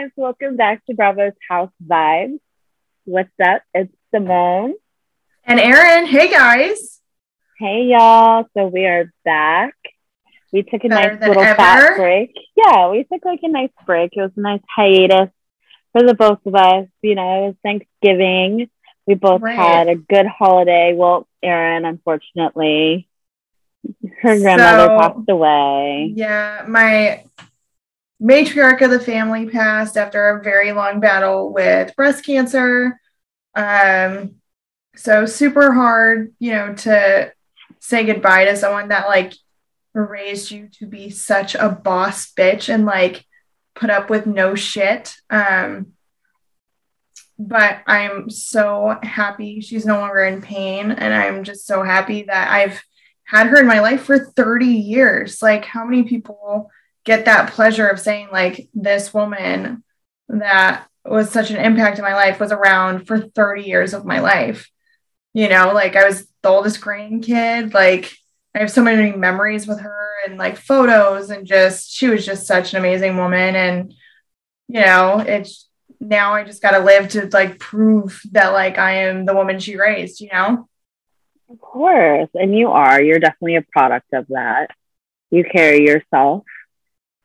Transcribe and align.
Guys, 0.00 0.10
welcome 0.16 0.56
back 0.56 0.82
to 0.86 0.94
Bravo's 0.94 1.34
House 1.46 1.70
Vibes. 1.86 2.38
What's 3.04 3.28
up? 3.44 3.60
It's 3.74 3.92
Simone. 4.14 4.72
And 5.44 5.60
Erin. 5.60 6.06
Hey 6.06 6.30
guys. 6.30 7.00
Hey 7.58 7.84
y'all. 7.90 8.46
So 8.56 8.68
we 8.68 8.86
are 8.86 9.12
back. 9.26 9.74
We 10.54 10.62
took 10.62 10.84
a 10.84 10.88
Better 10.88 11.16
nice 11.18 11.28
little 11.28 11.42
ever. 11.42 11.54
fat 11.54 11.96
break. 11.96 12.34
Yeah, 12.56 12.88
we 12.90 13.04
took 13.12 13.22
like 13.26 13.40
a 13.42 13.48
nice 13.48 13.68
break. 13.84 14.12
It 14.16 14.22
was 14.22 14.30
a 14.38 14.40
nice 14.40 14.62
hiatus 14.74 15.28
for 15.92 16.02
the 16.02 16.14
both 16.14 16.38
of 16.46 16.54
us. 16.54 16.86
You 17.02 17.14
know, 17.16 17.44
it 17.44 17.46
was 17.48 17.56
Thanksgiving. 17.62 18.70
We 19.06 19.14
both 19.16 19.42
Right. 19.42 19.54
had 19.54 19.88
a 19.88 19.96
good 19.96 20.26
holiday. 20.26 20.94
Well, 20.96 21.28
Erin, 21.42 21.84
unfortunately, 21.84 23.06
her 24.22 24.38
grandmother 24.38 24.86
So- 24.86 24.98
passed 24.98 25.28
away. 25.28 26.12
Yeah, 26.16 26.64
my 26.66 27.24
matriarch 28.22 28.82
of 28.82 28.90
the 28.90 29.00
family 29.00 29.48
passed 29.48 29.96
after 29.96 30.28
a 30.28 30.42
very 30.42 30.72
long 30.72 31.00
battle 31.00 31.52
with 31.52 31.94
breast 31.96 32.24
cancer. 32.24 33.00
Um, 33.54 34.36
so 34.96 35.26
super 35.26 35.72
hard, 35.72 36.34
you 36.38 36.52
know, 36.52 36.74
to 36.74 37.32
say 37.78 38.04
goodbye 38.04 38.44
to 38.44 38.56
someone 38.56 38.88
that 38.88 39.08
like 39.08 39.32
raised 39.94 40.50
you 40.50 40.68
to 40.78 40.86
be 40.86 41.10
such 41.10 41.54
a 41.54 41.68
boss 41.68 42.32
bitch 42.32 42.72
and 42.72 42.84
like 42.84 43.24
put 43.74 43.90
up 43.90 44.10
with 44.10 44.26
no 44.26 44.54
shit. 44.54 45.16
Um, 45.30 45.92
but 47.38 47.78
I'm 47.86 48.28
so 48.28 48.98
happy 49.02 49.60
she's 49.62 49.86
no 49.86 49.98
longer 49.98 50.22
in 50.24 50.42
pain, 50.42 50.90
and 50.90 51.14
I'm 51.14 51.42
just 51.42 51.66
so 51.66 51.82
happy 51.82 52.24
that 52.24 52.50
I've 52.50 52.82
had 53.24 53.46
her 53.46 53.58
in 53.60 53.66
my 53.66 53.80
life 53.80 54.02
for 54.02 54.18
30 54.18 54.66
years. 54.66 55.40
Like, 55.40 55.64
how 55.64 55.84
many 55.86 56.02
people 56.02 56.70
get 57.04 57.24
that 57.24 57.52
pleasure 57.52 57.86
of 57.86 58.00
saying, 58.00 58.28
like, 58.32 58.68
this 58.74 59.12
woman 59.14 59.82
that 60.28 60.86
was 61.04 61.30
such 61.30 61.50
an 61.50 61.56
impact 61.56 61.98
in 61.98 62.04
my 62.04 62.14
life 62.14 62.40
was 62.40 62.52
around 62.52 63.06
for 63.06 63.20
30 63.20 63.62
years 63.62 63.94
of 63.94 64.04
my 64.04 64.20
life? 64.20 64.70
You 65.32 65.48
know, 65.48 65.72
like, 65.72 65.96
I 65.96 66.06
was 66.06 66.26
the 66.42 66.48
oldest 66.48 66.80
grandkid. 66.80 67.72
Like, 67.72 68.12
I 68.54 68.58
have 68.58 68.70
so 68.70 68.82
many 68.82 69.16
memories 69.16 69.66
with 69.66 69.80
her 69.80 70.08
and 70.26 70.36
like 70.36 70.56
photos, 70.56 71.30
and 71.30 71.46
just 71.46 71.90
she 71.92 72.08
was 72.08 72.26
just 72.26 72.46
such 72.46 72.72
an 72.72 72.80
amazing 72.80 73.16
woman. 73.16 73.54
And, 73.54 73.94
you 74.68 74.80
know, 74.80 75.20
it's 75.20 75.68
now 76.00 76.34
I 76.34 76.44
just 76.44 76.62
got 76.62 76.72
to 76.72 76.80
live 76.80 77.10
to 77.10 77.28
like 77.32 77.58
prove 77.58 78.20
that 78.32 78.48
like 78.48 78.78
I 78.78 79.04
am 79.04 79.24
the 79.26 79.34
woman 79.34 79.60
she 79.60 79.76
raised, 79.76 80.20
you 80.20 80.28
know? 80.32 80.68
Of 81.50 81.60
course. 81.60 82.28
And 82.34 82.56
you 82.56 82.70
are. 82.70 83.02
You're 83.02 83.18
definitely 83.18 83.56
a 83.56 83.62
product 83.62 84.12
of 84.12 84.26
that. 84.28 84.70
You 85.30 85.44
carry 85.44 85.84
yourself 85.84 86.44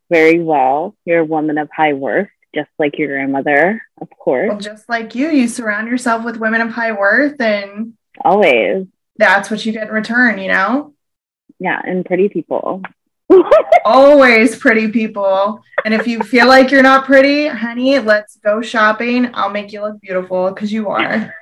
very 0.10 0.40
well. 0.40 0.96
You're 1.06 1.20
a 1.22 1.26
woman 1.26 1.58
of 1.58 1.70
high 1.76 1.94
worth, 1.94 2.30
just 2.54 2.70
like 2.80 2.98
your 2.98 3.10
grandmother, 3.10 3.82
of 4.02 4.10
course. 4.10 4.50
Well, 4.50 4.60
just 4.60 4.88
like 4.90 5.16
you, 5.16 5.30
you 5.30 5.48
surround 5.48 5.88
yourself 5.88 6.24
with 6.24 6.38
women 6.38 6.62
of 6.62 6.70
high 6.70 6.92
worth, 6.92 7.40
and 7.42 7.94
Always. 8.24 8.88
that's 9.18 9.50
what 9.50 9.66
you 9.66 9.72
get 9.72 9.88
in 9.88 9.94
return, 9.94 10.38
you 10.38 10.48
know? 10.48 10.94
Yeah. 11.60 11.82
And 11.84 12.06
pretty 12.06 12.30
people. 12.30 12.82
Always 13.86 14.56
pretty 14.56 14.90
people. 14.90 15.62
And 15.84 15.94
if 15.94 16.08
you 16.08 16.22
feel 16.22 16.48
like 16.48 16.72
you're 16.72 16.84
not 16.84 17.06
pretty, 17.06 17.48
honey, 17.48 18.00
let's 18.00 18.38
go 18.38 18.62
shopping. 18.62 19.32
I'll 19.34 19.50
make 19.50 19.72
you 19.72 19.82
look 19.82 20.00
beautiful 20.02 20.52
because 20.52 20.72
you 20.72 20.90
are. 20.90 21.34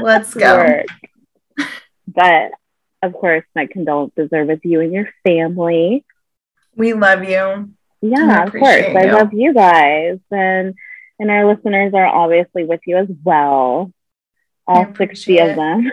Let's 0.00 0.34
go. 0.34 0.82
But 2.06 2.52
of 3.02 3.12
course, 3.12 3.44
my 3.54 3.66
condolences 3.66 4.30
are 4.32 4.44
with 4.44 4.60
you 4.64 4.80
and 4.80 4.92
your 4.92 5.08
family. 5.24 6.04
We 6.76 6.94
love 6.94 7.24
you. 7.24 7.70
Yeah, 8.00 8.44
of 8.44 8.52
course. 8.52 8.62
appreciate 8.62 8.96
I 8.96 9.12
love 9.12 9.32
you 9.32 9.54
guys. 9.54 10.18
And 10.30 10.74
and 11.18 11.30
our 11.30 11.46
listeners 11.46 11.94
are 11.94 12.06
obviously 12.06 12.64
with 12.64 12.80
you 12.86 12.96
as 12.96 13.08
well. 13.22 13.92
All 14.66 14.84
60 14.84 15.02
appreciate 15.02 15.50
of 15.50 15.56
them. 15.56 15.90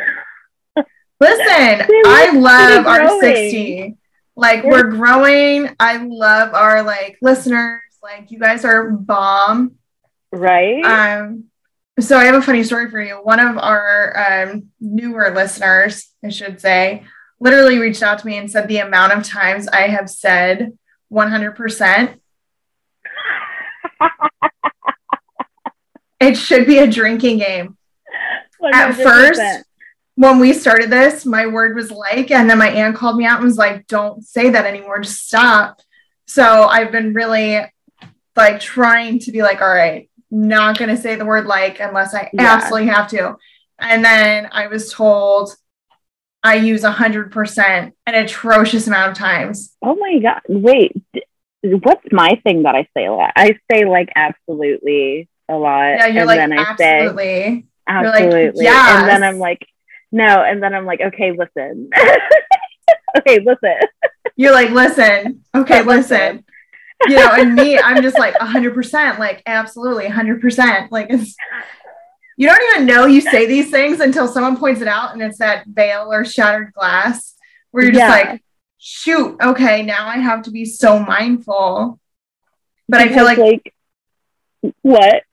Listen, 1.19 1.87
I 2.05 2.31
love 2.33 2.87
our 2.87 3.19
60. 3.19 3.97
Like 4.35 4.63
we're 4.63 4.89
growing. 4.89 5.69
I 5.79 5.97
love 5.97 6.53
our 6.53 6.81
like 6.81 7.17
listeners. 7.21 7.81
Like 8.01 8.31
you 8.31 8.39
guys 8.39 8.63
are 8.63 8.89
bomb. 8.89 9.75
Right? 10.31 10.83
Um, 10.83 11.45
so 11.99 12.17
I 12.17 12.25
have 12.25 12.35
a 12.35 12.41
funny 12.41 12.63
story 12.63 12.89
for 12.89 13.01
you. 13.01 13.15
One 13.15 13.39
of 13.39 13.57
our 13.57 14.43
um, 14.47 14.69
newer 14.79 15.31
listeners, 15.31 16.09
I 16.23 16.29
should 16.29 16.61
say, 16.61 17.03
literally 17.39 17.77
reached 17.79 18.03
out 18.03 18.19
to 18.19 18.25
me 18.27 18.37
and 18.37 18.49
said 18.51 18.67
the 18.67 18.79
amount 18.79 19.13
of 19.13 19.23
times 19.23 19.67
I 19.67 19.87
have 19.87 20.09
said 20.09 20.77
100%. 21.11 22.19
It 26.19 26.35
should 26.35 26.67
be 26.67 26.79
a 26.79 26.87
drinking 26.87 27.37
game. 27.37 27.77
At 28.73 28.91
100%. 28.93 29.03
first, 29.03 29.65
when 30.15 30.37
we 30.39 30.51
started 30.51 30.89
this, 30.89 31.25
my 31.25 31.47
word 31.47 31.75
was 31.77 31.91
like, 31.91 32.29
and 32.29 32.49
then 32.49 32.57
my 32.57 32.69
aunt 32.69 32.97
called 32.97 33.15
me 33.15 33.23
out 33.25 33.37
and 33.37 33.45
was 33.45 33.57
like, 33.57 33.87
don't 33.87 34.21
say 34.21 34.49
that 34.49 34.65
anymore, 34.65 34.99
just 34.99 35.25
stop. 35.25 35.79
So 36.27 36.65
I've 36.65 36.91
been 36.91 37.13
really 37.13 37.61
like 38.35 38.59
trying 38.59 39.19
to 39.19 39.31
be 39.31 39.41
like, 39.41 39.61
all 39.61 39.73
right, 39.73 40.09
not 40.29 40.77
going 40.77 40.89
to 40.93 40.97
say 41.01 41.15
the 41.15 41.25
word 41.25 41.45
like 41.45 41.79
unless 41.79 42.13
I 42.13 42.29
Yeah. 42.33 42.53
absolutely 42.53 42.89
have 42.89 43.07
to. 43.11 43.35
And 43.79 44.03
then 44.03 44.49
I 44.51 44.67
was 44.67 44.91
told 44.91 45.55
I 46.43 46.55
use 46.55 46.83
100% 46.83 47.91
an 48.05 48.15
atrocious 48.15 48.87
amount 48.87 49.11
of 49.11 49.17
times. 49.17 49.75
Oh 49.81 49.95
my 49.95 50.19
god! 50.19 50.41
Wait, 50.47 50.93
what's 51.63 52.05
my 52.11 52.39
thing 52.43 52.63
that 52.63 52.75
I 52.75 52.87
say 52.95 53.05
a 53.05 53.13
lot? 53.13 53.33
I 53.35 53.59
say 53.71 53.85
like 53.85 54.09
absolutely 54.15 55.27
a 55.49 55.55
lot, 55.55 55.89
Yeah, 55.89 56.07
you're 56.07 56.19
and 56.19 56.27
like, 56.27 56.37
then 56.37 56.53
I 56.53 56.75
say 56.75 56.99
absolutely. 56.99 57.65
You're 57.89 58.03
like, 58.03 58.23
absolutely, 58.23 58.63
yes. 58.63 58.99
and 58.99 59.09
then 59.09 59.23
I'm 59.23 59.39
like, 59.39 59.65
no, 60.11 60.43
and 60.43 60.61
then 60.61 60.73
I'm 60.73 60.85
like, 60.85 61.01
okay, 61.01 61.31
listen, 61.31 61.89
okay, 63.17 63.39
listen, 63.39 63.79
You're 64.35 64.53
like, 64.53 64.69
listen, 64.69 65.43
okay, 65.53 65.81
listen. 65.95 66.45
You 67.07 67.15
know, 67.15 67.31
and 67.33 67.55
me, 67.55 67.77
I'm 67.77 68.01
just 68.01 68.17
like 68.17 68.35
100%, 68.35 69.19
like, 69.19 69.41
absolutely 69.45 70.05
100%. 70.05 70.91
Like, 70.91 71.07
it's, 71.09 71.35
you 72.39 72.47
don't 72.47 72.61
even 72.73 72.85
know 72.87 73.05
you 73.05 73.19
say 73.19 73.45
these 73.45 73.69
things 73.69 73.99
until 73.99 74.25
someone 74.27 74.55
points 74.57 74.79
it 74.81 74.87
out 74.87 75.11
and 75.11 75.21
it's 75.21 75.39
that 75.39 75.65
veil 75.67 76.11
or 76.11 76.23
shattered 76.23 76.71
glass 76.73 77.35
where 77.71 77.83
you're 77.83 77.91
just 77.91 78.01
Yeah. 78.01 78.31
like, 78.31 78.43
shoot, 78.77 79.35
okay, 79.41 79.83
now 79.83 80.07
I 80.07 80.17
have 80.19 80.43
to 80.43 80.51
be 80.51 80.63
so 80.63 80.99
mindful. 80.99 81.99
But 82.87 83.01
I 83.01 83.09
feel 83.09 83.27
Because, 83.27 83.37
like 83.51 83.73
what? 84.83 85.23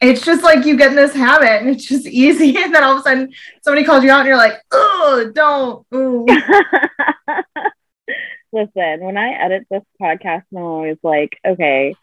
it's 0.00 0.24
just 0.24 0.42
like 0.42 0.64
you 0.64 0.76
get 0.78 0.90
in 0.90 0.96
this 0.96 1.12
habit 1.14 1.60
and 1.60 1.68
it's 1.68 1.84
just 1.84 2.06
easy. 2.24 2.56
And 2.56 2.74
then 2.74 2.82
all 2.82 2.94
of 2.94 3.00
a 3.00 3.02
sudden 3.02 3.32
somebody 3.62 3.84
calls 3.84 4.02
you 4.02 4.10
out 4.10 4.20
and 4.20 4.28
you're 4.28 4.36
like, 4.38 4.58
oh, 4.72 5.30
don't. 5.34 5.86
Ooh. 5.94 6.24
Listen, 8.50 9.00
when 9.00 9.18
I 9.18 9.32
edit 9.32 9.66
this 9.70 9.82
podcast, 10.00 10.44
I'm 10.56 10.62
always 10.62 10.96
like, 11.02 11.38
okay, 11.46 11.94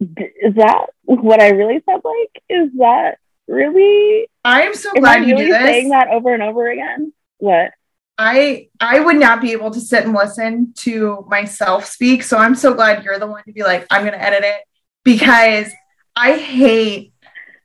is 0.00 0.54
that 0.54 0.86
what 1.04 1.40
I 1.40 1.50
really 1.50 1.82
said? 1.84 2.00
Like, 2.04 2.42
is 2.48 2.70
that 2.78 3.18
really? 3.46 4.28
I 4.44 4.62
am 4.62 4.74
so 4.74 4.90
Am 4.90 5.04
I 5.04 5.18
glad 5.18 5.28
you 5.28 5.34
really 5.34 5.46
do 5.46 5.52
this. 5.52 5.62
saying 5.62 5.88
that 5.90 6.08
over 6.08 6.32
and 6.32 6.42
over 6.42 6.70
again? 6.70 7.12
What? 7.38 7.72
I 8.16 8.68
I 8.80 9.00
would 9.00 9.16
not 9.16 9.40
be 9.40 9.52
able 9.52 9.70
to 9.70 9.80
sit 9.80 10.04
and 10.04 10.12
listen 10.14 10.72
to 10.78 11.24
myself 11.28 11.84
speak. 11.86 12.22
So 12.24 12.36
I'm 12.36 12.54
so 12.54 12.74
glad 12.74 13.04
you're 13.04 13.18
the 13.18 13.26
one 13.26 13.44
to 13.44 13.52
be 13.52 13.62
like, 13.62 13.86
I'm 13.90 14.04
gonna 14.04 14.16
edit 14.16 14.42
it 14.44 14.62
because 15.04 15.70
I 16.16 16.36
hate 16.36 17.12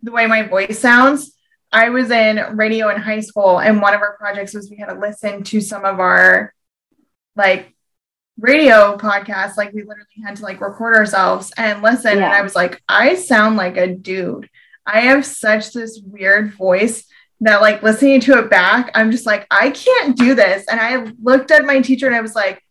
the 0.04 0.12
way 0.12 0.28
my 0.28 0.44
voice 0.44 0.80
sounds. 0.80 1.32
I 1.72 1.90
was 1.90 2.12
in 2.12 2.56
radio 2.56 2.90
in 2.90 3.02
high 3.02 3.22
school, 3.22 3.60
and 3.60 3.82
one 3.82 3.96
of 3.96 4.02
our 4.02 4.16
projects 4.18 4.54
was 4.54 4.70
we 4.70 4.78
had 4.78 4.90
to 4.90 5.00
listen 5.00 5.44
to 5.46 5.60
some 5.60 5.86
of 5.86 6.00
our 6.00 6.54
like 7.36 7.73
radio 8.40 8.98
podcast, 8.98 9.58
Like 9.58 9.74
we 9.74 9.82
literally 9.84 10.08
had 10.24 10.38
to 10.38 10.44
like 10.44 10.62
record 10.62 10.96
ourselves 10.96 11.52
and 11.58 11.82
listen. 11.82 12.14
And 12.14 12.26
I 12.26 12.42
was 12.42 12.56
like, 12.56 12.82
I 12.88 13.16
sound 13.16 13.58
like 13.58 13.78
a 13.78 13.88
dude. 13.88 14.50
I 14.86 15.02
have 15.02 15.26
such 15.26 15.72
this 15.72 16.02
weird 16.04 16.54
voice 16.54 17.06
that 17.42 17.62
like 17.62 17.84
listening 17.84 18.20
to 18.22 18.40
it 18.40 18.50
back, 18.50 18.92
I'm 18.96 19.12
just 19.12 19.26
like, 19.26 19.46
I 19.52 19.70
can't 19.70 20.18
do 20.18 20.36
this. 20.36 20.66
And 20.70 20.80
I 20.80 21.12
looked 21.22 21.52
at 21.52 21.66
my 21.66 21.82
teacher 21.82 22.08
and 22.08 22.16
I 22.16 22.22
was 22.22 22.36
like, 22.36 22.62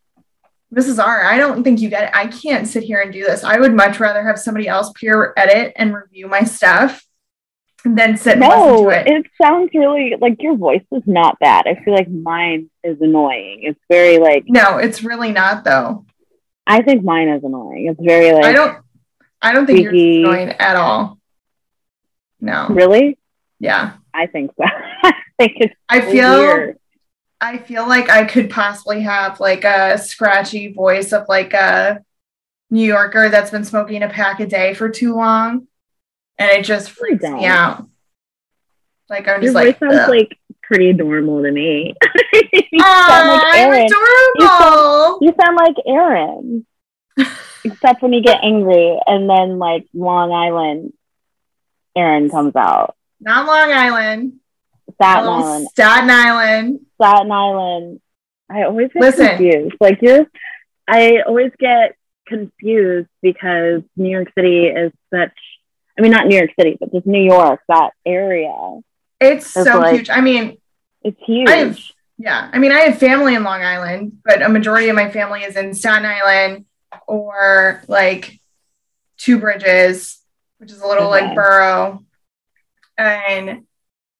Mrs. 0.73 1.03
R, 1.03 1.23
I 1.23 1.37
don't 1.37 1.63
think 1.63 1.79
you 1.79 1.89
get 1.89 2.05
it. 2.05 2.15
I 2.15 2.27
can't 2.27 2.67
sit 2.67 2.83
here 2.83 3.01
and 3.01 3.13
do 3.13 3.23
this. 3.23 3.43
I 3.43 3.59
would 3.59 3.73
much 3.73 3.99
rather 3.99 4.23
have 4.23 4.39
somebody 4.39 4.67
else 4.67 4.91
peer 4.95 5.33
edit 5.37 5.73
and 5.75 5.93
review 5.93 6.27
my 6.27 6.43
stuff 6.43 7.05
than 7.85 8.17
sit 8.17 8.37
No, 8.39 8.89
it. 8.89 9.07
it 9.07 9.25
sounds 9.41 9.69
really 9.73 10.15
like 10.19 10.41
your 10.41 10.55
voice 10.55 10.83
is 10.91 11.03
not 11.05 11.37
bad. 11.39 11.65
I 11.67 11.75
feel 11.83 11.93
like 11.93 12.09
mine 12.09 12.69
is 12.83 12.97
annoying. 13.01 13.61
It's 13.63 13.79
very 13.89 14.17
like 14.19 14.45
No, 14.47 14.77
it's 14.77 15.03
really 15.03 15.31
not 15.31 15.63
though. 15.63 16.05
I 16.65 16.81
think 16.81 17.03
mine 17.03 17.27
is 17.29 17.43
annoying. 17.43 17.87
It's 17.87 17.99
very 18.01 18.31
like 18.31 18.45
I 18.45 18.51
don't 18.53 18.77
I 19.41 19.51
don't 19.53 19.65
think 19.65 19.81
you're 19.81 19.91
annoying 19.93 20.49
at 20.49 20.75
all. 20.75 21.19
No. 22.39 22.67
really. 22.69 23.17
Yeah. 23.59 23.93
I 24.13 24.27
think 24.27 24.51
so. 24.57 24.63
I 25.03 25.13
think 25.37 25.53
it's 25.57 25.75
I 25.89 26.01
feel 26.01 26.37
weird. 26.39 26.77
I 27.41 27.57
feel 27.57 27.87
like 27.87 28.09
I 28.09 28.23
could 28.23 28.49
possibly 28.49 29.01
have 29.01 29.39
like 29.41 29.65
a 29.65 29.97
scratchy 29.97 30.71
voice 30.71 31.11
of 31.11 31.25
like 31.27 31.53
a 31.53 32.01
New 32.69 32.85
Yorker 32.85 33.27
that's 33.29 33.51
been 33.51 33.65
smoking 33.65 34.01
a 34.03 34.07
pack 34.09 34.39
a 34.39 34.45
day 34.45 34.73
for 34.73 34.87
too 34.89 35.15
long. 35.15 35.67
And 36.37 36.49
it 36.51 36.63
just 36.65 36.91
freaks 36.91 37.23
me 37.23 37.45
out. 37.45 37.87
Like 39.09 39.27
I'm 39.27 39.41
Your 39.41 39.53
just 39.53 39.55
like, 39.55 39.79
sounds 39.79 39.95
"Ugh." 39.95 40.09
like 40.09 40.37
pretty 40.63 40.93
normal 40.93 41.43
to 41.43 41.51
me. 41.51 41.93
you 42.33 42.79
sound 42.79 43.27
like 43.27 43.41
I'm 43.43 43.69
Erin. 43.73 43.85
adorable. 43.85 45.19
You 45.21 45.33
sound 45.39 45.57
like 45.57 45.75
Erin. 45.85 46.65
Except 47.65 48.01
when 48.01 48.11
you 48.13 48.21
get 48.21 48.43
angry 48.43 48.97
and 49.05 49.29
then 49.29 49.59
like 49.59 49.85
Long 49.93 50.31
Island 50.31 50.93
Erin 51.95 52.29
comes 52.29 52.55
out. 52.55 52.95
Not 53.21 53.45
Long 53.45 53.71
Island. 53.71 54.39
Staten 54.95 55.27
Island. 55.29 55.67
Staten 55.69 56.09
Island. 56.09 56.79
Staten 56.95 57.31
Island. 57.31 58.01
I 58.49 58.63
always 58.63 58.89
get 58.93 59.01
Listen. 59.01 59.27
confused. 59.27 59.75
Like 59.79 59.99
you're 60.01 60.25
I 60.87 61.21
always 61.25 61.51
get 61.59 61.95
confused 62.27 63.07
because 63.21 63.83
New 63.95 64.09
York 64.09 64.29
City 64.35 64.65
is 64.67 64.91
such 65.13 65.37
I 65.97 66.01
mean 66.01 66.11
not 66.11 66.27
New 66.27 66.37
York 66.37 66.51
City, 66.59 66.77
but 66.79 66.91
just 66.91 67.05
New 67.05 67.21
York, 67.23 67.61
that 67.67 67.91
area. 68.05 68.53
It's 69.21 69.47
so 69.47 69.79
like- 69.79 69.95
huge. 69.95 70.09
I 70.09 70.21
mean, 70.21 70.57
It's 71.03 71.19
huge. 71.25 71.49
I 71.49 71.55
have, 71.57 71.79
yeah. 72.17 72.49
I 72.53 72.59
mean, 72.59 72.71
I 72.71 72.79
have 72.81 72.97
family 72.97 73.35
in 73.35 73.43
Long 73.43 73.61
Island, 73.61 74.19
but 74.23 74.41
a 74.41 74.49
majority 74.49 74.89
of 74.89 74.95
my 74.95 75.09
family 75.11 75.43
is 75.43 75.55
in 75.57 75.73
Staten 75.73 76.05
Island 76.05 76.65
or 77.07 77.83
like 77.87 78.39
Two 79.17 79.37
Bridges, 79.39 80.21
which 80.59 80.71
is 80.71 80.79
a 80.81 80.87
little 80.87 81.13
Okay. 81.13 81.25
like 81.27 81.35
borough. 81.35 82.03
And, 82.97 83.65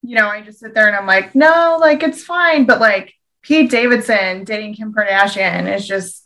you 0.01 0.15
know, 0.15 0.27
I 0.27 0.41
just 0.41 0.59
sit 0.59 0.73
there 0.73 0.87
and 0.87 0.95
I'm 0.95 1.05
like, 1.07 1.35
no, 1.35 1.77
like 1.79 2.03
it's 2.03 2.23
fine. 2.23 2.65
But 2.65 2.79
like 2.81 3.13
Pete 3.41 3.69
Davidson 3.71 4.43
dating 4.43 4.75
Kim 4.75 4.93
Kardashian 4.93 5.73
is 5.73 5.87
just 5.87 6.25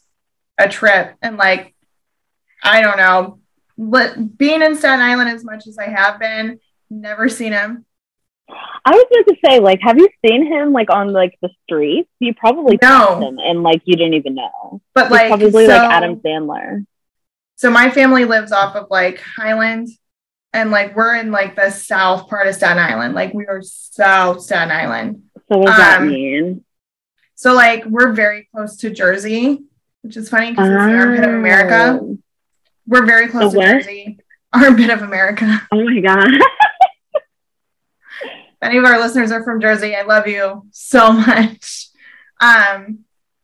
a 0.57 0.67
trip. 0.67 1.15
And 1.21 1.37
like, 1.37 1.75
I 2.63 2.81
don't 2.81 2.97
know, 2.97 3.39
but 3.77 4.37
being 4.37 4.61
in 4.61 4.75
Staten 4.75 4.99
Island 5.01 5.29
as 5.29 5.43
much 5.43 5.67
as 5.67 5.77
I 5.77 5.87
have 5.89 6.19
been, 6.19 6.59
never 6.89 7.29
seen 7.29 7.51
him. 7.53 7.85
I 8.49 8.91
was 8.91 9.05
about 9.11 9.33
to 9.33 9.37
say, 9.45 9.59
like, 9.59 9.79
have 9.81 9.97
you 9.97 10.07
seen 10.25 10.45
him 10.51 10.71
like 10.71 10.89
on 10.89 11.11
like 11.11 11.37
the 11.41 11.49
streets? 11.63 12.09
You 12.19 12.33
probably 12.33 12.79
No. 12.81 13.19
him 13.19 13.37
and 13.39 13.61
like 13.61 13.81
you 13.85 13.95
didn't 13.97 14.13
even 14.13 14.35
know. 14.35 14.81
But 14.93 15.05
He's 15.05 15.11
like, 15.11 15.27
probably 15.27 15.65
so- 15.65 15.71
like 15.75 15.91
Adam 15.91 16.15
Sandler. 16.17 16.85
So 17.55 17.69
my 17.71 17.89
family 17.89 18.23
lives 18.23 18.51
off 18.51 18.75
of 18.75 18.85
like 18.91 19.19
Highland, 19.19 19.87
and 20.53 20.69
like 20.71 20.95
we're 20.95 21.15
in 21.15 21.31
like 21.31 21.55
the 21.55 21.71
south 21.71 22.29
part 22.29 22.47
of 22.47 22.53
Staten 22.55 22.77
Island. 22.77 23.15
Like 23.15 23.33
we 23.33 23.47
are 23.47 23.61
South 23.63 24.41
Staten 24.41 24.71
Island. 24.71 25.23
So 25.51 25.57
what 25.57 25.67
does 25.67 25.77
that 25.77 26.01
Um, 26.01 26.07
mean? 26.09 26.63
So 27.35 27.53
like 27.53 27.83
we're 27.85 28.13
very 28.13 28.47
close 28.55 28.77
to 28.77 28.89
Jersey, 28.91 29.59
which 30.03 30.15
is 30.15 30.29
funny 30.29 30.51
because 30.51 30.69
it's 30.69 30.77
the 30.77 30.97
armpit 30.97 31.23
of 31.25 31.33
America. 31.33 31.99
We're 32.87 33.05
very 33.05 33.27
close 33.27 33.53
to 33.53 33.59
Jersey. 33.59 34.19
Our 34.53 34.71
bit 34.71 34.89
of 34.89 35.01
America. 35.01 35.61
Oh 35.71 35.83
my 35.83 35.99
god. 35.99 36.27
If 38.23 38.63
any 38.63 38.77
of 38.77 38.85
our 38.85 38.97
listeners 38.99 39.31
are 39.31 39.43
from 39.43 39.61
Jersey, 39.61 39.95
I 39.95 40.01
love 40.01 40.25
you 40.27 40.65
so 40.71 41.11
much. 41.13 41.89
Um, 42.41 42.99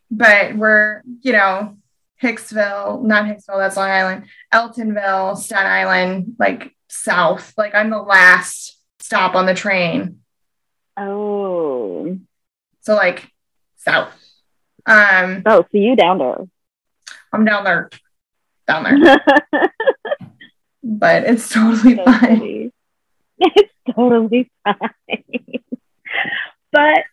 but 0.09 0.55
we're 0.55 1.01
you 1.21 1.33
know 1.33 1.77
Hicksville, 2.21 3.03
not 3.03 3.25
Hicksville, 3.25 3.57
that's 3.57 3.77
Long 3.77 3.89
Island, 3.91 4.25
Eltingville, 4.53 5.37
Staten 5.37 5.69
Island, 5.69 6.35
like 6.39 6.73
south. 6.87 7.53
Like 7.57 7.75
I'm 7.75 7.89
the 7.89 8.01
last 8.01 8.79
stop 8.99 9.35
on 9.35 9.45
the 9.45 9.53
train. 9.53 10.19
oh. 10.97 12.17
So 12.81 12.95
like 12.95 13.29
south. 13.77 14.13
Um, 14.85 15.43
Oh, 15.45 15.61
so 15.61 15.67
you 15.77 15.95
down 15.95 16.17
there. 16.17 16.37
I'm 17.31 17.45
down 17.45 17.63
there, 17.63 17.89
down 18.67 18.83
there, 18.83 19.21
but 20.83 21.23
it's 21.23 21.49
totally 21.49 21.95
fine. 21.95 22.71
It's 23.39 23.73
totally 23.95 24.49
fine. 24.63 25.63
but 26.71 27.03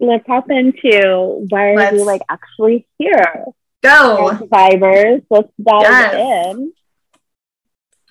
let's 0.00 0.26
hop 0.26 0.50
into 0.50 1.46
why 1.48 1.74
are 1.74 1.94
you 1.94 2.04
like 2.04 2.22
actually 2.28 2.86
here? 2.98 3.44
Go. 3.82 4.36
Survivors. 4.38 5.22
Let's 5.30 5.48
dive 5.62 5.82
Yes. 5.82 6.54
in. 6.54 6.72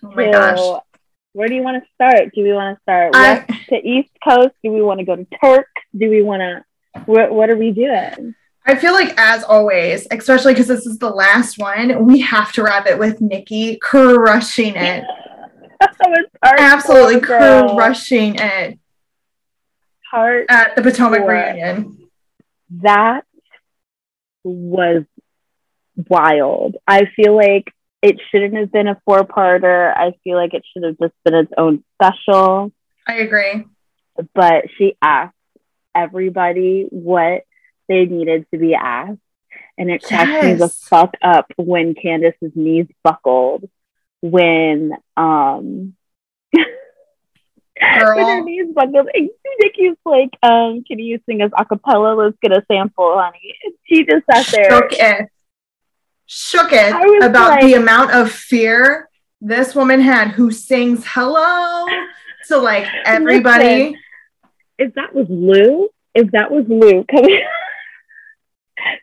Oh 0.04 0.12
my 0.16 0.26
to- 0.26 0.32
gosh. 0.32 0.82
Where 1.34 1.48
do 1.48 1.56
you 1.56 1.64
want 1.64 1.82
to 1.82 1.90
start? 1.94 2.34
Do 2.36 2.44
we 2.44 2.52
want 2.52 2.78
to 2.78 2.82
start 2.82 3.16
I- 3.16 3.46
west 3.48 3.70
to 3.70 3.76
east 3.88 4.10
coast? 4.28 4.54
Do 4.64 4.72
we 4.72 4.82
want 4.82 5.00
to 5.00 5.06
go 5.06 5.16
to 5.16 5.26
Turk? 5.42 5.68
Do 5.98 6.10
we 6.10 6.22
want 6.22 6.42
to? 6.42 6.66
What 7.06 7.32
What 7.32 7.50
are 7.50 7.56
we 7.56 7.72
doing? 7.72 8.36
I 8.66 8.76
feel 8.76 8.94
like, 8.94 9.14
as 9.18 9.44
always, 9.44 10.08
especially 10.12 10.54
because 10.54 10.68
this 10.68 10.86
is 10.86 11.00
the 11.00 11.10
last 11.10 11.58
one, 11.58 12.06
we 12.06 12.22
have 12.22 12.52
to 12.54 12.64
wrap 12.64 12.86
it 12.86 13.00
with 13.00 13.20
Nikki 13.20 13.78
crushing 13.78 14.76
it. 14.76 15.04
Absolutely 16.44 17.20
girl. 17.22 17.76
crushing 17.76 18.36
it 18.36 18.78
Part 20.12 20.46
at 20.50 20.76
the 20.76 20.84
Potomac 20.84 21.28
reunion. 21.28 22.08
that 22.82 23.26
was 24.44 25.04
wild. 26.08 26.76
I 26.88 27.06
feel 27.16 27.36
like 27.36 27.74
it 28.04 28.18
shouldn't 28.30 28.56
have 28.56 28.72
been 28.72 28.88
a 28.88 29.02
four 29.06 29.22
parter. 29.24 29.96
I 29.96 30.14
feel 30.24 30.36
like 30.36 30.54
it 30.54 30.64
should 30.72 30.84
have 30.84 30.98
just 31.00 31.14
been 31.24 31.34
its 31.36 31.52
own 31.58 31.84
special. 31.96 32.72
I 33.08 33.16
agree. 33.16 33.66
But 34.36 34.66
she 34.78 34.98
asked 35.02 35.36
everybody 35.96 36.88
what 36.90 37.44
they 37.88 38.06
needed 38.06 38.46
to 38.52 38.60
be 38.60 38.76
asked. 38.76 39.20
And 39.78 39.90
it 39.90 40.04
cracked 40.04 40.44
me 40.46 40.54
the 40.54 40.70
fuck 40.70 41.16
up 41.22 41.52
when 41.58 41.96
Candace's 41.96 42.52
knees 42.56 42.88
buckled. 43.04 43.70
When 44.22 44.94
um 45.18 45.96
when 46.54 48.26
her 48.28 48.44
knees 48.44 48.68
buckled 48.74 49.10
and 49.14 49.30
Nikki's 49.60 49.98
like, 50.06 50.30
um, 50.44 50.84
can 50.84 51.00
you 51.00 51.20
sing 51.26 51.42
us 51.42 51.52
a 51.58 51.66
cappella? 51.66 52.14
Let's 52.14 52.38
get 52.42 52.52
a 52.52 52.64
sample, 52.72 53.18
honey. 53.18 53.56
And 53.64 53.74
she 53.84 54.06
just 54.06 54.26
sat 54.32 54.46
there. 54.48 54.70
Shook 54.70 54.94
it. 54.94 55.30
Shook 56.28 56.72
it 56.72 57.24
about 57.24 57.52
like- 57.52 57.62
the 57.64 57.74
amount 57.74 58.12
of 58.12 58.32
fear 58.32 59.10
this 59.42 59.74
woman 59.76 60.00
had 60.00 60.30
who 60.30 60.52
sings 60.52 61.04
hello 61.06 61.86
to 62.48 62.58
like 62.58 62.88
everybody. 63.06 63.96
If 64.78 64.94
that 64.94 65.14
was 65.14 65.28
Lou, 65.30 65.90
if 66.16 66.32
that 66.32 66.52
was 66.52 66.66
Lou 66.68 67.04
coming, 67.04 67.44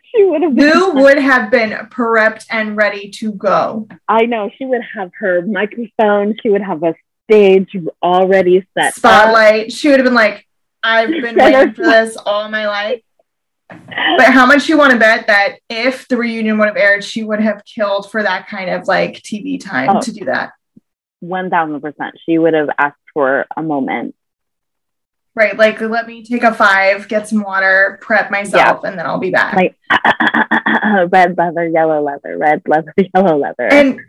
she 0.15 0.23
would 0.25 0.41
have 0.41 0.55
been. 0.55 0.69
Lou 0.71 0.93
would 1.03 1.17
have 1.19 1.51
been 1.51 1.71
prepped 1.89 2.45
and 2.49 2.75
ready 2.75 3.09
to 3.11 3.31
go. 3.31 3.87
I 4.07 4.25
know 4.25 4.49
she 4.57 4.65
would 4.65 4.81
have 4.95 5.11
her 5.19 5.41
microphone. 5.43 6.35
She 6.41 6.49
would 6.49 6.61
have 6.61 6.83
a 6.83 6.95
stage 7.29 7.75
already 8.01 8.65
set. 8.77 8.87
up. 8.87 8.93
Spotlight. 8.95 9.71
She 9.71 9.89
would 9.89 9.99
have 9.99 10.05
been 10.05 10.13
like, 10.15 10.47
I've 10.81 11.09
been 11.09 11.35
waiting 11.35 11.73
for 11.73 11.83
this 11.85 12.17
all 12.17 12.49
my 12.49 12.67
life. 12.67 13.01
But 13.69 14.33
how 14.33 14.47
much 14.47 14.67
you 14.67 14.77
want 14.79 14.93
to 14.93 14.97
bet 14.99 15.27
that 15.27 15.57
if 15.69 16.07
the 16.07 16.17
reunion 16.17 16.57
would 16.57 16.67
have 16.69 16.77
aired, 16.77 17.03
she 17.03 17.23
would 17.23 17.39
have 17.39 17.63
killed 17.65 18.09
for 18.09 18.23
that 18.23 18.47
kind 18.47 18.69
of 18.71 18.87
like 18.87 19.15
TV 19.21 19.63
time 19.63 19.97
Oh. 19.97 20.01
to 20.01 20.11
do 20.11 20.25
that. 20.25 20.53
One 21.19 21.49
thousand 21.51 21.79
percent. 21.81 22.15
She 22.25 22.37
would 22.39 22.53
have 22.55 22.69
asked 22.79 22.95
for 23.13 23.45
a 23.55 23.61
moment. 23.61 24.15
Right. 25.39 25.57
Like, 25.57 25.79
let 25.79 26.05
me 26.05 26.21
take 26.21 26.43
a 26.43 26.53
five, 26.53 27.07
get 27.07 27.29
some 27.29 27.41
water, 27.43 27.97
prep 28.01 28.29
myself, 28.29 28.83
and 28.83 28.99
then 28.99 29.05
I'll 29.05 29.19
be 29.19 29.31
back. 29.31 29.55
Like 29.55 29.77
uh, 29.89 29.97
uh, 30.05 30.79
uh, 30.83 31.07
red 31.09 31.37
leather, 31.37 31.65
yellow 31.65 32.01
leather, 32.03 32.37
red 32.37 32.61
leather, 32.67 32.93
yellow 33.15 33.37
leather. 33.37 33.71
and 33.71 34.01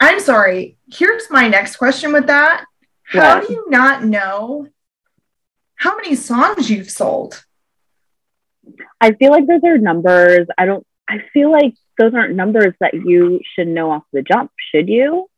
I'm 0.00 0.20
sorry. 0.20 0.78
Here's 0.90 1.28
my 1.30 1.48
next 1.48 1.76
question 1.76 2.14
with 2.14 2.28
that. 2.28 2.64
How 3.02 3.40
What? 3.40 3.46
do 3.46 3.52
you 3.52 3.66
not 3.68 4.04
know 4.04 4.68
how 5.74 5.96
many 5.96 6.14
songs 6.14 6.70
you've 6.70 6.90
sold? 6.90 7.44
I 9.02 9.12
feel 9.12 9.32
like 9.32 9.46
those 9.46 9.60
are 9.64 9.76
numbers. 9.76 10.46
I 10.56 10.64
don't. 10.64 10.86
I 11.06 11.18
feel 11.34 11.52
like 11.52 11.74
those 11.98 12.14
aren't 12.14 12.36
numbers 12.36 12.72
that 12.80 12.94
you 12.94 13.40
should 13.54 13.68
know 13.68 13.90
off 13.90 14.04
the 14.14 14.22
jump. 14.22 14.50
Should 14.74 14.88
you? 14.88 15.28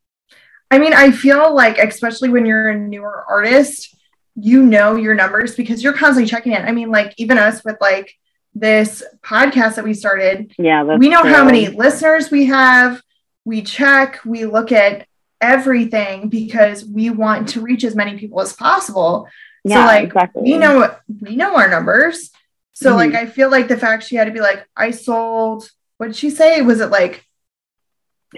I 0.71 0.79
mean, 0.79 0.93
I 0.95 1.11
feel 1.11 1.53
like, 1.53 1.79
especially 1.79 2.29
when 2.29 2.47
you're 2.47 2.71
a 2.71 2.79
newer 2.79 3.25
artist, 3.29 3.93
you 4.39 4.63
know 4.63 4.97
your 4.97 5.15
numbers 5.15 5.55
because 5.57 5.83
you're 5.83 5.93
constantly 5.95 6.29
checking 6.29 6.53
it. 6.53 6.63
I 6.63 6.73
mean, 6.73 6.91
like, 6.91 7.15
even 7.17 7.39
us 7.39 7.65
with 7.65 7.77
like 7.81 8.13
this 8.55 9.03
podcast 9.23 9.77
that 9.77 9.85
we 9.85 9.95
started, 9.95 10.53
Yeah, 10.59 10.83
we 10.83 11.09
know 11.09 11.25
how 11.25 11.45
many 11.45 11.69
listeners 11.69 12.31
we 12.31 12.47
have. 12.47 13.01
We 13.45 13.63
check, 13.63 14.21
we 14.25 14.45
look 14.45 14.73
at 14.73 15.07
everything 15.41 16.29
because 16.29 16.85
we 16.85 17.11
want 17.11 17.49
to 17.51 17.61
reach 17.61 17.85
as 17.85 17.95
many 17.95 18.19
people 18.19 18.41
as 18.41 18.53
possible. 18.53 19.29
Yeah, 19.65 19.83
so, 19.83 19.87
like, 19.87 20.05
exactly. 20.05 20.43
we 20.43 20.59
know 20.59 20.95
we 21.21 21.37
know 21.37 21.57
our 21.57 21.69
numbers. 21.69 22.31
So, 22.73 22.93
Mhm. 22.93 22.97
like, 22.97 23.15
I 23.15 23.27
feel 23.27 23.51
like 23.51 23.69
the 23.69 23.77
fact 23.77 24.03
she 24.05 24.17
had 24.17 24.25
to 24.27 24.33
be 24.33 24.41
like, 24.41 24.67
I 24.77 24.91
sold. 24.91 25.71
What 25.99 26.09
did 26.09 26.17
she 26.17 26.31
say? 26.31 26.61
Was 26.63 26.81
it 26.81 26.91
like 26.91 27.25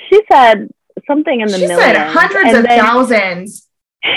She 0.09 0.23
said 0.31 0.69
something 1.07 1.41
in 1.41 1.49
the 1.49 1.55
she 1.59 1.67
millions. 1.67 1.83
said 1.83 1.97
hundreds 2.09 2.49
and 2.51 2.57
of 2.59 2.63
then- 2.65 2.79
thousands? 2.81 3.67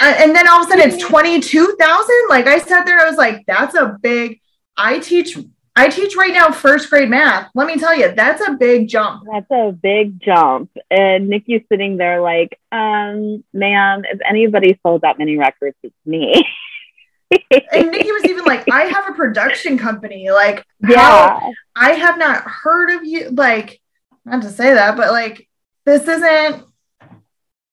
And 0.00 0.34
then 0.34 0.48
all 0.48 0.60
of 0.60 0.68
a 0.68 0.70
sudden 0.70 0.90
it's 0.90 1.02
22,000. 1.02 2.14
Like 2.28 2.46
I 2.46 2.58
sat 2.58 2.86
there, 2.86 3.00
I 3.00 3.08
was 3.08 3.16
like, 3.16 3.44
that's 3.46 3.74
a 3.74 3.98
big, 4.00 4.40
I 4.76 4.98
teach 5.00 5.36
I 5.74 5.88
teach 5.88 6.16
right 6.16 6.32
now 6.32 6.50
first 6.50 6.90
grade 6.90 7.08
math. 7.08 7.50
Let 7.54 7.66
me 7.66 7.78
tell 7.78 7.96
you, 7.96 8.14
that's 8.14 8.46
a 8.46 8.52
big 8.52 8.88
jump. 8.88 9.24
That's 9.30 9.50
a 9.50 9.72
big 9.72 10.20
jump. 10.20 10.70
And 10.90 11.28
Nikki's 11.28 11.62
sitting 11.70 11.96
there 11.96 12.20
like, 12.20 12.58
um, 12.70 13.42
ma'am, 13.54 14.02
if 14.04 14.20
anybody 14.28 14.78
sold 14.82 15.00
that 15.00 15.18
many 15.18 15.38
records, 15.38 15.76
it's 15.82 15.94
me. 16.04 16.46
and 17.30 17.90
Nikki 17.90 18.12
was 18.12 18.24
even 18.26 18.44
like, 18.44 18.70
I 18.70 18.82
have 18.82 19.08
a 19.08 19.14
production 19.14 19.78
company. 19.78 20.30
Like, 20.30 20.66
yeah. 20.86 21.38
how- 21.38 21.52
I 21.74 21.92
have 21.92 22.18
not 22.18 22.42
heard 22.42 22.90
of 22.90 23.06
you. 23.06 23.30
Like, 23.30 23.80
not 24.26 24.42
to 24.42 24.50
say 24.50 24.74
that, 24.74 24.96
but 24.98 25.10
like, 25.10 25.48
this 25.86 26.06
isn't. 26.06 26.64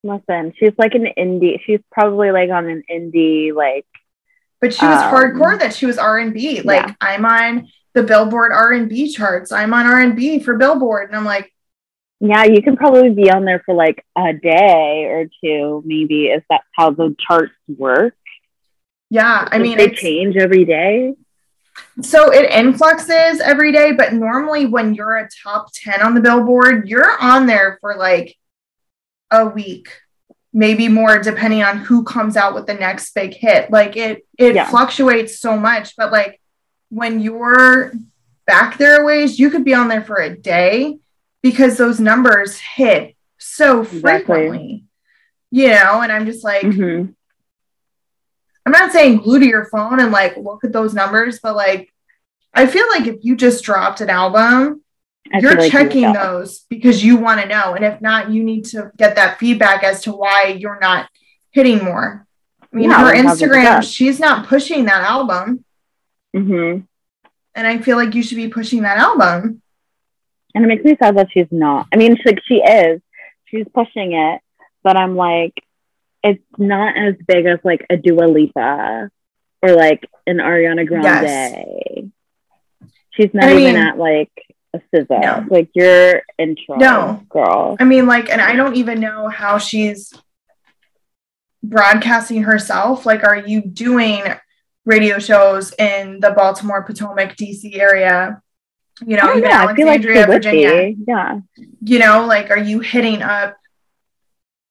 Listen, 0.03 0.53
she's 0.57 0.73
like 0.77 0.95
an 0.95 1.07
indie. 1.17 1.59
She's 1.65 1.81
probably 1.91 2.31
like 2.31 2.49
on 2.49 2.67
an 2.67 2.83
indie, 2.89 3.53
like, 3.53 3.85
But 4.61 4.73
she 4.73 4.85
was 4.85 5.01
Um, 5.01 5.13
hardcore 5.13 5.59
that 5.59 5.73
she 5.73 5.85
was 5.85 5.97
R 5.97 6.17
and 6.19 6.33
B. 6.33 6.61
Like, 6.61 6.85
yeah. 6.87 6.93
I'm 7.01 7.25
on 7.25 7.69
the 7.93 8.03
Billboard 8.03 8.51
R 8.51 8.71
and 8.73 8.89
B 8.89 9.11
charts. 9.11 9.51
I'm 9.51 9.73
on 9.73 9.85
R 9.85 9.99
and 9.99 10.15
B 10.15 10.39
for 10.39 10.57
Billboard, 10.57 11.09
and 11.09 11.17
I'm 11.17 11.25
like, 11.25 11.53
yeah, 12.21 12.43
you 12.43 12.61
can 12.61 12.75
probably 12.75 13.09
be 13.11 13.31
on 13.31 13.45
there 13.45 13.61
for 13.65 13.73
like 13.73 14.05
a 14.17 14.33
day 14.33 15.05
or 15.05 15.25
two, 15.41 15.81
maybe, 15.85 16.27
if 16.27 16.43
that's 16.49 16.65
how 16.73 16.91
the 16.91 17.15
charts 17.19 17.53
work. 17.67 18.13
yeah. 19.09 19.47
I 19.51 19.57
mean, 19.59 19.77
they 19.77 19.89
change 19.89 20.35
every 20.35 20.65
day. 20.65 21.13
so 22.01 22.29
it 22.31 22.51
influxes 22.51 23.39
every 23.39 23.71
day, 23.71 23.93
but 23.93 24.11
normally 24.13 24.65
when 24.65 24.93
you're 24.93 25.17
a 25.17 25.29
top 25.43 25.71
10 25.73 26.01
on 26.01 26.13
the 26.13 26.19
Billboard, 26.21 26.89
you're 26.89 27.17
on 27.21 27.45
there 27.45 27.77
for 27.79 27.95
like 27.95 28.35
a 29.31 29.45
week, 29.45 29.89
maybe 30.53 30.87
more, 30.87 31.19
depending 31.19 31.63
on 31.63 31.77
who 31.77 32.03
comes 32.03 32.35
out 32.35 32.55
with 32.55 32.65
the 32.65 32.73
next 32.73 33.13
big 33.13 33.33
hit. 33.33 33.69
Like 33.71 33.95
it, 33.97 34.25
it 34.37 34.55
Yeah. 34.55 34.69
fluctuates 34.69 35.39
so 35.39 35.57
much, 35.57 35.95
but 35.95 36.11
like 36.11 36.39
when 36.89 37.19
you're 37.19 37.91
back 38.47 38.77
there 38.77 39.01
a 39.01 39.05
ways, 39.05 39.37
you 39.39 39.49
could 39.51 39.63
be 39.63 39.73
on 39.75 39.87
there 39.87 40.01
for 40.03 40.17
a 40.17 40.35
day 40.35 40.97
because 41.41 41.77
those 41.77 41.99
numbers 41.99 42.57
hit 42.59 43.15
so 43.37 43.81
Exactly. 43.81 44.01
frequently. 44.01 44.85
You 45.51 45.69
know, 45.69 46.01
and 46.01 46.11
I'm 46.11 46.25
just 46.25 46.43
like, 46.43 46.63
Mhm. 46.63 47.13
I'm 48.65 48.71
not 48.71 48.91
saying 48.91 49.17
glue 49.19 49.39
to 49.39 49.45
your 49.47 49.65
phone 49.65 49.99
and 49.99 50.11
like 50.11 50.37
look 50.37 50.63
at 50.63 50.71
those 50.73 50.93
numbers, 50.93 51.39
but 51.41 51.55
like 51.55 51.91
I 52.53 52.65
feel 52.67 52.87
like 52.89 53.07
if 53.07 53.17
you 53.21 53.35
just 53.35 53.63
dropped 53.63 54.01
an 54.01 54.09
album, 54.09 54.81
I 55.31 55.39
you're 55.39 55.55
like 55.55 55.71
checking 55.71 56.11
know. 56.11 56.13
those 56.13 56.59
because 56.69 57.03
you 57.03 57.17
want 57.17 57.41
to 57.41 57.47
know. 57.47 57.75
And 57.75 57.85
if 57.85 58.01
not, 58.01 58.31
you 58.31 58.43
need 58.43 58.65
to 58.65 58.91
get 58.97 59.15
that 59.15 59.37
feedback 59.39 59.83
as 59.83 60.01
to 60.03 60.11
why 60.11 60.55
you're 60.57 60.79
not 60.79 61.09
hitting 61.51 61.83
more. 61.83 62.25
I 62.61 62.75
mean, 62.75 62.89
Yeah, 62.89 62.99
her 62.99 63.05
like 63.05 63.25
how 63.25 63.35
good 63.35 63.49
Instagram, 63.49 63.83
she's 63.83 64.19
not 64.19 64.47
pushing 64.47 64.85
that 64.85 65.03
album. 65.03 65.63
Mm-hmm. 66.35 66.81
And 67.55 67.67
I 67.67 67.79
feel 67.79 67.97
like 67.97 68.15
you 68.15 68.23
should 68.23 68.37
be 68.37 68.47
pushing 68.49 68.83
that 68.83 68.97
album. 68.97 69.61
And 70.55 70.63
it 70.65 70.67
makes 70.67 70.83
me 70.83 70.95
sad 71.01 71.17
that 71.17 71.31
she's 71.31 71.47
not. 71.51 71.87
I 71.93 71.97
mean, 71.97 72.15
she, 72.17 72.23
like 72.25 72.41
she 72.47 72.55
is. 72.55 73.01
She's 73.45 73.65
pushing 73.73 74.13
it, 74.13 74.41
but 74.83 74.95
I'm 74.97 75.15
like, 75.15 75.53
it's 76.23 76.43
not 76.57 76.97
as 76.97 77.15
big 77.27 77.45
as 77.45 77.59
like 77.63 77.85
a 77.89 77.97
Dua 77.97 78.25
Lipa 78.25 79.09
or 79.61 79.71
like 79.71 80.07
an 80.27 80.37
Ariana 80.37 80.87
Grande. 80.87 81.03
Yes. 81.03 81.65
She's 83.11 83.33
not 83.33 83.45
I 83.45 83.51
even 83.51 83.63
mean- 83.63 83.75
at 83.77 83.97
like 83.97 84.31
a 84.73 84.79
SZA. 84.93 85.21
No. 85.21 85.45
Like 85.49 85.69
your 85.73 86.21
intro, 86.37 86.75
No. 86.77 87.23
girl. 87.29 87.77
I 87.79 87.83
mean, 87.85 88.05
like, 88.05 88.29
and 88.29 88.41
I 88.41 88.55
don't 88.55 88.75
even 88.75 88.99
know 88.99 89.27
how 89.27 89.57
she's 89.57 90.13
broadcasting 91.63 92.43
herself. 92.43 93.05
Like, 93.05 93.23
are 93.23 93.37
you 93.37 93.61
doing 93.61 94.23
radio 94.85 95.19
shows 95.19 95.73
in 95.77 96.19
the 96.19 96.31
Baltimore, 96.31 96.83
Potomac, 96.83 97.35
DC 97.35 97.77
area? 97.77 98.41
You 99.05 99.15
know, 99.15 99.23
don't 99.27 99.37
even. 99.39 99.51
I 99.51 99.73
feel 99.75 99.87
like 99.87 100.05
Alexandria, 100.05 100.25
Virginia. 100.25 100.95
Yeah. 101.07 101.39
You 101.83 101.99
know, 101.99 102.25
like, 102.25 102.49
are 102.51 102.57
you 102.57 102.79
hitting 102.79 103.21
up, 103.21 103.55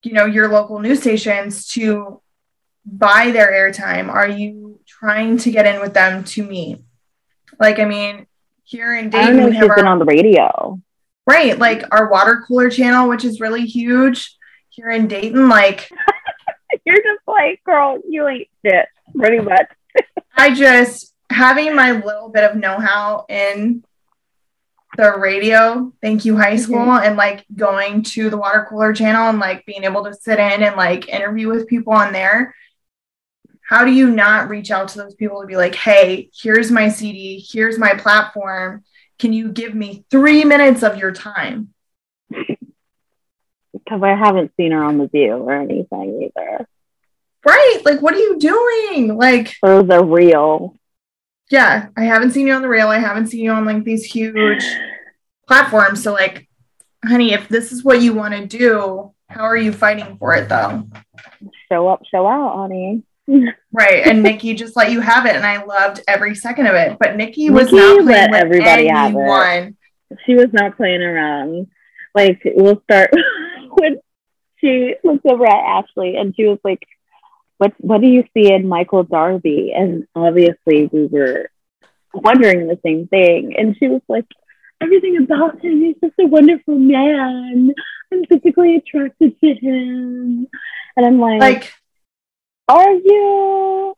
you 0.02 0.12
know, 0.12 0.26
your 0.26 0.48
local 0.48 0.78
news 0.80 1.00
stations 1.00 1.66
to 1.68 2.20
buy 2.84 3.30
their 3.30 3.50
airtime? 3.50 4.08
Are 4.08 4.28
you 4.28 4.80
trying 4.86 5.38
to 5.38 5.50
get 5.50 5.66
in 5.66 5.80
with 5.80 5.94
them 5.94 6.24
to 6.24 6.42
meet? 6.42 6.78
Like, 7.58 7.78
I 7.78 7.84
mean, 7.84 8.26
here 8.68 8.94
in 8.94 9.06
I 9.06 9.08
don't 9.08 9.10
Dayton, 9.10 9.36
know 9.36 9.46
if 9.48 9.54
she's 9.54 9.70
our 9.70 9.76
been 9.76 9.86
on 9.86 9.98
the 9.98 10.04
radio. 10.04 10.80
Right, 11.26 11.58
like 11.58 11.84
our 11.90 12.10
water 12.10 12.44
cooler 12.46 12.70
channel, 12.70 13.08
which 13.08 13.24
is 13.24 13.40
really 13.40 13.66
huge 13.66 14.36
here 14.70 14.90
in 14.90 15.08
Dayton. 15.08 15.48
Like, 15.48 15.90
You're 16.84 16.96
just 16.96 17.26
like, 17.26 17.62
girl, 17.64 17.98
you 18.08 18.26
ain't 18.28 18.48
shit, 18.64 18.86
pretty 19.16 19.40
much. 19.40 19.66
I 20.36 20.54
just 20.54 21.14
having 21.30 21.74
my 21.74 21.92
little 21.92 22.28
bit 22.28 22.44
of 22.44 22.56
know 22.56 22.78
how 22.78 23.26
in 23.28 23.84
the 24.96 25.16
radio, 25.18 25.92
thank 26.00 26.24
you, 26.24 26.36
high 26.36 26.54
mm-hmm. 26.54 26.62
school, 26.62 26.92
and 26.92 27.16
like 27.16 27.44
going 27.54 28.02
to 28.02 28.30
the 28.30 28.36
water 28.36 28.66
cooler 28.68 28.92
channel 28.92 29.28
and 29.28 29.38
like 29.38 29.66
being 29.66 29.84
able 29.84 30.04
to 30.04 30.14
sit 30.14 30.38
in 30.38 30.62
and 30.62 30.76
like 30.76 31.08
interview 31.08 31.48
with 31.48 31.68
people 31.68 31.92
on 31.92 32.12
there. 32.12 32.54
How 33.68 33.84
do 33.84 33.92
you 33.92 34.10
not 34.10 34.48
reach 34.48 34.70
out 34.70 34.88
to 34.88 34.98
those 34.98 35.14
people 35.14 35.42
to 35.42 35.46
be 35.46 35.56
like, 35.56 35.74
hey, 35.74 36.30
here's 36.34 36.70
my 36.70 36.88
CD, 36.88 37.44
here's 37.46 37.78
my 37.78 37.94
platform. 37.94 38.82
Can 39.18 39.34
you 39.34 39.52
give 39.52 39.74
me 39.74 40.06
three 40.10 40.44
minutes 40.44 40.82
of 40.82 40.96
your 40.96 41.12
time? 41.12 41.74
Because 42.30 44.02
I 44.02 44.14
haven't 44.14 44.52
seen 44.56 44.72
her 44.72 44.82
on 44.82 44.96
the 44.98 45.08
View 45.08 45.34
or 45.36 45.52
anything 45.52 46.30
either. 46.34 46.66
Right? 47.44 47.80
Like, 47.84 48.00
what 48.00 48.14
are 48.14 48.18
you 48.18 48.38
doing? 48.38 49.16
Like, 49.16 49.54
Or 49.62 49.82
the 49.82 50.02
real. 50.02 50.74
yeah, 51.50 51.88
I 51.96 52.04
haven't 52.04 52.30
seen 52.32 52.46
you 52.46 52.54
on 52.54 52.62
the 52.62 52.68
rail. 52.68 52.88
I 52.88 52.98
haven't 52.98 53.26
seen 53.28 53.44
you 53.44 53.50
on 53.52 53.64
like 53.64 53.84
these 53.84 54.04
huge 54.04 54.64
platforms. 55.46 56.02
So, 56.02 56.12
like, 56.12 56.48
honey, 57.04 57.32
if 57.32 57.48
this 57.48 57.70
is 57.72 57.84
what 57.84 58.00
you 58.02 58.14
want 58.14 58.34
to 58.34 58.46
do, 58.46 59.12
how 59.28 59.42
are 59.42 59.56
you 59.56 59.72
fighting 59.72 60.16
for 60.18 60.34
it 60.34 60.48
though? 60.48 60.88
Show 61.70 61.88
up, 61.88 62.02
show 62.10 62.26
out, 62.26 62.56
honey. 62.56 63.02
Right. 63.72 64.06
And 64.06 64.22
Nikki 64.22 64.54
just 64.54 64.76
let 64.76 64.90
you 64.90 65.00
have 65.00 65.26
it. 65.26 65.36
And 65.36 65.44
I 65.44 65.62
loved 65.62 66.00
every 66.08 66.34
second 66.34 66.66
of 66.66 66.74
it. 66.74 66.98
But 66.98 67.16
Nikki 67.16 67.50
was 67.50 67.66
Nikki 67.66 67.76
not 67.76 68.04
playing 68.04 68.30
with 68.30 68.40
everybody 68.40 68.88
anyone. 68.88 69.76
She 70.24 70.34
was 70.34 70.52
not 70.52 70.76
playing 70.76 71.02
around. 71.02 71.68
Like, 72.14 72.40
we'll 72.44 72.80
start 72.82 73.10
when 73.70 73.98
she 74.56 74.94
looked 75.04 75.26
over 75.26 75.46
at 75.46 75.84
Ashley 75.84 76.16
and 76.16 76.34
she 76.34 76.46
was 76.46 76.58
like, 76.64 76.82
what, 77.58 77.74
what 77.78 78.00
do 78.00 78.08
you 78.08 78.24
see 78.34 78.52
in 78.52 78.66
Michael 78.66 79.04
Darby? 79.04 79.72
And 79.76 80.06
obviously, 80.14 80.86
we 80.86 81.06
were 81.06 81.50
wondering 82.14 82.66
the 82.66 82.78
same 82.82 83.08
thing. 83.08 83.54
And 83.58 83.76
she 83.76 83.88
was 83.88 84.02
like, 84.08 84.26
everything 84.80 85.18
about 85.18 85.60
him, 85.62 85.80
he's 85.80 85.96
just 86.02 86.14
a 86.18 86.26
wonderful 86.26 86.78
man. 86.78 87.74
I'm 88.12 88.24
physically 88.24 88.76
attracted 88.76 89.38
to 89.40 89.54
him. 89.54 90.46
And 90.96 91.06
I'm 91.06 91.20
like, 91.20 91.40
Like, 91.40 91.72
are 92.68 92.92
you? 92.92 93.94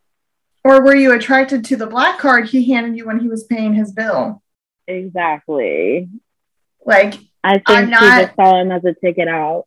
or 0.62 0.82
were 0.82 0.94
you 0.94 1.12
attracted 1.12 1.64
to 1.64 1.76
the 1.76 1.86
black 1.86 2.18
card 2.18 2.46
he 2.48 2.70
handed 2.70 2.94
you 2.96 3.06
when 3.06 3.18
he 3.18 3.28
was 3.28 3.44
paying 3.44 3.72
his 3.72 3.92
bill? 3.92 4.42
Exactly. 4.86 6.08
Like, 6.84 7.14
I 7.42 7.54
think 7.54 7.64
I'm 7.68 7.84
she 7.86 7.90
not- 7.92 8.22
just 8.22 8.36
saw 8.36 8.60
him 8.60 8.70
as 8.70 8.84
a 8.84 8.92
ticket 8.94 9.26
out. 9.28 9.64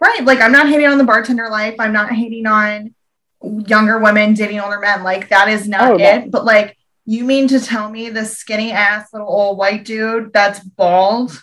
Right. 0.00 0.24
Like 0.24 0.40
I'm 0.40 0.52
not 0.52 0.68
hating 0.68 0.86
on 0.88 0.98
the 0.98 1.04
bartender 1.04 1.48
life. 1.48 1.76
I'm 1.78 1.92
not 1.92 2.12
hating 2.12 2.46
on 2.46 2.94
younger 3.42 3.98
women 3.98 4.34
dating 4.34 4.60
older 4.60 4.78
men. 4.78 5.02
Like 5.02 5.28
that 5.30 5.48
is 5.48 5.66
not 5.68 5.92
Oh, 5.92 5.96
it. 5.98 6.30
But 6.30 6.44
like 6.44 6.76
you 7.06 7.24
mean 7.24 7.48
to 7.48 7.60
tell 7.60 7.88
me 7.88 8.10
this 8.10 8.36
skinny 8.36 8.72
ass 8.72 9.08
little 9.12 9.28
old 9.28 9.56
white 9.56 9.84
dude 9.86 10.32
that's 10.34 10.60
bald 10.60 11.42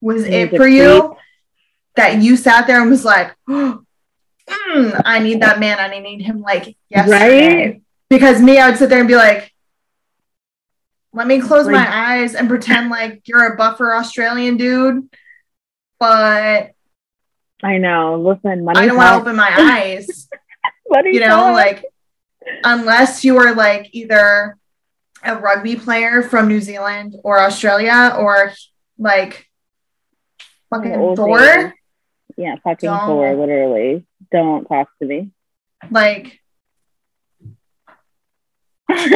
was 0.00 0.24
it 0.24 0.56
for 0.56 0.66
you? 0.66 1.16
That 1.96 2.22
you 2.22 2.36
sat 2.36 2.66
there 2.66 2.80
and 2.80 2.90
was 2.90 3.04
like, 3.04 3.34
mm, 4.48 5.02
I 5.04 5.18
need 5.18 5.42
that 5.42 5.58
man. 5.60 5.78
I 5.78 5.98
need 5.98 6.22
him 6.22 6.40
like 6.40 6.76
yesterday. 6.88 7.56
Right? 7.66 7.82
Because 8.08 8.40
me, 8.40 8.58
I 8.58 8.68
would 8.68 8.78
sit 8.78 8.90
there 8.90 8.98
and 9.00 9.08
be 9.08 9.16
like, 9.16 9.52
let 11.12 11.26
me 11.26 11.40
close 11.40 11.66
Like- 11.66 11.74
my 11.74 12.14
eyes 12.14 12.34
and 12.34 12.48
pretend 12.48 12.90
like 12.90 13.22
you're 13.26 13.52
a 13.52 13.56
buffer 13.56 13.94
Australian 13.94 14.56
dude. 14.56 15.08
But 15.98 16.72
I 17.62 17.78
know. 17.78 18.20
Listen, 18.20 18.64
money 18.64 18.80
I 18.80 18.86
don't 18.86 18.96
want 18.96 19.14
to 19.14 19.20
open 19.20 19.36
my 19.36 19.50
eyes. 19.56 20.28
You 21.04 21.20
know, 21.20 21.52
like 21.52 21.84
unless 22.64 23.24
you 23.24 23.38
are 23.38 23.54
like 23.54 23.88
either 23.92 24.58
a 25.22 25.36
rugby 25.36 25.76
player 25.76 26.22
from 26.22 26.48
New 26.48 26.60
Zealand 26.60 27.14
or 27.22 27.40
Australia 27.40 28.16
or 28.18 28.52
like 28.98 29.46
fucking 30.70 31.16
Thor. 31.16 31.74
Yeah, 32.36 32.56
fucking. 32.64 32.88
Thor, 32.90 33.34
literally. 33.34 34.04
Don't 34.32 34.64
talk 34.64 34.88
to 35.00 35.06
me. 35.06 35.30
like 35.90 36.40
You're 38.88 38.98
like, 39.08 39.14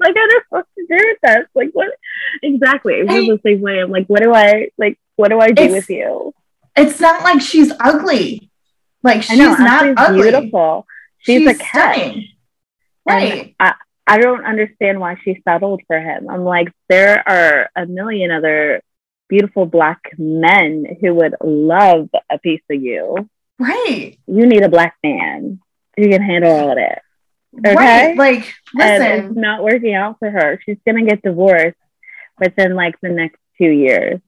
I 0.00 0.12
don't 0.12 0.28
know 0.28 0.40
what 0.50 0.66
to 0.78 0.86
do 0.88 0.96
with 0.96 1.18
this. 1.22 1.46
Like, 1.54 1.70
what? 1.72 1.88
Exactly. 2.42 2.94
It 2.94 3.06
was 3.06 3.26
the 3.26 3.40
same 3.44 3.60
way. 3.60 3.80
I'm 3.80 3.90
like, 3.90 4.06
what 4.06 4.22
do 4.22 4.34
I, 4.34 4.68
like, 4.78 4.98
what 5.16 5.28
do 5.28 5.40
I 5.40 5.52
do 5.52 5.70
with 5.70 5.88
you? 5.88 6.32
it's 6.76 7.00
not 7.00 7.22
like 7.22 7.40
she's 7.40 7.72
ugly. 7.80 8.50
Like 9.02 9.30
I 9.30 9.36
know, 9.36 9.50
she's 9.50 9.58
not 9.58 9.94
ugly. 9.96 10.22
beautiful. 10.22 10.86
She's, 11.18 11.46
a 11.48 11.54
cat. 11.54 11.96
stunning. 11.96 12.28
Right. 13.06 13.54
I, 13.60 13.74
I 14.06 14.18
don't 14.18 14.44
understand 14.44 15.00
why 15.00 15.16
she 15.24 15.40
settled 15.46 15.82
for 15.86 15.98
him. 15.98 16.28
I'm 16.28 16.44
like, 16.44 16.68
there 16.88 17.26
are 17.26 17.70
a 17.76 17.86
million 17.86 18.30
other 18.30 18.82
beautiful 19.28 19.66
black 19.66 20.00
men 20.18 20.84
who 21.00 21.14
would 21.14 21.34
love 21.42 22.08
a 22.30 22.38
piece 22.38 22.62
of 22.70 22.82
you. 22.82 23.28
Right. 23.58 24.18
You 24.26 24.46
need 24.46 24.62
a 24.62 24.68
black 24.68 24.96
man 25.02 25.60
who 25.96 26.08
can 26.08 26.22
handle 26.22 26.52
all 26.52 26.72
of 26.72 26.78
it. 26.78 26.98
Okay. 27.58 27.74
Right. 27.74 28.16
Like, 28.16 28.52
listen. 28.74 29.02
And 29.02 29.24
it's 29.26 29.36
not 29.36 29.62
working 29.62 29.94
out 29.94 30.18
for 30.18 30.30
her. 30.30 30.60
She's 30.64 30.78
gonna 30.86 31.04
get 31.04 31.22
divorced 31.22 31.76
within 32.40 32.74
like 32.74 32.96
the 33.00 33.10
next 33.10 33.38
two 33.58 33.70
years. 33.70 34.20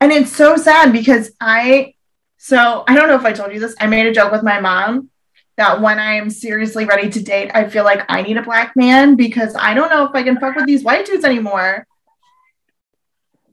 And 0.00 0.12
it's 0.12 0.34
so 0.34 0.56
sad 0.56 0.92
because 0.92 1.32
I, 1.40 1.94
so 2.38 2.84
I 2.88 2.94
don't 2.94 3.08
know 3.08 3.16
if 3.16 3.24
I 3.24 3.32
told 3.32 3.52
you 3.52 3.60
this. 3.60 3.74
I 3.80 3.86
made 3.86 4.06
a 4.06 4.12
joke 4.12 4.32
with 4.32 4.42
my 4.42 4.60
mom 4.60 5.10
that 5.56 5.80
when 5.80 5.98
I'm 5.98 6.30
seriously 6.30 6.84
ready 6.84 7.08
to 7.10 7.22
date, 7.22 7.50
I 7.54 7.68
feel 7.68 7.84
like 7.84 8.04
I 8.08 8.22
need 8.22 8.36
a 8.36 8.42
black 8.42 8.74
man 8.76 9.14
because 9.14 9.54
I 9.54 9.74
don't 9.74 9.88
know 9.90 10.04
if 10.04 10.10
I 10.14 10.22
can 10.22 10.38
fuck 10.40 10.56
with 10.56 10.66
these 10.66 10.82
white 10.82 11.06
dudes 11.06 11.24
anymore. 11.24 11.86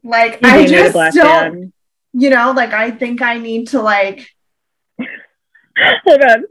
Like 0.03 0.39
You 0.41 0.49
I 0.49 0.65
do 0.65 0.71
need 0.71 0.79
a 0.85 0.91
just 0.93 1.15
don't, 1.15 1.53
man. 1.53 1.73
you 2.13 2.29
know, 2.31 2.51
like 2.53 2.73
I 2.73 2.91
think 2.91 3.21
I 3.21 3.37
need 3.37 3.67
to 3.69 3.81
like 3.81 4.27
Hold 6.05 6.21
on. 6.21 6.43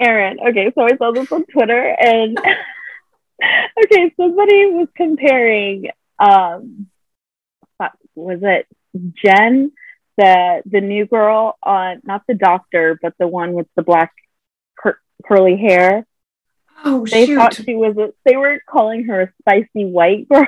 Erin. 0.00 0.38
Okay, 0.48 0.72
so 0.74 0.82
I 0.82 0.96
saw 0.96 1.12
this 1.12 1.30
on 1.30 1.44
Twitter 1.46 1.94
and 1.98 2.38
okay, 3.84 4.12
somebody 4.16 4.66
was 4.66 4.88
comparing 4.96 5.90
um 6.18 6.86
was 8.14 8.40
it 8.42 8.66
Jen, 9.24 9.72
the 10.16 10.62
the 10.66 10.80
new 10.80 11.06
girl 11.06 11.56
on 11.62 12.00
not 12.04 12.22
the 12.26 12.34
doctor, 12.34 12.98
but 13.00 13.14
the 13.18 13.26
one 13.26 13.52
with 13.52 13.68
the 13.76 13.82
black 13.82 14.12
cur- 14.78 15.00
curly 15.26 15.56
hair. 15.56 16.06
oh 16.84 17.06
They 17.06 17.26
shoot. 17.26 17.36
thought 17.36 17.54
she 17.54 17.74
was 17.74 17.96
a, 17.96 18.12
they 18.24 18.36
were 18.36 18.60
calling 18.68 19.04
her 19.04 19.22
a 19.22 19.32
spicy 19.40 19.84
white 19.84 20.28
girl. 20.28 20.46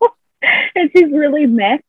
and 0.74 0.90
she's 0.94 1.10
really 1.12 1.46
mixed. 1.46 1.84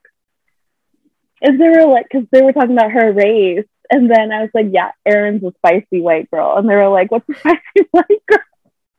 And 1.44 1.60
they 1.60 1.70
were 1.70 1.86
like, 1.92 2.08
because 2.12 2.28
they 2.32 2.42
were 2.42 2.54
talking 2.54 2.74
about 2.74 2.92
her 2.92 3.12
race. 3.12 3.66
And 3.92 4.10
then 4.10 4.32
I 4.32 4.42
was 4.42 4.50
like, 4.54 4.68
yeah, 4.72 4.92
Erin's 5.06 5.44
a 5.44 5.52
spicy 5.58 6.00
white 6.02 6.32
girl. 6.32 6.56
And 6.58 6.68
they 6.70 6.76
were 6.76 6.88
like, 6.88 7.12
what's 7.12 7.28
a 7.30 7.34
spicy 7.40 7.88
white 7.92 8.26
girl? 8.26 8.40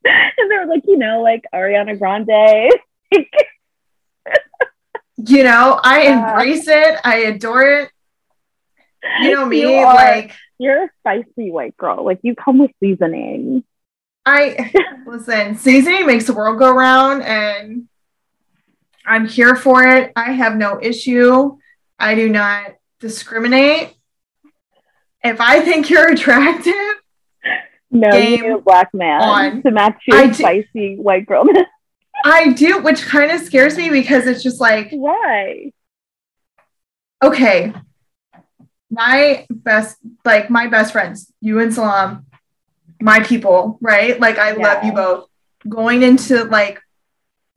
And 0.04 0.50
they 0.50 0.58
were 0.58 0.66
like, 0.66 0.82
you 0.87 0.99
know, 0.99 1.22
like 1.22 1.44
Ariana 1.54 1.99
Grande. 1.99 2.70
you 5.16 5.44
know, 5.44 5.80
I 5.82 6.00
embrace 6.02 6.68
it. 6.68 6.99
I 7.04 7.16
adore 7.20 7.62
it. 7.62 7.90
You 9.20 9.32
know 9.34 9.46
me, 9.46 9.61
You 9.62 9.68
are- 9.78 9.94
like 9.94 10.32
You're 10.58 10.84
a 10.84 10.90
spicy 11.00 11.50
white 11.50 11.76
girl. 11.76 12.04
Like 12.04 12.20
you 12.22 12.34
come 12.37 12.58
with 12.58 12.70
seasoning. 12.80 13.64
I 14.25 14.72
listen, 15.06 15.56
seasoning 15.56 16.06
makes 16.06 16.26
the 16.26 16.32
world 16.34 16.58
go 16.58 16.72
round 16.72 17.22
and 17.25 17.88
I'm 19.04 19.26
here 19.26 19.56
for 19.56 19.82
it. 19.84 20.12
I 20.14 20.30
have 20.32 20.54
no 20.54 20.78
issue. 20.80 21.58
I 21.99 22.14
do 22.14 22.28
not 22.28 22.75
discriminate. 23.00 23.94
If 25.24 25.40
I 25.40 25.60
think 25.60 25.88
you're 25.90 26.10
attractive, 26.12 26.74
No, 27.90 28.10
Game 28.10 28.60
black 28.60 28.92
man 28.94 29.22
on. 29.22 29.62
to 29.62 29.70
match 29.70 30.00
your 30.06 30.32
spicy 30.32 30.96
white 30.96 31.26
girl. 31.26 31.44
I 32.24 32.52
do, 32.52 32.78
which 32.82 33.02
kind 33.06 33.30
of 33.32 33.40
scares 33.40 33.76
me 33.76 33.90
because 33.90 34.26
it's 34.26 34.42
just 34.42 34.60
like, 34.60 34.88
Why? 34.92 35.72
okay, 37.22 37.72
my 38.90 39.46
best, 39.50 39.96
like 40.24 40.50
my 40.50 40.66
best 40.66 40.92
friends, 40.92 41.32
you 41.40 41.60
and 41.60 41.72
Salam, 41.72 42.26
my 43.00 43.20
people, 43.20 43.78
right? 43.80 44.18
Like 44.20 44.38
I 44.38 44.52
love 44.52 44.85
you 44.85 44.92
both. 44.92 45.28
Going 45.68 46.02
into 46.02 46.44
like 46.44 46.80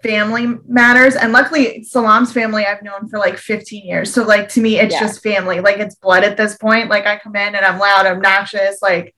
family 0.05 0.57
matters, 0.67 1.15
and 1.15 1.33
luckily 1.33 1.83
Salam's 1.83 2.31
family 2.31 2.65
I've 2.65 2.83
known 2.83 3.07
for 3.09 3.17
like 3.17 3.37
15 3.37 3.85
years. 3.85 4.13
So 4.13 4.23
like 4.23 4.49
to 4.49 4.61
me, 4.61 4.79
it's 4.79 4.93
Yeah. 4.93 4.99
just 5.01 5.23
family. 5.23 5.59
Like 5.61 5.77
it's 5.79 5.95
blood 5.95 6.23
at 6.23 6.37
this 6.37 6.55
point. 6.57 6.89
Like 6.89 7.05
I 7.05 7.17
come 7.17 7.35
in 7.35 7.55
and 7.55 7.65
I'm 7.65 7.79
loud, 7.79 8.05
obnoxious. 8.05 8.81
Like 8.81 9.15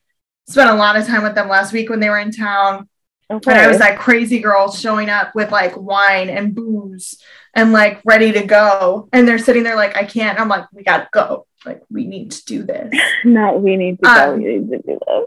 spent 0.47 0.69
a 0.69 0.73
lot 0.75 0.95
of 0.95 1.05
time 1.05 1.23
with 1.23 1.35
them 1.35 1.49
last 1.49 1.73
week 1.73 1.89
when 1.89 1.99
they 1.99 2.09
were 2.09 2.19
in 2.19 2.31
town. 2.31 2.87
Okay. 3.29 3.51
And 3.51 3.59
I 3.59 3.67
was 3.67 3.79
that 3.79 3.99
crazy 3.99 4.39
girl 4.39 4.71
showing 4.71 5.09
up 5.09 5.35
with 5.35 5.51
like 5.51 5.75
wine 5.75 6.29
and 6.29 6.55
booze 6.55 7.21
and 7.53 7.73
like 7.73 8.01
ready 8.05 8.31
to 8.31 8.43
go. 8.45 9.09
And 9.11 9.27
they're 9.27 9.37
sitting 9.37 9.63
there 9.63 9.75
like, 9.75 9.97
I 9.97 10.05
can't. 10.05 10.39
I'm 10.39 10.47
like, 10.47 10.65
we 10.71 10.83
gotta 10.83 11.09
go. 11.11 11.45
Like, 11.65 11.81
we 11.91 12.05
need 12.05 12.31
to 12.31 12.45
do 12.45 12.63
this. 12.63 12.93
No, 13.25 13.57
we 13.57 13.75
need 13.75 13.97
to 13.97 14.03
go. 14.03 14.33
Um, 14.33 14.37
we 14.41 14.57
need 14.57 14.69
to 14.71 14.77
do 14.77 14.99
this. 15.05 15.25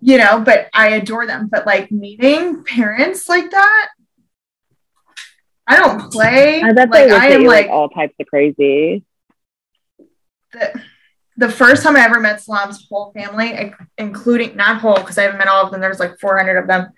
You 0.00 0.18
know, 0.18 0.40
but 0.40 0.68
I 0.74 0.88
adore 0.90 1.26
them. 1.26 1.46
But 1.48 1.66
like 1.66 1.92
meeting 1.92 2.64
parents 2.64 3.28
like 3.28 3.50
that, 3.52 3.88
I 5.70 5.76
don't 5.76 6.10
play. 6.10 6.60
I 6.62 6.72
bet 6.72 6.90
like 6.90 7.04
they 7.04 7.10
look 7.12 7.22
I 7.22 7.26
am 7.28 7.42
you 7.42 7.46
like 7.48 7.66
like 7.66 7.72
all 7.72 7.88
types 7.90 8.12
of 8.18 8.26
crazy. 8.26 9.04
the, 10.52 10.82
the 11.36 11.48
first 11.48 11.84
time 11.84 11.94
I 11.94 12.00
ever 12.00 12.18
met 12.18 12.40
Salam's 12.40 12.84
whole 12.90 13.12
family, 13.12 13.72
including 13.96 14.56
not 14.56 14.80
whole, 14.80 14.96
because 14.96 15.16
I 15.16 15.22
haven't 15.22 15.38
met 15.38 15.46
all 15.46 15.64
of 15.64 15.70
them, 15.70 15.80
there's 15.80 16.00
like 16.00 16.18
400 16.18 16.58
of 16.58 16.66
them. 16.66 16.88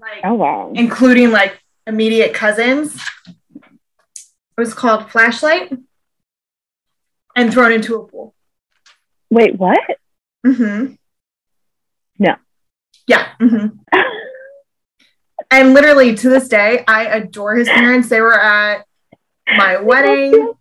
Like 0.00 0.22
Oh 0.24 0.34
wow. 0.34 0.72
including 0.74 1.30
like 1.30 1.62
immediate 1.86 2.34
cousins. 2.34 3.00
It 3.28 4.60
was 4.60 4.74
called 4.74 5.08
Flashlight 5.12 5.72
and 7.36 7.52
thrown 7.52 7.70
into 7.70 7.94
a 7.94 8.08
pool. 8.08 8.34
Wait, 9.30 9.56
what? 9.56 9.78
Mm-hmm. 10.44 10.94
No. 12.18 12.34
Yeah. 13.06 13.28
hmm 13.38 13.66
And 15.50 15.74
literally 15.74 16.14
to 16.14 16.28
this 16.28 16.48
day, 16.48 16.84
I 16.86 17.06
adore 17.06 17.54
his 17.54 17.68
parents. 17.68 18.08
They 18.08 18.20
were 18.20 18.38
at 18.38 18.84
my 19.46 19.78
wedding. 19.80 20.52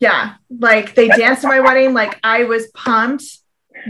Yeah. 0.00 0.34
Like 0.50 0.94
they 0.94 1.08
danced 1.08 1.44
at 1.44 1.48
my 1.48 1.60
wedding. 1.60 1.94
Like 1.94 2.18
I 2.22 2.44
was 2.44 2.68
pumped 2.68 3.24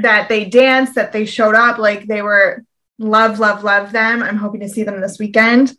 that 0.02 0.28
they 0.28 0.44
danced, 0.44 0.96
that 0.96 1.12
they 1.12 1.24
showed 1.24 1.54
up. 1.54 1.78
Like 1.78 2.06
they 2.06 2.22
were 2.22 2.64
love, 2.98 3.38
love, 3.38 3.64
love 3.64 3.92
them. 3.92 4.22
I'm 4.22 4.36
hoping 4.36 4.60
to 4.60 4.68
see 4.68 4.82
them 4.82 5.00
this 5.00 5.18
weekend. 5.18 5.76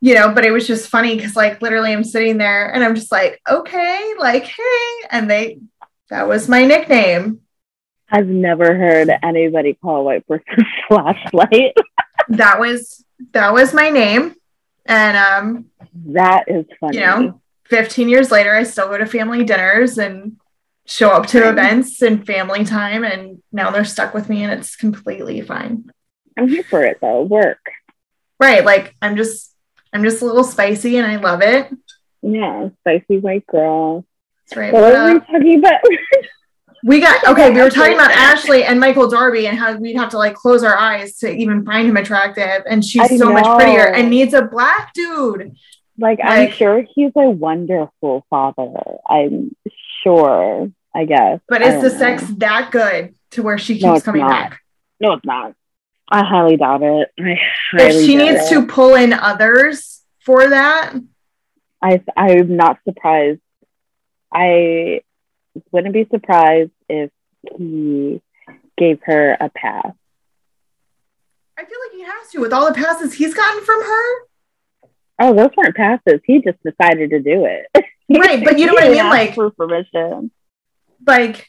You 0.00 0.14
know, 0.14 0.32
but 0.32 0.44
it 0.44 0.50
was 0.50 0.66
just 0.66 0.88
funny 0.88 1.16
because 1.16 1.34
like 1.34 1.62
literally 1.62 1.92
I'm 1.92 2.04
sitting 2.04 2.38
there 2.38 2.72
and 2.72 2.84
I'm 2.84 2.94
just 2.94 3.10
like, 3.10 3.40
okay, 3.48 4.14
like, 4.18 4.44
hey. 4.44 5.08
And 5.10 5.30
they 5.30 5.58
that 6.10 6.28
was 6.28 6.48
my 6.48 6.64
nickname. 6.64 7.40
I've 8.10 8.28
never 8.28 8.76
heard 8.76 9.10
anybody 9.22 9.74
call 9.74 10.02
a 10.02 10.02
white 10.04 10.26
person 10.28 10.64
flashlight. 10.88 11.76
That 12.28 12.58
was 12.60 13.04
that 13.32 13.52
was 13.52 13.72
my 13.74 13.90
name. 13.90 14.34
And 14.84 15.16
um, 15.16 15.66
That 16.12 16.44
is 16.48 16.64
funny. 16.78 16.98
you 16.98 17.02
know, 17.04 17.40
15 17.64 18.08
years 18.08 18.30
later, 18.30 18.54
I 18.54 18.62
still 18.62 18.88
go 18.88 18.98
to 18.98 19.06
family 19.06 19.42
dinners 19.44 19.98
and 19.98 20.36
show 20.86 21.10
up 21.10 21.26
to 21.28 21.48
events 21.48 22.00
and 22.02 22.24
family 22.24 22.64
time. 22.64 23.02
And 23.04 23.42
now 23.50 23.70
they're 23.70 23.84
stuck 23.84 24.14
with 24.14 24.28
me 24.28 24.44
and 24.44 24.52
it's 24.52 24.76
completely 24.76 25.40
fine. 25.40 25.90
I'm 26.36 26.48
here 26.48 26.62
for 26.62 26.82
it 26.84 26.98
though. 27.00 27.22
Work. 27.22 27.58
Right. 28.38 28.64
Like 28.64 28.94
I'm 29.02 29.16
just, 29.16 29.52
I'm 29.92 30.04
just 30.04 30.22
a 30.22 30.26
little 30.26 30.44
spicy 30.44 30.98
and 30.98 31.06
I 31.06 31.16
love 31.16 31.42
it. 31.42 31.72
Yeah, 32.22 32.68
spicy 32.80 33.18
white 33.18 33.46
girl. 33.46 34.04
That's 34.48 34.56
right. 34.56 34.72
What 34.72 34.92
But, 34.92 34.94
were 34.94 35.14
we 35.14 35.20
talking 35.20 35.58
about? 35.58 35.80
we 36.86 37.00
got, 37.00 37.26
okay, 37.26 37.50
we 37.50 37.60
were 37.60 37.68
talking 37.68 37.94
about 37.94 38.12
Ashley. 38.12 38.62
And 38.62 38.78
Michael 38.78 39.08
Darby 39.08 39.48
and 39.48 39.58
how 39.58 39.76
we'd 39.76 39.96
have 39.96 40.10
to 40.10 40.18
like 40.18 40.34
close 40.34 40.62
our 40.62 40.78
eyes 40.78 41.16
to 41.18 41.28
even 41.28 41.64
find 41.64 41.88
him 41.88 41.96
attractive. 41.96 42.62
And 42.70 42.84
she's 42.84 43.10
I 43.10 43.16
so 43.16 43.32
much 43.32 43.44
prettier 43.58 43.92
and 43.92 44.08
needs 44.08 44.34
a 44.34 44.42
black 44.42 44.92
dude. 44.94 45.56
like, 45.98 46.20
I'm 46.22 46.52
sure 46.52 46.86
he's 46.94 47.10
a 47.16 47.28
wonderful 47.28 48.24
father. 48.30 48.72
I'm 49.08 49.56
sure. 50.04 50.70
I 50.94 51.04
guess. 51.04 51.40
But 51.48 51.60
is 51.62 51.82
the 51.82 51.90
don't 51.90 51.98
sex 51.98 52.22
that 52.38 52.70
good 52.70 53.14
to 53.32 53.42
where 53.42 53.58
she 53.58 53.74
keeps 53.74 53.84
No, 53.84 54.00
coming 54.00 54.22
not. 54.22 54.30
back? 54.30 54.60
No, 55.00 55.12
it's 55.14 55.26
not. 55.26 55.54
I 56.08 56.24
highly 56.24 56.56
doubt 56.56 56.82
it. 56.82 57.08
I 57.18 57.36
highly 57.72 57.84
If 57.96 58.06
she 58.06 58.16
needs 58.16 58.46
it. 58.46 58.48
to 58.50 58.66
pull 58.66 58.94
in 58.94 59.12
others 59.12 60.02
for 60.20 60.48
that, 60.48 60.94
I 61.82 62.00
I'm 62.16 62.56
not 62.56 62.78
surprised. 62.88 63.40
I 64.32 65.02
wouldn't 65.72 65.94
be 65.94 66.06
surprised 66.10 66.70
if 66.88 67.10
he 67.56 68.20
gave 68.76 69.00
her 69.04 69.36
a 69.38 69.48
pass. 69.50 69.92
I 71.58 71.64
feel 71.64 71.78
like 71.86 71.94
he 71.96 72.02
has 72.02 72.30
to 72.32 72.40
with 72.40 72.52
all 72.52 72.66
the 72.66 72.74
passes 72.74 73.14
he's 73.14 73.34
gotten 73.34 73.64
from 73.64 73.82
her. 73.82 74.26
Oh, 75.18 75.34
those 75.34 75.50
weren't 75.56 75.74
passes. 75.74 76.20
He 76.24 76.42
just 76.42 76.58
decided 76.62 77.10
to 77.10 77.20
do 77.20 77.46
it. 77.46 77.66
Right, 78.08 78.44
but 78.44 78.58
you 78.58 78.66
know 78.66 78.74
what 78.74 78.84
I 78.84 78.90
mean? 78.90 79.04
Like- 79.04 79.34
for 79.34 79.50
permission. 79.50 80.30
Like, 81.06 81.48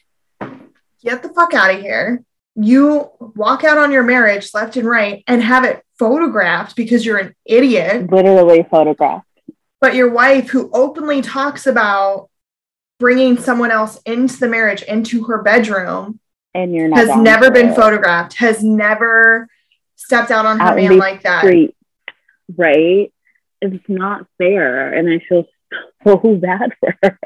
get 1.02 1.22
the 1.22 1.30
fuck 1.34 1.52
out 1.54 1.74
of 1.74 1.80
here. 1.80 2.22
You 2.54 3.10
walk 3.20 3.64
out 3.64 3.78
on 3.78 3.92
your 3.92 4.02
marriage 4.02 4.50
left 4.54 4.76
and 4.76 4.88
right 4.88 5.22
and 5.26 5.42
have 5.42 5.64
it 5.64 5.82
photographed 5.98 6.74
because 6.76 7.04
you're 7.04 7.18
an 7.18 7.34
idiot. 7.44 8.10
Literally 8.10 8.66
photographed. 8.70 9.26
But 9.80 9.94
your 9.94 10.10
wife, 10.10 10.50
who 10.50 10.70
openly 10.72 11.22
talks 11.22 11.66
about 11.66 12.27
bringing 12.98 13.38
someone 13.38 13.70
else 13.70 14.00
into 14.04 14.38
the 14.38 14.48
marriage, 14.48 14.82
into 14.82 15.24
her 15.24 15.42
bedroom, 15.42 16.18
And 16.54 16.74
you're 16.74 16.88
not 16.88 16.98
has 16.98 17.16
never 17.16 17.50
been 17.50 17.68
it. 17.70 17.76
photographed, 17.76 18.34
has 18.34 18.62
never 18.62 19.48
stepped 19.96 20.30
out 20.30 20.46
on 20.46 20.58
her 20.58 20.66
Out 20.68 20.76
man 20.76 20.98
like 20.98 21.22
that. 21.22 21.40
Street. 21.44 21.74
right? 22.56 23.12
It's 23.60 23.88
not 23.88 24.26
fair. 24.38 24.92
And 24.92 25.08
I 25.08 25.18
feel 25.28 25.44
so 26.04 26.16
bad 26.36 26.72
for 26.80 26.94
her. 27.02 27.18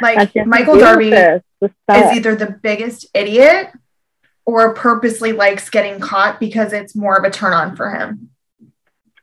Like 0.00 0.34
Michael 0.46 0.78
Darby 0.78 1.08
is 1.10 1.42
either 1.90 2.34
the 2.36 2.58
biggest 2.62 3.06
idiot 3.14 3.68
or 4.44 4.74
purposely 4.74 5.32
likes 5.32 5.70
getting 5.70 5.98
caught 6.00 6.38
because 6.38 6.72
it's 6.72 6.94
more 6.94 7.16
of 7.16 7.24
a 7.24 7.30
turn 7.30 7.52
on 7.52 7.74
for 7.76 7.90
him. 7.90 8.30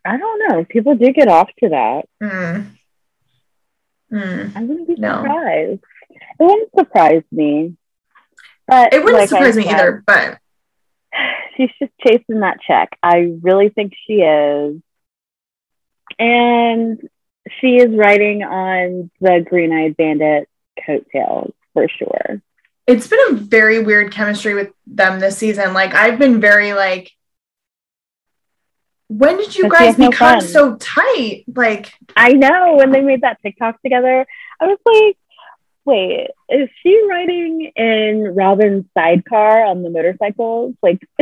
I 0.06 0.17
don't 0.17 0.49
know. 0.49 0.65
People 0.65 0.95
do 0.95 1.12
get 1.13 1.30
off 1.30 1.49
to 1.63 1.69
that. 1.69 2.06
Mm. 2.21 2.65
Mm. 4.13 4.56
I 4.56 4.63
wouldn't 4.63 4.88
be 4.88 4.95
no. 4.95 5.21
surprised. 5.21 5.82
It 6.10 6.43
wouldn't 6.43 6.69
surprise 6.78 7.23
me. 7.32 7.76
But 8.67 8.93
it 8.93 9.04
wouldn't 9.04 9.19
like 9.19 9.30
surprise 9.30 9.58
me 9.58 9.67
either, 9.67 10.04
but 10.06 10.38
she's 11.58 11.69
just 11.80 11.91
chasing 12.06 12.39
that 12.41 12.60
check. 12.65 12.97
I 13.02 13.34
really 13.41 13.69
think 13.69 13.93
she 14.08 14.21
is. 14.21 14.82
And 16.19 17.10
she 17.60 17.78
is 17.78 17.93
riding 17.93 18.43
on 18.43 19.12
the 19.19 19.45
green 19.47 19.73
eyed 19.73 19.97
bandit 19.97 20.47
coattails 20.86 21.54
for 21.73 21.88
sure. 21.89 22.41
It's 22.86 23.08
been 23.08 23.19
a 23.30 23.34
very 23.34 23.80
weird 23.80 24.12
chemistry 24.12 24.54
with 24.54 24.71
them 24.86 25.19
this 25.19 25.38
season. 25.38 25.73
Like 25.73 25.93
I've 25.93 26.19
been 26.19 26.39
very 26.39 26.73
like 26.73 27.12
when 29.17 29.38
did 29.38 29.56
you 29.56 29.69
guys 29.69 29.95
become 29.95 30.41
so 30.41 30.76
tight? 30.78 31.43
Like 31.54 31.93
I 32.15 32.34
know 32.34 32.76
when 32.78 32.91
they 32.91 33.02
made 33.02 33.21
that 33.21 33.39
TikTok 33.41 33.82
together, 33.82 34.26
I 34.60 34.65
was 34.65 34.80
like, 34.86 35.17
wait, 35.86 36.30
is 36.49 36.69
she 36.82 37.06
riding 37.08 37.71
in 37.76 38.34
Robyn's 38.36 38.86
sidecar 38.95 39.65
on 39.65 39.84
the 39.84 39.89
motorcycles? 39.89 40.76
Like 40.82 40.99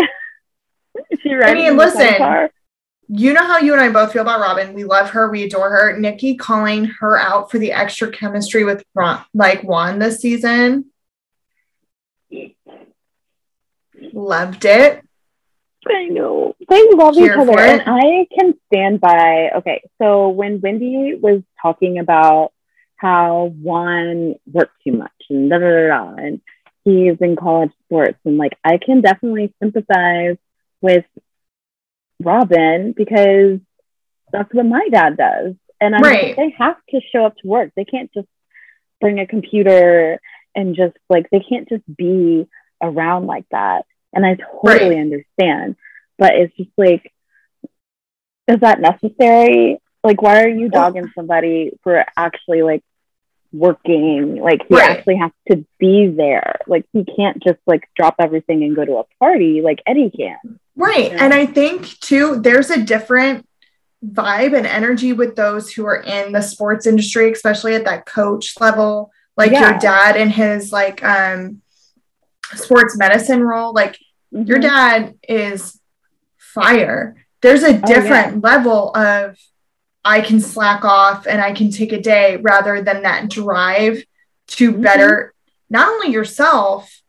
is 1.10 1.19
she 1.21 1.34
riding 1.34 1.65
I 1.65 1.69
mean, 1.69 1.77
listen, 1.77 1.99
sidecar? 1.99 2.51
you 3.10 3.34
know 3.34 3.45
how 3.45 3.58
you 3.58 3.73
and 3.73 3.82
I 3.82 3.89
both 3.89 4.13
feel 4.13 4.21
about 4.21 4.39
Robyn. 4.39 4.73
We 4.73 4.86
love 4.86 5.10
her, 5.10 5.30
we 5.30 5.43
adore 5.43 5.69
her. 5.69 5.99
Nikki 5.99 6.36
calling 6.36 6.86
her 6.86 7.19
out 7.19 7.51
for 7.51 7.60
the 7.60 7.73
extra 7.73 8.10
chemistry 8.10 8.63
with 8.63 8.86
Ron, 8.93 9.25
like 9.34 9.63
Juan 9.63 9.99
this 9.99 10.19
season. 10.19 10.86
Loved 14.13 14.63
it. 14.63 15.04
I 15.88 16.06
know. 16.06 16.56
They 16.70 16.89
love 16.94 17.15
Here 17.15 17.34
each 17.34 17.38
other. 17.38 17.60
And 17.60 17.82
I 17.86 18.28
can 18.38 18.54
stand 18.67 19.02
by. 19.02 19.52
Okay. 19.58 19.84
So 20.02 20.30
when 20.30 20.62
Wendy 20.62 21.15
was 21.20 21.41
talking 21.62 22.00
about 22.00 22.52
how 22.98 23.54
Juan 23.60 24.36
works 24.52 24.74
too 24.84 24.94
much 24.94 25.12
and 25.30 25.50
da 25.50 25.58
da 25.58 25.65
da 25.65 25.88
da, 25.88 26.13
and 26.24 26.41
he's 26.84 27.17
in 27.20 27.36
college 27.36 27.72
sports, 27.86 28.20
and 28.26 28.38
like 28.38 28.54
I 28.63 28.78
can 28.78 29.02
definitely 29.02 29.54
sympathize 29.62 30.38
with 30.82 31.06
Robyn 32.22 32.94
because 32.96 33.60
that's 34.32 34.54
what 34.54 34.65
my 34.65 34.88
dad 34.91 35.17
does. 35.17 35.56
And 35.80 35.96
I'm 35.96 36.02
right. 36.04 36.28
like, 36.28 36.36
they 36.36 36.56
have 36.60 36.78
to 36.89 37.02
show 37.12 37.26
up 37.26 37.36
to 37.38 37.48
work. 37.48 37.72
They 37.76 37.86
can't 37.86 38.13
just 38.13 38.28
bring 39.00 39.20
a 39.20 39.26
computer 39.26 40.20
and 40.56 40.76
just 40.76 40.96
like 41.10 41.28
they 41.32 41.39
can't 41.39 41.67
just 41.67 41.84
be 41.94 42.48
around 42.82 43.26
like 43.26 43.46
that. 43.52 43.86
And 44.13 44.26
I 44.26 44.36
totally 44.36 44.95
right. 44.95 45.00
understand. 45.00 45.76
But 46.17 46.36
it's 46.36 46.56
just 46.56 46.69
like, 46.78 47.12
is 48.47 48.60
that 48.60 48.82
necessary? 48.82 49.80
Like, 50.04 50.21
why 50.21 50.43
are 50.43 50.50
you 50.50 50.69
dogging 50.69 51.12
somebody 51.15 51.71
for 51.84 52.06
actually 52.17 52.63
like 52.63 52.84
working? 53.52 54.36
Like, 54.36 54.62
he 54.67 54.76
right. 54.76 54.91
actually 54.91 55.17
has 55.17 55.32
to 55.50 55.65
be 55.80 56.08
there. 56.08 56.60
Like, 56.67 56.86
he 56.93 57.06
can't 57.06 57.41
just 57.41 57.60
like 57.65 57.88
drop 57.95 58.15
everything 58.19 58.63
and 58.63 58.76
go 58.76 58.86
to 58.86 58.97
a 58.97 59.04
party 59.19 59.62
like 59.62 59.82
Eddie 59.86 60.12
can. 60.12 60.60
Right. 60.76 61.12
Yeah. 61.12 61.24
And 61.24 61.34
I 61.34 61.45
think 61.45 62.00
too, 62.00 62.39
there's 62.41 62.69
a 62.69 62.82
different 62.82 63.47
vibe 64.06 64.58
and 64.58 64.65
energy 64.65 65.13
with 65.13 65.36
those 65.36 65.71
who 65.71 65.86
are 65.86 66.02
in 66.02 66.32
the 66.32 66.41
sports 66.41 66.88
industry, 66.88 67.32
especially 67.32 67.76
at 67.76 67.86
that 67.86 68.06
coach 68.06 68.60
level, 68.60 69.12
like 69.38 69.52
yeah. 69.52 69.69
your 69.69 69.80
dad 69.80 70.17
and 70.17 70.32
his 70.32 70.71
like 70.71 71.04
um 71.04 71.62
sports 72.56 72.98
medicine 72.98 73.44
role. 73.44 73.74
Like 73.74 73.98
mm-hmm. 74.34 74.44
your 74.44 74.60
dad 74.60 75.16
is 75.28 75.80
fire. 76.38 77.26
There's 77.42 77.64
a 77.64 77.80
different 77.80 78.28
oh, 78.28 78.50
yeah. 78.50 78.56
level 78.56 78.96
of 78.96 79.38
I 80.04 80.22
can 80.22 80.40
slack 80.40 80.84
off 80.84 81.28
and 81.28 81.42
I 81.42 81.54
can 81.54 81.72
take 81.72 81.92
a 81.92 82.02
day 82.02 82.38
rather 82.38 82.82
than 82.82 83.04
that 83.04 83.30
drive 83.30 84.04
to 84.48 84.72
mm-hmm. 84.72 84.82
better 84.82 85.34
not 85.70 85.88
only 85.88 86.12
yourself 86.12 87.01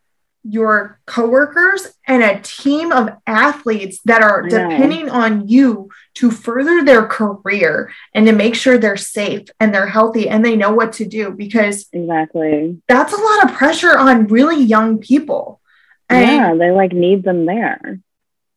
your 0.45 0.99
coworkers 1.07 1.89
and 2.07 2.23
a 2.23 2.41
team 2.41 2.91
of 2.91 3.11
athletes 3.27 4.01
that 4.05 4.23
are 4.23 4.43
depending 4.43 5.09
on 5.09 5.47
you 5.47 5.89
to 6.15 6.31
further 6.31 6.85
their 6.85 7.07
career 7.07 7.93
and 8.13 8.27
to 8.27 8.33
make 8.33 8.55
sure 8.55 8.77
they're 8.77 8.97
safe 8.97 9.49
and 9.61 9.73
they're 9.73 9.87
healthy 9.87 10.29
and 10.29 10.45
they 10.45 10.57
know 10.57 10.73
what 10.73 10.95
to 10.95 11.05
do 11.05 11.31
because 11.31 11.89
exactly. 11.93 12.83
that's 12.89 13.13
a 13.13 13.21
lot 13.21 13.45
of 13.45 13.57
pressure 13.57 13.97
on 13.97 14.27
really 14.27 14.63
young 14.63 14.99
people. 14.99 15.61
And 16.09 16.27
yeah 16.27 16.55
they 16.55 16.71
like 16.71 16.93
need 16.93 17.23
them 17.23 17.47
there. 17.47 18.01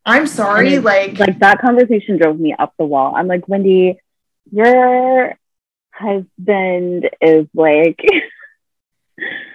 I'm 0.06 0.28
sorry 0.28 0.80
like 0.80 1.19
like 1.19 1.39
that 1.39 1.62
conversation 1.62 2.17
drove 2.17 2.39
me 2.39 2.54
up 2.58 2.74
the 2.78 2.86
wall. 2.86 3.15
I'm 3.15 3.28
like 3.28 3.48
wendy 3.48 4.00
your 4.52 5.38
husband 5.91 7.10
is 7.21 7.48
like 7.54 8.00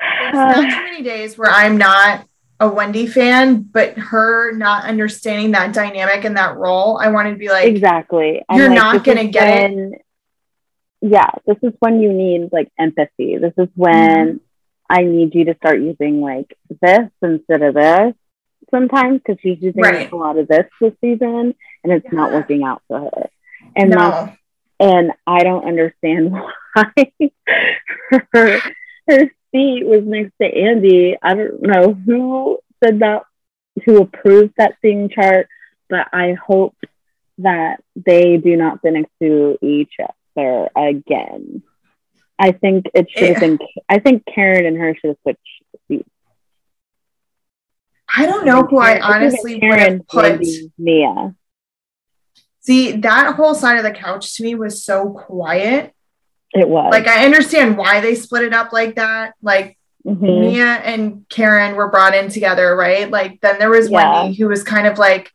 There's 0.00 0.34
not 0.34 0.54
too 0.54 0.82
many 0.84 1.02
days 1.02 1.36
where 1.36 1.50
I'm 1.50 1.78
not 1.78 2.26
a 2.60 2.68
Wendy 2.68 3.06
fan, 3.06 3.62
but 3.62 3.96
her 3.98 4.52
not 4.52 4.84
understanding 4.84 5.52
that 5.52 5.72
dynamic 5.72 6.24
and 6.24 6.36
that 6.36 6.56
role, 6.56 6.98
I 6.98 7.08
wanted 7.08 7.32
to 7.32 7.36
be 7.36 7.48
like, 7.48 7.66
exactly. 7.66 8.42
You're 8.52 8.68
like, 8.68 8.76
not 8.76 9.04
going 9.04 9.18
to 9.18 9.28
get 9.28 9.70
when, 9.70 9.94
it. 9.94 10.04
Yeah, 11.00 11.30
this 11.46 11.58
is 11.62 11.72
when 11.78 12.00
you 12.00 12.12
need 12.12 12.50
like 12.52 12.70
empathy. 12.78 13.38
This 13.38 13.54
is 13.56 13.68
when 13.74 13.94
mm-hmm. 13.94 14.36
I 14.90 15.02
need 15.02 15.34
you 15.34 15.44
to 15.46 15.54
start 15.56 15.80
using 15.80 16.20
like 16.20 16.56
this 16.80 17.08
instead 17.22 17.62
of 17.62 17.74
this 17.74 18.14
sometimes 18.70 19.20
because 19.24 19.40
she's 19.42 19.58
using 19.60 19.82
right. 19.82 20.10
a 20.10 20.16
lot 20.16 20.38
of 20.38 20.48
this 20.48 20.66
this 20.80 20.92
season 21.00 21.54
and 21.84 21.92
it's 21.92 22.04
yeah. 22.04 22.18
not 22.18 22.32
working 22.32 22.62
out 22.62 22.82
for 22.88 23.00
her. 23.00 23.30
And 23.76 23.90
no. 23.90 24.32
and 24.80 25.12
I 25.26 25.42
don't 25.42 25.66
understand 25.66 26.32
why 26.74 27.12
her, 28.32 28.60
her 29.08 29.30
seat 29.52 29.86
was 29.86 30.04
next 30.04 30.32
to 30.40 30.46
Andy. 30.46 31.16
I 31.20 31.34
don't 31.34 31.62
know 31.62 31.94
who 31.94 32.58
said 32.82 33.00
that, 33.00 33.24
who 33.84 34.02
approved 34.02 34.54
that 34.56 34.76
seating 34.82 35.08
chart, 35.08 35.48
but 35.88 36.08
I 36.12 36.34
hope 36.34 36.76
that 37.38 37.82
they 37.94 38.36
do 38.36 38.56
not 38.56 38.80
sit 38.82 38.92
next 38.92 39.12
to 39.20 39.58
each 39.62 39.94
other 40.36 40.68
again. 40.76 41.62
I 42.38 42.52
think 42.52 42.86
it 42.94 43.10
should 43.10 43.30
have 43.30 43.40
been. 43.40 43.58
I 43.88 43.98
think 43.98 44.24
Karen 44.32 44.66
and 44.66 44.76
her 44.76 44.94
should 44.94 45.08
have 45.08 45.16
switched 45.22 45.40
seats. 45.88 46.08
I 48.08 48.26
don't 48.26 48.46
know 48.46 48.62
who 48.62 48.78
I 48.78 49.00
honestly 49.00 49.58
would 49.62 49.78
have 49.78 50.06
put. 50.08 50.44
Mia. 50.78 51.34
See, 52.60 52.92
that 52.92 53.34
whole 53.34 53.54
side 53.54 53.78
of 53.78 53.82
the 53.82 53.90
couch 53.92 54.36
to 54.36 54.42
me 54.42 54.54
was 54.54 54.84
so 54.84 55.10
quiet. 55.10 55.94
It 56.52 56.68
was. 56.68 56.90
Like 56.92 57.06
I 57.06 57.24
understand 57.24 57.76
why 57.76 58.00
they 58.00 58.14
split 58.14 58.44
it 58.44 58.54
up 58.54 58.72
like 58.72 58.96
that. 58.96 59.34
Like 59.42 59.78
mm-hmm. 60.06 60.24
Mia 60.24 60.66
and 60.66 61.28
Karen 61.28 61.76
were 61.76 61.90
brought 61.90 62.14
in 62.14 62.30
together, 62.30 62.74
right? 62.74 63.10
Like 63.10 63.40
then 63.40 63.58
there 63.58 63.70
was 63.70 63.90
yeah. 63.90 64.22
Wendy 64.22 64.36
who 64.36 64.48
was 64.48 64.62
kind 64.62 64.86
of 64.86 64.98
like 64.98 65.32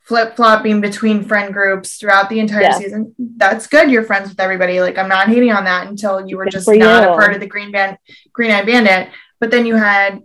flip 0.00 0.36
flopping 0.36 0.80
between 0.80 1.24
friend 1.24 1.52
groups 1.52 1.96
throughout 1.96 2.28
the 2.28 2.38
entire 2.38 2.62
yeah. 2.62 2.78
season. 2.78 3.14
That's 3.18 3.66
good. 3.66 3.90
You're 3.90 4.04
friends 4.04 4.28
with 4.28 4.40
everybody. 4.40 4.80
Like 4.80 4.98
I'm 4.98 5.08
not 5.08 5.28
hating 5.28 5.52
on 5.52 5.64
that 5.64 5.88
until 5.88 6.26
you 6.26 6.36
were 6.36 6.46
just 6.46 6.68
not 6.68 6.76
you. 6.76 7.08
a 7.08 7.14
part 7.14 7.34
of 7.34 7.40
the 7.40 7.46
Green 7.46 7.72
Band 7.72 7.98
Green 8.32 8.50
Eye 8.50 8.64
Bandit. 8.64 9.08
But 9.40 9.50
then 9.50 9.66
you 9.66 9.74
had, 9.74 10.22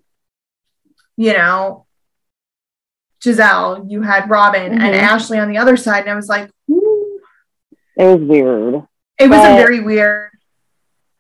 you 1.18 1.34
know, 1.34 1.86
Gizelle, 3.22 3.90
you 3.90 4.02
had 4.02 4.30
Robyn 4.30 4.72
mm-hmm. 4.72 4.82
and 4.82 4.96
Ashley 4.96 5.40
on 5.40 5.50
the 5.50 5.58
other 5.58 5.76
side, 5.76 6.02
and 6.02 6.12
I 6.12 6.16
was 6.16 6.30
like, 6.30 6.50
Ooh. 6.70 7.20
it 7.98 8.06
was 8.06 8.22
weird. 8.22 8.88
It 9.20 9.30
was 9.30 9.40
a 9.40 9.56
very 9.56 9.82
weird. 9.82 10.32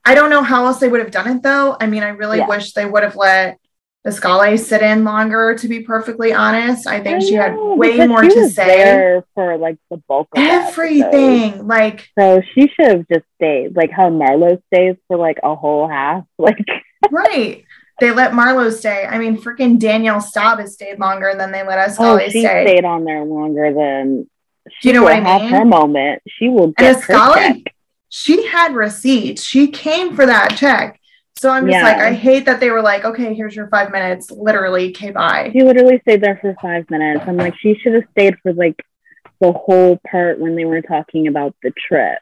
I 0.05 0.15
don't 0.15 0.29
know 0.29 0.41
how 0.41 0.65
else 0.65 0.79
they 0.79 0.87
would 0.87 1.01
have 1.01 1.11
done 1.11 1.27
it 1.27 1.43
though. 1.43 1.75
I 1.79 1.85
mean, 1.85 2.01
I 2.01 2.09
really 2.09 2.39
yeah. 2.39 2.47
wish 2.47 2.73
they 2.73 2.85
would 2.85 3.03
have 3.03 3.15
let 3.15 3.59
the 4.03 4.11
Biscale 4.11 4.57
sit 4.57 4.81
in 4.81 5.03
longer. 5.03 5.55
To 5.55 5.67
be 5.67 5.81
perfectly 5.81 6.33
honest, 6.33 6.87
I 6.87 7.01
think 7.01 7.17
I 7.17 7.19
she 7.19 7.33
had 7.33 7.53
way 7.55 8.07
more 8.07 8.21
to 8.21 8.49
say 8.49 9.21
for 9.35 9.57
like 9.57 9.77
the 9.91 9.97
bulk 9.97 10.29
of 10.35 10.41
everything. 10.41 11.67
Like, 11.67 12.07
so 12.17 12.41
she 12.53 12.69
should 12.69 12.87
have 12.87 13.07
just 13.11 13.25
stayed. 13.35 13.75
Like 13.75 13.91
how 13.91 14.09
Marlo 14.09 14.61
stays 14.73 14.95
for 15.07 15.17
like 15.17 15.39
a 15.43 15.55
whole 15.55 15.87
half. 15.87 16.23
Like, 16.39 16.65
right. 17.11 17.63
They 17.99 18.11
let 18.11 18.31
Marlo 18.31 18.71
stay. 18.71 19.05
I 19.05 19.19
mean, 19.19 19.37
freaking 19.37 19.77
Danielle 19.77 20.21
Staub 20.21 20.59
has 20.59 20.73
stayed 20.73 20.99
longer 20.99 21.35
than 21.37 21.51
they 21.51 21.63
let 21.63 21.79
us. 21.79 21.97
Oh, 21.99 22.17
she 22.19 22.41
stay. 22.41 22.65
stayed 22.65 22.85
on 22.85 23.03
there 23.03 23.23
longer 23.25 23.73
than. 23.73 24.29
She 24.79 24.89
you 24.89 24.93
know 24.93 25.03
what 25.03 25.13
I 25.13 25.19
mean? 25.19 25.25
Have 25.25 25.49
her 25.51 25.65
moment. 25.65 26.21
She 26.27 26.47
will 26.47 26.71
get 26.71 27.09
and 27.09 27.67
she 28.09 28.47
had 28.47 28.75
receipts. 28.75 29.43
She 29.43 29.67
came 29.67 30.15
for 30.15 30.25
that 30.25 30.57
check. 30.57 30.99
So 31.37 31.49
I'm 31.49 31.65
just 31.65 31.77
yeah. 31.77 31.83
like, 31.83 31.97
I 31.97 32.13
hate 32.13 32.45
that 32.45 32.59
they 32.59 32.69
were 32.69 32.81
like, 32.81 33.05
okay, 33.05 33.33
here's 33.33 33.55
your 33.55 33.69
five 33.69 33.91
minutes. 33.91 34.29
Literally, 34.29 34.89
okay, 34.89 35.11
bye. 35.11 35.49
She 35.53 35.63
literally 35.63 35.99
stayed 36.01 36.21
there 36.21 36.37
for 36.41 36.53
five 36.61 36.89
minutes. 36.89 37.23
I'm 37.25 37.37
like, 37.37 37.55
she 37.57 37.75
should 37.75 37.93
have 37.93 38.03
stayed 38.11 38.35
for 38.43 38.51
like 38.51 38.75
the 39.39 39.53
whole 39.53 40.01
part 40.11 40.39
when 40.39 40.57
they 40.57 40.65
were 40.65 40.81
talking 40.81 41.27
about 41.27 41.55
the 41.63 41.71
trip. 41.71 42.19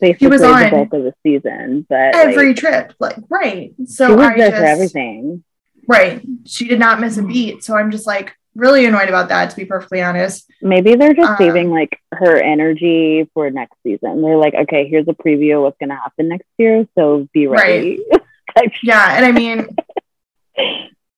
Basically, 0.00 0.26
was 0.26 0.40
the 0.40 0.48
on 0.48 0.70
bulk 0.70 0.92
of 0.92 1.04
the 1.04 1.14
season, 1.22 1.86
but 1.88 2.16
every 2.16 2.48
like, 2.48 2.56
trip. 2.56 2.94
Like, 2.98 3.16
right. 3.30 3.72
So 3.86 4.08
she 4.08 4.14
was 4.14 4.26
I 4.26 4.36
there 4.36 4.50
just, 4.50 4.60
for 4.60 4.66
everything. 4.66 5.44
right. 5.86 6.20
She 6.46 6.66
did 6.66 6.80
not 6.80 7.00
miss 7.00 7.16
a 7.16 7.22
beat. 7.22 7.62
So 7.62 7.76
I'm 7.76 7.92
just 7.92 8.06
like 8.06 8.34
really 8.54 8.86
annoyed 8.86 9.08
about 9.08 9.28
that, 9.28 9.50
to 9.50 9.56
be 9.56 9.64
perfectly 9.64 10.02
honest. 10.02 10.50
Maybe 10.62 10.94
they're 10.94 11.14
just 11.14 11.30
Um, 11.30 11.36
saving 11.38 11.70
like 11.70 11.98
her 12.12 12.36
energy 12.36 13.28
for 13.34 13.50
next 13.50 13.76
season. 13.82 14.22
They're 14.22 14.36
like, 14.36 14.54
okay, 14.54 14.88
here's 14.88 15.08
a 15.08 15.12
preview 15.14 15.56
of 15.56 15.62
what's 15.62 15.78
gonna 15.78 15.96
happen 15.96 16.28
next 16.28 16.46
year, 16.58 16.86
so 16.96 17.28
be 17.32 17.46
ready. 17.46 18.00
Right? 18.56 18.72
Yeah. 18.84 19.16
And 19.16 19.26
I 19.26 19.32
mean, 19.40 19.66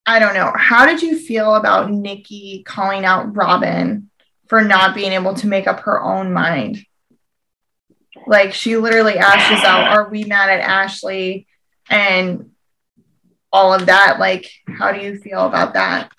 I 0.07 0.19
don't 0.19 0.33
know. 0.33 0.53
How 0.57 0.87
did 0.87 1.03
you 1.03 1.19
feel 1.19 1.55
about 1.55 1.91
Nikki 1.91 2.63
calling 2.65 3.05
out 3.05 3.35
Robyn 3.37 4.09
for 4.49 4.63
not 4.63 4.95
being 4.95 5.13
able 5.13 5.35
to 5.35 5.47
make 5.47 5.67
up 5.67 5.81
her 5.81 6.03
own 6.03 6.33
mind? 6.33 6.79
Like 8.27 8.55
she 8.55 8.77
literally 8.79 9.19
asked 9.19 9.65
out, 9.65 9.89
"Are 9.89 10.09
we 10.09 10.25
mad 10.25 10.49
at 10.49 10.61
Ashley?" 10.61 11.47
and 11.91 12.51
all 13.53 13.75
of 13.75 13.87
that. 13.87 14.19
Like, 14.19 14.51
how 14.67 14.93
do 14.93 15.01
you 15.01 15.19
feel 15.19 15.45
about 15.47 15.75
that? 15.75 16.11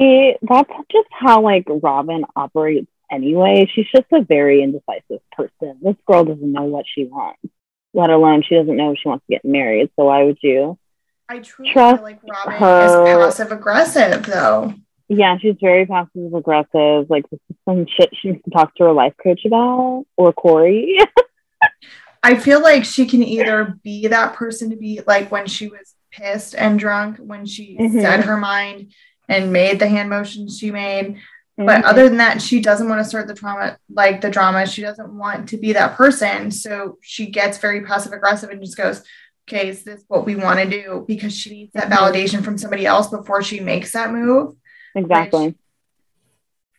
See, 0.00 0.34
that's 0.40 0.70
just 0.90 1.08
how 1.12 1.42
like 1.42 1.64
Robyn 1.68 2.24
operates 2.34 2.90
anyway. 3.12 3.70
She's 3.74 3.86
just 3.94 4.06
a 4.12 4.22
very 4.22 4.62
indecisive 4.62 5.20
person. 5.32 5.78
This 5.82 5.96
girl 6.06 6.24
doesn't 6.24 6.52
know 6.52 6.62
what 6.64 6.86
she 6.92 7.04
wants, 7.04 7.40
let 7.92 8.08
alone 8.08 8.42
she 8.42 8.54
doesn't 8.54 8.76
know 8.76 8.92
if 8.92 8.98
she 9.02 9.08
wants 9.08 9.26
to 9.26 9.34
get 9.34 9.44
married. 9.44 9.90
So 9.96 10.06
why 10.06 10.22
would 10.24 10.38
you? 10.42 10.78
I 11.28 11.40
truly 11.40 11.70
Trust 11.72 11.96
feel 11.96 12.02
like 12.04 12.20
Robyn 12.24 12.58
her- 12.58 13.04
is 13.26 13.36
passive 13.36 13.52
aggressive, 13.52 14.24
though. 14.24 14.72
Yeah, 15.08 15.36
she's 15.38 15.56
very 15.60 15.84
passive 15.86 16.32
aggressive. 16.34 17.10
Like 17.10 17.28
this 17.30 17.40
is 17.50 17.56
some 17.68 17.84
shit 17.86 18.10
she 18.14 18.30
needs 18.30 18.44
to 18.44 18.50
talk 18.50 18.74
to 18.76 18.84
her 18.84 18.92
life 18.92 19.12
coach 19.22 19.44
about 19.44 20.04
or 20.16 20.32
Corey. 20.32 20.96
I 22.22 22.36
feel 22.36 22.62
like 22.62 22.84
she 22.84 23.06
can 23.06 23.22
either 23.22 23.76
be 23.82 24.06
that 24.08 24.34
person 24.34 24.70
to 24.70 24.76
be 24.76 25.00
like 25.06 25.30
when 25.32 25.46
she 25.46 25.68
was 25.68 25.94
pissed 26.10 26.54
and 26.54 26.78
drunk, 26.78 27.16
when 27.18 27.44
she 27.46 27.76
Mhm. 27.78 28.00
said 28.00 28.20
her 28.24 28.36
mind 28.36 28.92
and 29.30 29.52
made 29.52 29.78
the 29.78 29.88
hand 29.88 30.10
motions 30.10 30.58
she 30.58 30.70
made. 30.70 31.06
Mm-hmm. 31.06 31.66
But 31.66 31.84
other 31.84 32.08
than 32.08 32.18
that, 32.18 32.42
she 32.42 32.60
doesn't 32.60 32.88
want 32.88 33.00
to 33.02 33.08
start 33.08 33.26
the 33.28 33.34
trauma, 33.34 33.78
like 33.88 34.20
the 34.20 34.30
drama. 34.30 34.66
She 34.66 34.82
doesn't 34.82 35.10
want 35.16 35.48
to 35.50 35.56
be 35.56 35.72
that 35.74 35.96
person. 35.96 36.50
So 36.50 36.98
she 37.00 37.26
gets 37.26 37.58
very 37.58 37.82
passive 37.82 38.12
aggressive 38.12 38.50
and 38.50 38.60
just 38.62 38.76
goes, 38.76 39.02
okay, 39.48 39.68
is 39.68 39.84
this 39.84 40.02
what 40.08 40.26
we 40.26 40.36
want 40.36 40.58
to 40.60 40.68
do? 40.68 41.04
Because 41.06 41.34
she 41.36 41.50
needs 41.50 41.72
that 41.74 41.88
Mhm. 41.90 41.96
validation 41.96 42.44
from 42.44 42.56
somebody 42.58 42.86
else 42.86 43.08
before 43.08 43.42
she 43.42 43.60
makes 43.60 43.92
that 43.92 44.12
move. 44.12 44.56
exactly. 44.94 45.54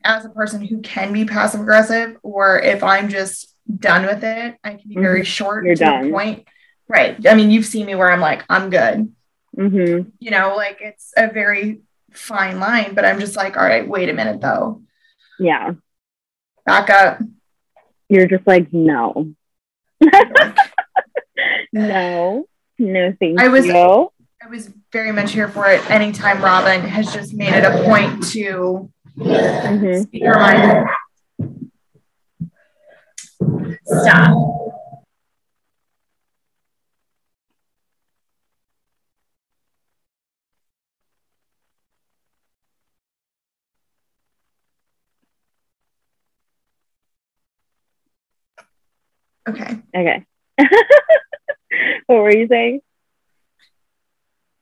As 0.04 0.26
a 0.26 0.30
person 0.30 0.62
who 0.66 0.82
can 0.82 1.14
be 1.14 1.26
passive 1.26 1.62
aggressive, 1.62 2.18
or 2.24 2.60
if 2.60 2.84
I'm 2.84 3.08
just 3.08 3.56
done 3.80 4.06
with 4.06 4.24
it, 4.24 4.56
I 4.64 4.70
can 4.76 4.90
be 4.90 4.96
very 4.96 5.24
short 5.24 5.60
Mm-hmm. 5.60 5.68
You're 5.68 5.76
to 5.76 5.84
done. 5.86 6.04
the 6.06 6.12
point. 6.12 6.48
Right. 6.90 7.28
I 7.28 7.36
mean, 7.36 7.52
you've 7.52 7.66
seen 7.68 7.86
me 7.86 7.96
where 7.96 8.12
I'm 8.12 8.20
like, 8.20 8.44
I'm 8.50 8.70
good. 8.70 9.14
hmm 9.56 10.00
You 10.20 10.32
know, 10.32 10.56
like 10.58 10.80
it's 10.82 11.14
a 11.16 11.28
very 11.28 11.82
fine 12.14 12.60
line, 12.60 12.94
but 12.96 13.06
I'm 13.06 13.20
just 13.20 13.36
like, 13.36 13.58
all 13.58 13.64
right, 13.64 13.88
wait 13.88 14.10
a 14.10 14.14
minute 14.14 14.42
though. 14.42 14.82
Yeah, 15.40 15.72
Back 16.66 16.90
up. 16.90 17.20
you're 18.10 18.28
just 18.28 18.46
like 18.46 18.72
no, 18.72 19.34
no, 21.74 22.46
no, 22.80 23.14
thank 23.20 23.40
I 23.40 23.48
was- 23.48 23.66
you. 23.66 24.10
I 24.44 24.48
was 24.50 24.72
very 24.92 25.12
much 25.12 25.34
here 25.34 25.48
for 25.48 25.68
it. 25.68 25.88
Anytime 25.92 26.42
Robyn 26.44 26.82
has 26.82 27.14
just 27.14 27.32
made 27.36 27.54
it 27.54 27.64
a 27.64 27.84
point 27.84 28.24
to 28.30 28.90
Mhm. 29.16 30.02
speak 30.04 30.24
her 30.26 30.34
mind. 30.34 30.88
Stop. 33.86 34.71
Okay. 49.48 49.80
Okay. 49.96 50.26
what 52.08 52.22
were 52.22 52.36
you 52.36 52.48
saying? 52.48 52.82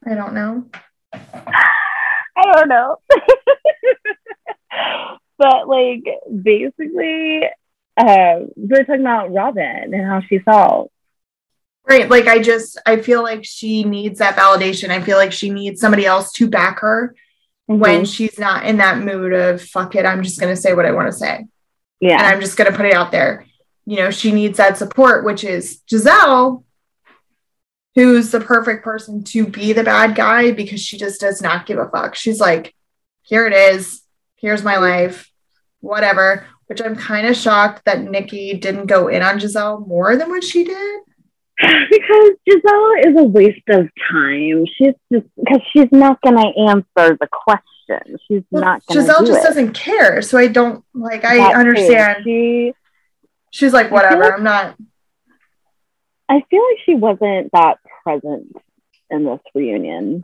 I 0.05 0.15
don't 0.15 0.33
know. 0.33 0.65
I 1.13 2.53
don't 2.53 2.69
know. 2.69 2.97
but 5.37 5.67
like 5.67 6.03
basically, 6.41 7.43
uh, 7.97 8.39
we're 8.55 8.83
talking 8.85 9.01
about 9.01 9.33
Robyn 9.33 9.93
and 9.93 10.05
how 10.05 10.21
she 10.21 10.39
felt. 10.39 10.89
Right. 11.87 12.09
Like 12.09 12.27
I 12.27 12.39
just 12.39 12.79
I 12.85 13.01
feel 13.01 13.23
like 13.23 13.43
she 13.43 13.83
needs 13.83 14.19
that 14.19 14.37
validation. 14.37 14.89
I 14.89 15.01
feel 15.01 15.17
like 15.17 15.33
she 15.33 15.49
needs 15.49 15.81
somebody 15.81 16.05
else 16.05 16.31
to 16.33 16.47
back 16.47 16.79
her 16.79 17.13
when 17.65 18.03
Mhm. 18.03 18.15
she's 18.15 18.39
not 18.39 18.65
in 18.65 18.77
that 18.77 18.99
mood 18.99 19.33
of 19.33 19.61
fuck 19.61 19.95
it, 19.95 20.05
I'm 20.05 20.23
just 20.23 20.39
gonna 20.39 20.55
say 20.55 20.73
what 20.73 20.85
I 20.85 20.91
want 20.91 21.11
to 21.11 21.17
say. 21.17 21.45
Yeah. 21.99 22.19
And 22.19 22.27
I'm 22.27 22.39
just 22.41 22.55
gonna 22.57 22.71
put 22.71 22.85
it 22.85 22.93
out 22.93 23.11
there. 23.11 23.45
You 23.89 23.95
know, 23.97 24.11
she 24.11 24.31
needs 24.31 24.57
that 24.57 24.77
support, 24.77 25.25
which 25.25 25.43
is 25.43 25.81
Gizelle, 25.91 26.63
who's 27.95 28.29
the 28.29 28.39
perfect 28.39 28.83
person 28.83 29.23
to 29.25 29.47
be 29.47 29.73
the 29.73 29.83
bad 29.83 30.13
guy 30.15 30.51
because 30.51 30.79
she 30.79 30.95
just 30.97 31.19
does 31.19 31.41
not 31.41 31.65
give 31.65 31.79
a 31.79 31.89
fuck. 31.89 32.13
She's 32.13 32.39
like, 32.39 32.75
here 33.23 33.47
it 33.47 33.53
is, 33.53 34.03
here's 34.35 34.63
my 34.63 34.77
life, 34.77 35.31
whatever. 35.79 36.45
Which 36.67 36.81
I'm 36.85 36.95
kind 36.95 37.25
of 37.25 37.35
shocked 37.35 37.85
that 37.85 38.03
Nikki 38.03 38.53
didn't 38.53 38.85
go 38.85 39.07
in 39.07 39.23
on 39.23 39.39
Gizelle 39.39 39.87
more 39.87 40.15
than 40.15 40.29
what 40.29 40.43
she 40.43 40.63
did. 40.63 40.99
because 41.89 42.29
Gizelle 42.47 43.07
is 43.07 43.15
a 43.17 43.23
waste 43.23 43.67
of 43.69 43.89
time. 44.11 44.65
She's 44.77 44.93
just 45.11 45.25
because 45.35 45.61
she's 45.73 45.91
not 45.91 46.21
gonna 46.21 46.47
answer 46.69 47.17
the 47.19 47.27
question. 47.31 48.17
She's 48.27 48.43
Well, 48.51 48.63
not 48.63 48.85
gonna. 48.85 49.01
Gizelle 49.01 49.19
do 49.21 49.25
just 49.31 49.43
it. 49.43 49.47
doesn't 49.47 49.73
care. 49.73 50.21
So 50.21 50.37
I 50.37 50.45
don't 50.47 50.83
like 50.93 51.25
I 51.25 51.37
That 51.37 51.53
too. 51.53 51.57
understand. 51.57 52.17
She, 52.23 52.73
She's 53.51 53.73
like, 53.73 53.91
whatever, 53.91 54.23
like- 54.23 54.33
I'm 54.33 54.43
not 54.43 54.75
I 56.31 56.43
feel 56.49 56.61
like 56.61 56.77
she 56.85 56.93
wasn't 56.93 57.51
that 57.53 57.77
present 58.03 58.55
in 59.09 59.25
this 59.25 59.39
reunion. 59.55 60.23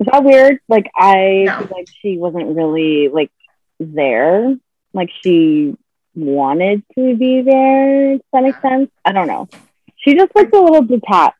Is 0.00 0.08
that 0.10 0.24
weird? 0.24 0.58
Like 0.68 0.90
I 0.96 1.44
No. 1.46 1.58
feel 1.60 1.68
like 1.76 1.86
she 2.02 2.18
wasn't 2.18 2.56
really 2.56 3.08
like 3.08 3.30
there. 3.78 4.56
Like 4.92 5.10
she 5.22 5.76
wanted 6.16 6.82
to 6.96 7.16
be 7.16 7.42
there. 7.42 8.14
Does 8.14 8.20
that 8.32 8.42
make 8.42 8.60
sense? 8.60 8.90
I 9.04 9.12
don't 9.12 9.28
know. 9.28 9.48
She 9.96 10.16
just 10.16 10.34
looked 10.34 10.52
a 10.54 10.60
little 10.60 10.82
detached. 10.82 11.36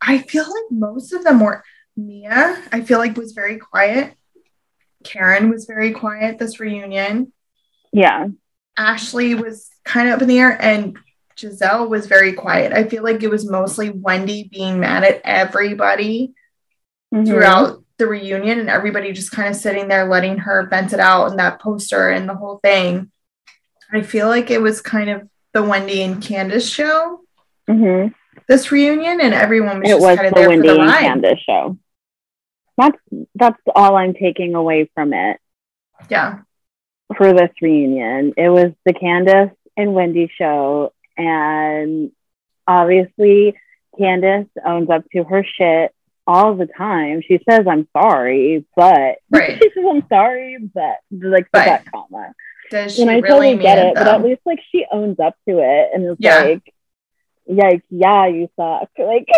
I 0.00 0.18
feel 0.18 0.44
like 0.44 0.70
most 0.70 1.12
of 1.12 1.22
them 1.24 1.40
were 1.40 1.62
Mia, 1.98 2.62
I 2.72 2.82
feel 2.82 2.98
like 2.98 3.16
was 3.16 3.32
very 3.32 3.56
quiet. 3.58 4.14
Karen 5.04 5.48
was 5.50 5.64
very 5.66 5.92
quiet 5.92 6.38
this 6.38 6.60
reunion. 6.60 7.32
Yeah. 7.92 8.28
Ashley 8.76 9.34
was 9.34 9.68
kind 9.84 10.08
of 10.08 10.14
up 10.16 10.22
in 10.22 10.28
the 10.28 10.38
air 10.38 10.60
and 10.60 10.98
Gizelle 11.36 11.88
was 11.88 12.06
very 12.06 12.32
quiet. 12.32 12.72
I 12.72 12.84
feel 12.84 13.02
like 13.02 13.22
it 13.22 13.30
was 13.30 13.48
mostly 13.50 13.90
Wendy 13.90 14.48
being 14.50 14.80
mad 14.80 15.04
at 15.04 15.20
everybody 15.24 16.32
Mhm. 17.14 17.26
throughout 17.26 17.82
the 17.98 18.06
reunion 18.06 18.58
and 18.58 18.68
everybody 18.68 19.12
just 19.12 19.30
kind 19.32 19.48
of 19.48 19.56
sitting 19.56 19.88
there 19.88 20.06
letting 20.06 20.38
her 20.38 20.66
vent 20.68 20.92
it 20.92 21.00
out 21.00 21.30
and 21.30 21.38
that 21.38 21.60
poster 21.60 22.08
and 22.10 22.28
the 22.28 22.34
whole 22.34 22.58
thing. 22.62 23.10
I 23.92 24.02
feel 24.02 24.28
like 24.28 24.50
it 24.50 24.60
was 24.60 24.80
kind 24.80 25.08
of 25.10 25.28
the 25.52 25.62
Wendy 25.62 26.02
and 26.02 26.22
Candace 26.22 26.68
show 26.68 27.20
Mhm. 27.68 28.12
this 28.48 28.70
reunion 28.72 29.20
and 29.20 29.32
everyone 29.32 29.78
was 29.80 29.88
It 29.88 29.92
just 29.92 30.02
was 30.02 30.16
kind 30.16 30.28
of 30.28 30.34
the 30.34 30.40
there 30.40 30.48
Wendy 30.50 30.68
for 30.68 30.74
the 30.74 30.80
and. 30.80 30.90
Candace 30.90 31.40
show. 31.40 31.78
That's 32.78 32.98
that's 33.34 33.60
all 33.74 33.96
I'm 33.96 34.12
taking 34.14 34.54
away 34.54 34.90
from 34.94 35.12
it 35.14 35.38
Yeah. 36.10 36.40
For 37.16 37.32
this 37.32 37.50
reunion. 37.60 38.32
It 38.36 38.48
was 38.48 38.72
the 38.84 38.92
Candace 38.92 39.50
and 39.76 39.94
Wendy 39.94 40.30
show, 40.36 40.92
and 41.16 42.10
obviously 42.66 43.56
Candace 43.98 44.48
owns 44.64 44.90
up 44.90 45.04
to 45.12 45.24
her 45.24 45.44
shit 45.44 45.92
all 46.26 46.54
the 46.56 46.66
time. 46.66 47.22
She 47.26 47.38
says, 47.48 47.66
"I'm 47.68 47.86
sorry," 47.96 48.64
but 48.76 49.18
Right. 49.30 49.58
she 49.62 49.70
says, 49.70 49.84
"I'm 49.88 50.06
sorry," 50.08 50.58
but 50.74 50.96
like 51.12 51.48
But 51.52 51.64
that 51.66 51.84
comma. 51.90 52.32
Does 52.70 52.96
she 52.96 53.02
And 53.02 53.10
I 53.10 53.14
really 53.18 53.28
totally 53.52 53.56
get 53.58 53.78
it, 53.78 53.86
it, 53.90 53.94
but 53.94 54.08
at 54.08 54.22
least 54.24 54.40
like 54.44 54.58
she 54.72 54.84
owns 54.90 55.20
up 55.20 55.36
to 55.48 55.58
it 55.60 55.90
and 55.94 56.04
is 56.10 56.16
Yeah. 56.18 56.42
like, 56.42 56.74
"Like, 57.46 57.82
yeah, 57.90 58.26
you 58.26 58.48
suck." 58.56 58.88
Like. 58.98 59.28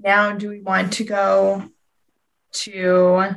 now 0.00 0.32
do 0.32 0.48
we 0.48 0.60
want 0.60 0.92
to 0.94 1.04
go 1.04 1.62
to 2.52 3.36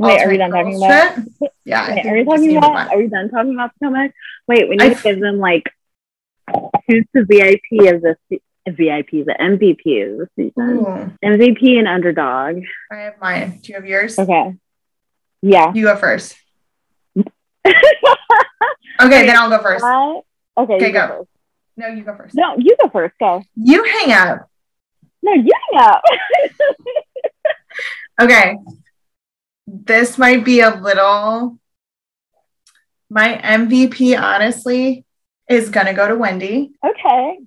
Wait, 0.00 0.20
are 0.24 0.28
we 0.28 0.36
done 0.38 0.50
talking 0.50 0.76
about? 0.76 1.14
Trip? 1.14 1.52
Yeah, 1.64 1.94
Wait, 1.94 2.06
are 2.06 2.14
we 2.14 2.24
talking 2.24 2.56
about? 2.56 2.90
Are 2.92 2.98
we 2.98 3.06
done 3.08 3.28
talking 3.30 3.52
about 3.54 3.70
Potomac? 3.78 4.12
Wait, 4.48 4.68
we 4.68 4.76
need 4.76 4.92
I- 4.92 4.94
to 4.94 5.02
give 5.02 5.20
them 5.20 5.38
like 5.38 5.64
who's 6.88 7.04
the 7.14 7.24
VIP 7.24 7.94
of 7.94 8.00
the 8.02 8.16
se- 8.30 8.40
VIP, 8.66 9.24
the 9.24 9.36
MVP 9.38 10.02
of 10.10 10.18
the 10.18 10.28
season. 10.36 10.78
Ooh, 10.78 11.12
MVP 11.24 11.78
and 11.78 11.86
underdog. 11.86 12.62
I 12.90 12.96
have 12.96 13.14
mine. 13.20 13.60
Do 13.62 13.72
you 13.72 13.74
have 13.76 13.86
yours? 13.86 14.18
Okay. 14.18 14.54
Yeah. 15.42 15.72
You 15.74 15.84
go 15.84 15.96
first. 15.96 16.36
okay, 17.16 17.24
then 19.00 19.36
I'll 19.36 19.50
go 19.50 19.60
first. 19.62 19.84
I- 19.84 20.20
okay, 20.58 20.74
Okay, 20.74 20.92
go. 20.92 21.06
go. 21.06 21.16
first. 21.18 21.28
No, 21.76 21.86
you 21.88 22.02
go 22.04 22.14
first. 22.16 22.34
No, 22.34 22.56
you 22.58 22.76
go 22.82 22.88
first. 22.90 23.14
Go. 23.18 23.42
You 23.56 23.84
hang 23.84 24.12
up. 24.12 24.50
No, 25.22 25.32
you 25.34 25.52
hang 25.72 25.82
up. 25.82 26.02
Okay. 28.20 28.54
This 29.72 30.18
might 30.18 30.44
be 30.44 30.60
a 30.60 30.74
little. 30.74 31.58
My 33.08 33.40
MVP, 33.42 34.20
honestly, 34.20 35.04
is 35.48 35.68
going 35.68 35.86
to 35.86 35.92
go 35.92 36.08
to 36.08 36.16
Wendy. 36.16 36.72
okay. 36.84 37.38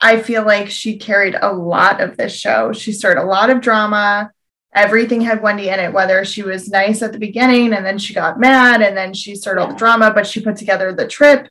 I 0.00 0.20
feel 0.20 0.44
like 0.44 0.68
she 0.68 0.98
carried 0.98 1.36
a 1.40 1.52
lot 1.52 2.00
of 2.00 2.16
this 2.16 2.34
show. 2.34 2.72
She 2.72 2.90
started 2.92 3.22
a 3.22 3.24
lot 3.26 3.50
of 3.50 3.60
drama. 3.60 4.32
Everything 4.74 5.20
had 5.20 5.42
Wendy 5.42 5.68
in 5.68 5.78
it, 5.78 5.92
whether 5.92 6.24
she 6.24 6.42
was 6.42 6.68
nice 6.68 7.02
at 7.02 7.12
the 7.12 7.20
beginning 7.20 7.72
and 7.72 7.86
then 7.86 7.98
she 7.98 8.12
got 8.12 8.40
mad 8.40 8.82
and 8.82 8.96
then 8.96 9.14
she 9.14 9.36
started 9.36 9.60
all 9.60 9.68
the 9.68 9.76
drama, 9.76 10.10
but 10.12 10.26
she 10.26 10.40
put 10.40 10.56
together 10.56 10.92
the 10.92 11.06
trip. 11.06 11.48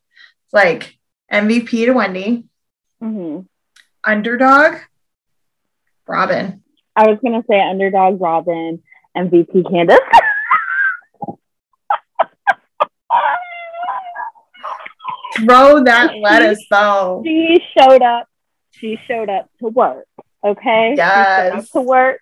Like 0.51 0.97
MVP 1.31 1.85
to 1.85 1.91
Wendy. 1.91 2.43
hmm 2.99 3.41
Underdog, 4.03 4.79
Robyn. 6.07 6.61
I 6.95 7.07
was 7.07 7.19
gonna 7.23 7.43
say 7.49 7.61
underdog 7.61 8.19
Robyn, 8.19 8.81
MVP 9.17 9.63
Candiace. 9.69 9.99
Throw 15.37 15.83
that 15.85 16.13
lettuce 16.21 16.65
though. 16.69 17.21
she 17.25 17.59
showed 17.77 18.01
up. 18.01 18.27
She 18.71 18.97
showed 19.07 19.29
up 19.29 19.49
to 19.59 19.67
work. 19.69 20.05
Okay. 20.43 20.91
She 20.95 20.97
showed 21.01 21.07
up 21.07 21.53
Yes. 21.55 21.69
to 21.71 21.81
work. 21.81 22.21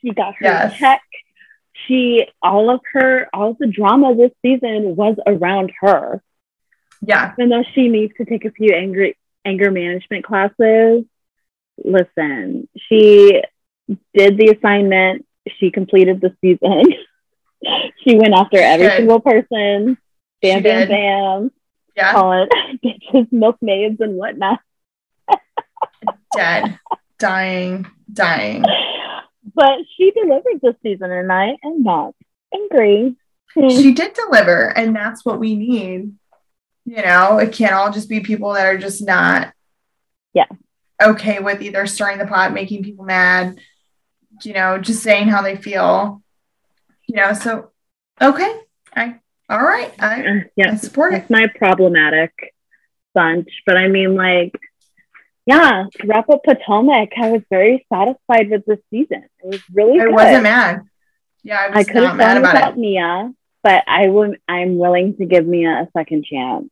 She 0.00 0.10
got 0.12 0.34
her 0.36 0.44
Yes. 0.44 0.76
check. 0.78 1.02
She 1.86 2.26
all 2.42 2.70
of 2.70 2.80
her 2.92 3.28
all 3.32 3.50
of 3.50 3.58
the 3.58 3.66
drama 3.66 4.14
this 4.14 4.32
season 4.42 4.96
was 4.96 5.16
around 5.26 5.72
her. 5.80 6.22
Yeah. 7.02 7.32
Even 7.38 7.50
though 7.50 7.64
she 7.74 7.88
needs 7.88 8.14
to 8.16 8.24
take 8.24 8.44
a 8.44 8.50
few 8.50 8.72
anger 8.74 9.08
anger 9.44 9.70
management 9.70 10.24
classes. 10.24 11.04
Listen, 11.84 12.68
she 12.88 13.40
did 14.14 14.36
the 14.36 14.56
assignment. 14.58 15.24
She 15.58 15.70
completed 15.70 16.20
the 16.20 16.34
season. 16.40 16.84
she 18.04 18.16
went 18.16 18.34
after 18.34 18.58
every 18.58 18.86
Good. 18.86 18.96
single 18.98 19.20
person. 19.20 19.98
Bam, 20.42 20.62
bam, 20.62 20.88
bam. 20.88 21.50
Yeah. 21.96 22.12
Calling 22.12 22.48
bitches, 22.84 23.32
milkmaids, 23.32 24.00
and 24.00 24.14
whatnot. 24.16 24.60
Dead. 26.34 26.78
Dying. 27.18 27.86
Dying. 28.12 28.64
But 29.54 29.78
she 29.96 30.12
delivered 30.12 30.60
this 30.62 30.74
season, 30.82 31.10
and 31.10 31.32
I 31.32 31.56
am 31.64 31.82
not 31.82 32.14
angry. 32.54 33.16
She 33.54 33.92
did 33.92 34.12
deliver, 34.14 34.66
and 34.68 34.94
that's 34.94 35.24
what 35.24 35.40
we 35.40 35.56
need. 35.56 36.12
You 36.84 37.02
know, 37.02 37.38
it 37.38 37.52
can't 37.52 37.74
all 37.74 37.90
just 37.90 38.08
be 38.08 38.20
people 38.20 38.52
that 38.52 38.66
are 38.66 38.78
just 38.78 39.04
not 39.04 39.52
Yeah. 40.32 40.46
okay 41.02 41.40
with 41.40 41.60
either 41.60 41.86
stirring 41.86 42.18
the 42.18 42.26
pot, 42.26 42.52
making 42.52 42.84
people 42.84 43.04
mad, 43.04 43.58
you 44.44 44.52
know, 44.54 44.78
just 44.78 45.02
saying 45.02 45.28
how 45.28 45.42
they 45.42 45.56
feel. 45.56 46.22
You 47.06 47.16
know, 47.16 47.32
so 47.32 47.70
okay. 48.20 48.60
I 48.94 49.20
all 49.48 49.62
right. 49.62 49.92
I, 49.98 50.22
uh, 50.26 50.32
I 50.34 50.44
yeah, 50.56 50.76
support 50.76 51.14
it. 51.14 51.22
it's 51.22 51.30
my 51.30 51.46
problematic 51.56 52.32
bunch. 53.14 53.48
But 53.64 53.76
I 53.76 53.88
mean, 53.88 54.14
like, 54.14 54.54
yeah, 55.46 55.84
to 55.90 56.06
wrap 56.06 56.28
up 56.28 56.44
Potomac, 56.44 57.10
I 57.16 57.30
was 57.30 57.42
very 57.50 57.86
satisfied 57.92 58.50
with 58.50 58.66
this 58.66 58.80
season. 58.90 59.24
It 59.42 59.46
was 59.46 59.60
really 59.72 60.00
I 60.00 60.04
good. 60.04 60.14
wasn't 60.14 60.42
mad. 60.42 60.82
Yeah, 61.42 61.58
I 61.60 61.66
I 61.66 61.76
was 61.78 61.86
could 61.86 61.94
not 61.96 62.06
have 62.08 62.16
mad 62.16 62.42
gone 62.42 62.50
about 62.50 62.72
it. 62.72 62.78
Mia, 62.78 63.32
but 63.62 63.84
I 63.86 64.08
would. 64.08 64.38
I'm 64.46 64.76
willing 64.76 65.16
to 65.16 65.24
give 65.24 65.46
Mia 65.46 65.70
a 65.70 65.88
second 65.96 66.24
chance. 66.24 66.68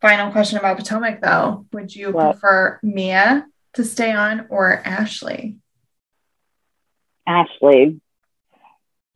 Final 0.00 0.30
question 0.32 0.58
about 0.58 0.76
Potomac 0.76 1.20
though. 1.20 1.66
Would 1.72 1.94
you 1.94 2.10
What? 2.12 2.32
prefer 2.32 2.80
Mia 2.82 3.46
to 3.74 3.84
stay 3.84 4.12
on 4.12 4.46
or 4.50 4.82
Ashley? 4.84 5.56
Ashley, 7.26 8.00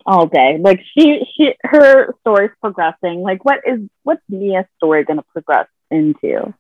all 0.07 0.27
day. 0.27 0.59
Like 0.61 0.81
she, 0.97 1.27
she, 1.37 1.55
her 1.63 2.15
story's 2.21 2.51
progressing. 2.61 3.21
Like, 3.23 3.45
what 3.45 3.61
is 3.67 3.81
what's 4.03 4.23
Mia's 4.29 4.67
story 4.77 5.05
going 5.05 5.19
to 5.19 5.25
progress 5.33 5.69
into? 5.91 6.53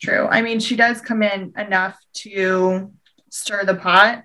True. 0.00 0.26
I 0.30 0.42
mean, 0.42 0.60
she 0.60 0.76
does 0.76 1.00
come 1.00 1.22
in 1.22 1.52
enough 1.56 1.98
to 2.14 2.92
stir 3.30 3.64
the 3.64 3.74
pot 3.74 4.24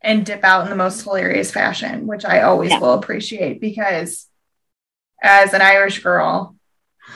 and 0.00 0.24
dip 0.24 0.44
out 0.44 0.62
in 0.64 0.70
the 0.70 0.76
most 0.76 1.02
hilarious 1.02 1.50
fashion, 1.50 2.06
which 2.06 2.24
I 2.24 2.42
always 2.42 2.70
Yeah. 2.70 2.78
will 2.80 2.94
appreciate 2.94 3.60
because 3.60 4.26
as 5.20 5.52
an 5.52 5.60
Irish 5.60 6.02
girl, 6.04 6.54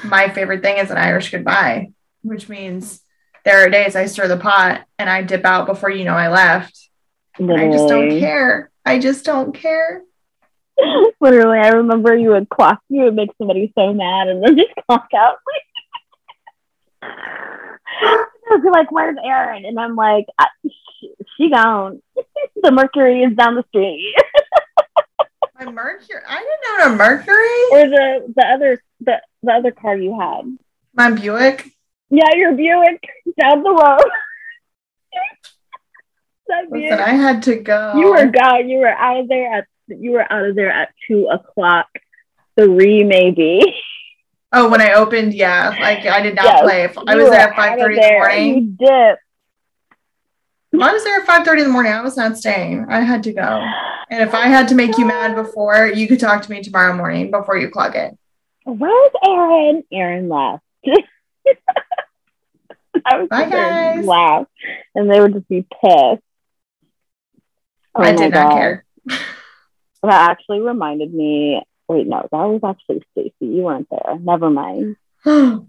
my 0.02 0.28
favorite 0.28 0.62
thing 0.62 0.78
is 0.78 0.90
an 0.90 0.96
Irish 0.98 1.30
goodbye, 1.30 1.92
which 2.22 2.48
means 2.48 3.00
there 3.44 3.64
are 3.64 3.70
days 3.70 3.94
I 3.94 4.06
stir 4.06 4.26
the 4.26 4.36
pot 4.36 4.84
and 4.98 5.08
I 5.08 5.22
dip 5.22 5.44
out 5.44 5.66
before 5.66 5.90
you 5.90 6.04
know 6.04 6.14
I 6.14 6.28
left. 6.28 6.76
I 7.38 7.70
just 7.70 7.88
don't 7.88 8.18
care. 8.18 8.71
I 8.84 8.98
just 8.98 9.24
don't 9.24 9.54
care. 9.54 10.02
Literally, 11.20 11.58
I 11.58 11.68
remember 11.68 12.16
you 12.16 12.30
would 12.30 12.48
clock, 12.48 12.80
you 12.88 13.04
would 13.04 13.14
make 13.14 13.30
somebody 13.38 13.72
so 13.78 13.92
mad 13.92 14.28
and 14.28 14.42
then 14.42 14.56
just 14.56 14.70
clock 14.86 15.08
out. 15.16 15.36
Like, 18.70 18.90
"Where's 18.90 19.16
Erin?" 19.24 19.64
And 19.64 19.78
I'm 19.78 19.96
like, 19.96 20.26
she, 20.64 21.14
"She 21.36 21.50
gone. 21.50 22.02
the 22.62 22.70
Mercury 22.72 23.22
is 23.22 23.36
down 23.36 23.54
the 23.54 23.64
street." 23.68 24.14
My 25.58 25.70
Mercury. 25.70 26.22
I 26.26 26.38
didn't 26.38 26.78
know 26.78 26.94
a 26.94 26.96
Mercury. 26.96 27.62
or 27.70 27.88
the 27.88 28.32
the 28.34 28.44
other 28.44 28.82
the 29.00 29.20
the 29.42 29.52
other 29.52 29.70
car 29.70 29.96
you 29.96 30.18
had. 30.18 30.56
My 30.94 31.10
Buick. 31.10 31.70
Yeah, 32.10 32.34
your 32.34 32.52
Buick 32.52 33.02
down 33.40 33.62
the 33.62 33.70
road. 33.70 34.10
Listen, 36.70 36.98
I 37.00 37.10
had 37.10 37.42
to 37.44 37.56
go. 37.56 37.94
You 37.96 38.10
were 38.10 38.26
gone. 38.26 38.68
You 38.68 38.78
were 38.78 38.88
out 38.88 39.20
of 39.20 39.28
there 39.28 39.52
at 39.52 39.66
you 39.88 40.12
were 40.12 40.32
out 40.32 40.44
of 40.44 40.54
there 40.56 40.70
at 40.70 40.90
two 41.08 41.28
o'clock, 41.28 41.86
three 42.58 43.04
maybe. 43.04 43.60
Oh, 44.52 44.68
when 44.68 44.80
I 44.80 44.92
opened, 44.92 45.34
yeah, 45.34 45.76
like 45.80 46.04
I 46.06 46.20
did 46.22 46.34
not 46.34 46.44
Yes, 46.44 46.62
play. 46.62 46.82
I 47.06 47.16
was 47.16 47.30
there 47.30 47.40
at 47.48 47.56
five 47.56 47.78
thirty 47.78 47.96
in 47.96 48.00
the 48.02 48.10
morning. 48.12 48.76
You. 48.80 49.16
If 50.74 50.80
I 50.80 50.92
was 50.92 51.04
there 51.04 51.20
at 51.20 51.26
five 51.26 51.44
thirty 51.44 51.62
in 51.62 51.68
the 51.68 51.72
morning, 51.72 51.92
I 51.92 52.00
was 52.02 52.16
not 52.16 52.36
staying. 52.38 52.86
I 52.88 53.00
had 53.00 53.22
to 53.24 53.32
go. 53.32 53.62
And 54.10 54.22
if 54.22 54.34
I 54.34 54.46
had 54.48 54.68
to 54.68 54.74
make 54.74 54.98
you 54.98 55.06
mad 55.06 55.34
before, 55.34 55.86
you 55.86 56.06
could 56.06 56.20
talk 56.20 56.42
to 56.42 56.50
me 56.50 56.62
tomorrow 56.62 56.94
morning 56.94 57.30
before 57.30 57.56
you 57.56 57.70
clock 57.70 57.94
it. 57.94 58.16
Where's 58.64 59.10
Erin? 59.26 59.84
Erin 59.92 60.28
left. 60.28 60.62
I 63.04 63.18
was 63.18 63.28
Bye, 63.28 63.40
just 63.40 63.52
there 63.52 63.70
and 63.70 63.96
guys. 64.00 64.06
laugh, 64.06 64.46
and 64.94 65.10
they 65.10 65.20
would 65.20 65.32
just 65.32 65.48
be 65.48 65.66
pissed. 65.82 66.22
Oh 67.94 68.02
I 68.02 68.12
did 68.12 68.34
oh 68.34 68.40
not 68.40 68.50
God. 68.50 68.56
care. 68.56 68.84
That 70.04 70.30
actually 70.32 70.58
reminded 70.60 71.14
me. 71.14 71.62
Wait, 71.88 72.08
no, 72.08 72.22
that 72.22 72.30
was 72.32 72.60
actually 72.64 73.02
Stacy. 73.12 73.34
You 73.54 73.62
weren't 73.62 73.86
there. 73.88 74.18
Never 74.18 74.50
mind. 74.50 74.96
Ooh, 75.26 75.68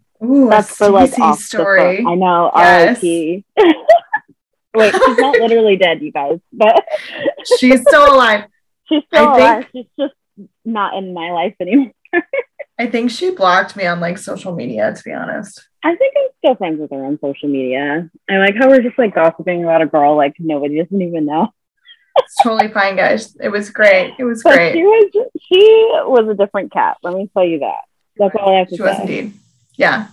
That's 0.50 0.76
the 0.80 0.90
like 0.90 1.20
off 1.20 1.38
the 1.38 1.44
story. 1.44 1.98
phone. 1.98 2.08
I 2.08 2.16
know. 2.16 2.52
Yes. 2.56 2.98
R.I.P. 2.98 3.46
Wait, 4.76 4.92
she's 4.92 5.18
not 5.20 5.38
literally 5.38 5.78
dead, 5.78 6.02
you 6.02 6.12
guys, 6.12 6.40
but 6.52 6.84
She's 7.60 7.82
still 7.82 8.12
alive. 8.16 8.46
she's 8.90 9.04
still 9.06 9.28
I 9.30 9.36
think- 9.36 9.40
alive. 9.44 9.66
She's 9.72 9.86
just 10.00 10.14
not 10.66 10.96
in 10.98 11.14
my 11.14 11.30
life 11.32 11.54
anymore. 11.60 11.92
I 12.80 12.88
think 12.88 13.12
she 13.12 13.30
blocked 13.36 13.76
me 13.76 13.86
on 13.86 14.00
like 14.00 14.18
social 14.18 14.56
media, 14.56 14.92
to 14.96 15.04
be 15.04 15.14
honest. 15.14 15.68
I 15.84 15.96
think 15.96 16.16
I'm 16.18 16.30
still 16.40 16.56
friends 16.56 16.80
with 16.80 16.90
her 16.90 17.06
on 17.06 17.20
social 17.22 17.50
media. 17.50 18.10
I 18.28 18.38
like 18.38 18.56
how 18.58 18.68
we're 18.68 18.82
just 18.82 18.98
like 18.98 19.14
gossiping 19.14 19.64
about 19.64 19.84
a 19.84 19.86
girl 19.86 20.16
like 20.16 20.34
nobody 20.40 20.82
doesn't 20.82 21.02
even 21.02 21.28
know. 21.28 21.50
It's 22.18 22.36
totally 22.44 22.68
fine, 22.70 22.96
guys. 22.96 23.36
It 23.42 23.50
was 23.50 23.70
great. 23.70 24.14
It 24.20 24.24
was 24.24 24.44
But 24.44 24.56
great. 24.56 24.74
she 24.74 24.84
was 24.84 25.12
she 25.50 25.90
was 26.06 26.28
a 26.30 26.36
different 26.36 26.72
cat. 26.72 26.98
Let 27.04 27.16
me 27.16 27.30
tell 27.34 27.46
you 27.46 27.60
that. 27.60 27.82
That's 28.18 28.36
all 28.36 28.54
I 28.54 28.60
have 28.60 28.68
to 28.70 28.76
say. 28.76 28.78
She 28.78 28.82
was 28.84 29.00
indeed. 29.00 29.34
Yeah. 29.76 30.08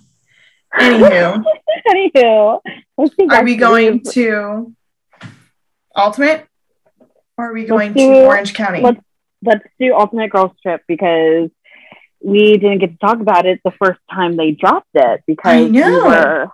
Anywho, 0.79 1.45
Anywho, 1.89 2.61
are 3.31 3.45
we 3.45 3.57
going 3.57 4.03
to 4.13 4.73
Ultimate 5.97 6.47
or 7.37 7.51
are 7.51 7.53
we 7.53 7.65
going 7.65 7.93
do- 7.93 7.99
to 8.13 8.25
Orange 8.27 8.55
County? 8.55 8.81
let's 8.81 9.01
let's 9.43 9.65
do 9.81 9.95
Ultimate 9.95 10.31
girls 10.31 10.53
trip 10.63 10.83
because 10.87 11.51
we 12.23 12.57
didn't 12.59 12.79
get 12.79 12.93
to 12.93 12.99
talk 12.99 13.19
about 13.21 13.47
it 13.47 13.61
the 13.65 13.73
first 13.83 13.99
time 14.13 14.37
they 14.37 14.53
dropped 14.53 14.91
it 14.95 15.23
because 15.27 15.71
we 15.71 15.81
were, 15.83 16.49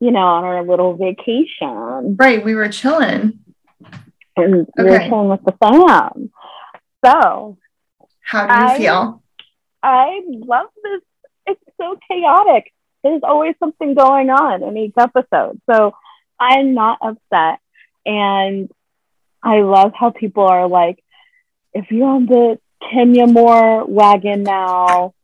you 0.00 0.10
know, 0.10 0.18
on 0.18 0.44
our 0.44 0.62
little 0.64 0.94
vacation 0.96 2.16
Right, 2.18 2.44
we 2.44 2.54
were 2.54 2.68
chilling. 2.68 3.38
And 4.38 4.66
Okay. 4.78 5.08
chilling 5.08 5.28
with 5.28 5.44
the 5.44 5.52
fam. 5.52 6.30
So 7.04 7.56
How 8.22 8.46
do 8.46 8.52
you 8.54 8.68
I- 8.70 8.78
feel? 8.78 9.22
I 9.82 10.22
love 10.26 10.66
this. 10.82 11.02
It's 11.46 11.62
so 11.80 11.96
chaotic. 12.10 12.72
There's 13.04 13.22
always 13.22 13.54
something 13.60 13.94
going 13.94 14.28
on 14.30 14.62
in 14.62 14.76
each 14.76 14.94
episode. 14.98 15.60
So 15.70 15.92
I'm 16.38 16.74
not 16.74 16.98
upset. 17.00 17.60
And 18.04 18.70
I 19.42 19.60
love 19.60 19.92
how 19.94 20.10
people 20.10 20.44
are 20.44 20.66
like, 20.68 21.02
if 21.72 21.90
you're 21.90 22.08
on 22.08 22.26
the 22.26 22.58
Kenya 22.90 23.26
Moore 23.26 23.84
wagon 23.84 24.42
now. 24.42 24.86
Oh 24.90 25.14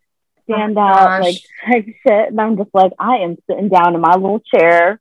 stand 0.52 0.76
Oh 0.76 0.82
out, 0.82 1.22
like 1.22 1.36
gosh. 1.36 1.72
type 1.72 1.86
shit. 2.06 2.28
And 2.28 2.38
I'm 2.40 2.58
just 2.58 2.68
like, 2.74 2.92
I 2.98 3.16
am 3.18 3.38
sitting 3.48 3.70
down 3.70 3.94
in 3.94 4.00
my 4.02 4.14
little 4.14 4.40
chair. 4.40 5.00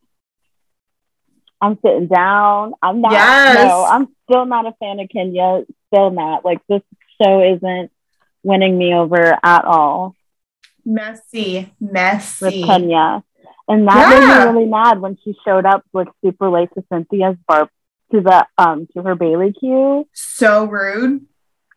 I'm 1.63 1.79
sitting 1.81 2.07
down. 2.07 2.73
I'm 2.81 2.99
not 2.99 3.13
Yes. 3.13 3.65
no, 3.65 3.85
I'm 3.85 4.09
still 4.23 4.45
not 4.45 4.65
a 4.65 4.73
fan 4.73 4.99
of 4.99 5.07
Kenya. 5.09 5.63
Still 5.87 6.11
not. 6.11 6.43
Like 6.43 6.59
this 6.67 6.81
show 7.21 7.41
isn't 7.55 7.89
winning 8.43 8.77
me 8.77 8.93
over 8.93 9.39
at 9.41 9.63
all 9.63 10.15
Messy, 10.85 11.71
messy 11.79 12.45
with. 12.45 12.65
Kenya. 12.65 13.23
And 13.69 13.87
that 13.87 14.09
made 14.09 14.27
me 14.27 14.51
really 14.51 14.69
mad 14.69 14.99
when 14.99 15.17
she 15.23 15.37
showed 15.45 15.65
up 15.65 15.85
like 15.93 16.09
super 16.21 16.49
late 16.49 16.67
to 16.73 16.83
Cynthia's 16.91 17.37
bar 17.47 17.69
to 18.11 18.19
the 18.21 18.45
um 18.57 18.87
to 18.93 19.01
her 19.01 19.15
Bailey 19.15 19.53
queue. 19.53 20.05
So 20.11 20.65
rude. 20.65 21.25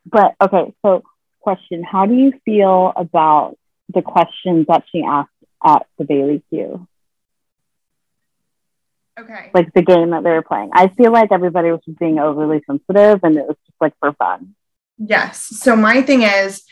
But 0.04 0.34
okay, 0.40 0.74
so 0.82 1.04
question: 1.38 1.84
How 1.84 2.06
do 2.06 2.14
you 2.14 2.32
feel 2.44 2.92
about 2.96 3.56
the 3.94 4.02
questions 4.02 4.66
that 4.66 4.82
she 4.90 5.04
asked 5.08 5.30
at 5.64 5.86
the 5.96 6.04
Bailey 6.04 6.42
queue, 6.50 6.88
Okay. 9.18 9.50
like 9.54 9.72
the 9.72 9.82
game 9.82 10.10
that 10.10 10.24
they 10.24 10.30
were 10.30 10.42
playing? 10.42 10.70
I 10.74 10.88
feel 10.88 11.10
like 11.10 11.32
everybody 11.32 11.70
was 11.70 11.80
just 11.84 11.98
being 11.98 12.18
overly 12.18 12.62
sensitive, 12.66 13.20
and 13.22 13.36
it 13.36 13.46
was 13.46 13.56
just 13.66 13.80
like 13.80 13.94
for 13.98 14.12
fun. 14.12 14.54
Yes. 14.98 15.40
So 15.40 15.74
my 15.74 16.02
thing 16.02 16.22
is 16.22 16.64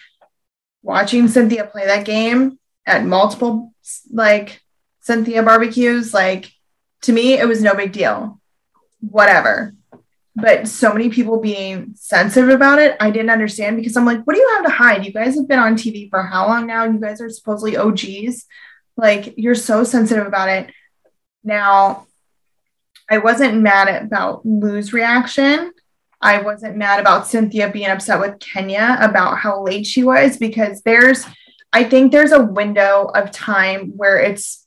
watching 0.82 1.28
Cynthia 1.28 1.64
play 1.64 1.86
that 1.86 2.04
game 2.04 2.58
at 2.86 3.04
multiple 3.04 3.72
like 4.10 4.60
Cynthia 5.00 5.42
barbecues, 5.42 6.12
like 6.14 6.50
to 7.02 7.12
me, 7.12 7.34
it 7.34 7.46
was 7.46 7.62
no 7.62 7.74
big 7.74 7.92
deal. 7.92 8.40
Whatever. 9.00 9.74
But 10.36 10.66
so 10.66 10.92
many 10.92 11.10
people 11.10 11.40
being 11.40 11.92
sensitive 11.94 12.50
about 12.50 12.80
it, 12.80 12.96
I 12.98 13.10
didn't 13.10 13.30
understand 13.30 13.76
because 13.76 13.96
I'm 13.96 14.04
like, 14.04 14.24
what 14.24 14.34
do 14.34 14.40
you 14.40 14.50
have 14.56 14.64
to 14.64 14.70
hide? 14.70 15.04
You 15.04 15.12
guys 15.12 15.36
have 15.36 15.46
been 15.46 15.60
on 15.60 15.76
TV 15.76 16.10
for 16.10 16.22
how 16.22 16.48
long 16.48 16.66
now? 16.66 16.84
You 16.84 16.98
guys 16.98 17.20
are 17.20 17.30
supposedly 17.30 17.76
OGs. 17.76 18.46
Like, 18.96 19.34
you're 19.36 19.54
so 19.54 19.84
sensitive 19.84 20.26
about 20.26 20.48
it. 20.48 20.70
Now, 21.44 22.06
I 23.10 23.18
wasn't 23.18 23.60
mad 23.62 24.04
about 24.04 24.44
Lou's 24.46 24.92
reaction. 24.92 25.72
I 26.20 26.40
wasn't 26.40 26.76
mad 26.76 27.00
about 27.00 27.26
Cynthia 27.26 27.70
being 27.70 27.88
upset 27.88 28.18
with 28.18 28.40
Kenya 28.40 28.96
about 29.00 29.38
how 29.38 29.62
late 29.62 29.86
she 29.86 30.02
was 30.02 30.38
because 30.38 30.80
there's, 30.82 31.26
I 31.72 31.84
think 31.84 32.12
there's 32.12 32.32
a 32.32 32.42
window 32.42 33.10
of 33.14 33.30
time 33.30 33.92
where 33.96 34.18
it's 34.18 34.66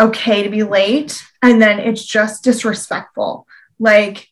okay 0.00 0.42
to 0.42 0.50
be 0.50 0.64
late 0.64 1.22
and 1.42 1.62
then 1.62 1.78
it's 1.78 2.04
just 2.04 2.42
disrespectful. 2.42 3.46
Like, 3.78 4.26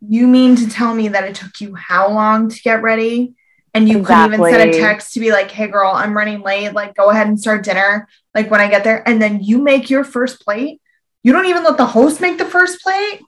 you 0.00 0.28
mean 0.28 0.54
to 0.56 0.68
tell 0.68 0.94
me 0.94 1.08
that 1.08 1.24
it 1.24 1.34
took 1.34 1.60
you 1.60 1.74
how 1.74 2.10
long 2.10 2.48
to 2.48 2.60
get 2.62 2.82
ready? 2.82 3.34
And 3.72 3.88
you 3.88 4.04
couldn't 4.04 4.34
even 4.34 4.44
send 4.44 4.70
a 4.70 4.78
text 4.78 5.14
to 5.14 5.20
be 5.20 5.32
like, 5.32 5.50
hey 5.50 5.66
girl, 5.66 5.90
I'm 5.90 6.16
running 6.16 6.42
late. 6.42 6.74
Like, 6.74 6.94
go 6.94 7.10
ahead 7.10 7.26
and 7.26 7.40
start 7.40 7.64
dinner. 7.64 8.06
Like, 8.32 8.48
when 8.48 8.60
I 8.60 8.68
get 8.68 8.84
there, 8.84 9.02
and 9.08 9.20
then 9.20 9.42
you 9.42 9.58
make 9.58 9.90
your 9.90 10.04
first 10.04 10.40
plate. 10.40 10.80
You 11.24 11.32
don't 11.32 11.46
even 11.46 11.64
let 11.64 11.78
the 11.78 11.86
host 11.86 12.20
make 12.20 12.38
the 12.38 12.44
first 12.44 12.80
plate. 12.82 13.20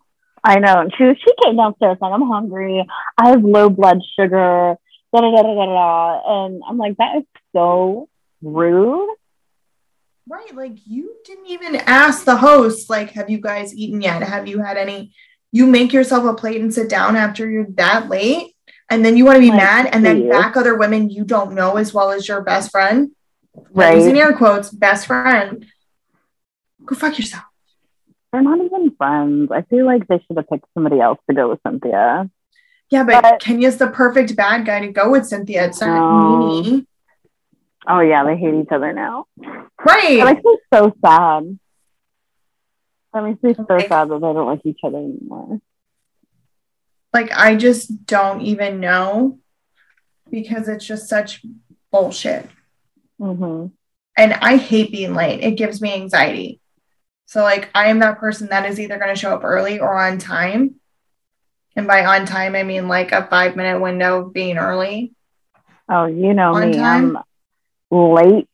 I 0.45 0.61
know. 0.61 0.81
And 0.81 0.93
she 0.97 1.13
she 1.19 1.35
came 1.43 1.57
downstairs 1.57 1.99
like, 2.01 2.13
I'm 2.13 2.23
hungry. 2.23 2.85
I 3.19 3.31
have 3.31 3.43
low 3.43 3.69
blood 3.69 3.99
sugar. 4.19 4.77
Da 5.13 5.21
da 5.21 5.31
da 5.31 5.43
da 5.43 5.55
da 5.55 5.67
da. 5.67 6.47
And 6.47 6.63
I'm 6.69 6.77
like, 6.77 6.99
that 6.99 7.17
is 7.17 7.25
so 7.53 8.09
rude. 8.43 9.17
Right. 10.29 10.55
Like 10.55 10.77
you 10.87 11.17
didn't 11.25 11.47
even 11.47 11.77
ask 11.77 12.25
the 12.25 12.37
host, 12.37 12.91
like, 12.91 13.13
have 13.13 13.31
you 13.31 13.41
guys 13.41 13.75
eaten 13.75 14.03
yet? 14.03 14.23
Have 14.23 14.47
you 14.47 14.61
had 14.61 14.77
any? 14.77 15.13
You 15.51 15.67
make 15.67 15.93
yourself 15.93 16.25
a 16.25 16.35
plate 16.35 16.61
and 16.61 16.73
sit 16.73 16.91
down 16.91 17.17
after 17.17 17.49
you're 17.49 17.67
that 17.77 18.09
late. 18.11 18.55
And 18.91 19.05
then 19.05 19.17
you 19.17 19.25
want 19.25 19.37
to 19.37 19.41
be 19.41 19.49
Like, 19.49 19.57
mad 19.57 19.87
and 19.93 20.05
then 20.05 20.29
back 20.29 20.57
other 20.57 20.77
women 20.77 21.09
you 21.11 21.25
don't 21.25 21.55
know 21.55 21.77
as 21.77 21.95
well 21.95 22.11
as 22.11 22.29
your 22.29 22.43
best 22.43 22.71
friend. 22.71 23.11
Right. 23.73 23.97
Using 23.97 24.19
air 24.19 24.37
quotes, 24.37 24.71
best 24.71 25.07
friend. 25.07 25.65
Go 26.85 26.95
fuck 26.95 27.19
yourself. 27.19 27.45
They're 28.37 28.43
not 28.43 28.63
even 28.63 28.95
friends. 28.97 29.51
I 29.51 29.63
feel 29.63 29.87
like 29.87 30.07
they 30.09 30.19
should 30.27 30.37
have 30.37 30.47
picked 30.51 30.67
somebody 30.75 31.01
else 31.01 31.19
to 31.27 31.35
go 31.35 31.49
with 31.49 31.59
Cynthia. 31.67 32.29
Yeah, 32.91 33.03
but, 33.05 33.23
But- 33.23 33.41
Kenya's 33.41 33.79
the 33.79 33.87
perfect 33.87 34.37
bad 34.37 34.67
guy 34.67 34.81
to 34.81 34.89
go 34.93 35.11
with 35.11 35.27
Cynthia. 35.27 35.65
It's 35.65 35.81
not 35.81 35.97
No. 35.97 36.39
me. 36.63 36.87
Oh 37.89 38.01
yeah, 38.01 38.25
they 38.25 38.37
hate 38.37 38.53
each 38.53 38.69
other 38.71 38.93
now. 38.93 39.25
Right. 39.39 40.19
It 40.19 40.25
makes 40.27 40.45
me 40.45 40.59
so 40.71 40.93
sad. 41.03 41.59
That 43.15 43.23
makes 43.25 43.43
me 43.43 43.55
so 43.55 43.65
Okay. 43.71 43.89
sad 43.89 44.11
that 44.11 44.15
they 44.21 44.21
don't 44.21 44.45
like 44.47 44.61
each 44.65 44.81
other 44.85 44.99
anymore. 44.99 45.63
like 47.15 47.33
I 47.35 47.57
just 47.57 48.05
don't 48.05 48.43
even 48.43 48.81
know 48.81 49.39
because 50.31 50.69
it's 50.69 50.85
just 50.85 51.09
such 51.09 51.41
bullshit. 51.91 52.51
hmm 53.19 53.69
and 54.19 54.35
I 54.35 54.59
hate 54.59 54.93
being 54.93 55.15
late. 55.15 55.43
It 55.43 55.53
gives 55.53 55.81
me 55.81 55.95
anxiety. 55.95 56.61
So 57.27 57.43
like 57.43 57.69
I 57.75 57.89
am 57.89 57.99
that 57.99 58.19
person 58.19 58.49
that 58.49 58.67
is 58.67 58.81
either 58.81 58.99
going 58.99 59.15
to 59.15 59.21
show 59.21 59.35
up 59.35 59.45
early 59.45 59.79
or 59.81 59.99
on 60.01 60.19
time. 60.19 60.77
And 61.75 61.87
by 61.87 62.05
on 62.07 62.25
time 62.25 62.55
I 62.55 62.63
mean 62.63 62.89
like 62.89 63.13
a 63.13 63.27
5 63.27 63.57
minute 63.57 63.81
window 63.81 64.23
of 64.23 64.33
being 64.33 64.57
early. 64.57 65.13
Oh, 65.89 66.07
you 66.07 66.35
know 66.35 66.55
On 66.55 66.71
me. 66.71 66.77
time? 66.77 67.17
I'm 67.17 67.25
late. 68.15 68.49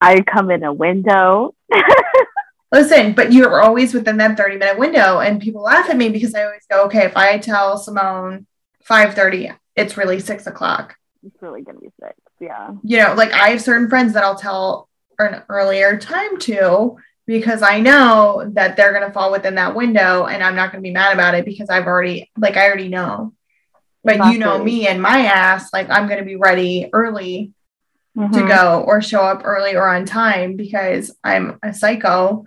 I 0.00 0.20
come 0.20 0.50
in 0.50 0.64
a 0.64 0.72
window. 0.72 1.54
Listen, 2.72 3.12
but 3.12 3.32
you're 3.32 3.60
always 3.60 3.94
within 3.94 4.16
that 4.16 4.36
30 4.36 4.56
minute 4.56 4.78
window 4.78 5.20
and 5.20 5.40
people 5.40 5.62
laugh 5.62 5.88
at 5.90 5.96
me 5.96 6.08
because 6.08 6.34
I 6.34 6.44
always 6.44 6.64
go, 6.70 6.84
okay, 6.86 7.04
if 7.04 7.16
I 7.16 7.38
tell 7.38 7.78
Simone 7.78 8.46
5:30, 8.88 9.54
it's 9.76 9.96
really 9.96 10.18
six 10.20 10.46
o'clock. 10.46 10.96
It's 11.24 11.40
really 11.40 11.62
gonna 11.62 11.78
be 11.78 11.90
six. 12.00 12.14
Yeah. 12.40 12.70
You 12.82 12.98
know, 12.98 13.14
like 13.14 13.32
I 13.32 13.50
have 13.50 13.62
certain 13.62 13.88
friends 13.88 14.14
that 14.14 14.24
I'll 14.24 14.38
tell 14.38 14.88
an 15.18 15.42
earlier 15.48 15.96
time 15.98 16.38
to 16.40 16.96
because 17.26 17.62
I 17.62 17.80
know 17.80 18.50
that 18.54 18.76
they're 18.76 18.92
going 18.92 19.06
to 19.06 19.12
fall 19.12 19.30
within 19.30 19.54
that 19.56 19.74
window 19.74 20.26
and 20.26 20.42
I'm 20.42 20.56
not 20.56 20.72
going 20.72 20.82
to 20.82 20.88
be 20.88 20.92
mad 20.92 21.14
about 21.14 21.34
it 21.34 21.44
because 21.44 21.70
I've 21.70 21.86
already, 21.86 22.30
like, 22.36 22.56
I 22.56 22.66
already 22.66 22.88
know. 22.88 23.34
But 24.04 24.26
you 24.26 24.38
know 24.38 24.62
me 24.62 24.88
and 24.88 25.00
my 25.00 25.26
ass, 25.26 25.72
like, 25.72 25.88
I'm 25.88 26.08
going 26.08 26.18
to 26.18 26.24
be 26.24 26.36
ready 26.36 26.90
early 26.92 27.52
to 28.16 28.20
Mhm. 28.20 28.48
go 28.48 28.84
or 28.86 29.00
show 29.00 29.22
up 29.22 29.42
early 29.44 29.74
or 29.76 29.88
on 29.88 30.04
time 30.04 30.56
because 30.56 31.16
I'm 31.24 31.58
a 31.62 31.72
psycho 31.72 32.44